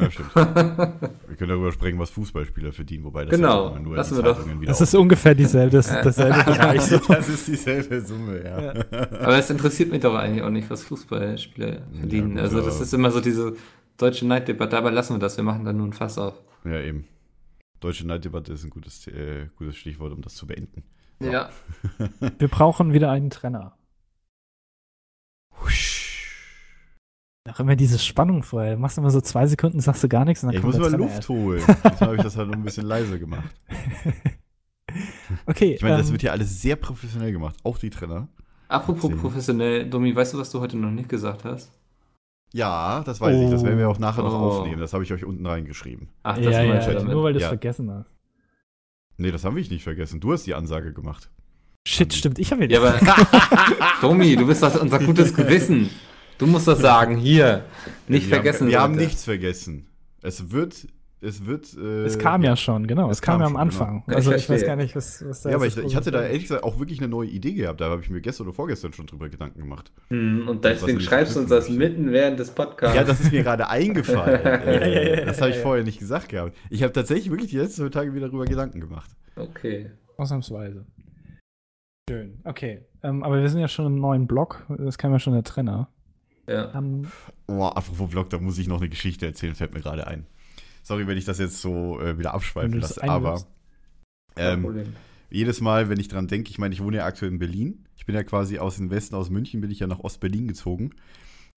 Ja, 0.00 0.10
stimmt. 0.10 0.34
Wir 0.34 1.36
können 1.36 1.50
darüber 1.50 1.72
sprechen, 1.72 1.98
was 1.98 2.10
Fußballspieler 2.10 2.72
verdienen, 2.72 3.04
wobei 3.04 3.24
das 3.24 3.34
Genau, 3.34 3.72
ja 3.74 3.80
nur 3.80 3.96
lassen 3.96 4.16
in 4.16 4.18
wir 4.18 4.22
doch. 4.30 4.36
Zeitungen 4.36 4.60
wieder 4.60 4.70
Das 4.70 4.80
ist 4.80 4.94
ungefähr 4.94 5.34
dieselbe, 5.34 5.76
das, 5.76 5.88
dasselbe 5.88 6.44
Bereich. 6.44 6.82
So. 6.82 6.98
Das 6.98 7.28
ist 7.28 7.46
dieselbe 7.48 8.00
Summe, 8.00 8.44
ja. 8.44 8.74
Aber 9.20 9.38
es 9.38 9.50
interessiert 9.50 9.90
mich 9.90 10.00
doch 10.00 10.14
eigentlich 10.14 10.42
auch 10.42 10.50
nicht, 10.50 10.68
was 10.70 10.82
Fußballspieler 10.84 11.82
verdienen. 11.98 12.32
gut, 12.32 12.40
also 12.40 12.60
das 12.60 12.80
ist 12.80 12.92
immer 12.94 13.10
so 13.10 13.20
diese 13.20 13.54
deutsche 13.96 14.26
Neiddebatte, 14.26 14.76
aber 14.76 14.90
lassen 14.90 15.14
wir 15.14 15.20
das, 15.20 15.36
wir 15.36 15.44
machen 15.44 15.64
da 15.64 15.72
nur 15.72 15.86
ein 15.86 15.92
Fass 15.92 16.18
auf. 16.18 16.34
Ja, 16.64 16.80
eben. 16.80 17.06
Deutsche 17.80 18.06
Neiddebatte 18.06 18.52
ist 18.52 18.64
ein 18.64 18.70
gutes, 18.70 19.06
äh, 19.06 19.46
gutes 19.56 19.76
Stichwort, 19.76 20.12
um 20.12 20.20
das 20.22 20.34
zu 20.34 20.46
beenden. 20.46 20.82
Ja. 21.20 21.50
Wir 22.38 22.48
brauchen 22.48 22.92
wieder 22.92 23.10
einen 23.10 23.30
Trenner. 23.30 23.77
Auch 27.50 27.60
immer 27.60 27.76
diese 27.76 27.98
Spannung 27.98 28.42
vorher. 28.42 28.74
Du 28.74 28.80
machst 28.80 28.98
immer 28.98 29.10
so 29.10 29.20
zwei 29.20 29.46
Sekunden, 29.46 29.80
sagst 29.80 30.02
du 30.04 30.08
gar 30.08 30.24
nichts 30.24 30.42
und 30.42 30.48
dann 30.48 30.56
ich 30.56 30.62
kommt 30.62 30.78
muss 30.78 30.90
mal 30.90 30.98
Luft 30.98 31.28
holen. 31.28 31.62
Deshalb 31.66 32.00
habe 32.00 32.16
ich 32.16 32.22
das 32.22 32.36
halt 32.36 32.48
noch 32.48 32.56
ein 32.56 32.62
bisschen 32.64 32.86
leiser 32.86 33.18
gemacht. 33.18 33.48
erst. 33.68 34.26
Okay. 35.46 35.74
Ich 35.74 35.82
meine, 35.82 35.98
das 35.98 36.06
ähm, 36.06 36.12
wird 36.12 36.22
ja 36.22 36.32
alles 36.32 36.62
sehr 36.62 36.76
professionell 36.76 37.30
gemacht. 37.32 37.56
Auch 37.62 37.76
die 37.78 37.90
Trenner. 37.90 38.28
Apropos 38.68 39.10
professionell, 39.20 39.88
Domi, 39.88 40.14
weißt 40.14 40.34
du, 40.34 40.38
was 40.38 40.50
du 40.50 40.60
heute 40.60 40.76
noch 40.78 40.90
nicht 40.90 41.08
gesagt 41.08 41.44
hast? 41.44 41.70
Ja, 42.52 43.02
das 43.04 43.20
weiß 43.20 43.36
ich. 43.36 43.50
Das 43.50 43.62
werden 43.64 43.78
wir 43.78 43.88
auch 43.88 43.98
nachher 43.98 44.22
noch 44.22 44.32
Oh. 44.32 44.36
aufnehmen. 44.60 44.80
Das 44.80 44.94
habe 44.94 45.04
ich 45.04 45.12
euch 45.12 45.24
unten 45.24 45.44
reingeschrieben. 45.46 46.08
Ach, 46.22 46.36
das 46.36 46.46
ja, 46.46 46.62
ja, 46.62 46.80
damit. 46.94 47.12
nur 47.12 47.22
weil 47.22 47.32
du 47.34 47.38
es 47.38 47.42
Ja. 47.42 47.48
vergessen 47.48 47.90
hast. 47.90 48.06
Nee, 49.18 49.30
das 49.30 49.44
habe 49.44 49.60
ich 49.60 49.70
nicht 49.70 49.82
vergessen. 49.84 50.20
Du 50.20 50.32
hast 50.32 50.46
die 50.46 50.54
Ansage 50.54 50.92
gemacht. 50.92 51.30
Shit, 51.86 52.12
stimmt. 52.14 52.38
Ich 52.38 52.50
habe 52.52 52.64
Ja, 52.66 52.80
aber 52.82 52.98
Domi, 54.00 54.36
du 54.36 54.46
bist 54.46 54.62
doch 54.62 54.80
unser 54.80 54.98
gutes 54.98 55.34
Gewissen. 55.34 55.90
Du 56.38 56.46
musst 56.46 56.68
das 56.68 56.78
sagen, 56.80 57.16
hier. 57.16 57.64
Nicht 58.06 58.28
wir 58.28 58.34
vergessen. 58.36 58.64
Haben, 58.66 58.70
wir 58.70 58.80
haben 58.80 58.94
Leute. 58.94 59.04
nichts 59.06 59.24
vergessen. 59.24 59.86
Es 60.22 60.50
wird, 60.52 60.86
es 61.20 61.46
wird. 61.46 61.76
Äh, 61.76 62.04
Es 62.04 62.18
kam 62.18 62.42
ja 62.42 62.56
schon, 62.56 62.86
genau. 62.86 63.10
Es, 63.10 63.20
kam, 63.20 63.34
kam 63.34 63.40
ja 63.40 63.46
am 63.46 63.52
schon, 63.52 63.60
Anfang. 63.60 64.02
genau. 64.06 64.16
Also 64.16 64.30
Ich 64.32 64.44
ich 64.44 64.50
weiß 64.50 64.64
gar 64.64 64.76
nicht, 64.76 64.94
was, 64.94 65.24
was 65.28 65.42
da 65.42 65.50
Ja, 65.50 65.56
aber 65.56 65.66
ich, 65.66 65.76
ich 65.76 65.96
hatte 65.96 66.10
da 66.12 66.22
ehrlich 66.22 66.42
gesagt 66.42 66.62
auch 66.62 66.78
wirklich 66.78 67.00
eine 67.00 67.08
neue 67.08 67.28
Idee 67.28 67.54
gehabt. 67.54 67.80
Da 67.80 67.90
habe 67.90 68.02
ich 68.02 68.08
mir 68.10 68.20
gestern 68.20 68.46
oder 68.46 68.54
vorgestern 68.54 68.92
schon 68.92 69.06
drüber 69.06 69.28
Gedanken 69.28 69.58
gemacht. 69.60 69.90
Hm, 70.10 70.46
Und 70.48 70.64
deswegen 70.64 71.00
schreibst 71.00 71.34
du 71.34 71.40
uns 71.40 71.50
das 71.50 71.68
mitten 71.68 72.12
während 72.12 72.38
des 72.38 72.50
Podcasts. 72.50 72.96
Ja, 72.96 73.02
das 73.04 73.20
ist 73.20 73.32
mir 73.32 73.42
gerade 73.42 73.68
eingefallen. 73.68 74.40
Äh, 74.44 75.24
das 75.26 75.40
habe 75.40 75.50
ich 75.50 75.58
vorher 75.58 75.82
nicht 75.84 75.98
gesagt 75.98 76.28
gehabt. 76.28 76.56
Ich 76.70 76.82
habe 76.84 76.92
tatsächlich 76.92 77.30
wirklich 77.30 77.50
die 77.50 77.58
letzten 77.58 77.82
zwei 77.82 77.88
Tage 77.88 78.14
wieder 78.14 78.26
darüber 78.28 78.44
Gedanken 78.44 78.80
gemacht. 78.80 79.10
Okay. 79.34 79.90
Ausnahmsweise. 80.16 80.84
Schön. 82.10 82.40
Okay. 82.44 82.86
Ähm, 83.02 83.22
aber 83.22 83.40
wir 83.40 83.48
sind 83.48 83.60
ja 83.60 83.68
schon 83.68 83.86
im 83.86 84.00
neuen 84.00 84.26
Block. 84.26 84.64
Das 84.78 84.98
kam 84.98 85.12
ja 85.12 85.18
schon 85.18 85.34
der 85.34 85.44
Trenner. 85.44 85.88
Ja. 86.48 86.74
Ähm, 86.74 87.08
Oh, 87.46 87.64
apropos 87.64 88.10
Blog, 88.10 88.30
da 88.30 88.38
muss 88.38 88.58
ich 88.58 88.66
noch 88.68 88.80
eine 88.80 88.88
Geschichte 88.88 89.26
erzählen, 89.26 89.54
fällt 89.54 89.72
mir 89.74 89.80
gerade 89.80 90.06
ein. 90.06 90.26
Sorry, 90.82 91.06
wenn 91.06 91.16
ich 91.18 91.24
das 91.24 91.38
jetzt 91.38 91.60
so 91.60 92.00
äh, 92.00 92.18
wieder 92.18 92.34
abschweifen 92.34 92.72
lasse, 92.80 93.02
aber 93.10 93.42
ähm, 94.36 94.62
jedes 95.30 95.60
Mal, 95.60 95.88
wenn 95.88 96.00
ich 96.00 96.08
dran 96.08 96.28
denke, 96.28 96.50
ich 96.50 96.58
meine, 96.58 96.74
ich 96.74 96.82
wohne 96.82 96.98
ja 96.98 97.04
aktuell 97.06 97.30
in 97.32 97.38
Berlin. 97.38 97.84
Ich 97.96 98.06
bin 98.06 98.14
ja 98.14 98.22
quasi 98.22 98.58
aus 98.58 98.76
dem 98.76 98.90
Westen, 98.90 99.14
aus 99.14 99.28
München, 99.30 99.60
bin 99.60 99.70
ich 99.70 99.80
ja 99.80 99.86
nach 99.86 99.98
Ostberlin 100.00 100.46
gezogen. 100.48 100.90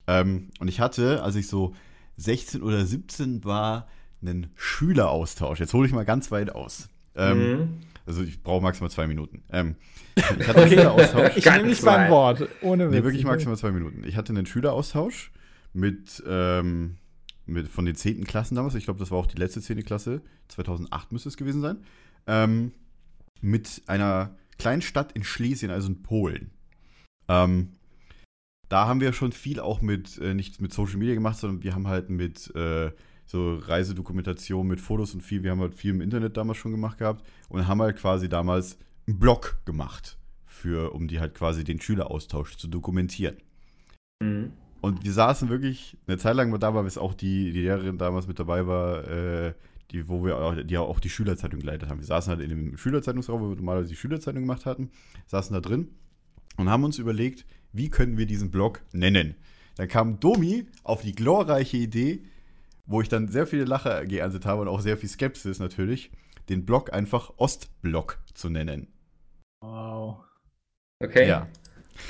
Ähm, 0.07 0.49
und 0.59 0.67
ich 0.67 0.79
hatte, 0.79 1.23
als 1.23 1.35
ich 1.35 1.47
so 1.47 1.73
16 2.17 2.61
oder 2.63 2.85
17 2.85 3.43
war, 3.45 3.87
einen 4.21 4.47
Schüleraustausch. 4.55 5.59
Jetzt 5.59 5.73
hole 5.73 5.87
ich 5.87 5.93
mal 5.93 6.05
ganz 6.05 6.31
weit 6.31 6.53
aus. 6.53 6.89
Ähm, 7.15 7.37
Mhm. 7.59 7.69
Also 8.05 8.23
ich 8.23 8.41
brauche 8.41 8.61
maximal 8.61 8.89
zwei 8.89 9.07
Minuten. 9.07 9.43
Ähm, 9.51 9.75
ich 10.15 10.23
hatte 10.23 10.55
einen 10.61 10.69
Schüleraustausch. 10.69 11.37
ich 11.37 11.45
nehme 11.45 11.75
frei. 11.75 11.97
beim 11.97 12.11
Wort. 12.11 12.47
Ohne 12.61 12.87
Witz. 12.87 12.97
Nee, 12.97 13.03
wirklich 13.03 13.23
maximal 13.23 13.57
zwei 13.57 13.71
Minuten. 13.71 14.03
Ich 14.03 14.17
hatte 14.17 14.33
einen 14.33 14.45
Schüleraustausch 14.45 15.31
mit, 15.73 16.23
ähm, 16.27 16.97
mit 17.45 17.67
von 17.67 17.85
den 17.85 17.95
10. 17.95 18.25
Klassen 18.25 18.55
damals. 18.55 18.75
Ich 18.75 18.85
glaube, 18.85 18.99
das 18.99 19.11
war 19.11 19.17
auch 19.17 19.27
die 19.27 19.37
letzte 19.37 19.61
10. 19.61 19.83
Klasse. 19.83 20.21
2008 20.49 21.11
müsste 21.11 21.29
es 21.29 21.37
gewesen 21.37 21.61
sein. 21.61 21.77
Ähm, 22.27 22.71
mit 23.41 23.81
einer 23.87 24.35
kleinen 24.57 24.81
Stadt 24.81 25.11
in 25.13 25.23
Schlesien, 25.23 25.71
also 25.71 25.87
in 25.87 26.03
Polen. 26.03 26.51
Ähm, 27.27 27.69
da 28.69 28.87
haben 28.87 29.01
wir 29.01 29.11
schon 29.13 29.31
viel 29.31 29.59
auch 29.59 29.81
mit, 29.81 30.17
äh, 30.19 30.33
nicht 30.33 30.61
mit 30.61 30.73
Social 30.73 30.97
Media 30.97 31.13
gemacht, 31.13 31.37
sondern 31.37 31.63
wir 31.63 31.73
haben 31.73 31.87
halt 31.87 32.09
mit 32.09 32.53
äh, 32.55 32.91
so 33.31 33.55
Reisedokumentation, 33.55 34.67
mit 34.67 34.81
Fotos 34.81 35.13
und 35.13 35.21
viel, 35.21 35.41
wir 35.43 35.51
haben 35.51 35.61
halt 35.61 35.73
viel 35.73 35.91
im 35.91 36.01
Internet 36.01 36.35
damals 36.35 36.57
schon 36.57 36.71
gemacht 36.71 36.97
gehabt 36.97 37.25
und 37.47 37.65
haben 37.65 37.81
halt 37.81 37.97
quasi 37.97 38.27
damals 38.27 38.77
einen 39.07 39.19
Blog 39.19 39.61
gemacht, 39.63 40.17
für, 40.45 40.93
um 40.93 41.07
die 41.07 41.21
halt 41.21 41.33
quasi 41.33 41.63
den 41.63 41.79
Schüleraustausch 41.79 42.57
zu 42.57 42.67
dokumentieren. 42.67 43.37
Mhm. 44.21 44.51
Und 44.81 45.05
wir 45.05 45.13
saßen 45.13 45.47
wirklich 45.47 45.97
eine 46.07 46.17
Zeit 46.17 46.35
lang 46.35 46.57
da 46.59 46.73
war, 46.73 46.83
bis 46.83 46.97
auch 46.97 47.13
die, 47.13 47.53
die 47.53 47.61
Lehrerin 47.61 47.97
damals 47.97 48.27
mit 48.27 48.37
dabei 48.37 48.67
war, 48.67 49.07
äh, 49.07 49.53
die, 49.91 50.09
wo 50.09 50.25
wir 50.25 50.37
auch, 50.37 50.55
die 50.61 50.77
auch 50.77 50.99
die 50.99 51.09
Schülerzeitung 51.09 51.61
geleitet 51.61 51.89
haben. 51.89 51.99
Wir 51.99 52.07
saßen 52.07 52.31
halt 52.31 52.41
in 52.41 52.49
dem 52.49 52.77
Schülerzeitungsraum, 52.77 53.41
wo 53.41 53.49
wir 53.49 53.55
normalerweise 53.55 53.89
die 53.89 53.95
Schülerzeitung 53.95 54.41
gemacht 54.41 54.65
hatten, 54.65 54.89
saßen 55.27 55.53
da 55.53 55.61
drin 55.61 55.87
und 56.57 56.69
haben 56.69 56.83
uns 56.83 56.97
überlegt, 56.97 57.45
wie 57.71 57.89
können 57.89 58.17
wir 58.17 58.25
diesen 58.25 58.51
Blog 58.51 58.81
nennen. 58.91 59.35
Dann 59.77 59.87
kam 59.87 60.19
Domi 60.19 60.65
auf 60.83 61.01
die 61.01 61.13
glorreiche 61.13 61.77
Idee, 61.77 62.23
wo 62.85 63.01
ich 63.01 63.09
dann 63.09 63.27
sehr 63.27 63.47
viele 63.47 63.65
Lacher 63.65 64.05
geerntet 64.05 64.45
habe 64.45 64.61
und 64.61 64.67
auch 64.67 64.81
sehr 64.81 64.97
viel 64.97 65.09
Skepsis 65.09 65.59
natürlich, 65.59 66.11
den 66.49 66.65
Blog 66.65 66.93
einfach 66.93 67.33
Ostblock 67.37 68.19
zu 68.33 68.49
nennen. 68.49 68.87
Wow. 69.61 70.23
Okay. 70.99 71.27
Ja. 71.27 71.47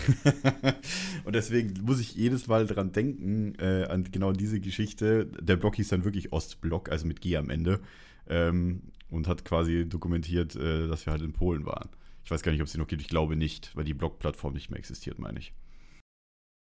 und 1.25 1.35
deswegen 1.35 1.83
muss 1.83 1.99
ich 1.99 2.15
jedes 2.15 2.47
Mal 2.47 2.65
dran 2.65 2.91
denken, 2.91 3.55
äh, 3.59 3.85
an 3.85 4.05
genau 4.11 4.31
diese 4.31 4.59
Geschichte. 4.59 5.25
Der 5.25 5.57
Block 5.57 5.75
hieß 5.75 5.89
dann 5.89 6.05
wirklich 6.05 6.31
Ostblock, 6.31 6.89
also 6.89 7.07
mit 7.07 7.21
G 7.21 7.35
am 7.37 7.49
Ende. 7.49 7.81
Ähm, 8.27 8.83
und 9.09 9.27
hat 9.27 9.43
quasi 9.43 9.87
dokumentiert, 9.89 10.55
äh, 10.55 10.87
dass 10.87 11.05
wir 11.05 11.11
halt 11.11 11.21
in 11.21 11.33
Polen 11.33 11.65
waren. 11.65 11.89
Ich 12.23 12.31
weiß 12.31 12.43
gar 12.43 12.51
nicht, 12.51 12.61
ob 12.61 12.67
es 12.67 12.71
die 12.73 12.77
noch 12.77 12.87
gibt. 12.87 13.01
Ich 13.01 13.09
glaube 13.09 13.35
nicht, 13.35 13.75
weil 13.75 13.83
die 13.83 13.93
Blog-Plattform 13.93 14.53
nicht 14.53 14.69
mehr 14.69 14.79
existiert, 14.79 15.19
meine 15.19 15.39
ich. 15.39 15.53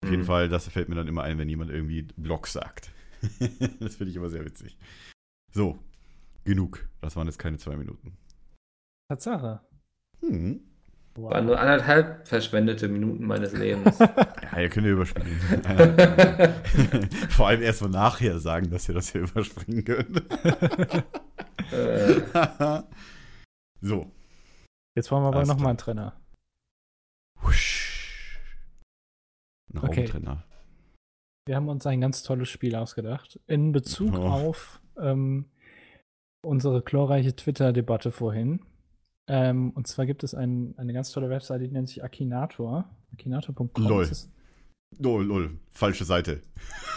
Auf 0.03 0.09
jeden 0.09 0.23
Mhm. 0.23 0.27
Fall, 0.27 0.49
das 0.49 0.67
fällt 0.67 0.89
mir 0.89 0.95
dann 0.95 1.07
immer 1.07 1.23
ein, 1.23 1.37
wenn 1.37 1.47
jemand 1.47 1.71
irgendwie 1.71 2.01
Blog 2.17 2.47
sagt. 2.47 2.91
das 3.79 3.95
finde 3.95 4.11
ich 4.11 4.15
immer 4.15 4.29
sehr 4.29 4.45
witzig. 4.45 4.77
So, 5.51 5.79
genug. 6.43 6.87
Das 7.01 7.15
waren 7.15 7.27
jetzt 7.27 7.39
keine 7.39 7.57
zwei 7.57 7.75
Minuten. 7.75 8.17
Tatsache. 9.09 9.61
Hm. 10.21 10.61
Wow. 11.15 11.31
Waren 11.31 11.45
nur 11.45 11.59
anderthalb 11.59 12.27
verschwendete 12.27 12.87
Minuten 12.87 13.25
meines 13.25 13.53
Lebens. 13.53 13.97
Ja, 14.53 14.59
ihr 14.59 14.69
könnt 14.69 14.85
ja 14.85 14.93
überspringen. 14.93 15.39
Vor 17.29 17.47
allem 17.47 17.63
erst 17.63 17.79
so 17.79 17.87
nachher 17.87 18.37
sagen, 18.39 18.69
dass 18.69 18.87
ihr 18.87 18.93
das 18.93 19.11
hier 19.11 19.21
überspringen 19.21 19.83
könnt. 19.83 20.31
äh, 21.71 22.21
so. 23.81 24.11
Jetzt 24.95 25.09
wollen 25.09 25.23
wir 25.23 25.29
aber 25.29 25.43
nochmal 25.45 25.69
einen 25.69 25.79
Trenner. 25.79 26.13
Husch. 27.41 28.39
Ein 29.73 29.79
Okay. 29.79 30.01
Raumtrenner. 30.01 30.43
Wir 31.45 31.55
haben 31.55 31.67
uns 31.69 31.85
ein 31.85 31.99
ganz 32.01 32.23
tolles 32.23 32.49
Spiel 32.49 32.75
ausgedacht. 32.75 33.39
In 33.47 33.71
Bezug 33.71 34.13
Oh. 34.17 34.21
auf 34.27 34.79
ähm, 34.97 35.45
unsere 36.45 36.81
glorreiche 36.81 37.35
Twitter-Debatte 37.35 38.11
vorhin. 38.11 38.61
Ähm, 39.27 39.71
und 39.71 39.87
zwar 39.87 40.05
gibt 40.05 40.23
es 40.23 40.33
ein, 40.35 40.73
eine 40.77 40.93
ganz 40.93 41.11
tolle 41.11 41.29
Webseite, 41.29 41.65
die 41.65 41.71
nennt 41.71 41.89
sich 41.89 42.03
Akinator. 42.03 42.85
Akinator.com. 43.13 43.69
Lol. 43.77 44.03
ist 44.03 44.29
Oh, 45.03 45.19
lol, 45.19 45.51
falsche 45.71 46.05
Seite. 46.05 46.41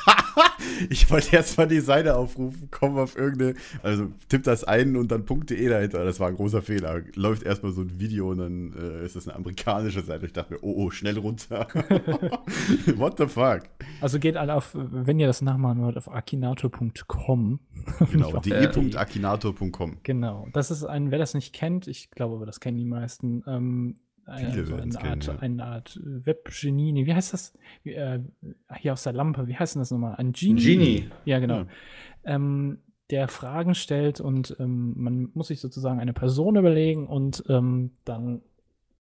ich 0.90 1.10
wollte 1.10 1.34
erst 1.34 1.58
mal 1.58 1.66
die 1.66 1.80
Seite 1.80 2.16
aufrufen, 2.16 2.68
komm 2.70 2.96
auf 2.98 3.16
irgendeine, 3.16 3.54
also 3.82 4.10
tipp 4.28 4.44
das 4.44 4.64
ein 4.64 4.96
und 4.96 5.10
dann 5.10 5.24
.de 5.26 5.68
dahinter. 5.68 6.04
Das 6.04 6.20
war 6.20 6.28
ein 6.28 6.36
großer 6.36 6.62
Fehler. 6.62 7.02
Läuft 7.14 7.42
erstmal 7.42 7.72
so 7.72 7.82
ein 7.82 7.98
Video 7.98 8.30
und 8.30 8.38
dann 8.38 8.72
äh, 8.74 9.04
ist 9.04 9.16
das 9.16 9.26
eine 9.26 9.36
amerikanische 9.36 10.02
Seite. 10.02 10.26
Ich 10.26 10.32
dachte 10.32 10.54
mir, 10.54 10.60
oh, 10.62 10.74
oh, 10.76 10.90
schnell 10.90 11.18
runter. 11.18 11.66
What 12.96 13.18
the 13.18 13.26
fuck? 13.26 13.62
Also 14.00 14.18
geht 14.18 14.36
alle 14.36 14.54
auf, 14.54 14.70
wenn 14.74 15.18
ihr 15.18 15.26
das 15.26 15.42
nachmachen 15.42 15.80
wollt, 15.82 15.96
auf 15.96 16.10
akinator.com. 16.10 17.60
Genau, 18.10 18.38
de.akinator.com. 18.38 19.98
Genau. 20.02 20.48
Das 20.52 20.70
ist 20.70 20.84
ein, 20.84 21.10
wer 21.10 21.18
das 21.18 21.34
nicht 21.34 21.54
kennt, 21.54 21.86
ich 21.86 22.10
glaube, 22.10 22.36
aber 22.36 22.46
das 22.46 22.58
kennen 22.58 22.76
die 22.78 22.84
meisten, 22.84 23.44
ähm, 23.46 23.94
Viele 24.34 24.48
also 24.48 24.74
eine, 24.74 24.94
Art, 24.96 25.02
kennen, 25.02 25.20
ja. 25.20 25.38
eine 25.38 25.64
Art 25.64 26.00
Webgenie. 26.02 26.92
Nee, 26.92 27.06
wie 27.06 27.14
heißt 27.14 27.32
das? 27.32 27.54
Äh, 27.84 28.18
hier 28.76 28.92
aus 28.92 29.04
der 29.04 29.12
Lampe, 29.12 29.46
wie 29.46 29.56
heißt 29.56 29.76
denn 29.76 29.82
das 29.82 29.92
nochmal? 29.92 30.16
Ein 30.16 30.32
Genie. 30.32 30.62
Genie. 30.62 31.10
Ja, 31.24 31.38
genau. 31.38 31.58
Ja. 31.58 31.66
Ähm, 32.24 32.78
der 33.10 33.28
Fragen 33.28 33.76
stellt 33.76 34.20
und 34.20 34.56
ähm, 34.58 34.94
man 34.96 35.30
muss 35.34 35.48
sich 35.48 35.60
sozusagen 35.60 36.00
eine 36.00 36.12
Person 36.12 36.56
überlegen 36.56 37.06
und 37.06 37.44
ähm, 37.48 37.92
dann 38.04 38.42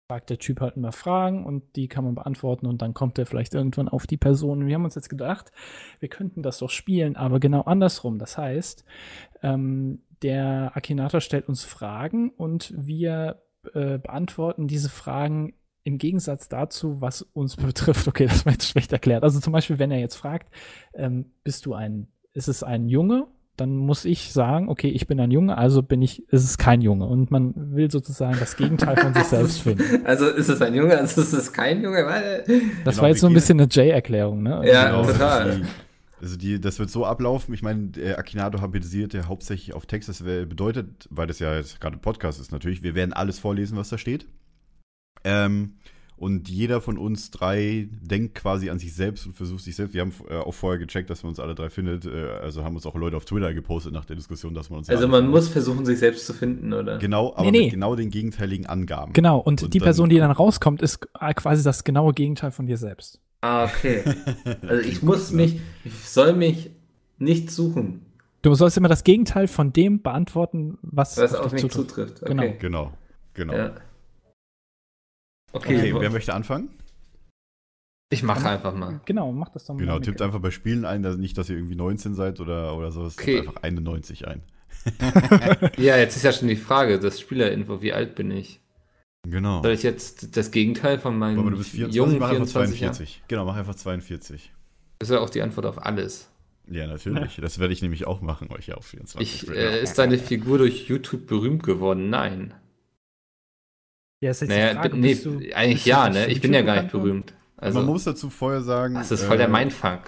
fragt 0.08 0.30
der 0.30 0.40
Typ 0.40 0.62
halt 0.62 0.78
immer 0.78 0.92
Fragen 0.92 1.46
und 1.46 1.76
die 1.76 1.88
kann 1.88 2.06
man 2.06 2.16
beantworten 2.16 2.66
und 2.66 2.82
dann 2.82 2.94
kommt 2.94 3.20
er 3.20 3.26
vielleicht 3.26 3.54
irgendwann 3.54 3.90
auf 3.90 4.08
die 4.08 4.18
Person. 4.18 4.66
Wir 4.66 4.76
haben 4.76 4.86
uns 4.86 4.96
jetzt 4.96 5.10
gedacht, 5.10 5.52
wir 6.00 6.10
könnten 6.10 6.42
das 6.42 6.60
doch 6.60 6.70
spielen, 6.70 7.16
aber 7.16 7.40
genau 7.40 7.62
andersrum. 7.62 8.20
Das 8.20 8.38
heißt, 8.38 8.86
ähm, 9.44 10.02
der 10.22 10.72
Akinator 10.76 11.22
stellt 11.22 11.48
uns 11.48 11.64
Fragen 11.64 12.32
und 12.32 12.74
wir 12.76 13.42
äh, 13.74 13.98
beantworten 13.98 14.68
diese 14.68 14.90
Fragen 14.90 15.54
im 15.84 15.98
Gegensatz 15.98 16.50
dazu, 16.50 17.02
was 17.02 17.22
uns 17.22 17.56
betrifft. 17.58 18.08
Okay, 18.08 18.26
das 18.28 18.46
war 18.46 18.54
jetzt 18.54 18.68
schlecht 18.68 18.92
erklärt. 18.94 19.24
Also 19.24 19.40
zum 19.40 19.54
Beispiel, 19.54 19.80
wenn 19.80 19.92
er 19.92 20.00
jetzt 20.00 20.16
fragt, 20.16 20.50
ähm, 20.94 21.26
bist 21.44 21.66
du 21.66 21.74
ein, 21.74 22.08
ist 22.34 22.48
es 22.48 22.64
ein 22.64 22.88
Junge? 22.90 23.28
Dann 23.58 23.76
muss 23.76 24.06
ich 24.06 24.32
sagen, 24.32 24.70
okay, 24.70 24.88
ich 24.88 25.06
bin 25.08 25.20
ein 25.20 25.32
Junge, 25.32 25.58
also 25.58 25.82
bin 25.84 26.02
ich, 26.02 26.26
ist 26.32 26.46
es 26.46 26.58
kein 26.58 26.80
Junge. 26.80 27.06
Und 27.08 27.30
man 27.30 27.54
will 27.76 27.92
sozusagen 27.92 28.40
das 28.40 28.56
Gegenteil 28.56 28.96
von 28.96 29.14
sich 29.14 29.24
selbst 29.26 29.62
finden. 29.64 30.06
Also 30.06 30.28
ist 30.30 30.48
es 30.48 30.62
ein 30.62 30.74
Junge, 30.74 30.98
also 30.98 31.20
ist 31.20 31.34
es 31.34 31.52
kein 31.52 31.84
Junge, 31.84 32.06
weil. 32.06 32.46
Das 32.86 32.96
Genau, 32.96 33.02
war 33.02 33.10
jetzt 33.10 33.20
so 33.20 33.28
ein 33.28 33.34
bisschen 33.34 33.60
eine 33.60 33.68
Jay-Erklärung, 33.70 34.44
ne? 34.44 34.62
Ja, 34.66 34.86
Genau, 34.92 35.06
total. 35.06 35.62
Also 36.22 36.36
die, 36.38 36.60
das 36.60 36.80
wird 36.80 36.90
so 36.90 37.06
ablaufen. 37.06 37.54
Ich 37.54 37.62
meine, 37.64 37.88
der 37.88 38.20
Akinato 38.20 38.62
habilisiert 38.62 39.14
ja 39.14 39.28
hauptsächlich 39.28 39.74
auf 39.74 39.86
Text. 39.86 40.10
Das 40.10 40.22
bedeutet, 40.24 41.08
weil 41.10 41.28
das 41.28 41.40
ja 41.40 41.56
jetzt 41.56 41.80
gerade 41.80 41.98
Podcast 41.98 42.40
ist 42.40 42.52
natürlich, 42.52 42.84
wir 42.84 42.96
werden 42.96 43.14
alles 43.14 43.40
vorlesen, 43.40 43.78
was 43.78 43.90
da 43.90 43.98
steht. 43.98 44.28
Ähm, 45.24 45.74
und 46.18 46.50
jeder 46.50 46.82
von 46.82 46.98
uns 46.98 47.32
drei 47.32 47.88
denkt 48.02 48.36
quasi 48.36 48.70
an 48.70 48.78
sich 48.78 48.94
selbst 48.94 49.26
und 49.26 49.38
versucht 49.38 49.64
sich 49.64 49.78
selbst. 49.78 49.94
Wir 49.94 50.02
haben 50.02 50.12
äh, 50.30 50.36
auch 50.36 50.54
vorher 50.54 50.78
gecheckt, 50.78 51.10
dass 51.10 51.24
man 51.24 51.30
uns 51.30 51.40
alle 51.40 51.56
drei 51.56 51.70
findet. 51.70 52.06
Äh, 52.06 52.32
also 52.42 52.66
haben 52.66 52.76
uns 52.76 52.86
auch 52.86 52.96
Leute 52.96 53.16
auf 53.16 53.24
Twitter 53.24 53.54
gepostet 53.54 53.94
nach 53.94 54.04
der 54.04 54.18
Diskussion, 54.18 54.54
dass 54.54 54.70
man 54.70 54.80
uns. 54.80 54.90
Also 54.90 55.08
man 55.08 55.30
muss 55.30 55.48
versuchen, 55.48 55.86
sich 55.86 56.00
selbst 56.00 56.26
zu 56.26 56.34
finden, 56.34 56.74
oder? 56.74 56.98
Genau, 56.98 57.32
aber 57.34 57.44
Nee, 57.44 57.52
nee. 57.52 57.62
mit 57.64 57.72
genau 57.72 57.96
den 57.96 58.10
gegenteiligen 58.10 58.66
Angaben. 58.66 59.14
Genau, 59.14 59.38
und, 59.40 59.64
Und 59.64 59.74
die 59.74 59.80
dann- 59.80 59.86
Person, 59.86 60.10
die 60.10 60.18
dann 60.18 60.32
rauskommt, 60.32 60.82
ist 60.82 61.00
quasi 61.36 61.64
das 61.64 61.86
genaue 61.86 62.14
Gegenteil 62.14 62.52
von 62.52 62.66
dir 62.68 62.76
selbst. 62.78 63.22
Ah, 63.42 63.66
okay. 63.66 64.04
Also 64.68 64.88
ich 64.88 65.02
muss 65.02 65.28
gut, 65.30 65.38
ne? 65.38 65.44
mich, 65.44 65.62
ich 65.86 65.94
soll 66.10 66.34
mich 66.34 66.72
nicht 67.18 67.52
suchen, 67.52 68.06
Du 68.42 68.56
sollst 68.56 68.78
immer 68.78 68.88
das 68.88 69.04
Gegenteil 69.04 69.48
von 69.50 69.74
dem 69.74 70.02
beantworten, 70.02 70.78
was, 70.82 71.18
was 71.18 71.36
auf 71.36 71.48
auf 71.48 71.52
dich 71.54 71.64
mich 71.64 71.72
zutrifft. 71.74 72.20
zutrifft. 72.20 72.24
Okay. 72.24 72.56
Genau, 72.60 72.94
genau. 73.34 73.54
Ja. 73.54 73.76
Okay, 75.52 75.78
Okay, 75.78 75.96
wer 76.00 76.10
möchte 76.10 76.34
anfangen? 76.34 76.70
ich 78.12 78.24
mache 78.24 78.50
einfach 78.50 78.74
mal. 78.74 79.02
Genau, 79.06 79.32
mach 79.32 79.50
das 79.50 79.66
doch 79.66 79.74
mal. 79.76 79.82
Genau, 79.82 80.00
tippt 80.00 80.22
einfach 80.22 80.40
bei 80.40 80.52
Spielen 80.52 80.86
ein, 80.86 81.04
dass 81.04 81.18
nicht, 81.18 81.38
dass 81.38 81.50
ihr 81.50 81.58
irgendwie 81.58 81.76
19 81.76 82.16
seid 82.16 82.40
oder, 82.40 82.76
oder 82.76 82.92
sowas. 82.92 83.18
Okay. 83.20 83.36
Tippt 83.36 83.48
einfach 83.50 83.64
91 83.64 84.28
ein. 84.28 84.42
Ja, 85.78 85.98
jetzt 85.98 86.16
ist 86.16 86.24
ja 86.24 86.32
schon 86.32 86.48
die 86.48 86.56
Frage, 86.56 87.00
das 87.00 87.20
Spielerinfo, 87.20 87.82
wie 87.82 87.92
alt 87.94 88.16
bin 88.16 88.32
ich? 88.32 88.62
Genau. 89.28 89.62
Soll 89.62 89.74
ich 89.74 89.84
jetzt 89.84 90.36
das 90.38 90.52
Gegenteil 90.52 90.98
von 90.98 91.18
meinem 91.18 91.40
Aber 91.40 91.52
du 91.52 91.58
bist 91.58 91.72
24, 91.72 91.96
jungen 91.96 92.20
mach 92.20 92.30
einfach 92.30 92.46
24 92.48 92.80
Jahren? 92.80 92.94
42. 92.94 93.24
Genau, 93.28 93.46
mach 93.46 93.56
einfach 93.56 93.76
42. 93.76 94.52
Das 95.00 95.10
ist 95.10 95.14
ja 95.16 95.22
auch 95.22 95.30
die 95.30 95.42
Antwort 95.42 95.66
auf 95.66 95.86
alles. 95.86 96.30
Ja, 96.70 96.88
natürlich. 96.88 97.36
Das 97.42 97.60
werde 97.60 97.74
ich 97.74 97.82
nämlich 97.82 98.06
auch 98.08 98.22
machen, 98.22 98.52
euch 98.52 98.68
ja 98.68 98.76
auf 98.76 98.86
24. 98.86 99.44
Ich, 99.44 99.50
äh, 99.50 99.82
ist 99.82 99.98
deine 99.98 100.18
Figur 100.18 100.60
durch 100.60 100.88
YouTube 100.88 101.26
berühmt 101.28 101.64
geworden? 101.64 102.10
Nein. 102.10 102.54
Ja, 104.22 104.32
ist 104.32 104.42
jetzt 104.42 104.50
Naja, 104.50 104.70
die 104.70 104.76
Frage, 104.76 104.98
nee, 104.98 105.08
bist 105.14 105.26
du- 105.26 105.40
eigentlich 105.56 105.86
ja, 105.86 106.10
ne? 106.10 106.28
Ich 106.28 106.42
bin 106.42 106.54
ja 106.54 106.62
gar 106.62 106.82
nicht 106.82 106.92
berühmt. 106.92 107.34
Also, 107.62 107.80
man 107.80 107.88
muss 107.88 108.06
dazu 108.06 108.30
vorher 108.30 108.62
sagen. 108.62 108.96
das 108.96 109.12
ist 109.12 109.24
voll 109.24 109.38
der 109.38 109.48
äh, 109.48 109.52
Mindfuck. 109.52 110.00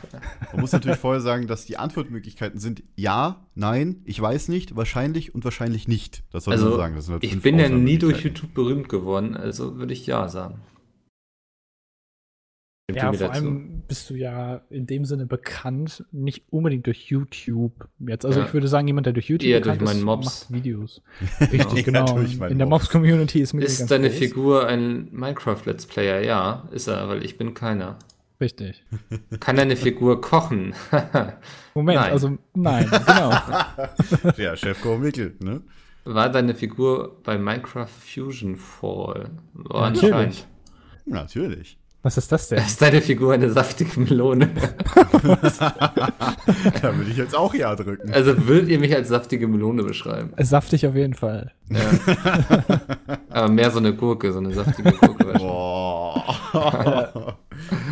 Man 0.54 0.62
muss 0.62 0.72
natürlich 0.72 0.97
vorher 0.97 1.22
sagen, 1.22 1.47
dass 1.47 1.66
die 1.66 1.78
Antwortmöglichkeiten 1.78 2.60
sind 2.60 2.84
ja, 2.95 3.45
nein, 3.56 4.02
ich 4.06 4.22
weiß 4.22 4.47
nicht, 4.47 4.76
wahrscheinlich 4.76 5.36
und 5.36 5.43
wahrscheinlich 5.43 5.88
nicht. 5.88 6.24
Das 6.32 6.45
soll 6.45 6.56
man 6.56 6.64
Also, 6.64 6.78
sagen. 6.78 6.95
Das 6.95 7.06
sind 7.06 7.14
halt 7.14 7.24
ich 7.24 7.41
bin 7.41 7.60
ja 7.60 7.68
nie 7.70 7.97
durch. 7.97 8.24
YouTube 8.24 8.54
berühmt 8.54 8.88
geworden, 8.89 9.36
also 9.36 9.78
würde 9.78 9.93
ich 9.93 10.06
ja 10.08 10.28
sagen. 10.30 10.62
Ja, 12.96 13.12
vor 13.14 13.28
dazu? 13.28 13.32
allem 13.32 13.84
bist 13.88 14.10
du 14.10 14.16
ja 14.16 14.62
in 14.70 14.86
dem 14.88 15.06
Sinne 15.06 15.26
bekannt, 15.26 16.06
nicht 16.12 16.44
unbedingt 16.50 16.88
durch 16.88 17.06
YouTube 17.10 17.88
jetzt. 18.00 18.26
Also 18.26 18.39
Ja. 18.39 18.46
ich 18.46 18.54
würde 18.54 18.68
sagen, 18.68 18.88
jemand, 18.88 19.06
der 19.06 19.14
durch 19.14 19.28
YouTube 19.30 19.50
Eher 19.50 19.60
bekannt 19.60 19.82
durch 19.82 19.89
meinen 19.89 20.00
ist, 20.00 20.06
Mobs. 20.06 20.50
macht 20.50 20.54
Videos. 20.54 21.02
Richtig, 21.52 21.86
genau. 21.86 22.18
in 22.18 22.58
der 22.58 22.68
Mobs. 22.68 22.84
Mobs-Community 22.86 23.42
ist 23.42 23.54
mir 23.54 23.64
Ist 23.64 23.89
deine 23.92 24.10
Figur 24.10 24.68
ein 24.68 25.08
Minecraft-Let's 25.12 25.86
Player? 25.88 26.22
Ja, 26.24 26.68
ist 26.72 26.88
er, 26.88 27.08
weil 27.10 27.24
ich 27.26 27.38
bin 27.38 27.54
keiner. 27.54 27.98
Richtig. 28.39 28.84
Kann 29.39 29.56
deine 29.56 29.76
Figur 29.76 30.20
kochen? 30.20 30.74
Moment, 31.76 32.00
Nein. 32.02 32.12
also 32.12 32.38
nein, 32.56 32.89
genau. 32.89 33.32
Ja, 34.38 34.56
Chefkoch 34.58 34.98
Mikkel, 34.98 35.36
ne? 35.39 35.62
War 36.04 36.30
deine 36.32 36.56
Figur 36.56 37.18
bei 37.24 37.38
Minecraft 37.38 37.86
Fusion 37.88 38.56
Fall? 38.56 39.30
Oh, 39.70 39.76
Ja, 39.78 39.89
natürlich. 39.92 40.48
Natürlich. 41.06 41.78
Was 42.04 42.18
ist 42.18 42.32
das 42.32 42.47
denn? 42.47 42.58
Ist 42.66 42.82
deine 42.82 43.02
Figur 43.02 43.34
eine 43.34 43.52
saftige 43.52 43.99
Melone? 43.99 44.49
Da 46.82 46.97
würde 46.97 47.12
ich 47.12 47.18
jetzt 47.18 47.36
auch 47.36 47.54
ja 47.54 47.76
drücken. 47.76 48.12
Also 48.12 48.47
würdet 48.47 48.70
ihr 48.70 48.80
mich 48.80 48.93
als 48.95 49.10
saftige 49.10 49.47
Melone 49.47 49.84
beschreiben? 49.84 50.34
Saftig 50.38 50.86
auf 50.88 50.95
jeden 50.95 51.14
Fall. 51.14 51.52
Ja. 51.70 51.80
Aber 53.30 53.49
mehr 53.49 53.70
so 53.70 53.78
eine 53.80 53.93
Gurke, 53.95 54.34
so 54.34 54.39
eine 54.39 54.52
saftige 54.54 54.91
Gurke. 54.91 55.26
wahrscheinlich. 55.28 55.41
Boah. 55.43 57.38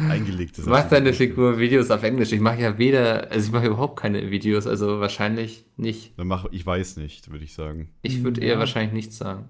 Eingelegte 0.09 0.61
Sache. 0.61 0.71
Macht 0.71 0.91
deine 0.91 1.13
Figur 1.13 1.59
Videos 1.59 1.91
auf 1.91 2.03
Englisch? 2.03 2.31
Ich 2.31 2.41
mache 2.41 2.61
ja 2.61 2.77
weder, 2.77 3.29
also 3.31 3.47
ich 3.47 3.51
mache 3.51 3.67
überhaupt 3.67 3.99
keine 3.99 4.31
Videos, 4.31 4.65
also 4.65 4.99
wahrscheinlich 4.99 5.65
nicht. 5.77 6.17
Dann 6.17 6.27
mach, 6.27 6.45
ich 6.51 6.65
weiß 6.65 6.97
nicht, 6.97 7.31
würde 7.31 7.43
ich 7.43 7.53
sagen. 7.53 7.89
Ich 8.01 8.23
würde 8.23 8.41
eher 8.41 8.57
wahrscheinlich 8.59 8.93
nichts 8.93 9.17
sagen. 9.17 9.49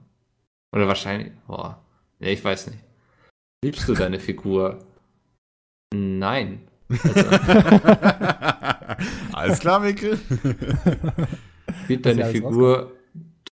Oder 0.72 0.88
wahrscheinlich, 0.88 1.32
boah, 1.48 1.82
nee, 2.20 2.34
ich 2.34 2.44
weiß 2.44 2.68
nicht. 2.68 2.80
Liebst 3.64 3.88
du 3.90 3.94
deine 3.94 4.20
Figur? 4.20 4.80
Nein. 5.94 6.62
Also, 6.90 7.20
Alles 9.34 9.60
klar, 9.60 9.82
Mikkel? 9.82 10.18
du 11.88 11.98
deine 11.98 12.26
Figur 12.26 12.92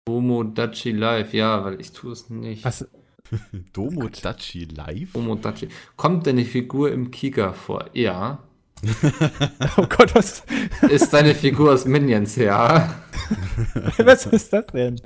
Tomodachi 0.04 0.92
Live? 0.92 1.34
Ja, 1.34 1.64
weil 1.64 1.80
ich 1.80 1.92
tue 1.92 2.12
es 2.12 2.30
nicht. 2.30 2.64
Was, 2.64 2.86
Domodachi 3.72 4.66
live? 4.66 5.12
Tomodachi. 5.12 5.68
Kommt 5.96 6.26
deine 6.26 6.44
Figur 6.44 6.92
im 6.92 7.10
Kika 7.10 7.52
vor? 7.52 7.86
Ja. 7.92 8.38
oh 9.76 9.86
Gott, 9.88 10.14
was, 10.14 10.44
Ist 10.88 11.12
deine 11.12 11.34
Figur 11.34 11.72
aus 11.72 11.84
Minions? 11.86 12.36
Ja. 12.36 12.94
was 13.98 14.26
ist 14.26 14.52
das 14.52 14.66
denn? 14.66 15.00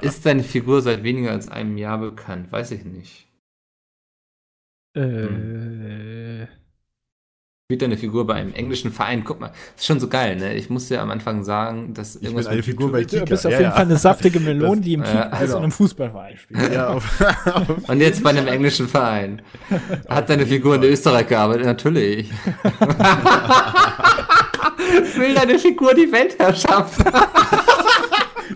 Ist 0.00 0.24
deine 0.24 0.44
Figur 0.44 0.80
seit 0.80 1.02
weniger 1.02 1.32
als 1.32 1.48
einem 1.48 1.76
Jahr 1.76 1.98
bekannt? 1.98 2.50
Weiß 2.52 2.70
ich 2.70 2.84
nicht. 2.84 3.26
Äh, 4.94 6.46
Spielt 7.66 7.80
deine 7.82 7.96
Figur 7.96 8.26
bei 8.26 8.34
einem 8.34 8.52
englischen 8.52 8.92
Verein? 8.92 9.24
Guck 9.24 9.40
mal, 9.40 9.50
ist 9.76 9.86
schon 9.86 9.98
so 9.98 10.08
geil, 10.08 10.36
ne? 10.36 10.54
Ich 10.54 10.68
musste 10.68 10.96
ja 10.96 11.02
am 11.02 11.10
Anfang 11.10 11.42
sagen, 11.42 11.94
dass 11.94 12.16
Ich 12.16 12.22
irgendwas 12.24 12.44
bin 12.46 12.52
eine 12.54 12.62
Figur 12.62 12.92
bei 12.92 12.98
YouTube- 13.00 13.10
du 13.12 13.16
Kika. 13.20 13.30
bist 13.30 13.46
auf 13.46 13.52
ja, 13.52 13.58
jeden 13.60 13.70
ja. 13.70 13.76
Fall 13.76 13.86
eine 13.86 13.96
saftige 13.96 14.40
Melone, 14.44 14.76
Das- 14.76 14.84
die 14.84 14.92
im 14.92 15.02
Kika 15.02 15.22
also 15.30 15.56
in 15.56 15.62
einem 15.62 15.72
Fußballverein 15.72 16.36
spielt. 16.36 16.72
Ja, 16.72 16.88
auf, 16.94 17.20
auf, 17.46 17.88
Und 17.88 18.00
jetzt 18.00 18.22
bei 18.22 18.28
einem 18.30 18.46
englischen 18.48 18.88
Verein. 18.88 19.40
Hat 20.08 20.28
deine 20.28 20.44
Figur 20.46 20.74
in 20.74 20.82
Österreich 20.82 21.28
gearbeitet? 21.28 21.64
Natürlich. 21.64 22.30
Will 25.16 25.34
deine 25.34 25.58
Figur 25.58 25.94
die 25.94 26.10
Weltherrschaft? 26.12 27.00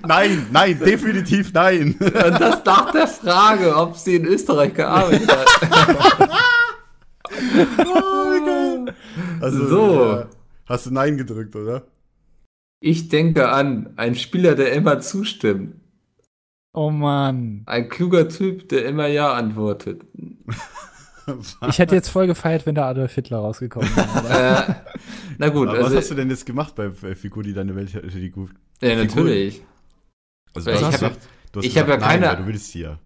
Nein, 0.07 0.47
nein, 0.53 0.79
definitiv 0.79 1.53
nein. 1.53 1.97
Und 2.01 2.41
das 2.41 2.65
nach 2.65 2.93
der 2.93 3.07
Frage, 3.09 3.75
ob 3.77 3.97
sie 3.97 4.17
in 4.17 4.25
Österreich 4.27 4.75
gearbeitet 4.75 5.31
hat. 5.31 6.31
Also, 9.41 9.67
So. 9.69 10.03
ja. 10.05 10.29
Hast 10.67 10.87
du 10.87 10.91
Nein 10.91 11.17
gedrückt, 11.17 11.55
oder? 11.55 11.87
Ich 12.81 13.09
denke 13.09 13.49
an 13.51 13.93
einen 13.97 14.17
Spieler, 14.17 14.55
der 14.55 14.73
immer 14.73 15.01
zustimmt. 15.01 15.77
Oh 16.75 16.91
Mann. 16.91 17.63
Ein 17.67 17.89
kluger 17.89 18.29
Typ, 18.29 18.69
der 18.69 18.85
immer 18.87 19.07
Ja 19.07 19.33
antwortet. 19.35 20.03
Ich 21.69 21.81
hätte 21.81 21.97
jetzt 21.97 22.09
voll 22.09 22.29
gefeiert, 22.29 22.67
wenn 22.67 22.77
da 22.77 22.89
Adolf 22.89 23.13
Hitler 23.13 23.39
rausgekommen 23.39 23.89
wäre. 23.97 24.65
Äh, 24.69 24.75
na 25.39 25.49
gut, 25.49 25.67
Aber 25.67 25.79
was 25.79 25.85
also. 25.87 25.97
hast 25.97 26.11
du 26.13 26.15
denn 26.15 26.31
jetzt 26.31 26.47
gemacht 26.47 26.77
bei 26.77 26.93
Figur, 26.93 27.43
die 27.43 27.53
deine 27.53 27.75
Welt 27.75 28.01
die 28.15 28.31
gut. 28.31 28.51
ja, 28.81 28.95
natürlich. 28.95 29.65
Also, 30.57 30.71
Ich 30.71 30.79
du 30.81 30.87
hast 30.87 31.03
hab- 31.03 31.89
ja 31.89 31.97
nein, 31.97 32.01
keine- 32.01 32.27
weil 32.29 32.37
du 32.37 32.47
willst 32.47 32.73
hier. 32.73 32.99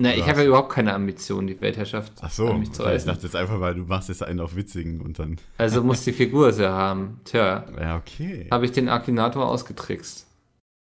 Na, 0.00 0.14
ich 0.14 0.28
habe 0.28 0.40
ja 0.42 0.46
überhaupt 0.46 0.70
keine 0.72 0.94
Ambition, 0.94 1.48
die 1.48 1.60
Weltherrschaft 1.60 2.12
Ach 2.20 2.30
so, 2.30 2.48
an 2.50 2.60
mich 2.60 2.70
zu 2.70 2.82
okay, 2.82 2.90
ich 2.90 2.94
reißen. 2.94 3.08
dachte 3.08 3.24
jetzt 3.24 3.34
einfach, 3.34 3.58
weil 3.58 3.74
du 3.74 3.82
machst 3.82 4.08
jetzt 4.08 4.22
einen 4.22 4.38
auf 4.38 4.54
Witzigen 4.54 5.00
und 5.00 5.18
dann. 5.18 5.38
Also 5.58 5.82
muss 5.82 6.04
die 6.04 6.12
Figur 6.12 6.48
es 6.50 6.58
ja 6.58 6.70
haben. 6.70 7.20
Tja, 7.24 7.66
Ja, 7.80 7.96
okay. 7.96 8.46
habe 8.50 8.64
ich 8.64 8.70
den 8.72 8.88
Akinator 8.88 9.46
ausgetrickst. 9.48 10.26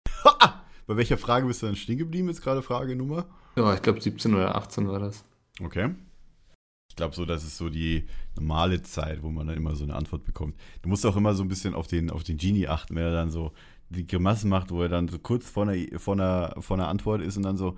Bei 0.88 0.96
welcher 0.96 1.18
Frage 1.18 1.48
bist 1.48 1.62
du 1.62 1.66
dann 1.66 1.76
stehen 1.76 1.98
geblieben? 1.98 2.28
Jetzt 2.28 2.42
gerade 2.44 2.62
Frage 2.62 2.96
Nummer? 2.96 3.26
Ja, 3.56 3.74
ich 3.74 3.82
glaube 3.82 4.00
17 4.02 4.34
oder 4.36 4.56
18 4.56 4.88
war 4.88 5.00
das. 5.00 5.24
Okay. 5.64 5.90
Ich 6.90 6.96
glaube 6.96 7.16
so, 7.16 7.26
das 7.26 7.44
ist 7.44 7.58
so 7.58 7.70
die 7.70 8.06
normale 8.36 8.82
Zeit, 8.84 9.22
wo 9.24 9.30
man 9.30 9.48
dann 9.48 9.58
immer 9.58 9.76
so 9.76 9.84
eine 9.84 9.96
Antwort 9.96 10.24
bekommt. 10.24 10.56
Du 10.84 10.90
musst 10.90 11.06
auch 11.06 11.16
immer 11.18 11.34
so 11.34 11.44
ein 11.44 11.50
bisschen 11.50 11.74
auf 11.74 11.88
den, 11.88 12.10
auf 12.10 12.24
den 12.24 12.38
Genie 12.38 12.68
achten, 12.68 12.96
wenn 12.96 13.04
er 13.04 13.12
dann 13.14 13.30
so 13.32 13.52
die 13.90 14.06
Grimassen 14.08 14.50
macht, 14.50 14.72
wo 14.72 14.82
er 14.82 14.90
dann 14.90 15.08
so 15.08 15.18
kurz 15.20 15.50
vor 15.50 15.68
einer, 15.68 16.00
vor 16.00 16.14
einer, 16.16 16.56
vor 16.60 16.78
einer 16.78 16.88
Antwort 16.88 17.22
ist 17.22 17.38
und 17.38 17.44
dann 17.44 17.58
so, 17.58 17.78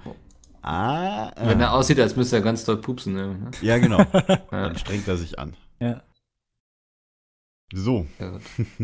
Ah, 0.62 1.32
Wenn 1.38 1.62
ah. 1.62 1.66
er 1.68 1.74
aussieht, 1.74 2.00
als 2.02 2.18
müsste 2.18 2.36
er 2.36 2.42
ganz 2.42 2.66
doll 2.66 2.82
pupsen. 2.82 3.14
Ne? 3.14 3.50
Ja, 3.62 3.78
genau. 3.78 4.04
Dann 4.52 4.78
strengt 4.78 5.08
er 5.08 5.16
sich 5.16 5.40
an. 5.40 5.56
Ja. 5.80 6.04
So. 7.74 8.06
Ja. 8.20 8.40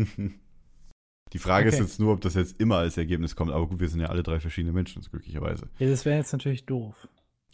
Die 1.32 1.38
Frage 1.38 1.68
ist 1.68 1.74
Okay. 1.74 1.82
jetzt 1.84 2.00
nur, 2.00 2.14
ob 2.14 2.22
das 2.22 2.32
jetzt 2.34 2.58
immer 2.60 2.76
als 2.76 2.96
Ergebnis 2.96 3.36
kommt. 3.36 3.50
Aber 3.52 3.66
gut, 3.68 3.78
wir 3.80 3.88
sind 3.90 4.00
ja 4.00 4.06
alle 4.06 4.22
drei 4.22 4.40
verschiedene 4.40 4.72
Menschen, 4.72 5.02
glücklicherweise. 5.02 5.68
Ja, 5.78 5.88
das 5.90 6.06
wäre 6.06 6.16
jetzt 6.16 6.32
natürlich 6.32 6.64
doof. 6.64 6.94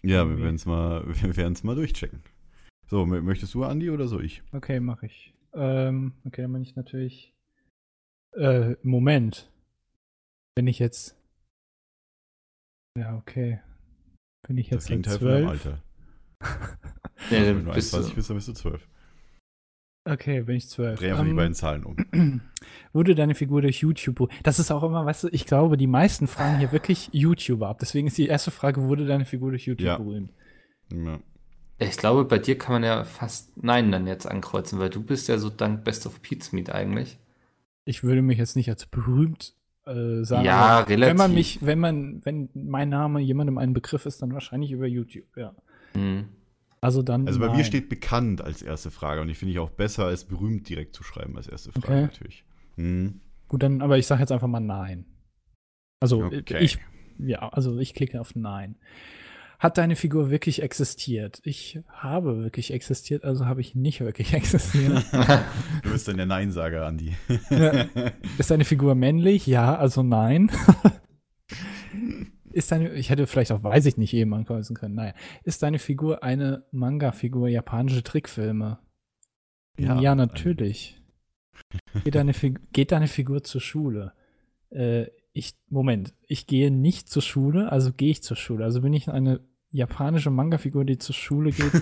Ja, 0.03 0.09
wir 0.09 0.21
Irgendwie. 0.23 0.43
werden 0.45 0.57
es 0.57 0.67
mal, 0.67 1.05
wir 1.23 1.37
werden's 1.37 1.65
mal 1.65 1.75
durchchecken. 1.75 2.23
So, 2.87 3.03
mö- 3.03 3.23
möchtest 3.23 3.55
du, 3.55 3.65
Andi, 3.65 3.91
oder 3.91 4.07
so 4.07 4.21
ich? 4.21 4.43
Okay, 4.53 4.79
mache 4.79 5.07
ich. 5.07 5.35
Ähm, 5.55 6.13
okay, 6.25 6.43
dann 6.43 6.53
bin 6.53 6.63
ich 6.63 6.77
natürlich. 6.77 7.35
Äh, 8.37 8.77
Moment. 8.83 9.51
Wenn 10.57 10.67
ich 10.67 10.79
jetzt. 10.79 11.17
Ja, 12.99 13.17
okay. 13.17 13.61
Bin 14.47 14.59
ich 14.59 14.69
Das 14.69 14.89
jetzt 14.89 14.91
halt 14.91 15.05
Gegenteil 15.05 15.19
von 15.19 15.29
deinem 15.29 15.59
zwölf? 15.59 15.67
Alter. 15.67 15.83
Ja, 17.31 17.39
Wenn 17.39 17.45
dann 17.55 17.65
du 17.67 17.73
bist 17.73 17.95
21 17.95 18.11
du, 18.11 18.17
bist, 18.17 18.31
dann 18.31 18.37
bist 18.37 18.49
du 18.49 18.53
12. 18.53 18.89
Okay, 20.11 20.41
bin 20.43 20.57
ich 20.57 20.69
zwölf. 20.69 20.99
Dreh 20.99 21.11
einfach 21.13 21.23
die 21.23 21.31
Ähm, 21.31 21.37
beiden 21.37 21.55
Zahlen 21.55 21.85
um. 21.85 21.97
Wurde 22.93 23.15
deine 23.15 23.37
Figur 23.37 23.63
durch 23.63 23.79
YouTube. 23.81 24.29
Das 24.43 24.59
ist 24.59 24.73
auch 24.73 24.83
immer, 24.83 25.07
weißt 25.07 25.25
du, 25.25 25.29
ich 25.29 25.47
glaube, 25.47 25.77
die 25.77 25.87
meisten 25.87 26.27
fragen 26.27 26.59
hier 26.59 26.73
wirklich 26.73 27.11
YouTuber 27.13 27.69
ab. 27.69 27.79
Deswegen 27.79 28.09
ist 28.09 28.19
die 28.19 28.27
erste 28.27 28.51
Frage, 28.51 28.83
wurde 28.83 29.07
deine 29.07 29.25
Figur 29.25 29.51
durch 29.51 29.67
YouTube 29.69 29.87
Ja. 29.87 29.97
berühmt? 29.99 30.33
Ja. 30.93 31.21
ich 31.79 31.97
glaube, 31.97 32.25
bei 32.25 32.39
dir 32.41 32.59
kann 32.59 32.73
man 32.73 32.83
ja 32.83 33.05
fast 33.05 33.57
Nein 33.63 33.93
dann 33.93 34.09
jetzt 34.09 34.27
ankreuzen, 34.27 34.81
weil 34.81 34.91
du 34.91 35.01
bist 35.03 35.29
ja 35.29 35.39
so 35.39 35.49
dank 35.49 35.85
Best 35.85 36.05
of 36.07 36.21
Pete's 36.23 36.51
Meet 36.53 36.71
eigentlich. 36.71 37.19
Ich 37.85 38.03
würde 38.03 38.21
mich 38.23 38.39
jetzt 38.39 38.57
nicht 38.57 38.69
als 38.69 38.85
berühmt 38.87 39.55
äh, 39.87 40.25
sagen. 40.25 40.45
Ja, 40.45 40.57
aber 40.57 40.89
Wenn 40.89 41.01
relativ. 41.01 41.19
man 41.19 41.35
mich, 41.35 41.59
wenn 41.67 41.79
man, 41.79 42.25
wenn 42.25 42.49
mein 42.55 42.89
Name 42.89 43.21
jemandem 43.21 43.59
ein 43.59 43.73
Begriff 43.73 44.07
ist, 44.07 44.23
dann 44.23 44.33
wahrscheinlich 44.33 44.71
über 44.71 44.87
YouTube, 44.87 45.37
ja. 45.37 45.55
Hm. 45.95 46.29
Also 46.81 47.03
dann. 47.03 47.27
Also 47.27 47.39
bei 47.39 47.47
mir 47.47 47.53
nein. 47.55 47.65
steht 47.65 47.89
bekannt 47.89 48.41
als 48.43 48.63
erste 48.63 48.91
Frage 48.91 49.21
und 49.21 49.29
ich 49.29 49.39
finde 49.39 49.53
ich 49.53 49.59
auch 49.59 49.71
besser 49.71 50.05
als 50.05 50.25
berühmt 50.25 50.69
direkt 50.69 50.95
zu 50.97 51.05
schreiben 51.05 51.37
als 51.37 51.47
erste 51.47 51.73
Frage 51.73 51.87
Okay. 51.87 52.01
natürlich. 52.03 52.45
Hm. 52.77 53.21
Gut, 53.49 53.63
dann, 53.63 53.83
aber 53.83 53.99
ich 53.99 54.07
sage 54.07 54.21
jetzt 54.21 54.33
einfach 54.33 54.49
mal 54.49 54.61
nein. 54.61 55.05
Also 56.01 56.25
Okay. 56.25 56.59
ich, 56.59 56.79
ja, 57.19 57.49
also 57.51 57.79
ich 57.79 57.95
klicke 57.95 58.21
auf 58.21 58.35
nein. 58.35 58.77
Hat 59.63 59.79
deine 59.79 59.95
Figur 59.95 60.29
wirklich 60.29 60.61
existiert? 60.61 61.41
Ich 61.45 61.79
habe 61.89 62.43
wirklich 62.43 62.73
existiert, 62.73 63.23
also 63.23 63.47
habe 63.47 63.61
ich 63.61 63.77
nicht 63.77 64.01
wirklich 64.01 64.35
existiert. 64.35 65.05
Du 65.85 65.93
bist 65.93 66.09
dann 66.09 66.17
der 66.17 66.27
Neinsager, 66.27 66.85
Andi. 66.85 67.15
Ja. 67.49 67.87
Ist 68.39 68.51
deine 68.51 68.65
Figur 68.65 68.97
männlich? 68.97 69.47
Ja, 69.47 69.77
also 69.77 70.03
nein. 70.03 70.51
Ist 72.51 72.73
deine, 72.73 72.93
ich 72.95 73.11
hätte 73.11 73.29
vielleicht 73.29 73.53
auch, 73.53 73.63
weiß 73.63 73.87
ich 73.87 73.97
nicht, 73.97 74.13
eben 74.15 74.35
ankreuzen 74.35 74.75
können. 74.75 74.97
Naja. 74.97 75.15
Ist 75.45 75.63
deine 75.63 75.79
Figur 75.79 76.25
eine 76.25 76.67
Manga-Figur, 76.73 77.47
japanische 77.47 78.03
Trickfilme? 78.03 78.81
Ja, 79.79 80.01
Ja, 80.01 80.17
natürlich. 80.17 81.01
Geht 82.03 82.17
deine, 82.17 82.33
geht 82.73 82.91
deine 82.91 83.07
Figur 83.07 83.45
zur 83.45 83.61
Schule? 83.61 84.13
Äh, 84.71 85.07
ich, 85.33 85.55
Moment, 85.69 86.15
ich 86.27 86.49
gehe 86.49 86.73
nicht 86.73 87.09
zur 87.09 87.23
Schule, 87.23 87.71
also 87.71 87.93
gehe 87.93 88.11
ich 88.11 88.25
zur 88.25 88.37
Schule. 88.37 88.65
Also 88.65 88.83
bin 88.83 88.93
ich 88.93 89.09
eine 89.09 89.41
japanische 89.73 90.31
Manga-Figur, 90.31 90.85
die 90.85 90.99
zur 90.99 91.15
Schule 91.15 91.51
geht. 91.51 91.73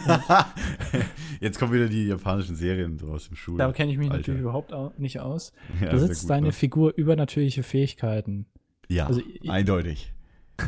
Jetzt 1.41 1.59
kommen 1.59 1.73
wieder 1.73 1.89
die 1.89 2.07
japanischen 2.07 2.55
Serien 2.55 2.99
so 2.99 3.09
aus 3.09 3.29
dem 3.29 3.37
Schul. 3.37 3.59
da 3.59 3.73
kenne 3.73 3.91
ich 3.93 3.99
mich 3.99 4.09
Alter. 4.09 4.19
natürlich 4.19 4.41
überhaupt 4.41 4.73
au 4.73 4.93
nicht 4.97 5.21
aus. 5.21 5.53
Ja, 5.81 5.91
Besitzt 5.91 6.23
gut, 6.23 6.31
deine 6.31 6.47
ne? 6.49 6.53
Figur 6.53 6.95
übernatürliche 6.97 7.63
Fähigkeiten? 7.63 8.47
Ja, 8.89 9.07
Also, 9.07 9.23
eindeutig. 9.49 10.13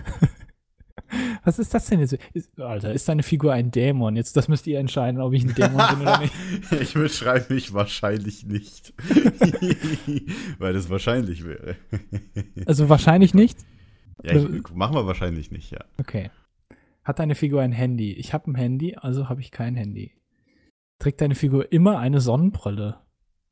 Was 1.44 1.58
ist 1.58 1.74
das 1.74 1.86
denn 1.86 2.00
jetzt? 2.00 2.16
Ist, 2.32 2.58
Alter, 2.58 2.92
ist 2.92 3.08
deine 3.08 3.22
Figur 3.22 3.52
ein 3.52 3.70
Dämon? 3.70 4.16
Jetzt, 4.16 4.36
das 4.36 4.48
müsst 4.48 4.66
ihr 4.66 4.78
entscheiden, 4.78 5.20
ob 5.20 5.34
ich 5.34 5.44
ein 5.44 5.54
Dämon 5.54 5.82
bin 5.90 6.00
oder 6.00 6.18
nicht. 6.20 6.34
ich 6.80 6.94
beschreibe 6.94 7.52
mich 7.52 7.74
wahrscheinlich 7.74 8.46
nicht. 8.46 8.94
Weil 10.58 10.72
das 10.72 10.88
wahrscheinlich 10.88 11.44
wäre. 11.44 11.76
Also 12.64 12.88
wahrscheinlich 12.88 13.34
nicht. 13.34 13.58
Ja, 14.22 14.36
ich, 14.36 14.70
machen 14.74 14.94
wir 14.94 15.06
wahrscheinlich 15.06 15.50
nicht, 15.50 15.70
ja. 15.70 15.84
Okay. 15.98 16.30
Hat 17.04 17.18
deine 17.18 17.34
Figur 17.34 17.62
ein 17.62 17.72
Handy? 17.72 18.12
Ich 18.12 18.32
habe 18.32 18.50
ein 18.50 18.54
Handy, 18.54 18.94
also 18.94 19.28
habe 19.28 19.40
ich 19.40 19.50
kein 19.50 19.74
Handy. 19.74 20.12
Trägt 20.98 21.20
deine 21.20 21.34
Figur 21.34 21.72
immer 21.72 21.98
eine 21.98 22.20
Sonnenbrille? 22.20 23.00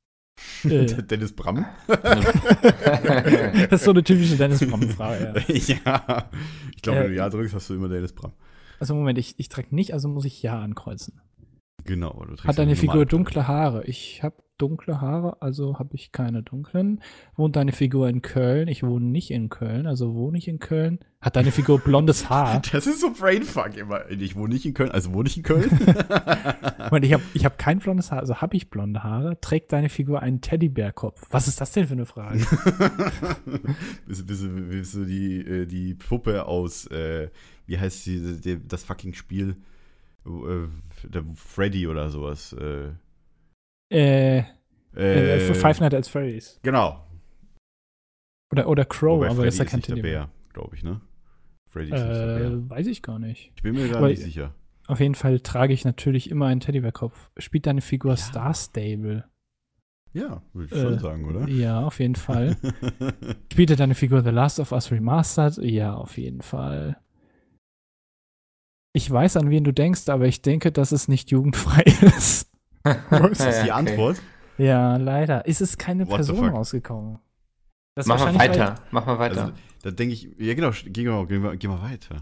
äh, 0.64 0.86
Dennis 0.86 1.32
Bram? 1.32 1.66
das 1.86 3.72
ist 3.72 3.84
so 3.84 3.90
eine 3.90 4.04
typische 4.04 4.36
Dennis 4.36 4.60
Bram-Frage. 4.66 5.44
Ja. 5.48 5.76
ja. 5.84 6.30
Ich 6.74 6.82
glaube, 6.82 7.00
wenn 7.00 7.06
du 7.08 7.12
Äh, 7.12 7.16
Ja 7.16 7.28
drückst, 7.28 7.54
hast 7.54 7.68
du 7.68 7.74
immer 7.74 7.88
Dennis 7.88 8.12
Bram. 8.12 8.32
Also 8.78 8.94
Moment, 8.94 9.18
ich, 9.18 9.34
ich 9.38 9.48
trage 9.48 9.74
nicht, 9.74 9.92
also 9.92 10.08
muss 10.08 10.24
ich 10.24 10.42
Ja 10.42 10.60
ankreuzen. 10.60 11.20
Genau. 11.84 12.12
Du 12.20 12.34
trägst 12.34 12.46
Hat 12.46 12.58
deine 12.58 12.70
eine 12.70 12.76
Figur 12.76 13.04
dunkle 13.04 13.46
Haare? 13.48 13.84
Ich 13.84 14.22
habe 14.22 14.36
dunkle 14.60 15.00
Haare, 15.00 15.40
also 15.40 15.78
habe 15.78 15.94
ich 15.94 16.12
keine 16.12 16.42
dunklen. 16.42 17.00
Wohnt 17.36 17.56
deine 17.56 17.72
Figur 17.72 18.08
in 18.08 18.22
Köln? 18.22 18.68
Ich 18.68 18.82
wohne 18.82 19.06
nicht 19.06 19.30
in 19.30 19.48
Köln, 19.48 19.86
also 19.86 20.14
wohne 20.14 20.38
ich 20.38 20.48
in 20.48 20.58
Köln. 20.58 20.98
Hat 21.20 21.36
deine 21.36 21.50
Figur 21.52 21.78
blondes 21.80 22.28
Haar? 22.30 22.62
Das 22.72 22.86
ist 22.86 23.00
so 23.00 23.10
Brainfuck 23.12 23.76
immer. 23.76 24.10
Ich 24.10 24.36
wohne 24.36 24.54
nicht 24.54 24.66
in 24.66 24.74
Köln, 24.74 24.90
also 24.90 25.12
wohne 25.12 25.28
ich 25.28 25.36
in 25.36 25.42
Köln? 25.42 25.68
Moment, 26.90 27.04
ich 27.04 27.12
habe 27.12 27.22
ich 27.34 27.44
hab 27.44 27.58
kein 27.58 27.78
blondes 27.78 28.10
Haar, 28.10 28.20
also 28.20 28.36
habe 28.36 28.56
ich 28.56 28.70
blonde 28.70 29.02
Haare. 29.02 29.40
Trägt 29.40 29.72
deine 29.72 29.88
Figur 29.88 30.20
einen 30.22 30.40
Teddybärkopf? 30.40 31.26
Was 31.30 31.48
ist 31.48 31.60
das 31.60 31.72
denn 31.72 31.86
für 31.86 31.92
eine 31.94 32.06
Frage? 32.06 32.38
bist, 34.06 34.26
bist, 34.26 34.42
du- 34.42 34.48
bist 34.68 34.94
du 34.94 35.04
die, 35.04 35.40
äh, 35.40 35.66
die 35.66 35.94
Puppe 35.94 36.46
aus, 36.46 36.86
äh, 36.86 37.28
wie 37.66 37.78
heißt 37.78 38.06
die, 38.06 38.58
das 38.66 38.84
fucking 38.84 39.14
Spiel? 39.14 39.56
Äh, 40.26 40.66
der 41.08 41.24
Freddy 41.34 41.86
oder 41.86 42.10
sowas. 42.10 42.52
Äh, 42.52 42.90
äh, 43.90 44.38
äh, 44.38 44.42
äh, 44.96 45.54
Five 45.54 45.80
Nights 45.80 45.94
at 45.94 46.06
Freddy's. 46.06 46.58
Genau. 46.62 47.04
Oder, 48.52 48.68
oder 48.68 48.84
Crow, 48.84 49.16
Wobei 49.18 49.26
aber 49.26 49.34
Freddy 49.36 49.46
das 49.46 49.54
ist 49.54 49.58
ja 49.60 49.64
kein 49.66 49.82
Teddybär. 49.82 50.02
Bär, 50.02 50.30
glaube 50.52 50.76
ich, 50.76 50.82
ne? 50.82 51.00
Freddy 51.68 51.86
ist 51.86 52.02
nicht 52.02 52.14
der 52.14 52.38
Bär. 52.38 52.50
Äh, 52.50 52.70
weiß 52.70 52.86
ich 52.88 53.02
gar 53.02 53.18
nicht. 53.18 53.52
Ich 53.56 53.62
bin 53.62 53.74
mir 53.74 53.88
da 53.88 54.00
nicht 54.00 54.22
sicher. 54.22 54.54
Auf 54.88 54.98
jeden 54.98 55.14
Fall 55.14 55.38
trage 55.40 55.72
ich 55.72 55.84
natürlich 55.84 56.30
immer 56.30 56.46
einen 56.46 56.60
Teddybärkopf. 56.60 57.30
Spielt 57.38 57.66
deine 57.66 57.80
Figur 57.80 58.16
Star 58.16 58.52
Stable? 58.54 59.24
Ja, 60.12 60.42
würde 60.52 60.64
ich 60.74 60.80
schon 60.80 60.94
Äh, 60.94 60.98
sagen, 60.98 61.24
oder? 61.28 61.46
Ja, 61.48 61.82
auf 61.84 62.00
jeden 62.00 62.14
Fall. 62.16 62.56
Spielte 63.52 63.76
deine 63.76 63.94
Figur 63.94 64.22
The 64.24 64.30
Last 64.30 64.58
of 64.58 64.72
Us 64.72 64.90
Remastered? 64.90 65.58
Ja, 65.58 65.94
auf 65.94 66.18
jeden 66.18 66.42
Fall. 66.42 66.98
Ich 68.92 69.08
weiß, 69.08 69.36
an 69.36 69.50
wen 69.50 69.62
du 69.62 69.72
denkst, 69.72 70.08
aber 70.08 70.26
ich 70.26 70.42
denke, 70.42 70.72
dass 70.72 70.90
es 70.90 71.06
nicht 71.06 71.30
jugendfrei 71.30 71.82
ist. 72.16 72.50
ist 73.30 73.40
das 73.40 73.62
die 73.62 73.68
Ja, 73.68 73.78
okay. 73.78 73.90
Antwort? 73.90 74.22
Ja, 74.58 74.96
leider. 74.96 75.46
Ist 75.46 75.60
es 75.60 75.78
keine 75.78 76.06
What 76.08 76.16
Person 76.16 76.48
rausgekommen? 76.48 77.18
Das 77.94 78.06
Mach 78.06 78.18
mal 78.20 78.34
weiter. 78.38 78.76
Mach 78.90 79.06
mal 79.06 79.18
weiter. 79.18 79.40
Also, 79.42 79.52
da 79.82 79.90
denke 79.90 80.14
ich, 80.14 80.28
ja 80.38 80.54
genau, 80.54 80.70
gehen 80.70 80.94
wir, 81.12 81.26
gehen, 81.26 81.42
wir, 81.42 81.56
gehen 81.56 81.70
wir 81.70 81.82
weiter. 81.82 82.16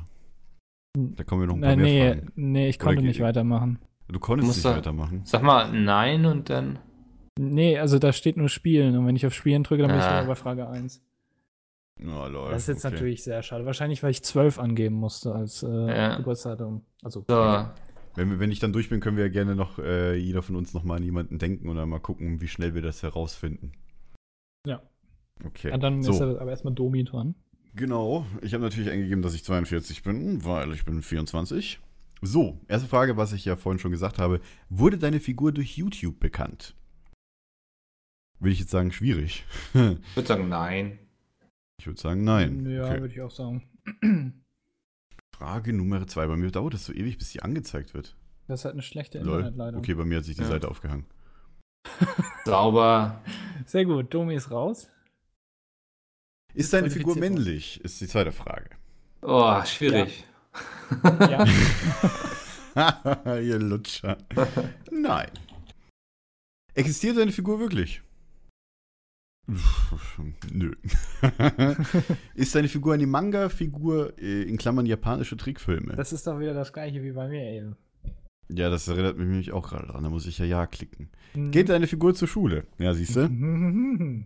Da 0.96 1.24
kommen 1.24 1.42
wir 1.42 1.46
noch 1.46 1.54
ein 1.54 1.60
paar 1.60 1.70
Weil, 1.70 1.76
mehr 1.76 2.14
nee, 2.14 2.20
Fragen. 2.20 2.32
nee, 2.36 2.68
ich 2.68 2.76
Oder 2.76 2.84
konnte 2.86 3.00
ge- 3.02 3.08
nicht 3.08 3.20
weitermachen. 3.20 3.78
Du 4.08 4.18
konntest 4.18 4.46
Musst 4.46 4.64
nicht 4.64 4.72
du- 4.74 4.78
weitermachen. 4.78 5.20
Sag 5.24 5.42
mal 5.42 5.70
Nein 5.72 6.24
und 6.26 6.48
dann. 6.50 6.78
Nee, 7.38 7.78
also 7.78 7.98
da 7.98 8.12
steht 8.12 8.36
nur 8.36 8.48
Spielen 8.48 8.96
und 8.96 9.06
wenn 9.06 9.14
ich 9.14 9.26
auf 9.26 9.34
Spielen 9.34 9.62
drücke, 9.62 9.82
dann 9.82 9.90
bin 9.92 10.00
ich 10.00 10.04
Ah. 10.06 10.18
wieder 10.20 10.26
bei 10.28 10.34
Frage 10.34 10.68
1. 10.68 11.02
Oh, 12.00 12.26
lol, 12.28 12.50
Das 12.50 12.62
ist 12.62 12.68
jetzt 12.68 12.84
okay. 12.84 12.94
natürlich 12.94 13.22
sehr 13.24 13.42
schade. 13.42 13.66
Wahrscheinlich, 13.66 14.02
weil 14.02 14.10
ich 14.12 14.22
12 14.24 14.58
angeben 14.58 14.94
musste 14.96 15.34
als 15.34 15.62
äh, 15.62 15.68
Ja. 15.68 16.16
Geburtsdatum. 16.16 16.82
Also, 17.02 17.24
So. 17.28 17.66
Wenn, 18.18 18.40
wenn 18.40 18.50
ich 18.50 18.58
dann 18.58 18.72
durch 18.72 18.88
bin, 18.88 18.98
können 18.98 19.16
wir 19.16 19.24
ja 19.26 19.30
gerne 19.30 19.54
noch, 19.54 19.78
äh, 19.78 20.16
jeder 20.16 20.42
von 20.42 20.56
uns 20.56 20.74
noch 20.74 20.82
mal 20.82 20.96
an 20.96 21.04
jemanden 21.04 21.38
denken 21.38 21.68
und 21.68 21.76
dann 21.76 21.88
mal 21.88 22.00
gucken, 22.00 22.40
wie 22.40 22.48
schnell 22.48 22.74
wir 22.74 22.82
das 22.82 23.02
herausfinden. 23.04 23.72
Ja. 24.66 24.82
Okay. 25.44 25.70
ja, 25.70 25.78
dann 25.78 26.02
so, 26.02 26.10
ist 26.12 26.20
aber 26.20 26.50
erstmal 26.50 26.74
Domi 26.74 27.04
dran. 27.04 27.36
genau. 27.76 28.26
Ich 28.42 28.54
habe 28.54 28.64
natürlich 28.64 28.90
eingegeben, 28.90 29.22
dass 29.22 29.34
ich 29.34 29.44
42 29.44 30.02
bin, 30.02 30.44
weil 30.44 30.72
ich 30.72 30.84
bin 30.84 31.00
24. 31.00 31.78
So, 32.20 32.58
erste 32.66 32.88
Frage, 32.88 33.16
was 33.16 33.32
ich 33.32 33.44
ja 33.44 33.54
vorhin 33.54 33.78
schon 33.78 33.92
gesagt 33.92 34.18
habe. 34.18 34.40
Wurde 34.68 34.98
deine 34.98 35.20
Figur 35.20 35.52
durch 35.52 35.76
YouTube 35.76 36.18
bekannt? 36.18 36.74
Würde 38.40 38.52
ich 38.52 38.58
jetzt 38.58 38.70
sagen, 38.72 38.90
schwierig. 38.90 39.44
Ich 39.74 40.16
würde 40.16 40.26
sagen 40.26 40.48
Nein. 40.48 40.98
Ich 41.80 41.86
würde 41.86 42.00
sagen, 42.00 42.24
nein. 42.24 42.66
Ja, 42.68 42.86
Okay. 42.86 43.00
würde 43.00 43.14
ich 43.14 43.20
auch 43.20 43.30
sagen. 43.30 43.62
Frage 45.38 45.72
Nummer 45.72 46.04
zwei. 46.08 46.26
Bei 46.26 46.36
mir 46.36 46.50
dauert 46.50 46.74
es 46.74 46.84
so 46.84 46.92
ewig, 46.92 47.16
bis 47.16 47.30
die 47.30 47.42
angezeigt 47.42 47.94
wird. 47.94 48.16
Das 48.48 48.60
ist 48.60 48.64
halt 48.64 48.72
eine 48.74 48.82
schlechte 48.82 49.20
Lol. 49.20 49.38
Internetleitung. 49.38 49.78
Okay, 49.80 49.94
bei 49.94 50.04
mir 50.04 50.18
hat 50.18 50.24
sich 50.24 50.34
die 50.36 50.42
Ja. 50.42 50.48
Seite 50.48 50.68
aufgehangen. 50.68 51.06
Sauber. 52.44 53.22
Sehr 53.64 53.84
gut, 53.84 54.12
Domi 54.12 54.34
ist 54.34 54.50
raus. 54.50 54.90
Ist 56.54 56.72
deine 56.72 56.90
Figur 56.90 57.16
männlich? 57.16 57.80
Ist 57.84 58.00
die 58.00 58.08
zweite 58.08 58.32
Frage. 58.32 58.70
Oh, 59.22 59.62
schwierig. 59.64 60.24
Ja. 61.04 61.46
Ihr 63.40 63.58
Lutscher. 63.60 64.16
Nein. 64.90 65.30
Existiert 66.74 67.16
deine 67.16 67.30
Figur 67.32 67.60
wirklich? 67.60 68.02
Nö. 70.52 70.74
ist 72.34 72.54
deine 72.54 72.68
Figur 72.68 72.94
eine 72.94 73.06
Manga-Figur 73.06 74.18
äh, 74.18 74.42
in 74.42 74.58
Klammern 74.58 74.84
japanische 74.84 75.36
Trickfilme? 75.36 75.96
Das 75.96 76.12
ist 76.12 76.26
doch 76.26 76.38
wieder 76.38 76.52
das 76.52 76.72
gleiche 76.72 77.02
wie 77.02 77.12
bei 77.12 77.28
mir 77.28 77.42
eben. 77.44 77.76
ja, 78.48 78.68
das 78.68 78.88
erinnert 78.88 79.16
mich 79.16 79.26
nämlich 79.26 79.52
auch 79.52 79.68
gerade 79.68 79.86
dran. 79.86 80.02
Da 80.04 80.10
muss 80.10 80.26
ich 80.26 80.38
ja 80.38 80.44
Ja 80.44 80.66
klicken. 80.66 81.10
Mhm. 81.34 81.50
Geht 81.50 81.70
deine 81.70 81.86
Figur 81.86 82.14
zur 82.14 82.28
Schule? 82.28 82.66
Ja, 82.78 82.92
siehst 82.94 83.16
du? 83.16 83.28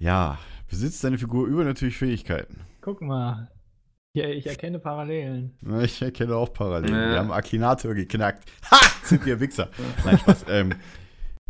Ja. 0.00 0.38
Besitzt 0.70 1.02
deine 1.02 1.18
Figur 1.18 1.48
übernatürliche 1.48 1.98
Fähigkeiten? 1.98 2.60
Guck 2.80 3.02
mal. 3.02 3.50
Hier, 4.14 4.28
ich 4.30 4.46
erkenne 4.46 4.78
Parallelen. 4.78 5.56
Ich 5.82 6.00
erkenne 6.00 6.36
auch 6.36 6.52
Parallelen. 6.52 6.94
Ja. 6.94 7.10
Wir 7.10 7.18
haben 7.18 7.32
Akinator 7.32 7.94
geknackt. 7.94 8.50
Ha! 8.70 8.78
Sind 9.02 9.24
wir 9.26 9.40
Wichser. 9.40 9.70
Nein, 10.04 10.18
Spaß. 10.18 10.44
ähm, 10.48 10.74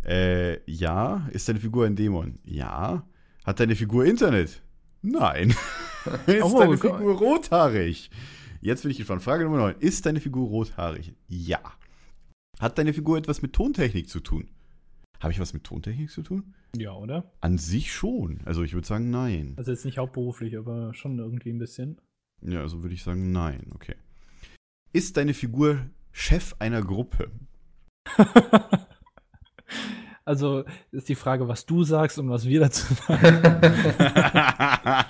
äh, 0.09 0.59
ja. 0.71 1.27
Ist 1.31 1.47
deine 1.47 1.59
Figur 1.59 1.85
ein 1.85 1.95
Dämon? 1.95 2.39
Ja. 2.43 3.05
Hat 3.45 3.59
deine 3.59 3.75
Figur 3.75 4.05
Internet? 4.05 4.61
Nein. 5.01 5.49
ist 6.27 6.43
Oh, 6.43 6.59
deine 6.59 6.77
Gott. 6.77 6.97
Figur 6.97 7.17
rothaarig? 7.17 8.09
Jetzt 8.61 8.81
bin 8.81 8.91
ich 8.91 8.97
gespannt. 8.97 9.21
Frage 9.23 9.43
Nummer 9.45 9.57
9. 9.57 9.75
Ist 9.79 10.05
deine 10.05 10.19
Figur 10.19 10.47
rothaarig? 10.47 11.13
Ja. 11.27 11.61
Hat 12.59 12.77
deine 12.77 12.93
Figur 12.93 13.17
etwas 13.17 13.41
mit 13.41 13.53
Tontechnik 13.53 14.09
zu 14.09 14.19
tun? 14.19 14.49
Habe 15.21 15.31
ich 15.33 15.39
was 15.39 15.53
mit 15.53 15.63
Tontechnik 15.63 16.09
zu 16.11 16.21
tun? 16.23 16.53
Ja, 16.75 16.93
oder? 16.93 17.31
An 17.41 17.57
sich 17.57 17.93
schon. 17.93 18.39
Also 18.45 18.63
ich 18.63 18.73
würde 18.73 18.87
sagen 18.87 19.09
nein. 19.09 19.53
Also 19.57 19.71
jetzt 19.71 19.85
nicht 19.85 19.97
hauptberuflich, 19.97 20.57
aber 20.57 20.93
schon 20.93 21.17
irgendwie 21.19 21.51
ein 21.51 21.59
bisschen. 21.59 21.99
Ja, 22.41 22.61
also 22.61 22.83
würde 22.83 22.95
ich 22.95 23.03
sagen 23.03 23.31
nein. 23.31 23.67
Okay. 23.75 23.95
Ist 24.93 25.17
deine 25.17 25.33
Figur 25.33 25.85
Chef 26.11 26.55
einer 26.59 26.81
Gruppe? 26.81 27.31
also 30.29 30.63
ist 30.91 31.09
die 31.09 31.15
Frage, 31.15 31.47
was 31.47 31.65
du 31.65 31.83
sagst 31.83 32.19
und 32.19 32.29
was 32.29 32.45
wir 32.45 32.59
dazu 32.59 32.93
sagen. 32.93 33.41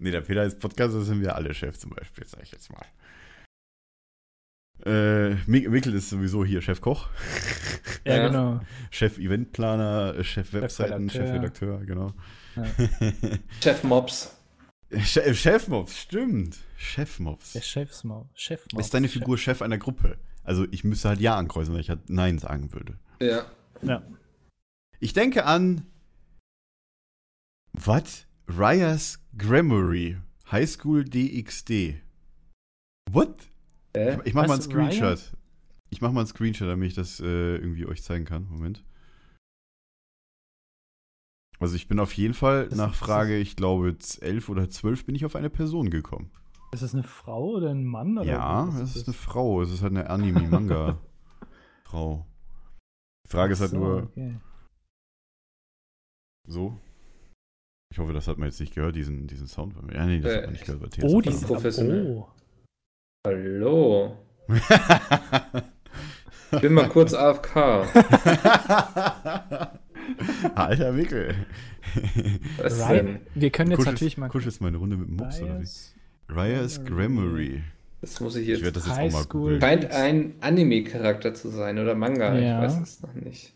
nee, 0.00 0.10
der 0.10 0.22
Peter 0.22 0.42
ist 0.44 0.58
Podcaster, 0.58 1.00
sind 1.02 1.20
wir 1.20 1.36
alle 1.36 1.54
Chef 1.54 1.78
zum 1.78 1.90
Beispiel, 1.90 2.26
sag 2.26 2.42
ich 2.42 2.50
jetzt 2.50 2.70
mal. 2.72 2.84
Äh, 4.84 5.36
Mik 5.46 5.70
Mikkel 5.70 5.94
ist 5.94 6.10
sowieso 6.10 6.44
hier 6.44 6.60
Chefkoch, 6.60 7.08
ja, 8.04 8.16
Ja. 8.16 8.26
genau. 8.26 8.60
Chef 8.90 9.18
Eventplaner, 9.18 10.16
äh, 10.18 10.24
Chef 10.24 10.52
Webseiten, 10.52 11.08
Chefredakteur. 11.10 11.78
Chefredakteur, 11.78 11.86
genau. 11.86 12.12
Chef 13.62 13.84
Mops. 13.84 14.36
Chef 14.98 15.38
Chefmops, 15.38 15.96
stimmt. 15.96 16.58
Chefmops. 16.76 17.52
Der 17.52 17.62
Chefsmaul. 17.62 18.26
Chef 18.34 18.66
Ist 18.76 18.94
deine 18.94 19.08
Figur 19.08 19.38
Chef 19.38 19.62
einer 19.62 19.78
Gruppe? 19.78 20.18
Also 20.44 20.66
ich 20.70 20.84
müsste 20.84 21.08
halt 21.08 21.20
Ja 21.20 21.36
ankreuzen, 21.36 21.72
weil 21.72 21.80
ich 21.80 21.90
halt 21.90 22.10
Nein 22.10 22.38
sagen 22.38 22.72
würde. 22.72 22.98
Ja. 23.20 23.46
Ja. 23.82 24.02
Ich 25.00 25.12
denke 25.12 25.44
an. 25.44 25.86
Was? 27.72 28.26
Ryas 28.48 29.18
Grammary. 29.36 30.18
High 30.50 30.68
School 30.68 31.04
DXD. 31.04 32.00
What? 33.10 33.48
Hä? 33.94 34.18
Ich 34.24 34.34
mach 34.34 34.46
mal 34.46 34.54
einen 34.54 34.62
Was, 34.62 34.68
Raya? 34.74 34.90
Screenshot. 34.90 35.32
Ich 35.90 36.00
mach 36.00 36.12
mal 36.12 36.20
einen 36.20 36.28
Screenshot, 36.28 36.68
damit 36.68 36.88
ich 36.88 36.94
das 36.94 37.20
äh, 37.20 37.56
irgendwie 37.56 37.86
euch 37.86 38.02
zeigen 38.02 38.24
kann. 38.24 38.46
Moment. 38.48 38.84
Also 41.58 41.74
ich 41.74 41.88
bin 41.88 41.98
auf 42.00 42.12
jeden 42.12 42.34
Fall 42.34 42.68
Das- 42.68 42.78
nach 42.78 42.94
Frage, 42.94 43.38
ich 43.38 43.56
glaube, 43.56 43.96
11 44.20 44.48
oder 44.48 44.68
12 44.68 45.06
bin 45.06 45.14
ich 45.14 45.24
auf 45.24 45.36
eine 45.36 45.50
Person 45.50 45.90
gekommen. 45.90 46.30
Ist 46.72 46.82
das 46.82 46.94
eine 46.94 47.04
Frau 47.04 47.52
oder 47.52 47.70
ein 47.70 47.84
Mann? 47.84 48.18
Oder 48.18 48.26
ja, 48.26 48.68
es 48.82 48.96
ist 48.96 49.06
eine 49.08 49.14
Frau. 49.14 49.62
Es 49.62 49.70
ist 49.70 49.82
halt 49.82 49.92
eine 49.92 50.10
Anime-Manga-Frau. 50.10 52.26
Die 53.24 53.30
Frage 53.30 53.52
ist 53.54 53.60
halt 53.60 53.70
so, 53.70 53.78
nur, 53.78 54.02
okay. 54.04 54.36
So. 56.46 56.78
Ich 57.92 57.98
hoffe, 57.98 58.12
das 58.12 58.26
hat 58.28 58.38
man 58.38 58.48
jetzt 58.48 58.60
nicht 58.60 58.74
gehört, 58.74 58.96
diesen, 58.96 59.26
diesen 59.26 59.46
Sound. 59.46 59.74
Ja, 59.94 60.04
nee, 60.06 60.20
das 60.20 60.32
Äh, 60.32 60.36
hat 60.36 60.42
man 60.44 60.52
nicht 60.52 60.64
gehört. 60.66 60.80
bei 60.80 60.86
Oh, 61.06 61.20
TSF. 61.20 61.30
die 61.30 61.36
sind 61.38 61.46
professionell. 61.48 62.06
Oh. 62.16 62.28
Hallo. 63.26 64.16
Ich 66.52 66.60
bin 66.60 66.74
mal 66.74 66.88
kurz 66.88 67.12
AFK. 67.12 67.56
Alter 70.54 70.96
Wickel. 70.96 71.34
Was 72.58 72.78
Ryan, 72.88 73.06
denn? 73.06 73.18
wir 73.34 73.50
können 73.50 73.70
jetzt 73.72 73.80
Kuschelst- 73.80 73.86
natürlich 73.92 74.16
mal. 74.16 74.28
Kuschelst 74.28 74.60
mal 74.60 74.68
eine 74.68 74.76
Runde 74.76 74.96
mit 74.96 75.08
dem 75.08 75.16
Mops 75.16 75.42
oder 75.42 75.60
wie? 75.60 75.66
Raya's 76.32 76.84
Grammary. 76.84 77.64
Das 78.00 78.20
muss 78.20 78.36
ich 78.36 78.48
Ich 78.48 78.62
werde 78.62 78.66
jetzt. 78.66 78.76
das 78.76 78.86
jetzt 78.86 78.96
High 78.96 79.12
auch 79.12 79.18
mal 79.18 79.24
googeln. 79.26 79.60
Scheint 79.60 79.90
ein 79.90 80.34
Anime-Charakter 80.40 81.34
zu 81.34 81.48
sein 81.48 81.80
oder 81.80 81.96
Manga. 81.96 82.38
Ja. 82.38 82.60
Ich 82.64 82.68
weiß 82.70 82.80
es 82.80 83.02
noch 83.02 83.14
nicht. 83.14 83.52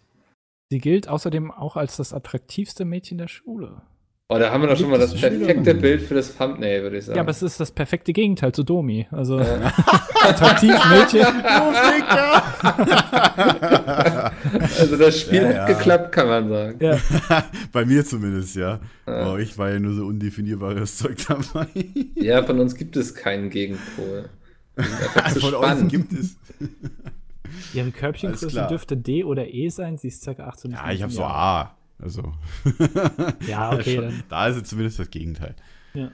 Sie 0.70 0.78
gilt 0.78 1.08
außerdem 1.08 1.50
auch 1.50 1.76
als 1.76 1.96
das 1.96 2.12
attraktivste 2.12 2.84
Mädchen 2.84 3.18
der 3.18 3.26
Schule. 3.26 3.82
Oh, 4.28 4.38
da 4.38 4.52
haben 4.52 4.62
wir 4.62 4.68
doch 4.68 4.76
schon 4.78 4.90
mal 4.90 5.00
das 5.00 5.12
perfekte 5.12 5.46
Schülerin. 5.64 5.80
Bild 5.80 6.02
für 6.02 6.14
das 6.14 6.36
Thumbnail, 6.36 6.84
würde 6.84 6.98
ich 6.98 7.04
sagen. 7.06 7.16
Ja, 7.16 7.22
aber 7.22 7.32
es 7.32 7.42
ist 7.42 7.58
das 7.58 7.72
perfekte 7.72 8.12
Gegenteil 8.12 8.52
zu 8.52 8.62
Domi. 8.62 9.08
Also 9.10 9.40
Ja. 9.40 9.72
attraktiv 10.22 10.72
Mädchen. 10.88 11.26
also 14.78 14.96
das 14.96 15.20
Spiel 15.20 15.42
Ja, 15.42 15.48
hat 15.48 15.54
ja. 15.56 15.66
geklappt, 15.66 16.12
kann 16.12 16.28
man 16.28 16.48
sagen. 16.48 16.78
Ja. 16.80 16.98
Bei 17.72 17.84
mir 17.84 18.04
zumindest, 18.04 18.54
ja. 18.54 18.78
Ja. 19.08 19.32
Oh, 19.32 19.36
ich 19.38 19.58
war 19.58 19.70
ja 19.70 19.80
nur 19.80 19.94
so 19.94 20.06
undefinierbares 20.06 20.98
Zeug 20.98 21.16
dabei. 21.26 21.66
Ja, 22.14 22.44
von 22.44 22.60
uns 22.60 22.76
gibt 22.76 22.96
es 22.96 23.16
keinen 23.16 23.50
Gegenpol. 23.50 24.28
Von 25.40 25.54
euch 25.56 25.88
gibt 25.88 26.12
es. 26.12 26.36
Ihre 27.74 27.90
Körbchengröße 27.90 28.66
dürfte 28.68 28.96
D 28.96 29.24
oder 29.24 29.48
E 29.48 29.68
sein. 29.68 29.96
Sie 29.98 30.08
ist 30.08 30.24
ca. 30.24 30.32
18 30.32 30.72
Ja, 30.72 30.90
ich 30.90 31.02
habe 31.02 31.12
so. 31.12 31.24
A. 31.24 31.74
Also. 31.98 32.32
Ja, 33.46 33.72
okay, 33.74 33.96
dann. 33.96 34.22
Da 34.28 34.46
ist 34.48 34.56
es 34.56 34.64
zumindest 34.64 34.98
das 34.98 35.10
Gegenteil. 35.10 35.54
Ja. 35.94 36.10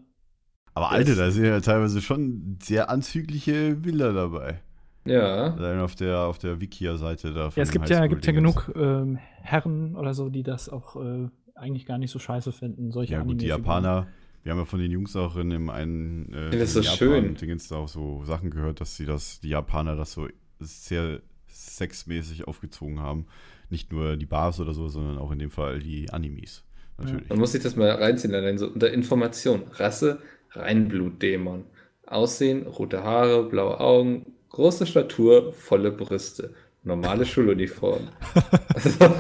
Aber 0.75 0.91
Alter, 0.91 1.15
da 1.15 1.31
sind 1.31 1.45
ja 1.45 1.61
teilweise 1.61 2.03
schon 2.03 2.59
sehr 2.63 2.91
anzügliche 2.91 3.77
Bilder 3.77 4.13
dabei. 4.13 4.61
Ja. 5.05 5.55
Allein 5.55 5.79
auf 5.81 5.95
der, 5.95 6.21
auf 6.21 6.39
der 6.39 6.61
Wikia-Seite 6.61 7.33
da. 7.33 7.51
Ja, 7.55 7.63
es 7.63 7.71
gibt 7.71 7.89
ja, 7.89 8.07
gibt 8.09 8.27
ja 8.27 8.33
genug 8.33 8.73
ähm, 8.75 9.19
Herren 9.41 9.95
oder 9.95 10.13
so, 10.15 10.29
die 10.29 10.43
das 10.43 10.69
auch 10.69 10.97
äh, 10.97 11.29
eigentlich 11.55 11.87
gar 11.87 11.97
nicht 11.99 12.11
so 12.11 12.19
scheiße 12.19 12.53
finden. 12.53 12.91
Solche 12.91 13.15
Ja, 13.15 13.23
gut, 13.23 13.41
die. 13.41 13.47
Japaner, 13.47 14.09
wir 14.43 14.53
haben 14.53 14.59
ja 14.59 14.65
von 14.65 14.81
den 14.81 14.91
Jungs 14.91 15.15
auch 15.17 15.37
in 15.37 15.51
dem 15.51 15.71
einen 15.71 16.33
äh, 16.33 16.51
finde 16.51 16.59
das 16.59 16.73
so 16.75 16.81
Japan- 16.81 16.97
schön. 16.99 17.35
Dingens 17.37 17.69
da 17.69 17.77
auch 17.77 17.89
so 17.89 18.25
Sachen 18.25 18.51
gehört, 18.51 18.81
dass 18.81 18.97
sie 18.97 19.07
das, 19.07 19.41
die 19.41 19.51
Japaner 19.51 19.95
das 19.97 20.13
so 20.13 20.27
sehr 20.61 21.21
sexmäßig 21.49 22.47
aufgezogen 22.49 23.01
haben. 23.01 23.27
Nicht 23.71 23.93
nur 23.93 24.17
die 24.17 24.27
Bars 24.27 24.61
oder 24.61 24.75
so, 24.75 24.89
sondern 24.89 25.19
auch 25.19 25.31
in 25.33 25.39
dem 25.39 25.51
Fall 25.51 25.81
die 25.81 26.11
Animes. 26.11 26.65
Natürlich. 26.99 27.29
Man 27.29 27.39
muss 27.39 27.53
sich 27.53 27.63
das 27.63 27.77
mal 27.77 27.91
reinziehen, 27.91 28.35
allein 28.35 28.59
so 28.59 28.69
unter 28.69 28.93
Information. 28.93 29.65
Rasse, 29.73 30.21
Reinblutdämon. 30.53 31.65
Aussehen, 32.07 32.67
rote 32.67 33.03
Haare, 33.03 33.49
blaue 33.49 33.81
Augen, 33.81 34.27
große 34.51 34.87
Statur, 34.87 35.53
volle 35.53 35.91
Brüste. 35.91 36.55
Normale 36.85 37.27
Schuluniform. 37.33 38.09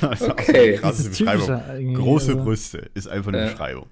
also, 0.00 0.30
Okay. 0.30 0.76
krasse 0.76 1.08
Beschreibung. 1.08 1.94
Große 1.94 2.32
also- 2.32 2.44
Brüste 2.44 2.90
ist 2.94 3.08
einfach 3.08 3.32
eine. 3.32 3.50
Beschreibung. 3.50 3.86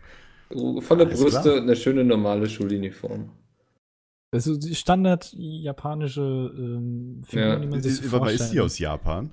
volle 0.81 1.07
Alles 1.07 1.21
Brüste 1.21 1.41
klar. 1.43 1.55
und 1.57 1.63
eine 1.63 1.77
schöne 1.77 2.05
normale 2.05 2.49
Schuluniform. 2.49 3.31
Das 4.31 4.47
ist 4.47 4.63
die 4.65 4.75
standard 4.75 5.33
japanische 5.33 6.21
ähm, 6.55 7.23
Figuren, 7.25 7.49
Ja. 7.49 7.59
die 7.61 7.67
man 7.67 7.83
sich 7.83 7.97
so 7.97 8.13
warte 8.13 8.25
mal, 8.27 8.35
ist 8.35 8.51
die 8.51 8.61
aus 8.61 8.79
Japan? 8.79 9.33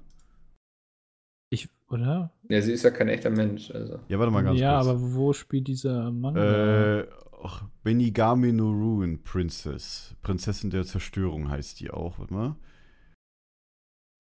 Ich, 1.50 1.70
oder? 1.90 2.32
Ja, 2.48 2.62
sie 2.62 2.72
ist 2.72 2.84
ja 2.84 2.92
kein 2.92 3.10
echter 3.10 3.30
Mensch. 3.30 3.72
Also. 3.72 4.00
Ja, 4.08 4.20
warte 4.20 4.32
mal 4.32 4.44
ganz 4.44 4.60
ja, 4.60 4.78
kurz. 4.78 4.88
aber 4.88 5.14
wo 5.14 5.34
spielt 5.34 5.68
dieser 5.68 6.12
Manga? 6.12 7.00
Äh, 7.02 7.10
ach, 7.44 7.64
Benigami 7.84 8.54
no 8.54 8.72
Ruin 8.72 9.22
Princess. 9.22 10.16
Prinzessin 10.22 10.70
der 10.70 10.86
Zerstörung 10.86 11.50
heißt 11.50 11.80
die 11.82 11.92
auch, 11.92 12.18
warte 12.18 12.34
mal. 12.34 12.56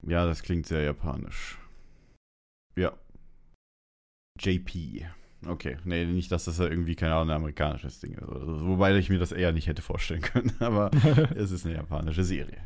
Ja, 0.05 0.25
das 0.25 0.43
klingt 0.43 0.67
sehr 0.67 0.83
japanisch. 0.83 1.57
Ja. 2.75 2.93
JP. 4.39 5.05
Okay, 5.47 5.77
nee, 5.83 6.05
nicht, 6.05 6.31
dass 6.31 6.45
das 6.45 6.57
ja 6.57 6.65
irgendwie, 6.65 6.95
keine 6.95 7.13
Ahnung, 7.13 7.29
ein 7.29 7.37
amerikanisches 7.37 7.99
Ding 7.99 8.13
ist. 8.13 8.27
oder 8.27 8.45
so. 8.45 8.67
Wobei 8.67 8.95
ich 8.95 9.09
mir 9.09 9.19
das 9.19 9.31
eher 9.31 9.51
nicht 9.51 9.67
hätte 9.67 9.81
vorstellen 9.81 10.21
können, 10.21 10.51
aber 10.59 10.91
es 11.35 11.51
ist 11.51 11.65
eine 11.65 11.75
japanische 11.75 12.23
Serie. 12.23 12.57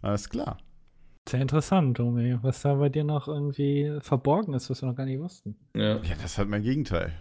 Alles 0.00 0.28
klar. 0.28 0.58
Sehr 1.28 1.40
interessant, 1.40 1.98
Domi. 1.98 2.36
Was 2.42 2.62
da 2.62 2.74
bei 2.74 2.88
dir 2.88 3.04
noch 3.04 3.28
irgendwie 3.28 3.98
verborgen 4.00 4.54
ist, 4.54 4.68
was 4.70 4.82
wir 4.82 4.88
noch 4.88 4.96
gar 4.96 5.04
nicht 5.06 5.20
wussten. 5.20 5.56
Ja. 5.76 5.96
Ja, 6.02 6.14
das 6.16 6.32
ist 6.32 6.38
halt 6.38 6.48
mein 6.48 6.62
Gegenteil. 6.62 7.12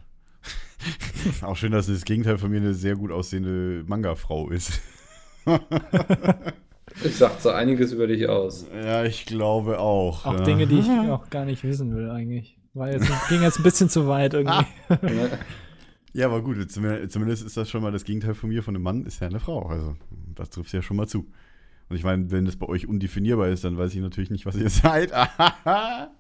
auch 1.44 1.56
schön, 1.56 1.72
dass 1.72 1.86
das 1.86 2.04
Gegenteil 2.04 2.40
von 2.40 2.50
mir 2.50 2.58
eine 2.58 2.74
sehr 2.74 2.96
gut 2.96 3.12
aussehende 3.12 3.84
Manga-Frau 3.86 4.50
ist. 4.50 4.82
Ich 7.04 7.16
sagt 7.16 7.42
so 7.42 7.50
einiges 7.50 7.92
über 7.92 8.08
dich 8.08 8.28
aus. 8.28 8.66
Ja, 8.74 9.04
ich 9.04 9.26
glaube 9.26 9.80
auch. 9.80 10.26
Auch 10.26 10.34
ja. 10.34 10.44
Dinge, 10.44 10.66
die 10.66 10.80
ich 10.80 10.90
auch 10.90 11.30
gar 11.30 11.46
nicht 11.46 11.64
wissen 11.64 11.96
will, 11.96 12.10
eigentlich. 12.10 12.58
War 12.74 12.92
jetzt, 12.92 13.10
ging 13.30 13.42
jetzt 13.42 13.60
ein 13.60 13.64
bisschen 13.64 13.90
zu 13.90 14.08
weit 14.08 14.34
irgendwie. 14.34 14.66
Ja. 14.90 15.30
Ja, 16.14 16.26
aber 16.26 16.42
gut, 16.42 16.70
zumindest 16.70 17.46
ist 17.46 17.56
das 17.56 17.70
schon 17.70 17.82
mal 17.82 17.94
das 17.94 18.04
Gegenteil 18.04 18.34
von 18.34 18.50
mir, 18.50 18.64
von 18.64 18.76
einem 18.76 18.84
Mann, 18.84 19.06
ist 19.06 19.22
ja 19.22 19.28
eine 19.28 19.40
Frau. 19.40 19.66
Also, 19.68 19.96
das 20.36 20.50
trifft 20.50 20.74
ja 20.74 20.82
schon 20.82 20.98
mal 20.98 21.08
zu. 21.08 21.20
Und 21.88 21.96
ich 21.96 22.04
meine, 22.04 22.30
wenn 22.32 22.44
das 22.44 22.58
bei 22.58 22.68
euch 22.68 22.86
undefinierbar 22.86 23.48
ist, 23.48 23.64
dann 23.64 23.78
weiß 23.78 23.96
ich 23.96 24.02
natürlich 24.02 24.30
nicht, 24.30 24.46
was 24.46 24.58
ihr 24.58 24.70
seid. 24.70 25.12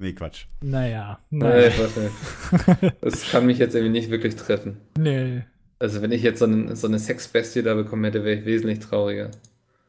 Nee, 0.00 0.12
Quatsch. 0.12 0.46
Naja. 0.60 1.18
Nein, 1.30 1.50
Naja. 1.50 1.72
warte. 1.76 2.92
Das 3.00 3.28
kann 3.30 3.46
mich 3.46 3.58
jetzt 3.58 3.74
irgendwie 3.74 3.92
nicht 3.98 4.10
wirklich 4.10 4.36
treffen. 4.36 4.76
Nee. 4.96 5.42
Also 5.80 6.02
wenn 6.02 6.12
ich 6.12 6.22
jetzt 6.22 6.38
so, 6.38 6.44
einen, 6.44 6.76
so 6.76 6.86
eine 6.86 7.00
Sexbestie 7.00 7.62
da 7.64 7.74
bekommen 7.74 8.04
hätte, 8.04 8.22
wäre 8.24 8.38
ich 8.38 8.44
wesentlich 8.44 8.78
trauriger. 8.78 9.30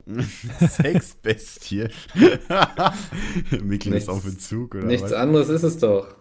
Sexbestie. 0.59 1.87
Mikkel 3.63 3.93
ist 3.93 4.07
Nichts- 4.07 4.09
auf 4.09 4.25
Entzug, 4.25 4.75
oder 4.75 4.85
Nichts 4.85 5.03
was? 5.11 5.13
anderes 5.13 5.49
ist 5.49 5.63
es 5.63 5.77
doch. 5.77 6.15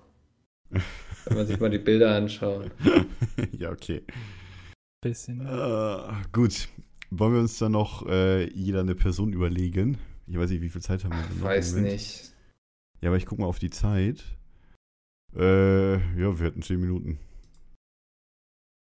Wenn 0.70 1.36
man 1.36 1.46
sich 1.46 1.60
mal 1.60 1.70
die 1.70 1.78
Bilder 1.78 2.14
anschaut. 2.14 2.70
ja, 3.58 3.70
okay. 3.70 4.02
Bisschen. 5.02 5.40
Äh, 5.46 6.12
gut. 6.32 6.68
Wollen 7.10 7.32
wir 7.32 7.40
uns 7.40 7.58
dann 7.58 7.72
noch 7.72 8.06
äh, 8.06 8.48
jeder 8.52 8.80
eine 8.80 8.94
Person 8.94 9.32
überlegen? 9.32 9.96
Ich 10.26 10.36
weiß 10.38 10.50
nicht, 10.50 10.60
wie 10.60 10.68
viel 10.68 10.82
Zeit 10.82 11.04
haben 11.04 11.12
wir 11.12 11.22
denn 11.22 11.38
noch? 11.38 11.44
Weiß 11.44 11.74
nicht. 11.74 12.32
Ja, 13.00 13.08
aber 13.08 13.16
ich 13.16 13.24
guck 13.26 13.38
mal 13.38 13.46
auf 13.46 13.58
die 13.58 13.70
Zeit. 13.70 14.24
Äh, 15.36 15.94
ja, 15.94 16.38
wir 16.38 16.46
hatten 16.46 16.62
10 16.62 16.80
Minuten. 16.80 17.18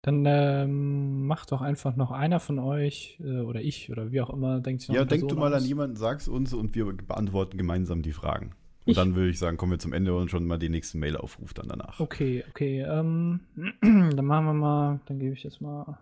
Dann 0.03 0.23
ähm, 0.26 1.28
macht 1.28 1.52
doch 1.52 1.61
einfach 1.61 1.95
noch 1.95 2.11
einer 2.11 2.40
von 2.40 2.57
euch 2.57 3.19
äh, 3.23 3.41
oder 3.41 3.61
ich 3.61 3.91
oder 3.91 4.11
wie 4.11 4.22
auch 4.22 4.32
immer, 4.32 4.60
denkt 4.60 4.82
sich 4.82 4.90
noch 4.90 4.95
Ja, 4.95 5.06
denk 5.06 5.28
du 5.28 5.36
mal 5.36 5.53
an 5.53 5.61
aus. 5.61 5.68
jemanden, 5.68 5.95
sag's 5.95 6.28
uns 6.28 6.53
und 6.53 6.73
wir 6.73 6.86
beantworten 6.91 7.57
gemeinsam 7.57 8.02
die 8.02 8.11
Fragen. 8.11 8.48
Und 8.86 8.94
Ich? 8.94 8.95
dann 8.98 9.14
würde 9.14 9.30
ich 9.30 9.38
sagen, 9.38 9.57
kommen 9.57 9.73
wir 9.73 9.78
zum 9.80 9.94
Ende 9.94 10.15
und 10.18 10.32
schon 10.32 10.45
mal 10.48 10.57
den 10.57 10.72
nächsten 10.72 10.98
Mail-Aufruf 10.98 11.53
dann 11.53 11.68
danach. 11.68 11.99
Okay, 11.99 12.44
okay. 12.49 12.82
Ähm, 12.82 13.41
dann 13.82 14.26
machen 14.26 14.45
wir 14.45 14.53
mal, 14.53 15.02
dann 15.06 15.19
gebe 15.19 15.34
ich 15.36 15.44
jetzt 15.44 15.61
mal 15.61 15.99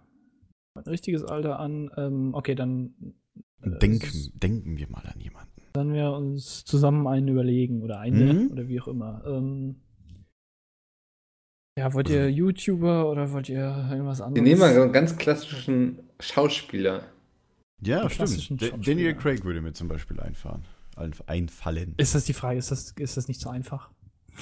mein 0.75 0.85
richtiges 0.85 1.25
Alter 1.25 1.59
an. 1.59 1.91
Ähm, 1.97 2.33
okay, 2.33 2.55
dann 2.55 2.93
äh, 3.63 3.69
Denken, 3.79 4.05
s- 4.05 4.31
denken 4.33 4.77
wir 4.77 4.87
mal 4.89 5.03
an 5.13 5.19
jemanden. 5.19 5.51
dann 5.73 5.91
wir 5.93 6.13
uns 6.13 6.63
zusammen 6.63 7.05
einen 7.05 7.27
überlegen 7.27 7.81
oder 7.81 7.99
eine 7.99 8.33
Mhm. 8.33 8.49
oder 8.53 8.69
wie 8.69 8.79
auch 8.79 8.87
immer. 8.87 9.23
Ähm, 9.27 9.75
ja, 11.79 11.93
wollt 11.93 12.09
ihr 12.09 12.29
YouTuber 12.29 13.09
oder 13.09 13.31
wollt 13.31 13.49
ihr 13.49 13.87
irgendwas 13.89 14.19
Wir 14.19 14.25
anderes? 14.25 14.43
nehmen 14.47 14.59
mal 14.59 14.73
so 14.73 14.81
einen 14.81 14.93
ganz 14.93 15.15
klassischen 15.17 15.99
Schauspieler. 16.19 17.03
Ja, 17.81 18.07
klassischen 18.07 18.57
stimmt. 18.57 18.61
Schauspieler. 18.61 18.83
Daniel 18.95 19.15
Craig 19.15 19.43
würde 19.45 19.61
mir 19.61 19.73
zum 19.73 19.87
Beispiel 19.87 20.19
einfahren. 20.19 20.65
Einf- 20.95 21.23
Einfallen. 21.27 21.93
Ist 21.97 22.13
das 22.15 22.25
die 22.25 22.33
Frage? 22.33 22.59
Ist 22.59 22.71
das, 22.71 22.91
ist 22.91 23.15
das 23.17 23.27
nicht 23.27 23.39
so 23.39 23.49
einfach? 23.49 23.89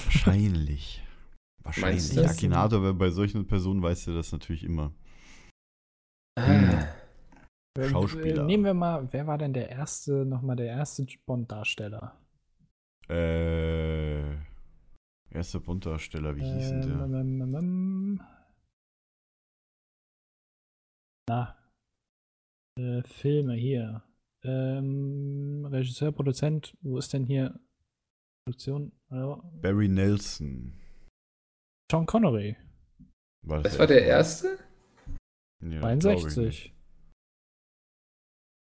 Wahrscheinlich. 0.05 1.03
Wahrscheinlich. 1.64 2.18
Akinator, 2.27 2.80
aber 2.80 2.93
bei 2.93 3.09
solchen 3.11 3.45
Personen 3.45 3.81
weißt 3.84 4.07
du 4.07 4.14
das 4.15 4.31
natürlich 4.31 4.64
immer. 4.64 4.91
Ah, 6.39 6.88
Äh, 7.77 7.89
Schauspieler. 7.89 8.43
äh, 8.43 8.45
Nehmen 8.45 8.64
wir 8.65 8.73
mal, 8.73 9.07
wer 9.11 9.27
war 9.27 9.38
denn 9.38 9.53
der 9.53 9.69
erste, 9.69 10.26
nochmal 10.26 10.55
der 10.55 10.68
erste 10.68 11.05
Bond-Darsteller? 11.26 12.15
Äh. 13.09 14.23
Erster 15.38 15.59
Bunddarsteller, 15.59 16.35
wie 16.35 16.41
hieß 16.41 16.69
denn 16.69 16.81
der? 16.81 17.05
Ähm, 17.05 17.14
ähm, 17.14 17.41
ähm, 17.41 17.55
ähm. 17.55 18.22
Na. 21.30 21.55
Äh, 22.80 23.03
Filme 23.03 23.53
hier. 23.53 24.01
Ähm, 24.43 25.64
Regisseur, 25.69 26.11
Produzent, 26.11 26.76
wo 26.81 26.97
ist 26.97 27.14
denn 27.14 27.26
hier 27.26 27.59
Produktion? 28.45 28.91
Hallo? 29.11 29.43
Barry 29.61 29.88
Nelson. 29.88 30.73
Sean 31.91 32.07
Connery, 32.07 32.57
das 33.43 33.77
war 33.77 33.85
der 33.85 34.05
erste? 34.05 34.57
Ja, 35.64 35.81
das 35.81 35.99
glaub 35.99 36.18
ich 36.18 36.23
nicht. 36.26 36.34
62. 36.34 36.73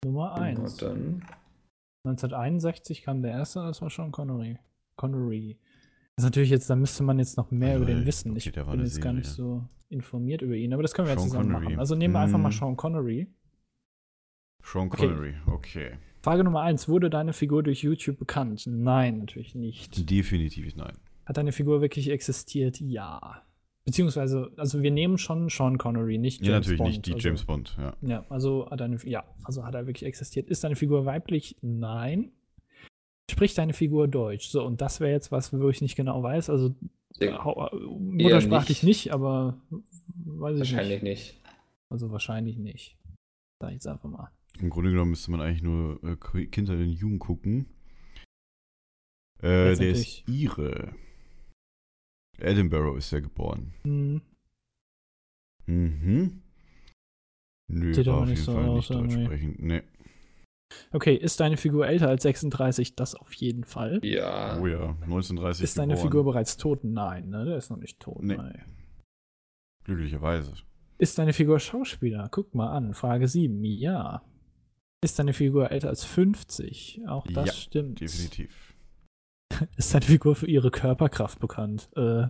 Nummer 0.06 0.34
Und 0.36 0.42
1. 0.42 0.78
dann. 0.78 1.28
1961 2.08 3.02
kam 3.02 3.22
der 3.22 3.32
erste, 3.32 3.64
das 3.64 3.82
war 3.82 3.90
Sean 3.90 4.14
Connery. 4.14 4.58
Connery. 4.96 5.60
Das 6.16 6.24
ist 6.24 6.30
natürlich 6.30 6.50
jetzt, 6.52 6.70
da 6.70 6.76
müsste 6.76 7.04
man 7.04 7.18
jetzt 7.20 7.38
noch 7.38 7.50
mehr 7.52 7.72
Also, 7.74 7.84
über 7.86 7.94
den 7.94 8.06
wissen. 8.06 8.32
okay, 8.32 8.38
ich 8.50 8.52
bin 8.54 8.64
eine 8.68 8.84
jetzt 8.84 9.02
gar 9.02 9.14
nicht 9.14 9.26
so 9.28 9.64
informiert 9.90 10.42
über 10.42 10.56
ihn, 10.56 10.74
aber 10.74 10.82
das 10.84 10.94
können 10.94 11.08
wir 11.08 11.14
ja 11.14 11.20
Sean 11.20 11.30
zusammen 11.30 11.52
Connery. 11.52 11.64
machen. 11.66 11.80
Also 11.80 11.96
nehmen 11.96 12.14
wir 12.14 12.20
einfach 12.20 12.38
mal 12.40 12.50
Mhm. 12.50 12.54
Sean 12.54 12.78
Connery. 12.78 13.28
Sean 14.62 14.88
Okay. 14.88 15.08
Connery, 15.08 15.34
okay. 15.48 15.92
Frage 16.22 16.44
Nummer 16.44 16.62
eins: 16.62 16.88
Wurde 16.88 17.10
deine 17.10 17.34
Figur 17.34 17.64
durch 17.64 17.84
YouTube 17.84 18.18
bekannt? 18.18 18.64
Nein, 18.68 19.20
natürlich 19.20 19.56
nicht. 19.56 20.10
Definitiv 20.10 20.76
nein. 20.76 20.98
Hat 21.26 21.38
deine 21.38 21.52
Figur 21.52 21.82
wirklich 21.82 22.10
existiert? 22.10 22.80
Ja. 22.80 23.44
Beziehungsweise, 23.86 24.52
also 24.56 24.82
wir 24.82 24.92
nehmen 24.92 25.18
schon 25.18 25.50
Sean 25.50 25.78
Connery, 25.78 26.18
nicht 26.18 26.40
James 26.40 26.48
ja, 26.48 26.54
natürlich 26.56 26.78
Bond. 26.78 26.90
nicht 26.90 27.06
die 27.08 27.14
also, 27.16 27.28
James 27.28 27.44
Bond, 27.46 27.76
ja. 27.78 27.94
Ja, 28.02 28.26
also 28.30 28.70
hat 28.70 28.80
deine, 28.80 28.98
ja, 29.06 29.26
also 29.44 29.66
hat 29.66 29.76
er 29.76 29.86
wirklich 29.88 30.06
existiert. 30.08 30.50
Ist 30.50 30.64
deine 30.64 30.78
Figur 30.78 31.06
weiblich? 31.06 31.58
Nein. 31.62 32.32
Spricht 33.32 33.58
deine 33.58 33.74
Figur 33.74 34.08
Deutsch? 34.08 34.48
So, 34.50 34.64
und 34.66 34.82
das 34.82 35.00
wäre 35.00 35.12
jetzt 35.12 35.32
was, 35.32 35.54
wo 35.54 35.70
ich 35.70 35.82
nicht 35.82 35.96
genau 35.96 36.22
weiß. 36.24 36.50
Also 36.50 36.76
Ja, 37.20 37.44
hau- 37.44 37.70
muttersprachlich 38.00 38.84
nicht. 38.84 39.06
nicht. 39.06 39.14
aber 39.14 39.58
weiß 40.26 40.56
ich 40.56 40.60
Wahrscheinlich 40.60 41.02
nicht. 41.04 41.34
nicht. 41.34 41.42
Also 41.90 42.12
wahrscheinlich 42.12 42.58
nicht. 42.58 42.98
Sag 43.62 43.70
ich 43.70 43.76
jetzt 43.76 43.88
einfach 43.88 44.10
mal. 44.10 44.30
Im 44.60 44.70
Grunde 44.70 44.92
genommen 44.92 45.12
müsste 45.12 45.32
man 45.32 45.42
eigentlich 45.42 45.64
nur 45.64 46.04
äh, 46.04 46.46
Kinder 46.48 46.74
in 46.76 46.92
Jugend 46.92 47.20
gucken. 47.20 47.66
Äh, 49.42 49.76
der 49.76 49.90
ist 49.90 50.28
Ire. 50.28 50.94
Edinburgh 52.38 52.98
ist 52.98 53.12
er 53.14 53.22
geboren. 53.22 53.74
Hm. 53.84 54.22
Mhm. 55.66 56.42
Nö, 57.70 57.94
Sieht 57.94 58.06
war 58.08 58.16
aber 58.16 58.24
auf 58.24 58.30
nicht 58.30 58.40
jeden 58.40 58.46
so 58.46 58.54
Fall 58.54 58.70
aus, 58.70 58.90
nicht 58.90 59.02
deutsch 59.02 59.24
sprechend. 59.26 59.60
Nee. 59.62 59.82
Okay, 60.92 61.16
ist 61.16 61.40
deine 61.40 61.58
Figur 61.58 61.88
älter 61.88 62.10
als 62.10 62.24
36? 62.24 62.96
Das 62.96 63.16
auf 63.16 63.34
jeden 63.34 63.64
Fall. 63.64 64.00
Ja. 64.04 64.60
Oh 64.60 64.68
ja, 64.68 64.90
1930 65.02 65.64
Ist 65.64 65.78
deine 65.78 65.94
geboren. 65.94 66.08
Figur 66.08 66.24
bereits 66.26 66.58
tot? 66.58 66.84
Nein, 66.84 67.30
ne? 67.30 67.46
Der 67.46 67.58
ist 67.58 67.70
noch 67.70 67.78
nicht 67.78 68.00
tot. 68.00 68.22
Nee. 68.24 68.36
Nein. 68.38 68.64
Glücklicherweise. 69.86 70.54
Ist 70.98 71.18
deine 71.18 71.34
Figur 71.34 71.60
Schauspieler? 71.60 72.30
Guck 72.32 72.56
mal 72.56 72.72
an. 72.72 72.94
Frage 72.94 73.28
7. 73.28 73.64
Ja. 73.66 74.24
Ist 75.04 75.20
deine 75.20 75.34
Figur 75.34 75.72
älter 75.72 75.90
als 75.90 76.06
50? 76.06 77.02
Auch 77.08 77.28
das 77.28 77.48
Ja, 77.48 77.54
stimmt. 77.54 78.00
Definitiv. 78.00 78.76
Ist 79.76 79.94
deine 79.94 80.06
Figur 80.06 80.36
für 80.36 80.48
ihre 80.48 80.72
Körperkraft 80.72 81.40
bekannt? 81.40 81.90
Äh, 81.96 82.28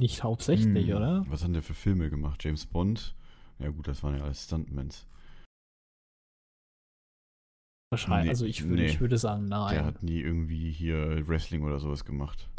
nicht 0.00 0.24
hauptsächlich, 0.24 0.88
Hm, 0.88 0.96
oder? 0.96 1.24
Was 1.28 1.44
haben 1.44 1.52
der 1.52 1.62
für 1.62 1.74
Filme 1.74 2.10
gemacht? 2.10 2.42
James 2.44 2.66
Bond? 2.66 3.14
Ja 3.60 3.68
gut, 3.70 3.86
das 3.86 4.02
waren 4.02 4.16
ja 4.16 4.24
alles 4.24 4.42
Stuntmans. 4.44 5.06
Wahrscheinlich. 7.94 8.24
Nee, 8.24 8.30
also 8.30 8.46
ich, 8.46 8.64
würde- 8.68 8.82
nee. 8.82 8.88
ich 8.88 9.00
würde 9.00 9.18
sagen, 9.18 9.48
Der 9.48 9.58
nein. 9.58 9.84
hat 9.84 10.02
nie 10.02 10.20
irgendwie 10.20 10.70
hier 10.70 11.26
Wrestling 11.28 11.62
oder 11.62 11.78
sowas 11.78 12.04
gemacht. 12.04 12.48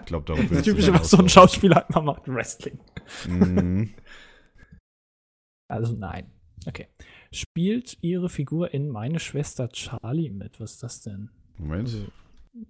Ich 0.00 0.06
glaube, 0.06 0.24
darauf 0.26 0.48
das 0.50 0.62
typische, 0.64 0.92
was 0.92 1.10
so 1.10 1.18
ein 1.18 1.28
Schauspieler 1.28 1.76
halt 1.76 1.90
mal 1.90 2.00
macht, 2.00 2.26
Wrestling. 2.26 2.80
Mhm. 3.28 3.94
Also 5.70 5.94
nein. 5.94 6.32
Okay. 6.66 6.88
Spielt 7.32 7.96
ihre 8.02 8.28
Figur 8.28 8.74
in 8.74 8.88
Meine 8.88 9.20
Schwester 9.20 9.68
Charlie 9.68 10.30
mit? 10.30 10.58
Was 10.58 10.72
ist 10.72 10.82
das 10.82 11.00
denn? 11.02 11.30
Moment. 11.58 11.88
Also, 11.88 12.08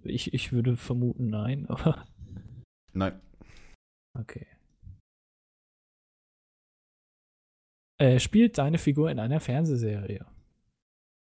ich, 0.03 0.33
ich 0.35 0.51
würde 0.53 0.77
vermuten, 0.77 1.27
nein, 1.29 1.65
aber 1.69 2.05
Nein. 2.93 3.19
okay. 4.19 4.45
Äh, 7.99 8.19
spielt 8.19 8.57
deine 8.59 8.77
Figur 8.77 9.09
in 9.09 9.19
einer 9.19 9.39
Fernsehserie? 9.39 10.25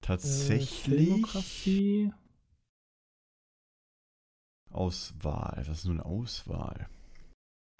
Äh, 0.02 0.06
Tatsächlich 0.06 0.82
Filmografie? 0.82 2.12
Auswahl. 4.72 5.62
Das 5.66 5.78
ist 5.78 5.84
nur 5.84 5.94
eine 5.94 6.04
Auswahl. 6.04 6.88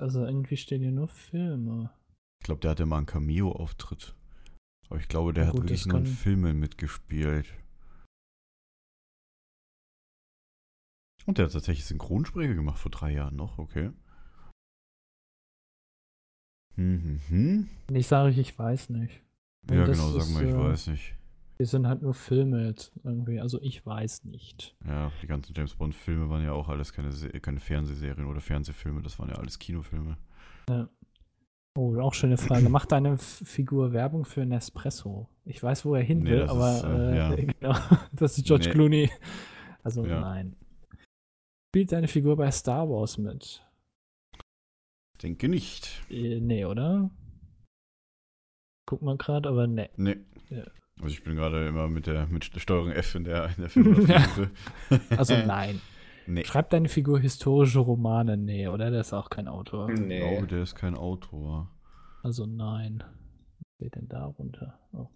Also 0.00 0.24
irgendwie 0.24 0.56
stehen 0.56 0.82
hier 0.82 0.92
nur 0.92 1.08
Filme. 1.08 1.90
Ich 2.40 2.44
glaube, 2.44 2.60
der 2.60 2.72
hatte 2.72 2.86
mal 2.86 2.98
einen 2.98 3.06
Cameo-Auftritt. 3.06 4.14
Aber 4.88 5.00
ich 5.00 5.08
glaube, 5.08 5.32
der 5.32 5.44
Ja 5.44 5.48
hat 5.48 5.54
gut, 5.54 5.64
wirklich 5.64 5.86
nur 5.86 5.98
in 5.98 6.06
Filmen 6.06 6.58
mitgespielt. 6.60 7.46
Und 11.24 11.38
der 11.38 11.46
hat 11.46 11.52
tatsächlich 11.52 11.86
Synchronsprecher 11.86 12.54
gemacht 12.54 12.78
vor 12.78 12.90
drei 12.90 13.12
Jahren 13.12 13.36
noch, 13.36 13.58
okay. 13.58 13.90
Hm, 16.74 17.02
hm, 17.02 17.20
hm. 17.28 17.96
Ich 17.96 18.06
sage, 18.06 18.40
ich 18.40 18.58
weiß 18.58 18.90
nicht. 18.90 19.22
Ja, 19.70 19.86
das 19.86 19.96
genau, 19.96 20.10
sag 20.10 20.28
mal, 20.30 20.44
ich 20.44 20.50
äh, 20.50 20.58
weiß 20.58 20.86
nicht. 20.88 21.14
Wir 21.58 21.66
sind 21.66 21.86
halt 21.86 22.02
nur 22.02 22.14
Filme 22.14 22.66
jetzt 22.66 22.92
irgendwie. 23.04 23.40
Also 23.40 23.60
ich 23.62 23.84
weiß 23.86 24.24
nicht. 24.24 24.74
Ja, 24.86 25.12
die 25.22 25.26
ganzen 25.26 25.52
James 25.54 25.74
Bond-Filme 25.74 26.28
waren 26.28 26.42
ja 26.42 26.52
auch 26.52 26.68
alles 26.68 26.92
keine, 26.92 27.10
keine 27.40 27.60
Fernsehserien 27.60 28.26
oder 28.26 28.40
Fernsehfilme, 28.40 29.02
das 29.02 29.18
waren 29.18 29.28
ja 29.28 29.36
alles 29.36 29.58
Kinofilme. 29.58 30.16
Oh, 31.74 31.98
auch 32.00 32.14
schöne 32.14 32.36
Frage. 32.36 32.68
Macht 32.68 32.92
deine 32.92 33.16
Figur 33.18 33.92
Werbung 33.92 34.24
für 34.24 34.44
Nespresso? 34.44 35.28
Ich 35.44 35.62
weiß, 35.62 35.84
wo 35.84 35.94
er 35.94 36.02
hin 36.02 36.24
will, 36.26 36.42
aber 36.42 36.76
ist, 36.76 36.84
äh, 36.84 37.12
äh, 37.12 37.16
ja. 37.16 37.34
genau, 37.60 37.74
das 38.12 38.36
ist 38.38 38.46
George 38.46 38.66
Nee. 38.66 38.72
Clooney. 38.72 39.10
Also 39.82 40.04
Ja. 40.04 40.20
nein. 40.20 40.56
Spielt 41.70 41.92
deine 41.92 42.08
Figur 42.08 42.36
bei 42.36 42.50
Star 42.50 42.88
Wars 42.90 43.16
mit? 43.16 43.66
Denke 45.22 45.48
nicht. 45.48 46.02
Äh, 46.10 46.40
nee, 46.40 46.64
oder? 46.64 47.10
Guck 48.86 49.00
mal 49.02 49.16
gerade, 49.16 49.48
aber 49.48 49.66
nee. 49.66 49.88
Nee. 49.96 50.18
Ja. 50.50 50.64
Also 51.02 51.14
ich 51.14 51.24
bin 51.24 51.34
gerade 51.36 51.66
immer 51.66 51.88
mit 51.88 52.06
der 52.06 52.26
mit 52.28 52.54
der 52.54 52.60
Steuerung 52.60 52.90
F 52.92 53.14
in 53.16 53.24
der, 53.24 53.46
in 53.56 53.62
der 53.62 53.68
Filmografie. 53.70 54.46
Also 55.16 55.34
nein. 55.46 55.80
Nee. 56.26 56.44
Schreibt 56.44 56.72
deine 56.72 56.88
Figur 56.88 57.18
historische 57.18 57.80
Romane? 57.80 58.36
Nee, 58.36 58.68
oder? 58.68 58.90
Der 58.92 59.00
ist 59.00 59.12
auch 59.12 59.28
kein 59.28 59.48
Autor. 59.48 59.90
Ich 59.90 59.98
Nee. 60.00 60.20
glaube, 60.20 60.46
der 60.46 60.62
ist 60.62 60.76
kein 60.76 60.94
Autor. 60.94 61.68
Also 62.22 62.46
nein. 62.46 63.02
Was 63.02 63.74
steht 63.74 63.96
denn 63.96 64.08
da 64.08 64.26
runter? 64.26 64.78
Oh. 64.92 65.08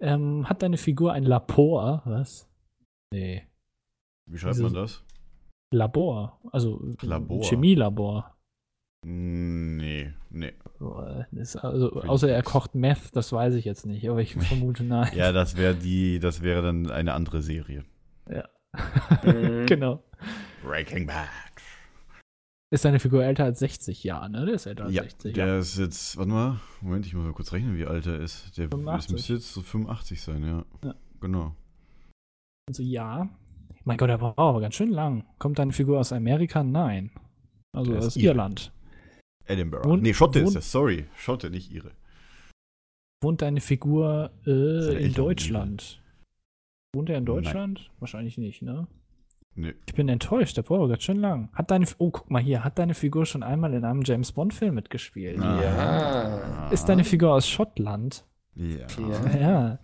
Ähm, 0.00 0.48
hat 0.48 0.62
deine 0.62 0.76
Figur 0.76 1.12
ein 1.12 1.22
Labor? 1.22 2.02
Was? 2.04 2.50
Nee. 3.12 3.46
Wie 4.28 4.36
schreibt 4.38 4.56
Wieso- 4.56 4.64
man 4.64 4.74
das? 4.74 5.04
Labor. 5.72 6.40
Also 6.50 6.94
Labor. 7.02 7.44
Chemielabor. 7.44 8.34
Nee, 9.04 10.12
nee. 10.30 10.52
Also, 10.80 11.92
außer 11.92 12.30
er 12.30 12.42
kocht 12.42 12.74
Meth, 12.74 13.14
das 13.14 13.32
weiß 13.32 13.54
ich 13.54 13.64
jetzt 13.64 13.86
nicht, 13.86 14.08
aber 14.08 14.20
ich 14.20 14.34
vermute 14.34 14.84
nein. 14.84 15.12
Ja, 15.14 15.32
das 15.32 15.56
wäre 15.56 15.74
die, 15.74 16.18
das 16.18 16.42
wäre 16.42 16.62
dann 16.62 16.90
eine 16.90 17.14
andere 17.14 17.42
Serie. 17.42 17.84
Mhm. 18.26 19.66
genau. 19.66 20.02
Breaking 20.62 21.06
Bad. 21.06 21.28
Ist 22.70 22.84
deine 22.84 23.00
Figur 23.00 23.24
älter 23.24 23.44
als 23.44 23.60
60 23.60 24.04
Jahre, 24.04 24.28
ne? 24.28 24.44
Der 24.44 24.54
ist 24.54 24.66
älter 24.66 24.84
als 24.84 24.92
Ja, 24.94 25.02
60. 25.02 25.34
der 25.34 25.58
ist 25.58 25.78
jetzt, 25.78 26.18
warte 26.18 26.30
mal, 26.30 26.60
Moment, 26.82 27.06
ich 27.06 27.14
muss 27.14 27.24
mal 27.24 27.32
kurz 27.32 27.52
rechnen, 27.52 27.78
wie 27.78 27.86
alt 27.86 28.06
er 28.06 28.20
ist. 28.20 28.58
Der 28.58 28.68
85. 28.68 29.06
das 29.06 29.12
müsste 29.12 29.32
jetzt 29.34 29.54
so 29.54 29.62
85 29.62 30.20
sein, 30.20 30.44
ja. 30.44 30.64
Ja. 30.84 30.94
Genau. 31.20 31.56
Also 32.68 32.82
ja. 32.82 33.28
Mein 33.84 33.96
Gott, 33.96 34.10
der 34.10 34.18
braucht 34.18 34.38
aber 34.38 34.60
ganz 34.60 34.74
schön 34.74 34.90
lang. 34.90 35.24
Kommt 35.38 35.58
deine 35.58 35.72
Figur 35.72 35.98
aus 35.98 36.12
Amerika? 36.12 36.62
Nein. 36.62 37.10
Also 37.72 37.96
aus. 37.96 38.16
Irland. 38.16 38.70
Edinburgh. 39.48 39.84
Wohnt- 39.88 40.02
nee, 40.02 40.14
Schotte 40.14 40.40
ist 40.40 40.46
wohnt- 40.46 40.56
das, 40.56 40.70
sorry. 40.72 41.06
Schotte, 41.16 41.50
nicht 41.50 41.70
ihre. 41.72 41.90
Wohnt 43.22 43.42
deine 43.42 43.60
Figur 43.60 44.30
äh, 44.46 45.04
in 45.04 45.12
Deutschland? 45.14 46.00
Wohnt 46.94 47.10
er 47.10 47.18
in 47.18 47.24
Nein. 47.24 47.34
Deutschland? 47.42 47.90
Wahrscheinlich 47.98 48.38
nicht, 48.38 48.62
ne? 48.62 48.86
Nee. 49.54 49.74
Ich 49.86 49.94
bin 49.94 50.08
enttäuscht, 50.08 50.56
der 50.56 50.62
braucht 50.62 50.88
ganz 50.90 51.02
schön 51.02 51.18
lang. 51.18 51.48
Hat 51.52 51.70
deine, 51.72 51.84
oh, 51.98 52.10
guck 52.12 52.30
mal 52.30 52.40
hier, 52.40 52.62
hat 52.62 52.78
deine 52.78 52.94
Figur 52.94 53.26
schon 53.26 53.42
einmal 53.42 53.74
in 53.74 53.84
einem 53.84 54.02
James 54.02 54.30
Bond-Film 54.30 54.76
mitgespielt? 54.76 55.38
Ja. 55.38 56.68
Ist 56.70 56.88
deine 56.88 57.02
Figur 57.02 57.32
aus 57.34 57.48
Schottland? 57.48 58.24
Ja. 58.54 58.86
Ja. 58.98 59.38
Ja. 59.38 59.78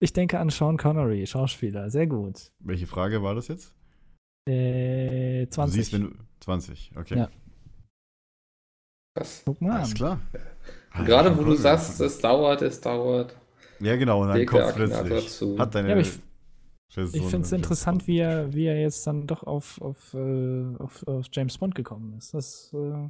Ich 0.00 0.12
denke 0.14 0.38
an 0.38 0.48
Sean 0.50 0.76
Connery, 0.78 1.26
Schauspieler. 1.26 1.90
Sehr 1.90 2.06
gut. 2.06 2.50
Welche 2.60 2.86
Frage 2.86 3.22
war 3.22 3.34
das 3.34 3.48
jetzt? 3.48 3.74
Äh, 4.48 5.46
20. 5.48 5.54
Du 5.54 5.82
siehst, 5.82 5.92
wenn 5.92 6.02
du, 6.02 6.10
20, 6.40 6.92
okay. 6.96 7.18
Ja. 7.18 7.28
Krass. 9.14 9.42
Guck 9.44 9.60
mal 9.60 9.78
Alles 9.78 9.94
klar. 9.94 10.20
Gerade 11.04 11.36
wo 11.36 11.44
du 11.44 11.54
sagst, 11.54 12.00
es 12.00 12.18
dauert, 12.18 12.62
es 12.62 12.80
dauert. 12.80 13.34
Ja, 13.80 13.96
genau, 13.96 14.22
und 14.22 14.28
dann 14.28 14.46
kommt 14.46 14.74
plötzlich. 14.74 15.58
Hat 15.58 15.74
deine 15.74 15.88
Ja, 15.90 15.96
ich- 15.98 16.18
Ich 17.12 17.24
finde 17.26 17.44
es 17.46 17.52
interessant, 17.52 18.06
wie 18.06 18.18
er, 18.18 18.52
wie 18.54 18.66
er 18.66 18.80
jetzt 18.80 19.04
dann 19.06 19.26
doch 19.26 19.42
auf, 19.42 19.80
auf, 19.80 20.14
äh, 20.14 20.76
auf, 20.78 21.06
auf 21.08 21.26
James 21.32 21.58
Bond 21.58 21.74
gekommen 21.74 22.14
ist. 22.18 22.34
Das, 22.34 22.72
äh, 22.72 23.08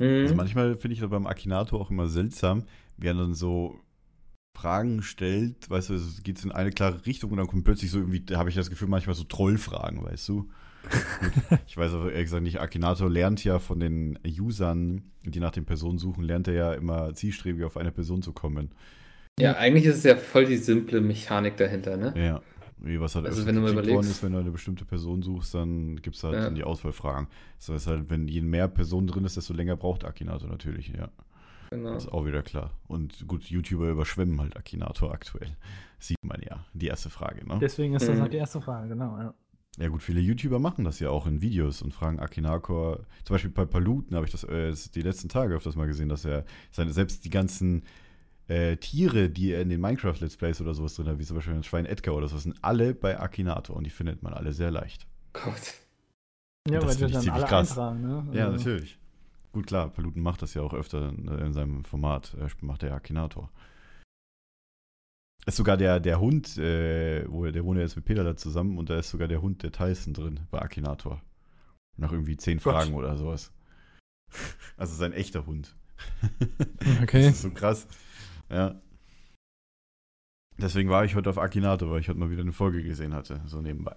Mhm. 0.00 0.22
Also 0.22 0.34
manchmal 0.36 0.76
finde 0.76 0.94
ich 0.94 1.00
das 1.00 1.10
beim 1.10 1.26
Akinator 1.26 1.80
auch 1.80 1.90
immer 1.90 2.06
seltsam, 2.06 2.62
wie 2.98 3.08
er 3.08 3.14
dann 3.14 3.34
so 3.34 3.80
Fragen 4.56 5.02
stellt, 5.02 5.68
weißt 5.68 5.90
du, 5.90 5.94
es 5.94 6.22
geht 6.22 6.44
in 6.44 6.52
eine 6.52 6.70
klare 6.70 7.04
Richtung 7.04 7.32
und 7.32 7.36
dann 7.38 7.48
kommt 7.48 7.64
plötzlich 7.64 7.90
so 7.90 7.98
irgendwie, 7.98 8.20
da 8.20 8.38
habe 8.38 8.48
ich 8.48 8.54
das 8.54 8.70
Gefühl, 8.70 8.86
manchmal 8.86 9.16
so 9.16 9.24
Trollfragen, 9.24 10.04
weißt 10.04 10.28
du. 10.28 10.48
Gut, 11.50 11.58
ich 11.66 11.76
weiß 11.76 11.92
aber 11.94 12.10
ehrlich 12.12 12.26
gesagt 12.26 12.42
nicht, 12.42 12.60
Akinator 12.60 13.10
lernt 13.10 13.44
ja 13.44 13.58
von 13.58 13.80
den 13.80 14.18
Usern, 14.40 15.02
die 15.24 15.40
nach 15.40 15.50
den 15.50 15.64
Personen 15.64 15.98
suchen, 15.98 16.22
lernt 16.24 16.48
er 16.48 16.54
ja 16.54 16.72
immer 16.72 17.12
zielstrebig 17.14 17.64
auf 17.64 17.76
eine 17.76 17.90
Person 17.92 18.22
zu 18.22 18.32
kommen. 18.32 18.70
Ja, 19.38 19.56
eigentlich 19.56 19.84
ist 19.84 19.98
es 19.98 20.04
ja 20.04 20.16
voll 20.16 20.46
die 20.46 20.56
simple 20.56 21.00
Mechanik 21.00 21.56
dahinter, 21.56 21.96
ne? 21.96 22.12
Ja. 22.16 22.40
Wie 22.80 23.00
was 23.00 23.14
halt 23.16 23.26
Also 23.26 23.44
wenn 23.44 23.56
du 23.56 23.60
mal 23.60 23.72
überlegst- 23.72 24.08
ist, 24.08 24.22
wenn 24.22 24.32
du 24.32 24.38
eine 24.38 24.50
bestimmte 24.52 24.84
Person 24.84 25.20
suchst, 25.22 25.52
dann 25.54 25.96
gibt 25.96 26.16
es 26.16 26.22
halt 26.24 26.34
Ja. 26.34 26.40
dann 26.44 26.54
die 26.54 26.62
Auswahlfragen. 26.64 27.26
Das 27.58 27.68
heißt 27.68 27.86
halt, 27.88 28.10
wenn 28.10 28.28
je 28.28 28.40
mehr 28.40 28.68
Personen 28.68 29.08
drin 29.08 29.24
ist, 29.24 29.36
desto 29.36 29.52
länger 29.52 29.76
braucht 29.76 30.04
Akinator 30.04 30.48
natürlich, 30.48 30.88
ja. 30.88 31.08
Genau. 31.70 31.92
Das 31.94 32.04
ist 32.04 32.12
auch 32.12 32.24
wieder 32.24 32.42
klar. 32.42 32.70
Und 32.86 33.26
gut, 33.28 33.44
YouTuber 33.44 33.90
überschwemmen 33.90 34.40
halt 34.40 34.56
Akinator 34.56 35.12
aktuell. 35.12 35.56
Sieht 35.98 36.16
man 36.24 36.40
ja. 36.48 36.64
Die 36.72 36.86
erste 36.86 37.10
Frage, 37.10 37.46
ne? 37.46 37.58
deswegen 37.60 37.94
ist 37.94 38.08
das 38.08 38.16
Mhm. 38.16 38.22
halt 38.22 38.32
die 38.32 38.36
erste 38.38 38.60
Frage, 38.60 38.88
genau. 38.88 39.18
Ja. 39.18 39.34
Ja 39.78 39.88
gut, 39.88 40.02
viele 40.02 40.20
YouTuber 40.20 40.58
machen 40.58 40.84
das 40.84 40.98
ja 40.98 41.10
auch 41.10 41.26
in 41.26 41.40
Videos 41.40 41.82
und 41.82 41.94
fragen 41.94 42.18
Akinator. 42.18 43.00
Zum 43.24 43.34
Beispiel 43.34 43.50
bei 43.50 43.64
Paluten 43.64 44.16
habe 44.16 44.26
ich 44.26 44.32
das 44.32 44.42
äh, 44.44 44.74
die 44.94 45.02
letzten 45.02 45.28
Tage 45.28 45.54
öfters 45.54 45.76
mal 45.76 45.86
gesehen, 45.86 46.08
dass 46.08 46.24
er 46.24 46.44
seine, 46.72 46.92
selbst 46.92 47.24
die 47.24 47.30
ganzen 47.30 47.84
äh, 48.48 48.76
Tiere, 48.76 49.30
die 49.30 49.52
er 49.52 49.62
in 49.62 49.68
den 49.68 49.80
Minecraft-Let's 49.80 50.36
Plays 50.36 50.60
oder 50.60 50.74
sowas 50.74 50.94
drin 50.94 51.06
hat, 51.06 51.18
wie 51.20 51.24
zum 51.24 51.36
Beispiel 51.36 51.54
ein 51.54 51.62
Schwein 51.62 51.86
Edgar 51.86 52.16
oder 52.16 52.26
so, 52.26 52.38
sind 52.38 52.56
alle 52.62 52.92
bei 52.92 53.20
Akinator 53.20 53.76
und 53.76 53.84
die 53.84 53.90
findet 53.90 54.22
man 54.22 54.34
alle 54.34 54.52
sehr 54.52 54.70
leicht. 54.72 55.06
Gott. 55.32 55.74
Ja, 56.68 56.80
Das 56.80 56.98
weil 57.00 57.06
ich 57.08 57.12
dann 57.12 57.28
alle 57.30 57.44
krass. 57.44 57.70
eintragen, 57.70 58.00
ne? 58.02 58.26
Ja, 58.32 58.46
Also, 58.46 58.56
natürlich. 58.58 58.98
Gut, 59.52 59.66
klar, 59.66 59.88
Paluten 59.90 60.22
macht 60.22 60.42
das 60.42 60.54
ja 60.54 60.62
auch 60.62 60.74
öfter 60.74 61.08
in, 61.10 61.28
in 61.28 61.52
seinem 61.52 61.84
Format. 61.84 62.34
Er 62.38 62.48
macht 62.60 62.82
der 62.82 62.94
Akinator. 62.94 63.50
Ist 65.48 65.56
sogar 65.56 65.78
der, 65.78 65.98
der 65.98 66.20
Hund, 66.20 66.58
äh, 66.58 67.24
wo, 67.26 67.46
der 67.46 67.64
wohnt 67.64 67.78
ja 67.78 67.82
jetzt 67.82 67.96
mit 67.96 68.04
Peter 68.04 68.22
da 68.22 68.36
zusammen 68.36 68.76
und 68.76 68.90
da 68.90 68.98
ist 68.98 69.08
sogar 69.08 69.28
der 69.28 69.40
Hund 69.40 69.62
der 69.62 69.72
Tyson 69.72 70.12
drin 70.12 70.40
bei 70.50 70.60
Akinator. 70.60 71.22
Nach 71.96 72.12
irgendwie 72.12 72.36
zehn 72.36 72.58
Gott. 72.58 72.74
Fragen 72.74 72.92
oder 72.92 73.16
sowas. 73.16 73.50
Also 74.76 74.94
sein 74.94 75.14
echter 75.14 75.46
Hund. 75.46 75.74
Okay. 77.02 77.22
Das 77.22 77.36
ist 77.36 77.42
so 77.42 77.50
krass. 77.50 77.88
Ja. 78.50 78.78
Deswegen 80.58 80.90
war 80.90 81.06
ich 81.06 81.14
heute 81.14 81.30
auf 81.30 81.38
Akinator, 81.38 81.90
weil 81.90 82.00
ich 82.00 82.10
heute 82.10 82.18
mal 82.18 82.30
wieder 82.30 82.42
eine 82.42 82.52
Folge 82.52 82.82
gesehen 82.82 83.14
hatte, 83.14 83.40
so 83.46 83.62
nebenbei. 83.62 83.96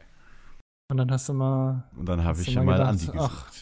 Und 0.90 0.98
dann 0.98 1.12
hast 1.12 1.28
du 1.28 1.34
mal. 1.34 1.84
Und 1.98 2.08
dann 2.08 2.24
habe 2.24 2.40
ich 2.40 2.56
mal 2.56 2.64
mal 2.64 2.82
Andi 2.82 3.08
gesucht. 3.08 3.20
ach, 3.20 3.54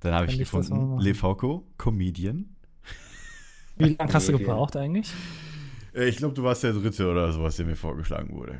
dann 0.00 0.14
habe 0.14 0.26
ich 0.26 0.38
gefunden? 0.38 0.98
Lefauco, 0.98 1.66
Comedian. 1.76 2.56
Wie 3.76 3.96
lange 3.96 4.14
hast 4.14 4.28
du 4.30 4.32
gebraucht 4.38 4.76
eigentlich? 4.76 5.12
Äh, 5.94 6.08
Ich 6.08 6.16
glaube, 6.16 6.34
du 6.34 6.42
warst 6.42 6.62
der 6.62 6.72
Dritte 6.72 7.10
oder 7.10 7.32
sowas, 7.32 7.56
der 7.56 7.66
mir 7.66 7.76
vorgeschlagen 7.76 8.34
wurde. 8.36 8.58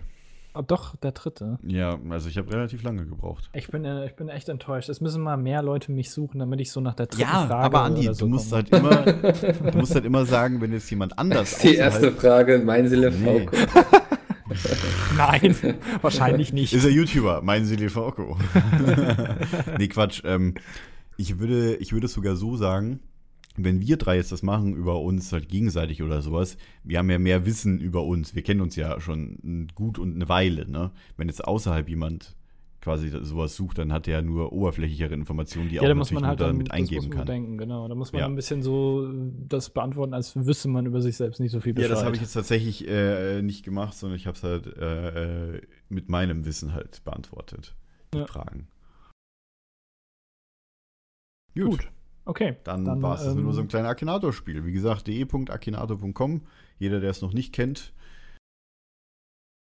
Oh, 0.56 0.62
doch, 0.65 0.94
der 0.97 1.11
dritte. 1.11 1.59
Ja, 1.66 1.98
also 2.11 2.28
ich 2.28 2.39
habe 2.39 2.52
relativ 2.52 2.85
lange 2.85 3.05
gebraucht. 3.06 3.51
Ich 3.55 3.66
bin, 3.69 3.85
äh, 3.85 4.06
ich 4.06 4.15
bin 4.15 4.28
echt 4.28 4.48
enttäuscht. 4.48 4.89
Es 4.89 5.01
müssen 5.01 5.20
mal 5.20 5.36
mehr 5.36 5.62
Leute 5.62 5.90
mich 5.90 6.12
suchen, 6.12 6.39
damit 6.39 6.61
ich 6.61 6.70
so 6.70 6.81
nach 6.81 6.94
der 6.94 7.06
dritten 7.06 7.23
Ja, 7.23 7.47
Frage 7.48 7.65
aber 7.65 7.81
Andi, 7.82 8.05
so 8.05 8.12
du 8.12 8.27
musst 8.28 8.51
komme. 8.52 8.62
halt 8.62 8.70
immer, 8.70 9.70
du 9.73 9.78
musst 9.78 9.94
halt 9.97 10.05
immer 10.05 10.24
sagen, 10.27 10.61
wenn 10.61 10.73
jetzt 10.73 10.89
jemand 10.90 11.19
anders 11.19 11.51
Das 11.51 11.65
ist 11.65 11.65
die 11.65 11.74
erste 11.74 12.12
Frage, 12.12 12.62
mein 12.65 12.89
Seele 12.89 13.11
Nee. 13.11 13.48
Nein, 15.16 15.56
wahrscheinlich 16.02 16.52
nicht. 16.52 16.73
Ist 16.73 16.85
er 16.85 16.90
YouTuber? 16.90 17.43
Meinen 17.43 17.65
Sie 17.66 17.74
Lefauco? 17.77 18.36
nee, 19.78 19.89
Quatsch. 19.89 20.23
Ähm, 20.24 20.55
ich, 21.16 21.39
würde, 21.39 21.74
ich 21.77 21.93
würde 21.93 22.06
es 22.06 22.12
sogar 22.12 22.36
so 22.36 22.56
sagen, 22.56 23.01
wenn 23.56 23.81
wir 23.81 23.97
drei 23.97 24.16
jetzt 24.16 24.32
das 24.32 24.43
machen 24.43 24.74
über 24.74 25.01
uns 25.01 25.32
halt 25.32 25.48
gegenseitig 25.48 26.02
oder 26.02 26.22
sowas, 26.22 26.56
wir 26.82 26.98
haben 26.98 27.10
ja 27.10 27.18
mehr 27.18 27.47
Wissen 27.47 27.81
über 27.81 28.02
uns. 28.05 28.35
Wir 28.35 28.43
kennen 28.43 28.60
uns 28.60 28.74
ja 28.76 29.01
schon 29.01 29.68
gut 29.74 29.98
und 29.98 30.14
eine 30.14 30.28
Weile, 30.28 30.68
ne? 30.68 30.90
Wenn 31.16 31.28
jetzt 31.28 31.44
außerhalb 31.44 31.89
jemand 31.89 32.35
quasi 32.81 33.09
sowas 33.22 33.56
sucht, 33.56 33.78
dann 33.78 33.93
hat 33.94 34.06
er 34.09 34.14
ja 34.18 34.22
nur 34.22 34.52
oberflächlichere 34.52 35.14
Informationen, 35.14 35.70
die 35.70 35.76
ja, 35.76 35.82
auch 35.82 35.86
da 35.86 35.94
muss 35.94 36.12
man 36.12 36.26
halt 36.26 36.39
nur 36.40 36.48
dann 36.48 36.59
das 36.64 36.70
eingeben 36.70 37.09
kann. 37.09 37.26
Denken, 37.26 37.56
genau. 37.56 37.89
Da 37.89 37.94
muss 37.94 38.12
man 38.12 38.20
Ja. 38.20 38.26
ein 38.26 38.35
bisschen 38.36 38.62
so 38.62 39.06
äh, 39.10 39.32
das 39.48 39.70
beantworten, 39.70 40.12
als 40.12 40.36
wüsste 40.36 40.68
man 40.68 40.85
über 40.85 41.01
sich 41.01 41.16
selbst 41.16 41.40
nicht 41.40 41.51
so 41.52 41.60
viel 41.60 41.70
Ja, 41.70 41.74
Bescheid. 41.76 41.90
das 41.93 42.05
habe 42.05 42.14
ich 42.16 42.20
jetzt 42.20 42.35
tatsächlich 42.35 42.86
äh, 42.86 43.40
nicht 43.40 43.64
gemacht, 43.64 43.94
sondern 43.97 44.16
ich 44.18 44.26
habe 44.26 44.36
es 44.36 44.43
halt 44.43 44.66
äh, 44.66 45.55
äh, 45.56 45.62
mit 45.89 46.10
meinem 46.10 46.44
Wissen 46.44 46.74
halt 46.74 47.02
beantwortet, 47.05 47.74
die 48.12 48.18
Ja. 48.18 48.26
Fragen. 48.26 48.68
Gut. 51.55 51.89
Okay. 52.24 52.56
Dann, 52.64 53.02
war 53.02 53.20
es 53.20 53.26
ähm, 53.26 53.42
nur 53.42 53.52
so 53.52 53.60
ein 53.60 53.68
kleiner 53.68 53.88
Akinator-Spiel. 53.88 54.64
Wie 54.64 54.72
gesagt, 54.72 55.06
de.akinator.com. 55.06 56.42
Jeder, 56.78 57.01
der 57.01 57.10
es 57.10 57.20
noch 57.20 57.32
nicht 57.32 57.52
kennt. 57.52 57.92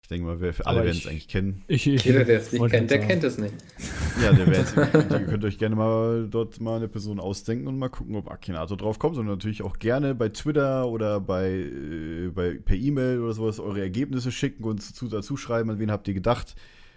Ich 0.02 0.08
denke 0.08 0.26
mal, 0.26 0.40
wir 0.40 0.54
alle 0.66 0.84
werden 0.84 0.96
es 0.96 1.06
eigentlich 1.06 1.28
kennen. 1.28 1.64
Ich, 1.68 1.86
ich, 1.86 2.04
Jeder, 2.04 2.24
der 2.24 2.38
es 2.40 2.50
nicht 2.50 2.66
kennt, 2.70 2.90
der 2.90 2.98
sagen. 2.98 3.08
kennt 3.08 3.24
es 3.24 3.38
nicht. 3.38 3.54
Ja, 4.22 4.32
der 4.32 4.46
werdet, 4.48 5.10
ihr 5.12 5.26
könnt 5.26 5.44
euch 5.44 5.58
gerne 5.58 5.76
mal 5.76 6.26
dort 6.28 6.60
mal 6.60 6.76
eine 6.76 6.88
Person 6.88 7.20
ausdenken 7.20 7.68
und 7.68 7.78
mal 7.78 7.88
gucken, 7.88 8.16
ob 8.16 8.28
Akinator 8.30 8.76
drauf 8.76 8.98
kommt. 8.98 9.16
Und 9.16 9.26
natürlich 9.26 9.62
auch 9.62 9.78
gerne 9.78 10.14
bei 10.14 10.30
Twitter 10.30 10.88
oder 10.88 11.20
bei, 11.20 11.50
äh, 11.50 12.30
bei 12.34 12.54
per 12.54 12.74
E-Mail 12.74 13.20
oder 13.20 13.34
sowas 13.34 13.60
eure 13.60 13.80
Ergebnisse 13.80 14.32
schicken 14.32 14.64
und 14.64 14.82
zu, 14.82 15.06
dazu 15.08 15.36
schreiben, 15.36 15.70
an 15.70 15.78
wen 15.78 15.92
habt 15.92 16.08
ihr 16.08 16.14
gedacht. 16.14 16.56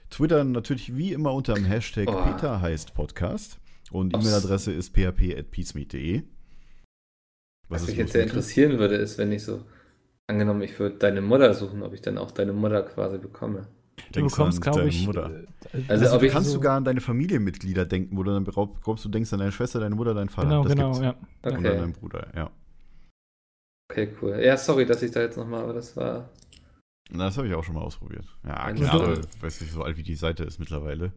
Twitter 0.10 0.44
natürlich 0.44 0.96
wie 0.98 1.14
immer 1.14 1.34
unter 1.34 1.54
dem 1.54 1.66
Hashtag 1.66 2.08
Oh. 2.10 2.24
Peter 2.24 2.60
heißt 2.62 2.94
Podcast. 2.96 3.61
Und. 3.92 4.14
E-Mail-Adresse 4.16 4.72
ist 4.72 4.92
php.peacemeet.de. 4.94 6.24
Was, 7.70 7.82
mich 7.82 7.92
los 7.92 7.98
jetzt 7.98 8.14
sehr 8.14 8.24
interessieren 8.24 8.80
würde, 8.80 8.96
ist, 8.96 9.18
wenn 9.18 9.32
ich 9.32 9.44
so, 9.44 9.64
angenommen, 10.28 10.62
ich 10.62 10.78
würde 10.80 10.98
deine 10.98 11.22
Mutter 11.22 11.54
suchen, 11.54 11.84
ob 11.84 11.94
ich 11.94 12.02
dann 12.02 12.18
auch 12.18 12.32
deine 12.32 12.54
Mutter 12.54 12.82
quasi 12.84 13.18
bekomme. 13.18 13.68
Du 13.98 14.14
Denkst 14.14 14.34
bekommst, 14.36 14.58
an 14.58 14.62
glaube 14.62 14.80
deine 14.80 14.90
ich. 14.90 15.06
Mutter. 15.06 15.30
äh, 15.74 15.78
Also, 15.88 16.06
Also, 16.06 16.20
du 16.20 16.26
ich 16.26 16.32
kannst 16.34 16.48
so- 16.50 16.54
sogar 16.56 16.76
an 16.78 16.84
deine 16.84 17.02
Familienmitglieder 17.02 17.86
denken, 17.86 18.18
wo 18.18 18.24
du 18.24 18.32
dann 18.34 18.44
glaub- 18.46 18.82
glaubst, 18.84 19.06
du 19.06 19.10
denkst 19.10 19.32
an 19.34 19.40
deine 19.40 19.52
Schwester, 19.52 19.80
deine 19.80 19.96
Mutter, 19.96 20.14
deinen 20.14 20.30
Vater. 20.30 20.48
Genau, 20.50 20.64
das 20.64 20.74
genau, 20.74 20.92
gibt's. 20.92 21.02
ja. 21.04 21.12
Und 21.12 21.52
an 21.54 21.58
Okay, 21.66 21.78
deinen 21.78 21.94
Bruder, 21.94 22.28
ja. 22.36 22.52
okay, 23.92 24.10
cool. 24.22 24.40
Ja, 24.44 24.58
sorry, 24.58 24.86
dass 24.86 25.02
ich 25.04 25.12
da 25.12 25.22
jetzt 25.22 25.38
nochmal, 25.38 25.64
aber 25.64 25.74
das 25.74 25.96
war. 25.96 26.30
Na, 27.12 27.26
Das 27.26 27.38
habe 27.38 27.48
ich 27.48 27.54
auch 27.54 27.64
schon 27.64 27.76
mal 27.76 27.82
ausprobiert. 27.82 28.26
Ja, 28.46 28.72
du- 28.72 28.82
weiß 29.42 29.62
nicht, 29.62 29.72
so 29.74 29.84
alt 29.84 29.98
wie 29.98 30.04
die 30.04 30.16
Seite 30.16 30.44
ist 30.44 30.60
mittlerweile. 30.60 31.12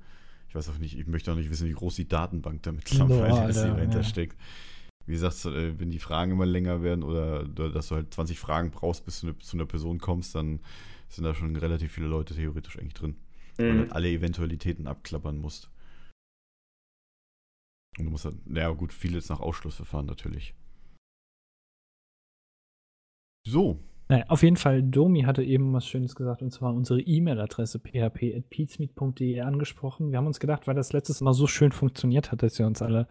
Ich 0.55 0.57
weiß 0.57 0.69
auch 0.69 0.79
nicht, 0.79 0.97
ich 0.97 1.09
möchte 1.09 1.33
auch 1.33 1.37
nicht 1.37 1.51
wissen, 1.51 1.67
wie 1.67 1.73
groß 1.73 1.97
die 1.97 2.07
Datenbank 2.07 2.63
da 2.63 2.71
mittlerweile 2.71 3.17
Boah, 3.17 3.49
ist, 3.49 3.57
die 3.65 3.71
dahinter 3.71 3.99
ja. 3.99 4.05
steckt. 4.05 4.41
Wie 5.05 5.13
gesagt, 5.13 5.45
äh, 5.47 5.81
wenn 5.81 5.91
die 5.91 5.99
Fragen 5.99 6.31
immer 6.31 6.47
länger 6.47 6.81
werden 6.81 7.03
oder, 7.03 7.43
dass 7.49 7.89
du 7.89 7.97
halt 7.97 8.15
20 8.15 8.39
Fragen 8.39 8.71
brauchst, 8.71 9.05
bis 9.05 9.21
du 9.23 9.27
ne- 9.27 9.39
zu 9.41 9.57
einer 9.57 9.67
Person 9.67 9.99
kommst, 9.99 10.37
dann 10.37 10.61
sind 11.09 11.25
da 11.25 11.35
schon 11.35 11.57
relativ 11.57 11.91
viele 11.91 12.07
Leute 12.07 12.37
theoretisch 12.37 12.79
eigentlich 12.79 12.95
drin. 12.95 13.17
Weil 13.57 13.67
du 13.67 13.73
Mhm. 13.73 13.79
halt 13.81 13.93
alle 13.95 14.09
Eventualitäten 14.11 14.87
abklappern 14.87 15.39
musst. 15.39 15.71
Und 17.99 18.05
du 18.05 18.11
musst 18.13 18.25
dann, 18.25 18.41
naja 18.45 18.71
gut, 18.71 18.93
vieles 18.93 19.29
nach 19.31 19.41
Ausschlussverfahren 19.41 20.07
natürlich. 20.07 20.55
So, 23.45 23.81
Naja, 24.09 24.25
auf 24.29 24.43
jeden 24.43 24.57
Fall, 24.57 24.83
Domi 24.83 25.23
hatte 25.23 25.43
eben 25.43 25.73
was 25.73 25.87
Schönes 25.87 26.15
gesagt, 26.15 26.43
und 26.43 26.51
zwar 26.53 26.75
unsere 26.75 27.01
E-Mail-Adresse 27.01 27.79
php.peatsmeet.de 27.79 29.41
angesprochen. 29.41 30.11
Wir 30.11 30.19
haben 30.19 30.27
uns 30.27 30.41
gedacht, 30.41 30.67
weil 30.67 30.75
das 30.75 30.93
letztes 30.93 31.21
Mal 31.23 31.33
so 31.33 31.47
schön 31.47 31.73
funktioniert 31.73 32.31
hat, 32.31 32.43
dass 32.43 32.59
ihr 32.61 32.67
uns 32.67 32.83
alle 32.83 33.09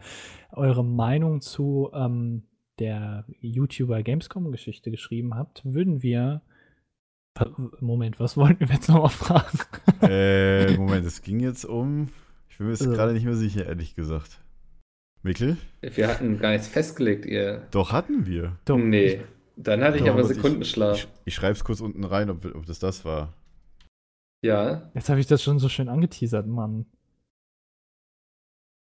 eure 0.52 0.84
Meinung 0.84 1.40
zu 1.40 1.90
ähm, 1.92 2.44
der 2.78 3.24
YouTuber 3.40 4.02
Gamescom-Geschichte 4.02 4.90
geschrieben 4.90 5.34
habt, 5.34 5.62
würden 5.64 6.02
wir. 6.02 6.42
Moment, 7.80 8.20
was 8.20 8.36
wollten 8.36 8.60
wir 8.68 8.76
jetzt 8.76 8.88
nochmal 8.88 9.08
fragen? 9.10 9.58
äh, 10.02 10.76
Moment, 10.78 11.04
es 11.04 11.20
ging 11.22 11.40
jetzt 11.40 11.64
um, 11.64 12.08
ich 12.48 12.58
bin 12.58 12.66
mir 12.68 12.72
jetzt 12.72 12.82
Also- 12.82 12.92
gerade 12.94 13.12
nicht 13.12 13.24
mehr 13.24 13.34
sicher, 13.34 13.66
ehrlich 13.66 13.96
gesagt. 13.96 14.40
Mikkel? 15.24 15.56
Wir 15.80 16.06
hatten 16.06 16.38
gar 16.38 16.52
nichts 16.52 16.68
festgelegt, 16.68 17.26
ihr. 17.26 17.66
Doch, 17.72 17.90
hatten 17.92 18.26
wir. 18.26 18.58
Domi, 18.66 18.84
Nee. 18.84 19.20
Dann 19.56 19.82
hatte 19.84 19.96
ich 19.98 20.02
Doch, 20.02 20.10
aber 20.10 20.22
muss 20.22 20.30
ich- 20.30 20.36
Sekundenschlaf. 20.36 20.96
Ich, 20.98 21.08
ich 21.26 21.34
schreibe 21.34 21.52
es 21.52 21.64
kurz 21.64 21.80
unten 21.80 22.04
rein, 22.04 22.28
ob, 22.30 22.44
ob 22.54 22.66
das 22.66 22.78
das 22.78 23.04
war. 23.04 23.32
ja. 24.42 24.90
Jetzt 24.94 25.08
habe 25.08 25.20
ich 25.20 25.26
das 25.26 25.42
schon 25.42 25.58
so 25.58 25.68
schön 25.68 25.88
angeteasert, 25.88 26.46
Mann. 26.46 26.86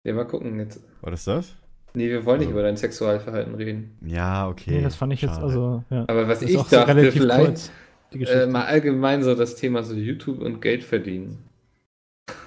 Ja, 0.06 0.14
mal 0.14 0.26
gucken 0.26 0.60
jetzt. 0.60 0.82
War 1.02 1.12
das 1.12 1.26
das? 1.26 1.56
Nee, 1.94 2.10
wir 2.10 2.26
wollen 2.26 2.40
nicht 2.40 2.48
Also- 2.48 2.60
über 2.60 2.64
dein 2.68 2.78
Sexualverhalten 2.78 3.56
reden. 3.56 3.98
Ja, 4.06 4.48
okay. 4.48 4.72
Nee, 4.78 4.82
das 4.84 4.96
fand 4.96 5.14
ich 5.14 5.22
jetzt 5.22 5.36
schade. 5.36 5.46
also. 5.46 5.84
Ja. 5.90 6.04
Aber 6.08 6.28
was 6.28 6.42
ich 6.42 6.52
so 6.54 6.60
dachte, 6.64 6.88
relativ 6.88 7.14
vielleicht 7.14 7.46
kurz, 7.46 7.72
die 8.14 8.24
äh, 8.24 8.48
mal 8.48 8.66
allgemein 8.66 9.24
so 9.24 9.34
das 9.36 9.56
Thema 9.56 9.84
so 9.84 9.94
YouTube 9.96 10.40
und 10.40 10.62
Geld 10.62 10.84
verdienen. 10.84 11.45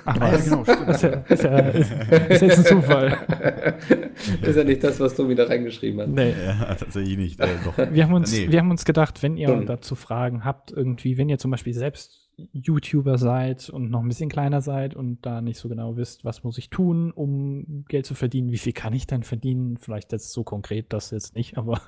Ach, 0.08 0.32
ja, 0.32 0.38
genau, 0.38 0.64
stimmt. 0.64 0.88
ist, 0.88 1.02
ja, 1.02 1.08
ist, 1.10 1.42
ja, 1.44 1.58
ist, 1.58 1.92
ist 2.30 2.42
jetzt 2.42 2.58
ein 2.58 2.64
Zufall. 2.64 3.18
ist 4.42 4.56
ja 4.56 4.64
nicht 4.64 4.82
das, 4.82 4.98
was 5.00 5.14
Domi 5.14 5.34
da 5.34 5.44
reingeschrieben 5.44 6.00
hat. 6.00 6.08
Nee. 6.08 6.34
Ja, 6.44 6.74
tatsächlich 6.74 7.16
nicht. 7.16 7.40
Äh, 7.40 7.48
doch. 7.64 7.76
Wir 7.92 8.04
haben, 8.04 8.14
uns, 8.14 8.32
Nee. 8.32 8.50
wir 8.50 8.58
haben 8.58 8.70
uns 8.70 8.84
gedacht, 8.84 9.22
wenn 9.22 9.36
ihr 9.36 9.48
Schon. 9.48 9.66
dazu 9.66 9.94
Fragen 9.94 10.44
habt, 10.44 10.70
irgendwie, 10.72 11.18
wenn 11.18 11.28
ihr 11.28 11.38
zum 11.38 11.50
Beispiel 11.50 11.74
selbst 11.74 12.28
YouTuber 12.52 13.18
seid 13.18 13.68
und 13.68 13.90
noch 13.90 14.00
ein 14.00 14.08
bisschen 14.08 14.28
kleiner 14.30 14.60
seid 14.60 14.94
und 14.94 15.26
da 15.26 15.40
nicht 15.40 15.58
so 15.58 15.68
genau 15.68 15.96
wisst, 15.96 16.24
was 16.24 16.44
muss 16.44 16.56
ich 16.56 16.70
tun, 16.70 17.10
um 17.10 17.84
Geld 17.88 18.06
zu 18.06 18.14
verdienen, 18.14 18.52
wie 18.52 18.58
viel 18.58 18.72
kann 18.72 18.92
ich 18.92 19.06
denn 19.08 19.24
verdienen? 19.24 19.76
Vielleicht 19.76 20.12
jetzt 20.12 20.32
so 20.32 20.44
konkret 20.44 20.92
das 20.92 21.10
jetzt 21.10 21.34
nicht, 21.34 21.58
aber 21.58 21.80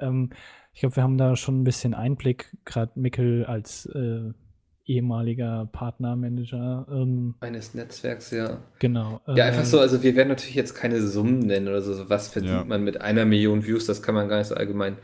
ähm, 0.00 0.30
ich 0.74 0.80
glaube, 0.80 0.96
wir 0.96 1.02
haben 1.04 1.18
da 1.18 1.36
schon 1.36 1.60
ein 1.60 1.64
bisschen 1.64 1.94
Einblick, 1.94 2.56
gerade 2.64 2.92
Mickel 2.96 3.44
als 3.44 3.86
äh, 3.86 4.32
ehemaliger 4.86 5.68
Partnermanager. 5.72 6.86
Ähm, 6.90 7.34
Eines 7.40 7.74
Netzwerks, 7.74 8.30
ja. 8.30 8.62
genau. 8.78 9.20
Ja, 9.34 9.44
einfach 9.46 9.62
äh, 9.62 9.64
so, 9.64 9.80
also 9.80 10.02
wir 10.02 10.14
werden 10.16 10.28
natürlich 10.28 10.54
jetzt 10.54 10.74
keine 10.74 11.00
Summen 11.02 11.40
nennen 11.40 11.68
oder 11.68 11.82
so, 11.82 12.08
was 12.08 12.28
verdient 12.28 12.50
Ja. 12.50 12.64
man 12.66 12.84
mit 12.84 13.00
einer 13.00 13.24
Million 13.24 13.64
Views, 13.66 13.86
das 13.86 14.02
kann 14.02 14.14
man 14.14 14.28
gar 14.28 14.38
nicht 14.38 14.48
so 14.48 14.54
allgemein 14.54 14.98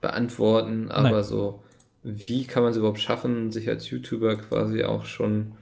beantworten, 0.00 0.90
aber 0.90 1.10
Nein. 1.10 1.24
so, 1.24 1.62
wie 2.02 2.46
kann 2.46 2.62
man 2.62 2.72
es 2.72 2.78
überhaupt 2.78 3.00
schaffen, 3.00 3.52
sich 3.52 3.68
als 3.68 3.90
YouTuber 3.90 4.36
quasi 4.36 4.84
auch 4.84 5.04
schon 5.06 5.56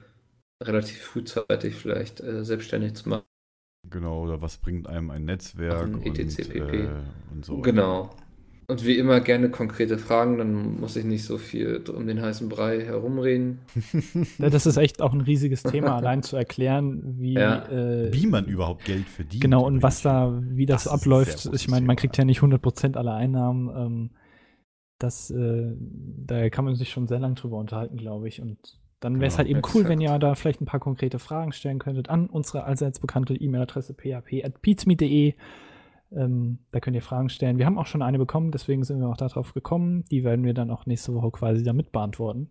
relativ 0.63 1.01
frühzeitig 1.03 1.75
vielleicht 1.75 2.21
äh, 2.21 2.45
selbstständig 2.45 2.95
zu 2.95 3.09
machen? 3.09 3.23
Genau, 3.89 4.23
oder 4.23 4.41
was 4.41 4.57
bringt 4.57 4.87
einem 4.87 5.11
ein 5.11 5.25
Netzwerk 5.25 5.73
Also 5.73 5.99
ein 5.99 6.01
und, 6.01 6.19
etc. 6.19 6.49
pp. 6.49 6.83
äh, 6.85 6.89
und 7.31 7.45
so. 7.45 7.61
Genau. 7.61 8.09
Und 8.67 8.83
wie 8.85 8.97
immer 8.97 9.19
gerne 9.19 9.49
konkrete 9.49 9.97
Fragen, 9.99 10.37
dann 10.39 10.79
muss 10.79 10.95
ich 10.95 11.05
nicht 11.05 11.23
so 11.23 11.37
viel 11.37 11.83
um 11.95 12.07
den 12.07 12.21
heißen 12.21 12.49
Brei 12.49 12.81
herumreden. 12.83 13.59
Das 14.39 14.65
ist 14.65 14.77
echt 14.77 15.01
auch 15.01 15.13
ein 15.13 15.21
riesiges 15.21 15.61
Thema, 15.63 15.95
allein 15.97 16.23
zu 16.23 16.35
erklären, 16.35 17.15
wie, 17.19 17.33
Ja. 17.33 17.65
äh, 17.69 18.11
Wie 18.11 18.25
man 18.27 18.45
überhaupt 18.45 18.85
Geld 18.85 19.07
verdient. 19.07 19.41
genau 19.41 19.65
und 19.65 19.83
was 19.83 20.01
da, 20.01 20.41
wie 20.43 20.65
das, 20.65 20.85
Das 20.85 20.93
abläuft. 20.93 21.49
Ich 21.53 21.67
meine, 21.67 21.85
man 21.85 21.95
kriegt 21.95 22.17
ja 22.17 22.25
nicht 22.25 22.41
100% 22.41 22.97
aller 22.97 23.13
Einnahmen. 23.15 23.69
Ähm, 23.75 24.09
das, 24.99 25.29
äh, 25.29 25.73
da 26.25 26.49
kann 26.49 26.65
man 26.65 26.75
sich 26.75 26.89
schon 26.89 27.07
sehr 27.07 27.19
lang 27.19 27.35
drüber 27.35 27.57
unterhalten, 27.57 27.97
glaube 27.97 28.27
ich. 28.27 28.41
Und 28.41 28.57
dann 29.01 29.15
wäre 29.19 29.27
es 29.27 29.33
Genau, 29.33 29.37
halt 29.39 29.49
eben 29.49 29.59
cool, 29.59 29.81
exakt. 29.81 29.89
wenn 29.89 30.01
ihr 30.01 30.17
da 30.19 30.33
vielleicht 30.35 30.61
ein 30.61 30.65
paar 30.65 30.79
konkrete 30.79 31.19
Fragen 31.19 31.51
stellen 31.51 31.79
könntet 31.79 32.09
an 32.09 32.27
unsere 32.27 32.63
allseits 32.63 32.99
bekannte 32.99 33.35
E-Mail-Adresse 33.35 33.93
php.peatsme.de. 33.93 35.33
Ähm, 36.15 36.59
da 36.71 36.79
könnt 36.79 36.95
ihr 36.95 37.01
Fragen 37.01 37.29
stellen. 37.29 37.57
Wir 37.57 37.65
haben 37.65 37.77
auch 37.77 37.87
schon 37.87 38.01
eine 38.01 38.17
bekommen, 38.17 38.51
deswegen 38.51 38.83
sind 38.83 38.99
wir 38.99 39.07
auch 39.07 39.17
darauf 39.17 39.53
gekommen. 39.53 40.03
Die 40.11 40.23
werden 40.23 40.45
wir 40.45 40.53
dann 40.53 40.71
auch 40.71 40.85
nächste 40.85 41.13
Woche 41.13 41.31
quasi 41.31 41.63
damit 41.63 41.91
beantworten. 41.91 42.49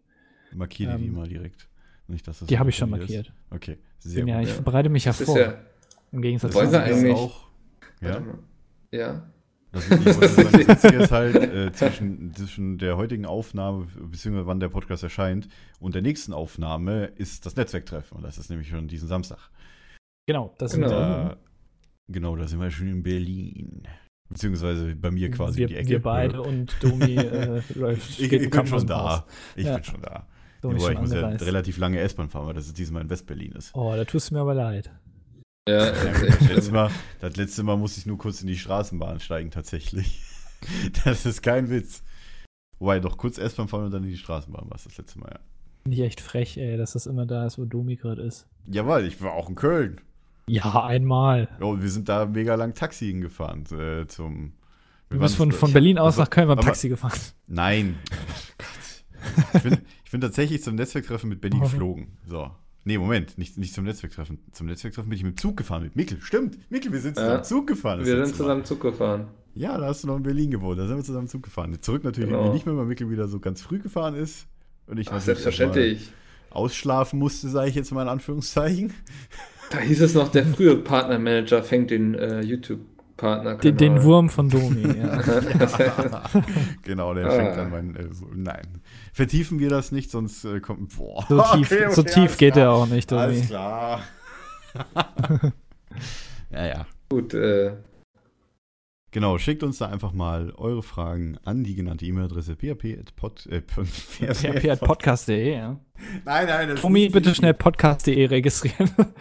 Markiere 0.55 0.99
die 0.99 1.07
ähm, 1.07 1.15
mal 1.15 1.27
direkt. 1.27 1.69
Nicht, 2.07 2.29
dass 2.29 2.41
das 2.41 2.49
Die 2.49 2.59
habe 2.59 2.69
ich 2.71 2.77
schon 2.77 2.91
irgendwie 2.91 3.15
ist. 3.15 3.29
markiert. 3.29 3.33
Okay, 3.51 3.79
sehr 3.99 4.27
ja, 4.27 4.39
gut. 4.41 4.49
ich 4.49 4.55
Ja. 4.57 4.61
bereite 4.63 4.89
mich 4.91 5.05
ja 5.07 5.13
Das 5.13 5.23
vor. 5.23 5.39
ja, 5.39 5.55
Im 6.13 6.21
Gegensatz 6.23 6.53
zu 6.53 6.61
eigentlich- 6.61 7.15
auch. 7.15 7.49
Ja, 8.03 8.23
ja. 8.93 9.23
das 9.73 9.89
ist, 9.89 10.07
ich 10.07 10.15
wollte 10.17 10.29
sagen, 10.29 10.53
das 10.53 10.69
Witzige 10.69 10.97
ist 11.03 11.11
halt 11.13 11.35
äh, 11.37 11.73
zwischen, 11.73 12.35
zwischen 12.35 12.77
der 12.79 12.97
heutigen 12.99 13.25
Aufnahme, 13.25 13.87
beziehungsweise 14.11 14.47
wann 14.47 14.61
der 14.61 14.69
Podcast 14.69 15.03
erscheint, 15.03 15.49
und 15.81 15.95
der 15.95 16.03
nächsten 16.03 16.33
Aufnahme 16.35 17.07
ist 17.17 17.47
das 17.47 17.57
Netzwerktreffen. 17.57 18.19
Und 18.19 18.23
das 18.23 18.37
ist 18.37 18.51
nämlich 18.51 18.69
schon 18.69 18.87
diesen 18.89 19.09
Samstag. 19.09 19.39
Genau, 20.27 20.55
das 20.59 20.75
Genau. 20.75 20.89
sind 20.89 20.97
Da, 20.97 21.37
genau, 22.09 22.37
da 22.37 22.47
sind 22.49 22.61
wir 22.61 22.71
schon 22.71 22.89
in 22.89 23.03
Berlin. 23.03 23.83
Beziehungsweise 24.29 24.97
bei 24.97 25.11
mir 25.11 25.31
quasi 25.31 25.59
wir, 25.59 25.67
um 25.67 25.73
die 25.73 25.77
Ecke. 25.77 25.89
wir 25.91 26.03
beide 26.03 26.43
und 26.43 26.75
Domi 26.81 27.15
äh, 27.17 27.61
läuft. 27.75 28.19
Ich, 28.19 28.33
ich 28.33 28.51
bin 28.51 28.67
schon 28.67 28.87
da. 28.87 29.27
Ich 29.55 29.67
Ja. 29.67 29.75
bin 29.77 29.85
schon 29.85 30.03
da. 30.03 30.27
Domi 30.63 30.81
schon 30.81 30.93
ich 30.95 31.01
muss 31.01 31.13
ja 31.13 31.29
relativ 31.29 31.77
lange 31.77 32.01
S-Bahn 32.01 32.31
fahren, 32.31 32.47
weil 32.47 32.55
das 32.55 32.67
ist 32.67 32.79
diesmal 32.79 33.03
in 33.03 33.11
West-Berlin 33.11 33.53
ist. 33.53 33.75
Oh, 33.75 33.95
da 33.95 34.05
tust 34.05 34.31
du 34.31 34.35
mir 34.35 34.41
aber 34.41 34.55
leid. 34.55 34.91
Ja, 35.69 35.87
Ja, 35.87 35.91
das 35.93 36.49
letzte. 36.49 36.73
Mal, 36.73 36.91
das 37.21 37.37
letzte 37.37 37.63
Mal 37.63 37.77
musste 37.77 38.01
ich 38.01 38.07
nur 38.07 38.19
kurz 38.19 38.41
in 38.41 38.47
die 38.49 38.57
Straßenbahn 38.59 39.21
steigen, 39.21 39.51
tatsächlich. 39.51 40.23
Das 41.05 41.27
ist 41.27 41.43
kein 41.43 41.69
Witz. 41.69 42.03
Wobei, 42.79 42.99
doch 42.99 43.19
kurz 43.19 43.37
S-Bahn 43.37 43.69
fahren 43.69 43.85
und 43.85 43.91
dann 43.91 44.03
in 44.05 44.09
die 44.09 44.17
Straßenbahn 44.17 44.65
war 44.71 44.77
es 44.77 44.85
das 44.85 44.97
letzte 44.97 45.19
Mal, 45.19 45.33
ja. 45.35 45.41
Finde 45.83 45.99
ich 45.99 46.03
echt 46.03 46.23
frech, 46.23 46.57
ey, 46.57 46.79
dass 46.79 46.93
das 46.95 47.05
immer 47.07 47.27
da 47.27 47.47
ist, 47.47 47.59
wo 47.59 47.67
Domi 47.67 47.97
gerade 47.97 48.23
ist. 48.23 48.47
Jawohl, 48.67 49.05
ich 49.05 49.21
war 49.21 49.33
auch 49.35 49.51
in 49.51 49.57
Köln. 49.57 50.01
Ja, 50.47 50.85
einmal. 50.85 51.49
Ja, 51.59 51.67
und 51.67 51.83
wir 51.83 51.89
sind 51.91 52.09
da 52.09 52.27
mega 52.27 52.55
lang 52.55 52.75
Taxi 52.75 53.13
gefahren 53.15 53.65
äh, 53.73 54.07
zum. 54.07 54.53
Du 55.11 55.19
bist 55.19 55.37
von, 55.37 55.53
von 55.53 55.73
Berlin 55.73 55.99
aus 55.99 56.15
also, 56.15 56.23
nach 56.23 56.31
Köln 56.31 56.49
beim 56.49 56.59
aber- 56.59 56.67
Taxi 56.67 56.89
gefahren. 56.89 57.19
Nein. 57.47 57.97
Oh 58.11 58.15
Gott. 58.59 59.55
Ich 59.55 59.63
bin, 59.63 59.79
ich 60.05 60.11
bin 60.11 60.21
tatsächlich 60.21 60.63
zum 60.63 60.75
Netzwerktreffen 60.75 61.29
mit 61.29 61.41
Benny 61.41 61.57
Oh. 61.59 61.61
geflogen. 61.63 62.09
So. 62.27 62.51
Nee, 62.87 62.99
Moment, 62.99 63.39
nicht, 63.39 63.57
nicht 63.57 63.73
zum 63.73 63.85
Netzwerktreffen. 63.85 64.39
Zum 64.53 64.67
Netzwerktreffen 64.67 65.09
bin 65.09 65.17
ich 65.17 65.25
mit 65.25 65.37
dem 65.37 65.39
Zug 65.39 65.57
gefahren, 65.57 65.85
mit 65.85 65.97
Mikkel. 65.97 66.21
Stimmt, 66.21 66.59
Mikkel, 66.71 66.93
wir 66.93 67.01
sind 67.01 67.17
zusammen 67.17 67.37
Ja. 67.37 67.43
Zug 67.43 67.67
gefahren. 67.67 68.01
Wir 68.01 68.07
sind 68.07 68.19
Mal. 68.19 68.35
zusammen 68.35 68.65
Zug 68.67 68.81
gefahren. 68.83 69.29
Ja, 69.55 69.79
da 69.79 69.87
hast 69.87 70.03
du 70.03 70.09
noch 70.09 70.17
in 70.17 70.23
Berlin 70.25 70.51
gewohnt. 70.51 70.79
Da 70.79 70.87
sind 70.87 70.97
wir 70.97 71.05
zusammen 71.05 71.29
Zug 71.29 71.43
gefahren. 71.45 71.75
Zurück 71.81 72.05
natürlich 72.05 72.29
Genau. 72.29 72.53
nicht 72.53 72.67
mehr, 72.67 72.77
weil 72.77 72.85
Mikkel 72.87 73.09
wieder 73.09 73.29
so 73.29 73.39
ganz 73.41 73.63
früh 73.63 73.79
gefahren 73.79 74.15
ist. 74.17 74.47
Und 74.87 74.99
ich 74.99 75.11
Ach, 75.11 75.21
selbstverständlich. 75.21 75.93
erstmal 75.99 76.24
ausschlafen 76.55 77.19
musste, 77.19 77.49
sage 77.49 77.69
ich 77.69 77.75
jetzt 77.75 77.93
mal 77.93 78.03
in 78.03 78.09
Anführungszeichen. 78.09 78.93
Da 79.71 79.79
hieß 79.79 80.01
es 80.03 80.15
noch, 80.15 80.29
der 80.31 80.47
frühe 80.47 80.77
Partnermanager 80.77 81.63
fängt 81.63 81.91
den 81.91 82.15
äh, 82.15 82.41
YouTube-Partner. 82.43 83.57
Den, 83.57 83.77
den 83.77 84.03
Wurm 84.03 84.29
von 84.29 84.49
Domi, 84.51 84.83
ja. 84.99 85.21
genau, 86.83 87.15
der 87.15 87.27
Ah. 87.27 87.31
fängt 87.31 87.57
an 87.57 87.71
mein. 87.71 87.97
Äh, 87.97 88.13
so, 88.13 88.27
nein. 88.35 88.83
Vertiefen 89.13 89.59
wir 89.59 89.71
das 89.71 89.91
nicht, 89.93 90.11
sonst 90.11 90.45
äh, 90.45 90.61
kommt. 90.61 90.97
Boah. 90.97 91.25
So 91.29 91.43
tief, 91.57 91.73
Okay, 91.73 91.87
so 91.91 92.01
okay, 92.03 92.11
tief 92.11 92.23
alles 92.25 92.37
geht 92.39 92.53
klar. 92.55 92.65
er 92.67 92.73
auch 92.73 92.87
nicht, 92.87 93.11
Domi. 93.11 93.23
Alles 93.23 93.47
klar. 93.49 94.01
ja, 96.51 96.67
ja. 96.67 96.87
Gut, 97.09 97.35
äh, 97.35 97.73
Genau, 99.15 99.39
schickt 99.39 99.63
uns 99.63 99.79
da 99.79 99.87
einfach 99.87 100.13
mal 100.13 100.51
eure 100.57 100.83
Fragen 100.83 101.39
an 101.45 101.63
die 101.63 101.77
genannte 101.77 102.05
E-Mail-Adresse 102.05 102.57
php.pod. 102.57 103.47
Äh, 103.47 103.61
php.podcast.de, 103.61 105.53
ja. 105.53 105.79
Nein, 106.25 106.47
nein, 106.49 106.69
das 106.71 106.83
ist 106.83 107.13
bitte 107.13 107.33
schnell 107.33 107.55
podcast.de 107.55 108.27
registrieren. 108.27 108.91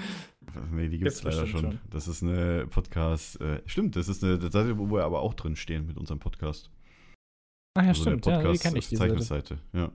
Nee, 0.72 0.88
die 0.88 1.00
gibt's 1.00 1.20
Gibt's 1.22 1.36
leider 1.36 1.48
schon. 1.48 1.62
schon. 1.62 1.80
Das 1.90 2.08
ist 2.08 2.22
eine 2.22 2.68
Podcast. 2.68 3.42
Äh, 3.42 3.64
stimmt, 3.66 3.96
das 3.96 4.08
ist 4.08 4.24
eine 4.24 4.40
Seite, 4.40 4.78
wo 4.78 4.86
wir 4.92 5.04
aber 5.04 5.22
auch 5.22 5.34
drin 5.34 5.56
stehen 5.56 5.88
mit 5.88 5.98
unserem 5.98 6.20
Podcast. 6.20 6.70
Ach 7.76 7.82
ja, 7.84 7.90
Also 7.90 8.04
der 8.04 8.12
stimmt, 8.12 8.26
ja, 8.28 8.38
die 8.38 8.44
Podcast 8.44 8.64
kenne 8.64 8.78
ich, 8.78 8.88
die 8.88 8.96
Seite. 8.96 9.16
Verzeichnisseite. 9.16 9.58
Ja. 9.74 9.92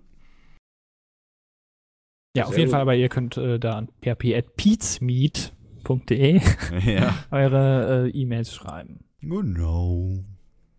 Ja, 2.37 2.43
auf 2.45 2.51
Sehr 2.51 2.59
jeden 2.59 2.69
gut. 2.69 2.73
Fall, 2.73 2.81
aber 2.81 2.97
ihr 2.97 3.09
könnt 3.09 3.37
äh, 3.37 3.61
da 3.61 3.79
an 3.79 3.89
php.peatsmeet.de 4.01 6.41
ja. 6.93 7.15
eure 7.31 8.09
äh, 8.09 8.11
E-Mails 8.11 8.53
schreiben. 8.53 9.05
Genau. 9.21 10.25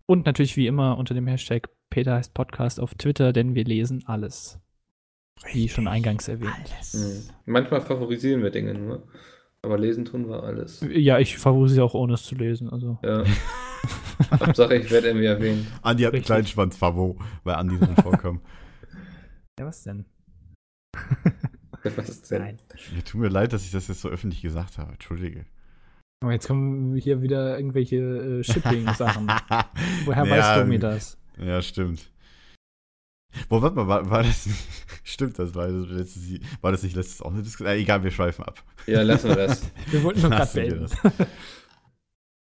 Und 0.06 0.26
natürlich 0.26 0.56
wie 0.56 0.66
immer 0.66 0.98
unter 0.98 1.14
dem 1.14 1.26
Hashtag 1.26 1.68
Peter 1.90 2.14
heißt 2.14 2.34
Podcast 2.34 2.80
auf 2.80 2.94
Twitter, 2.94 3.32
denn 3.32 3.54
wir 3.54 3.64
lesen 3.64 4.04
alles. 4.06 4.58
Wie 5.52 5.68
schon 5.68 5.88
eingangs 5.88 6.28
erwähnt. 6.28 6.52
mh. 6.92 7.32
manchmal 7.46 7.80
favorisieren 7.80 8.42
wir 8.42 8.50
Dinge 8.50 8.74
nur. 8.74 9.02
Aber 9.62 9.78
lesen 9.78 10.04
tun 10.04 10.28
wir 10.28 10.42
alles. 10.42 10.84
Ja, 10.90 11.18
ich 11.18 11.36
sie 11.68 11.80
auch 11.82 11.94
ohne 11.94 12.14
es 12.14 12.24
zu 12.24 12.34
lesen. 12.34 12.70
Also. 12.70 12.98
Ja. 13.02 13.24
Hauptsache, 14.30 14.76
ich 14.76 14.90
werde 14.90 15.08
irgendwie 15.08 15.26
erwähnt. 15.26 15.66
Andi 15.82 16.04
hat 16.04 16.12
einen 16.12 16.20
Richtig. 16.20 16.26
kleinen 16.26 16.46
Schwanz-Favo, 16.46 17.18
weil 17.44 17.54
Andi 17.56 17.78
drin 17.78 17.96
vorkam. 17.96 18.40
Ja, 19.58 19.66
was 19.66 19.82
denn? 19.82 20.06
Was 21.82 22.08
ist 22.08 22.30
denn? 22.30 22.42
Nein. 22.42 22.58
Mir 22.94 23.04
tut 23.04 23.20
mir 23.20 23.28
leid, 23.28 23.52
dass 23.52 23.64
ich 23.64 23.70
das 23.70 23.88
jetzt 23.88 24.00
so 24.00 24.08
öffentlich 24.08 24.42
gesagt 24.42 24.78
habe. 24.78 24.92
Entschuldige. 24.92 25.44
Aber 26.22 26.32
jetzt 26.32 26.46
kommen 26.46 26.96
hier 26.96 27.22
wieder 27.22 27.56
irgendwelche 27.56 27.96
äh, 27.96 28.44
Shipping-Sachen. 28.44 29.26
Woher 30.04 30.24
Ja, 30.26 30.30
weißt 30.30 30.60
du 30.60 30.64
mir 30.66 30.78
das? 30.78 31.16
Ja, 31.38 31.62
stimmt. 31.62 32.10
Boah, 33.48 33.62
warte 33.62 33.76
mal, 33.76 33.88
war, 33.88 34.10
war 34.10 34.22
das 34.22 34.46
nicht, 34.46 34.58
stimmt, 35.04 35.38
das 35.38 35.54
war, 35.54 35.68
das 35.68 35.88
letztes, 35.88 36.40
war 36.60 36.72
das 36.72 36.82
nicht 36.82 36.96
letztes 36.96 37.22
auch 37.22 37.32
eine 37.32 37.42
Diskussion? 37.42 37.68
Äh, 37.74 37.78
egal, 37.80 38.02
wir 38.02 38.10
schweifen 38.10 38.44
ab. 38.44 38.62
Ja, 38.86 39.02
lassen 39.02 39.28
wir 39.28 39.36
das. 39.36 39.62
Wir 39.86 40.02
wollten 40.02 40.20
nur 40.20 40.30
gerade 40.30 40.52
beenden. 40.52 40.80
das. 40.80 41.00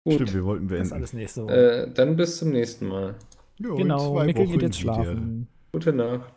Gut. 0.04 0.14
Stimmt, 0.16 0.34
wir 0.34 0.46
wollten 0.46 0.68
Das 0.68 0.74
ist 0.76 0.80
beenden. 0.80 0.94
alles 0.94 1.14
nächste 1.14 1.44
Woche. 1.44 1.84
Äh, 1.86 1.94
dann 1.94 2.16
bis 2.16 2.38
zum 2.38 2.50
nächsten 2.52 2.88
Mal. 2.88 3.16
In 3.58 3.76
genau, 3.78 4.24
Mickel 4.24 4.44
Wochen 4.44 4.52
geht 4.52 4.62
jetzt 4.62 4.80
schlafen. 4.80 5.48
Gute 5.72 5.94
Nacht. 5.94 6.34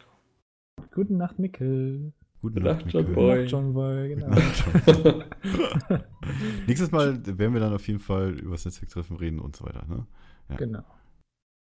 Gute 0.95 1.13
Nacht, 1.13 1.39
Mickel. 1.39 2.13
Gute 2.43 2.55
Gute 2.55 2.67
Nacht, 2.67 2.85
Nacht, 2.85 2.93
John 2.95 3.03
Mikkel. 3.07 3.15
Boy. 3.15 3.41
Nacht, 3.43 3.51
John 3.51 3.73
Boy, 3.75 4.09
genau. 4.11 4.37
Nächstes 6.67 6.91
Mal 6.93 7.27
werden 7.39 7.55
wir 7.55 7.61
dann 7.61 7.73
auf 7.75 7.87
jeden 7.89 7.99
Fall 7.99 8.39
über 8.39 8.53
das 8.53 8.65
Netzwerktreffen 8.65 9.17
reden 9.17 9.41
und 9.41 9.57
so 9.57 9.65
weiter, 9.65 9.85
ne? 9.89 10.07
Ja. 10.51 10.57
genau. 10.57 10.85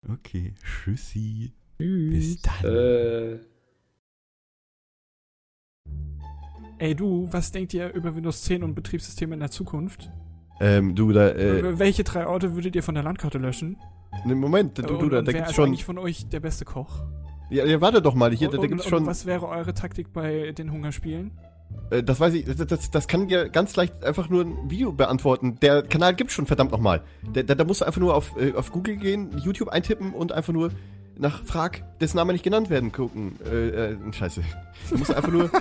Okay, 0.08 0.54
tschüssi. 0.62 1.52
Tschüss. 1.78 2.12
Bis 2.12 2.42
dann. 2.42 2.64
äh, 2.64 3.38
Ey 6.78 6.94
du, 6.94 7.26
was 7.32 7.50
denkt 7.52 7.72
ihr 7.74 7.92
über 7.94 8.14
Windows 8.14 8.42
10 8.42 8.62
und 8.62 8.74
Betriebssysteme 8.74 9.34
in 9.34 9.40
der 9.40 9.50
Zukunft? 9.50 10.10
Ähm, 10.60 10.94
du, 10.94 11.10
da, 11.12 11.30
äh, 11.30 11.78
Welche 11.78 12.04
drei 12.04 12.26
Orte 12.26 12.54
würdet 12.54 12.76
ihr 12.76 12.82
von 12.82 12.94
der 12.94 13.02
Landkarte 13.04 13.38
löschen? 13.38 13.76
ne, 14.24 14.34
Moment, 14.34 14.78
du, 14.78 14.82
du, 14.82 14.96
und, 14.98 15.10
da, 15.10 15.20
da 15.22 15.26
wer 15.26 15.34
gibt's 15.34 15.50
ist 15.50 15.56
schon. 15.56 15.68
eigentlich 15.68 15.84
von 15.84 15.98
euch 15.98 16.28
der 16.28 16.40
beste 16.40 16.64
Koch? 16.64 17.02
Ja, 17.48 17.64
ja, 17.64 17.80
warte 17.80 18.02
doch 18.02 18.14
mal, 18.14 18.32
hier, 18.32 18.48
da, 18.48 18.56
da 18.56 18.62
und, 18.62 18.68
gibt's 18.68 18.84
und 18.86 18.90
schon. 18.90 19.06
was 19.06 19.26
wäre 19.26 19.46
eure 19.48 19.72
Taktik 19.74 20.12
bei 20.12 20.52
den 20.52 20.72
Hungerspielen? 20.72 21.30
Äh, 21.90 22.02
das 22.02 22.18
weiß 22.18 22.34
ich, 22.34 22.44
das, 22.44 22.56
das, 22.56 22.90
das 22.90 23.08
kann 23.08 23.28
dir 23.28 23.48
ganz 23.48 23.76
leicht 23.76 24.04
einfach 24.04 24.28
nur 24.28 24.44
ein 24.44 24.70
Video 24.70 24.92
beantworten. 24.92 25.58
Der 25.60 25.82
Kanal 25.82 26.14
gibt's 26.14 26.34
schon, 26.34 26.46
verdammt 26.46 26.72
nochmal. 26.72 27.02
Da, 27.32 27.42
da, 27.42 27.54
da 27.54 27.64
musst 27.64 27.80
du 27.80 27.84
einfach 27.84 28.00
nur 28.00 28.14
auf, 28.14 28.36
äh, 28.36 28.52
auf 28.54 28.72
Google 28.72 28.96
gehen, 28.96 29.30
YouTube 29.38 29.68
eintippen 29.68 30.12
und 30.12 30.32
einfach 30.32 30.52
nur 30.52 30.70
nach 31.18 31.44
Frag, 31.44 31.98
dessen 31.98 32.16
Name 32.16 32.32
nicht 32.32 32.42
genannt 32.42 32.68
werden, 32.68 32.92
gucken. 32.92 33.38
Äh, 33.44 33.68
äh, 33.68 34.12
scheiße. 34.12 34.42
Da 34.90 34.96
musst 34.96 35.10
du 35.10 35.14
einfach 35.16 35.32
nur. 35.32 35.50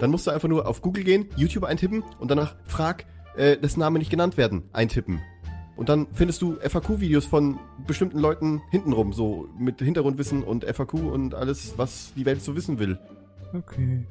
Dann 0.00 0.10
musst 0.10 0.26
du 0.26 0.30
einfach 0.30 0.48
nur 0.48 0.66
auf 0.66 0.80
Google 0.80 1.04
gehen, 1.04 1.26
YouTube 1.36 1.64
eintippen 1.64 2.02
und 2.18 2.30
danach 2.30 2.56
Frag, 2.64 3.04
äh, 3.36 3.58
dessen 3.58 3.80
Name 3.80 3.98
nicht 3.98 4.10
genannt 4.10 4.38
werden, 4.38 4.62
eintippen. 4.72 5.20
Und 5.76 5.88
dann 5.88 6.08
findest 6.12 6.42
du 6.42 6.56
FAQ-Videos 6.56 7.24
von 7.24 7.58
bestimmten 7.86 8.18
Leuten 8.18 8.60
hintenrum, 8.70 9.12
so 9.12 9.48
mit 9.58 9.80
Hintergrundwissen 9.80 10.42
und 10.42 10.64
FAQ 10.64 10.94
und 10.94 11.34
alles, 11.34 11.74
was 11.78 12.12
die 12.16 12.26
Welt 12.26 12.42
so 12.42 12.54
wissen 12.54 12.78
will. 12.78 12.98
Okay. 13.54 14.04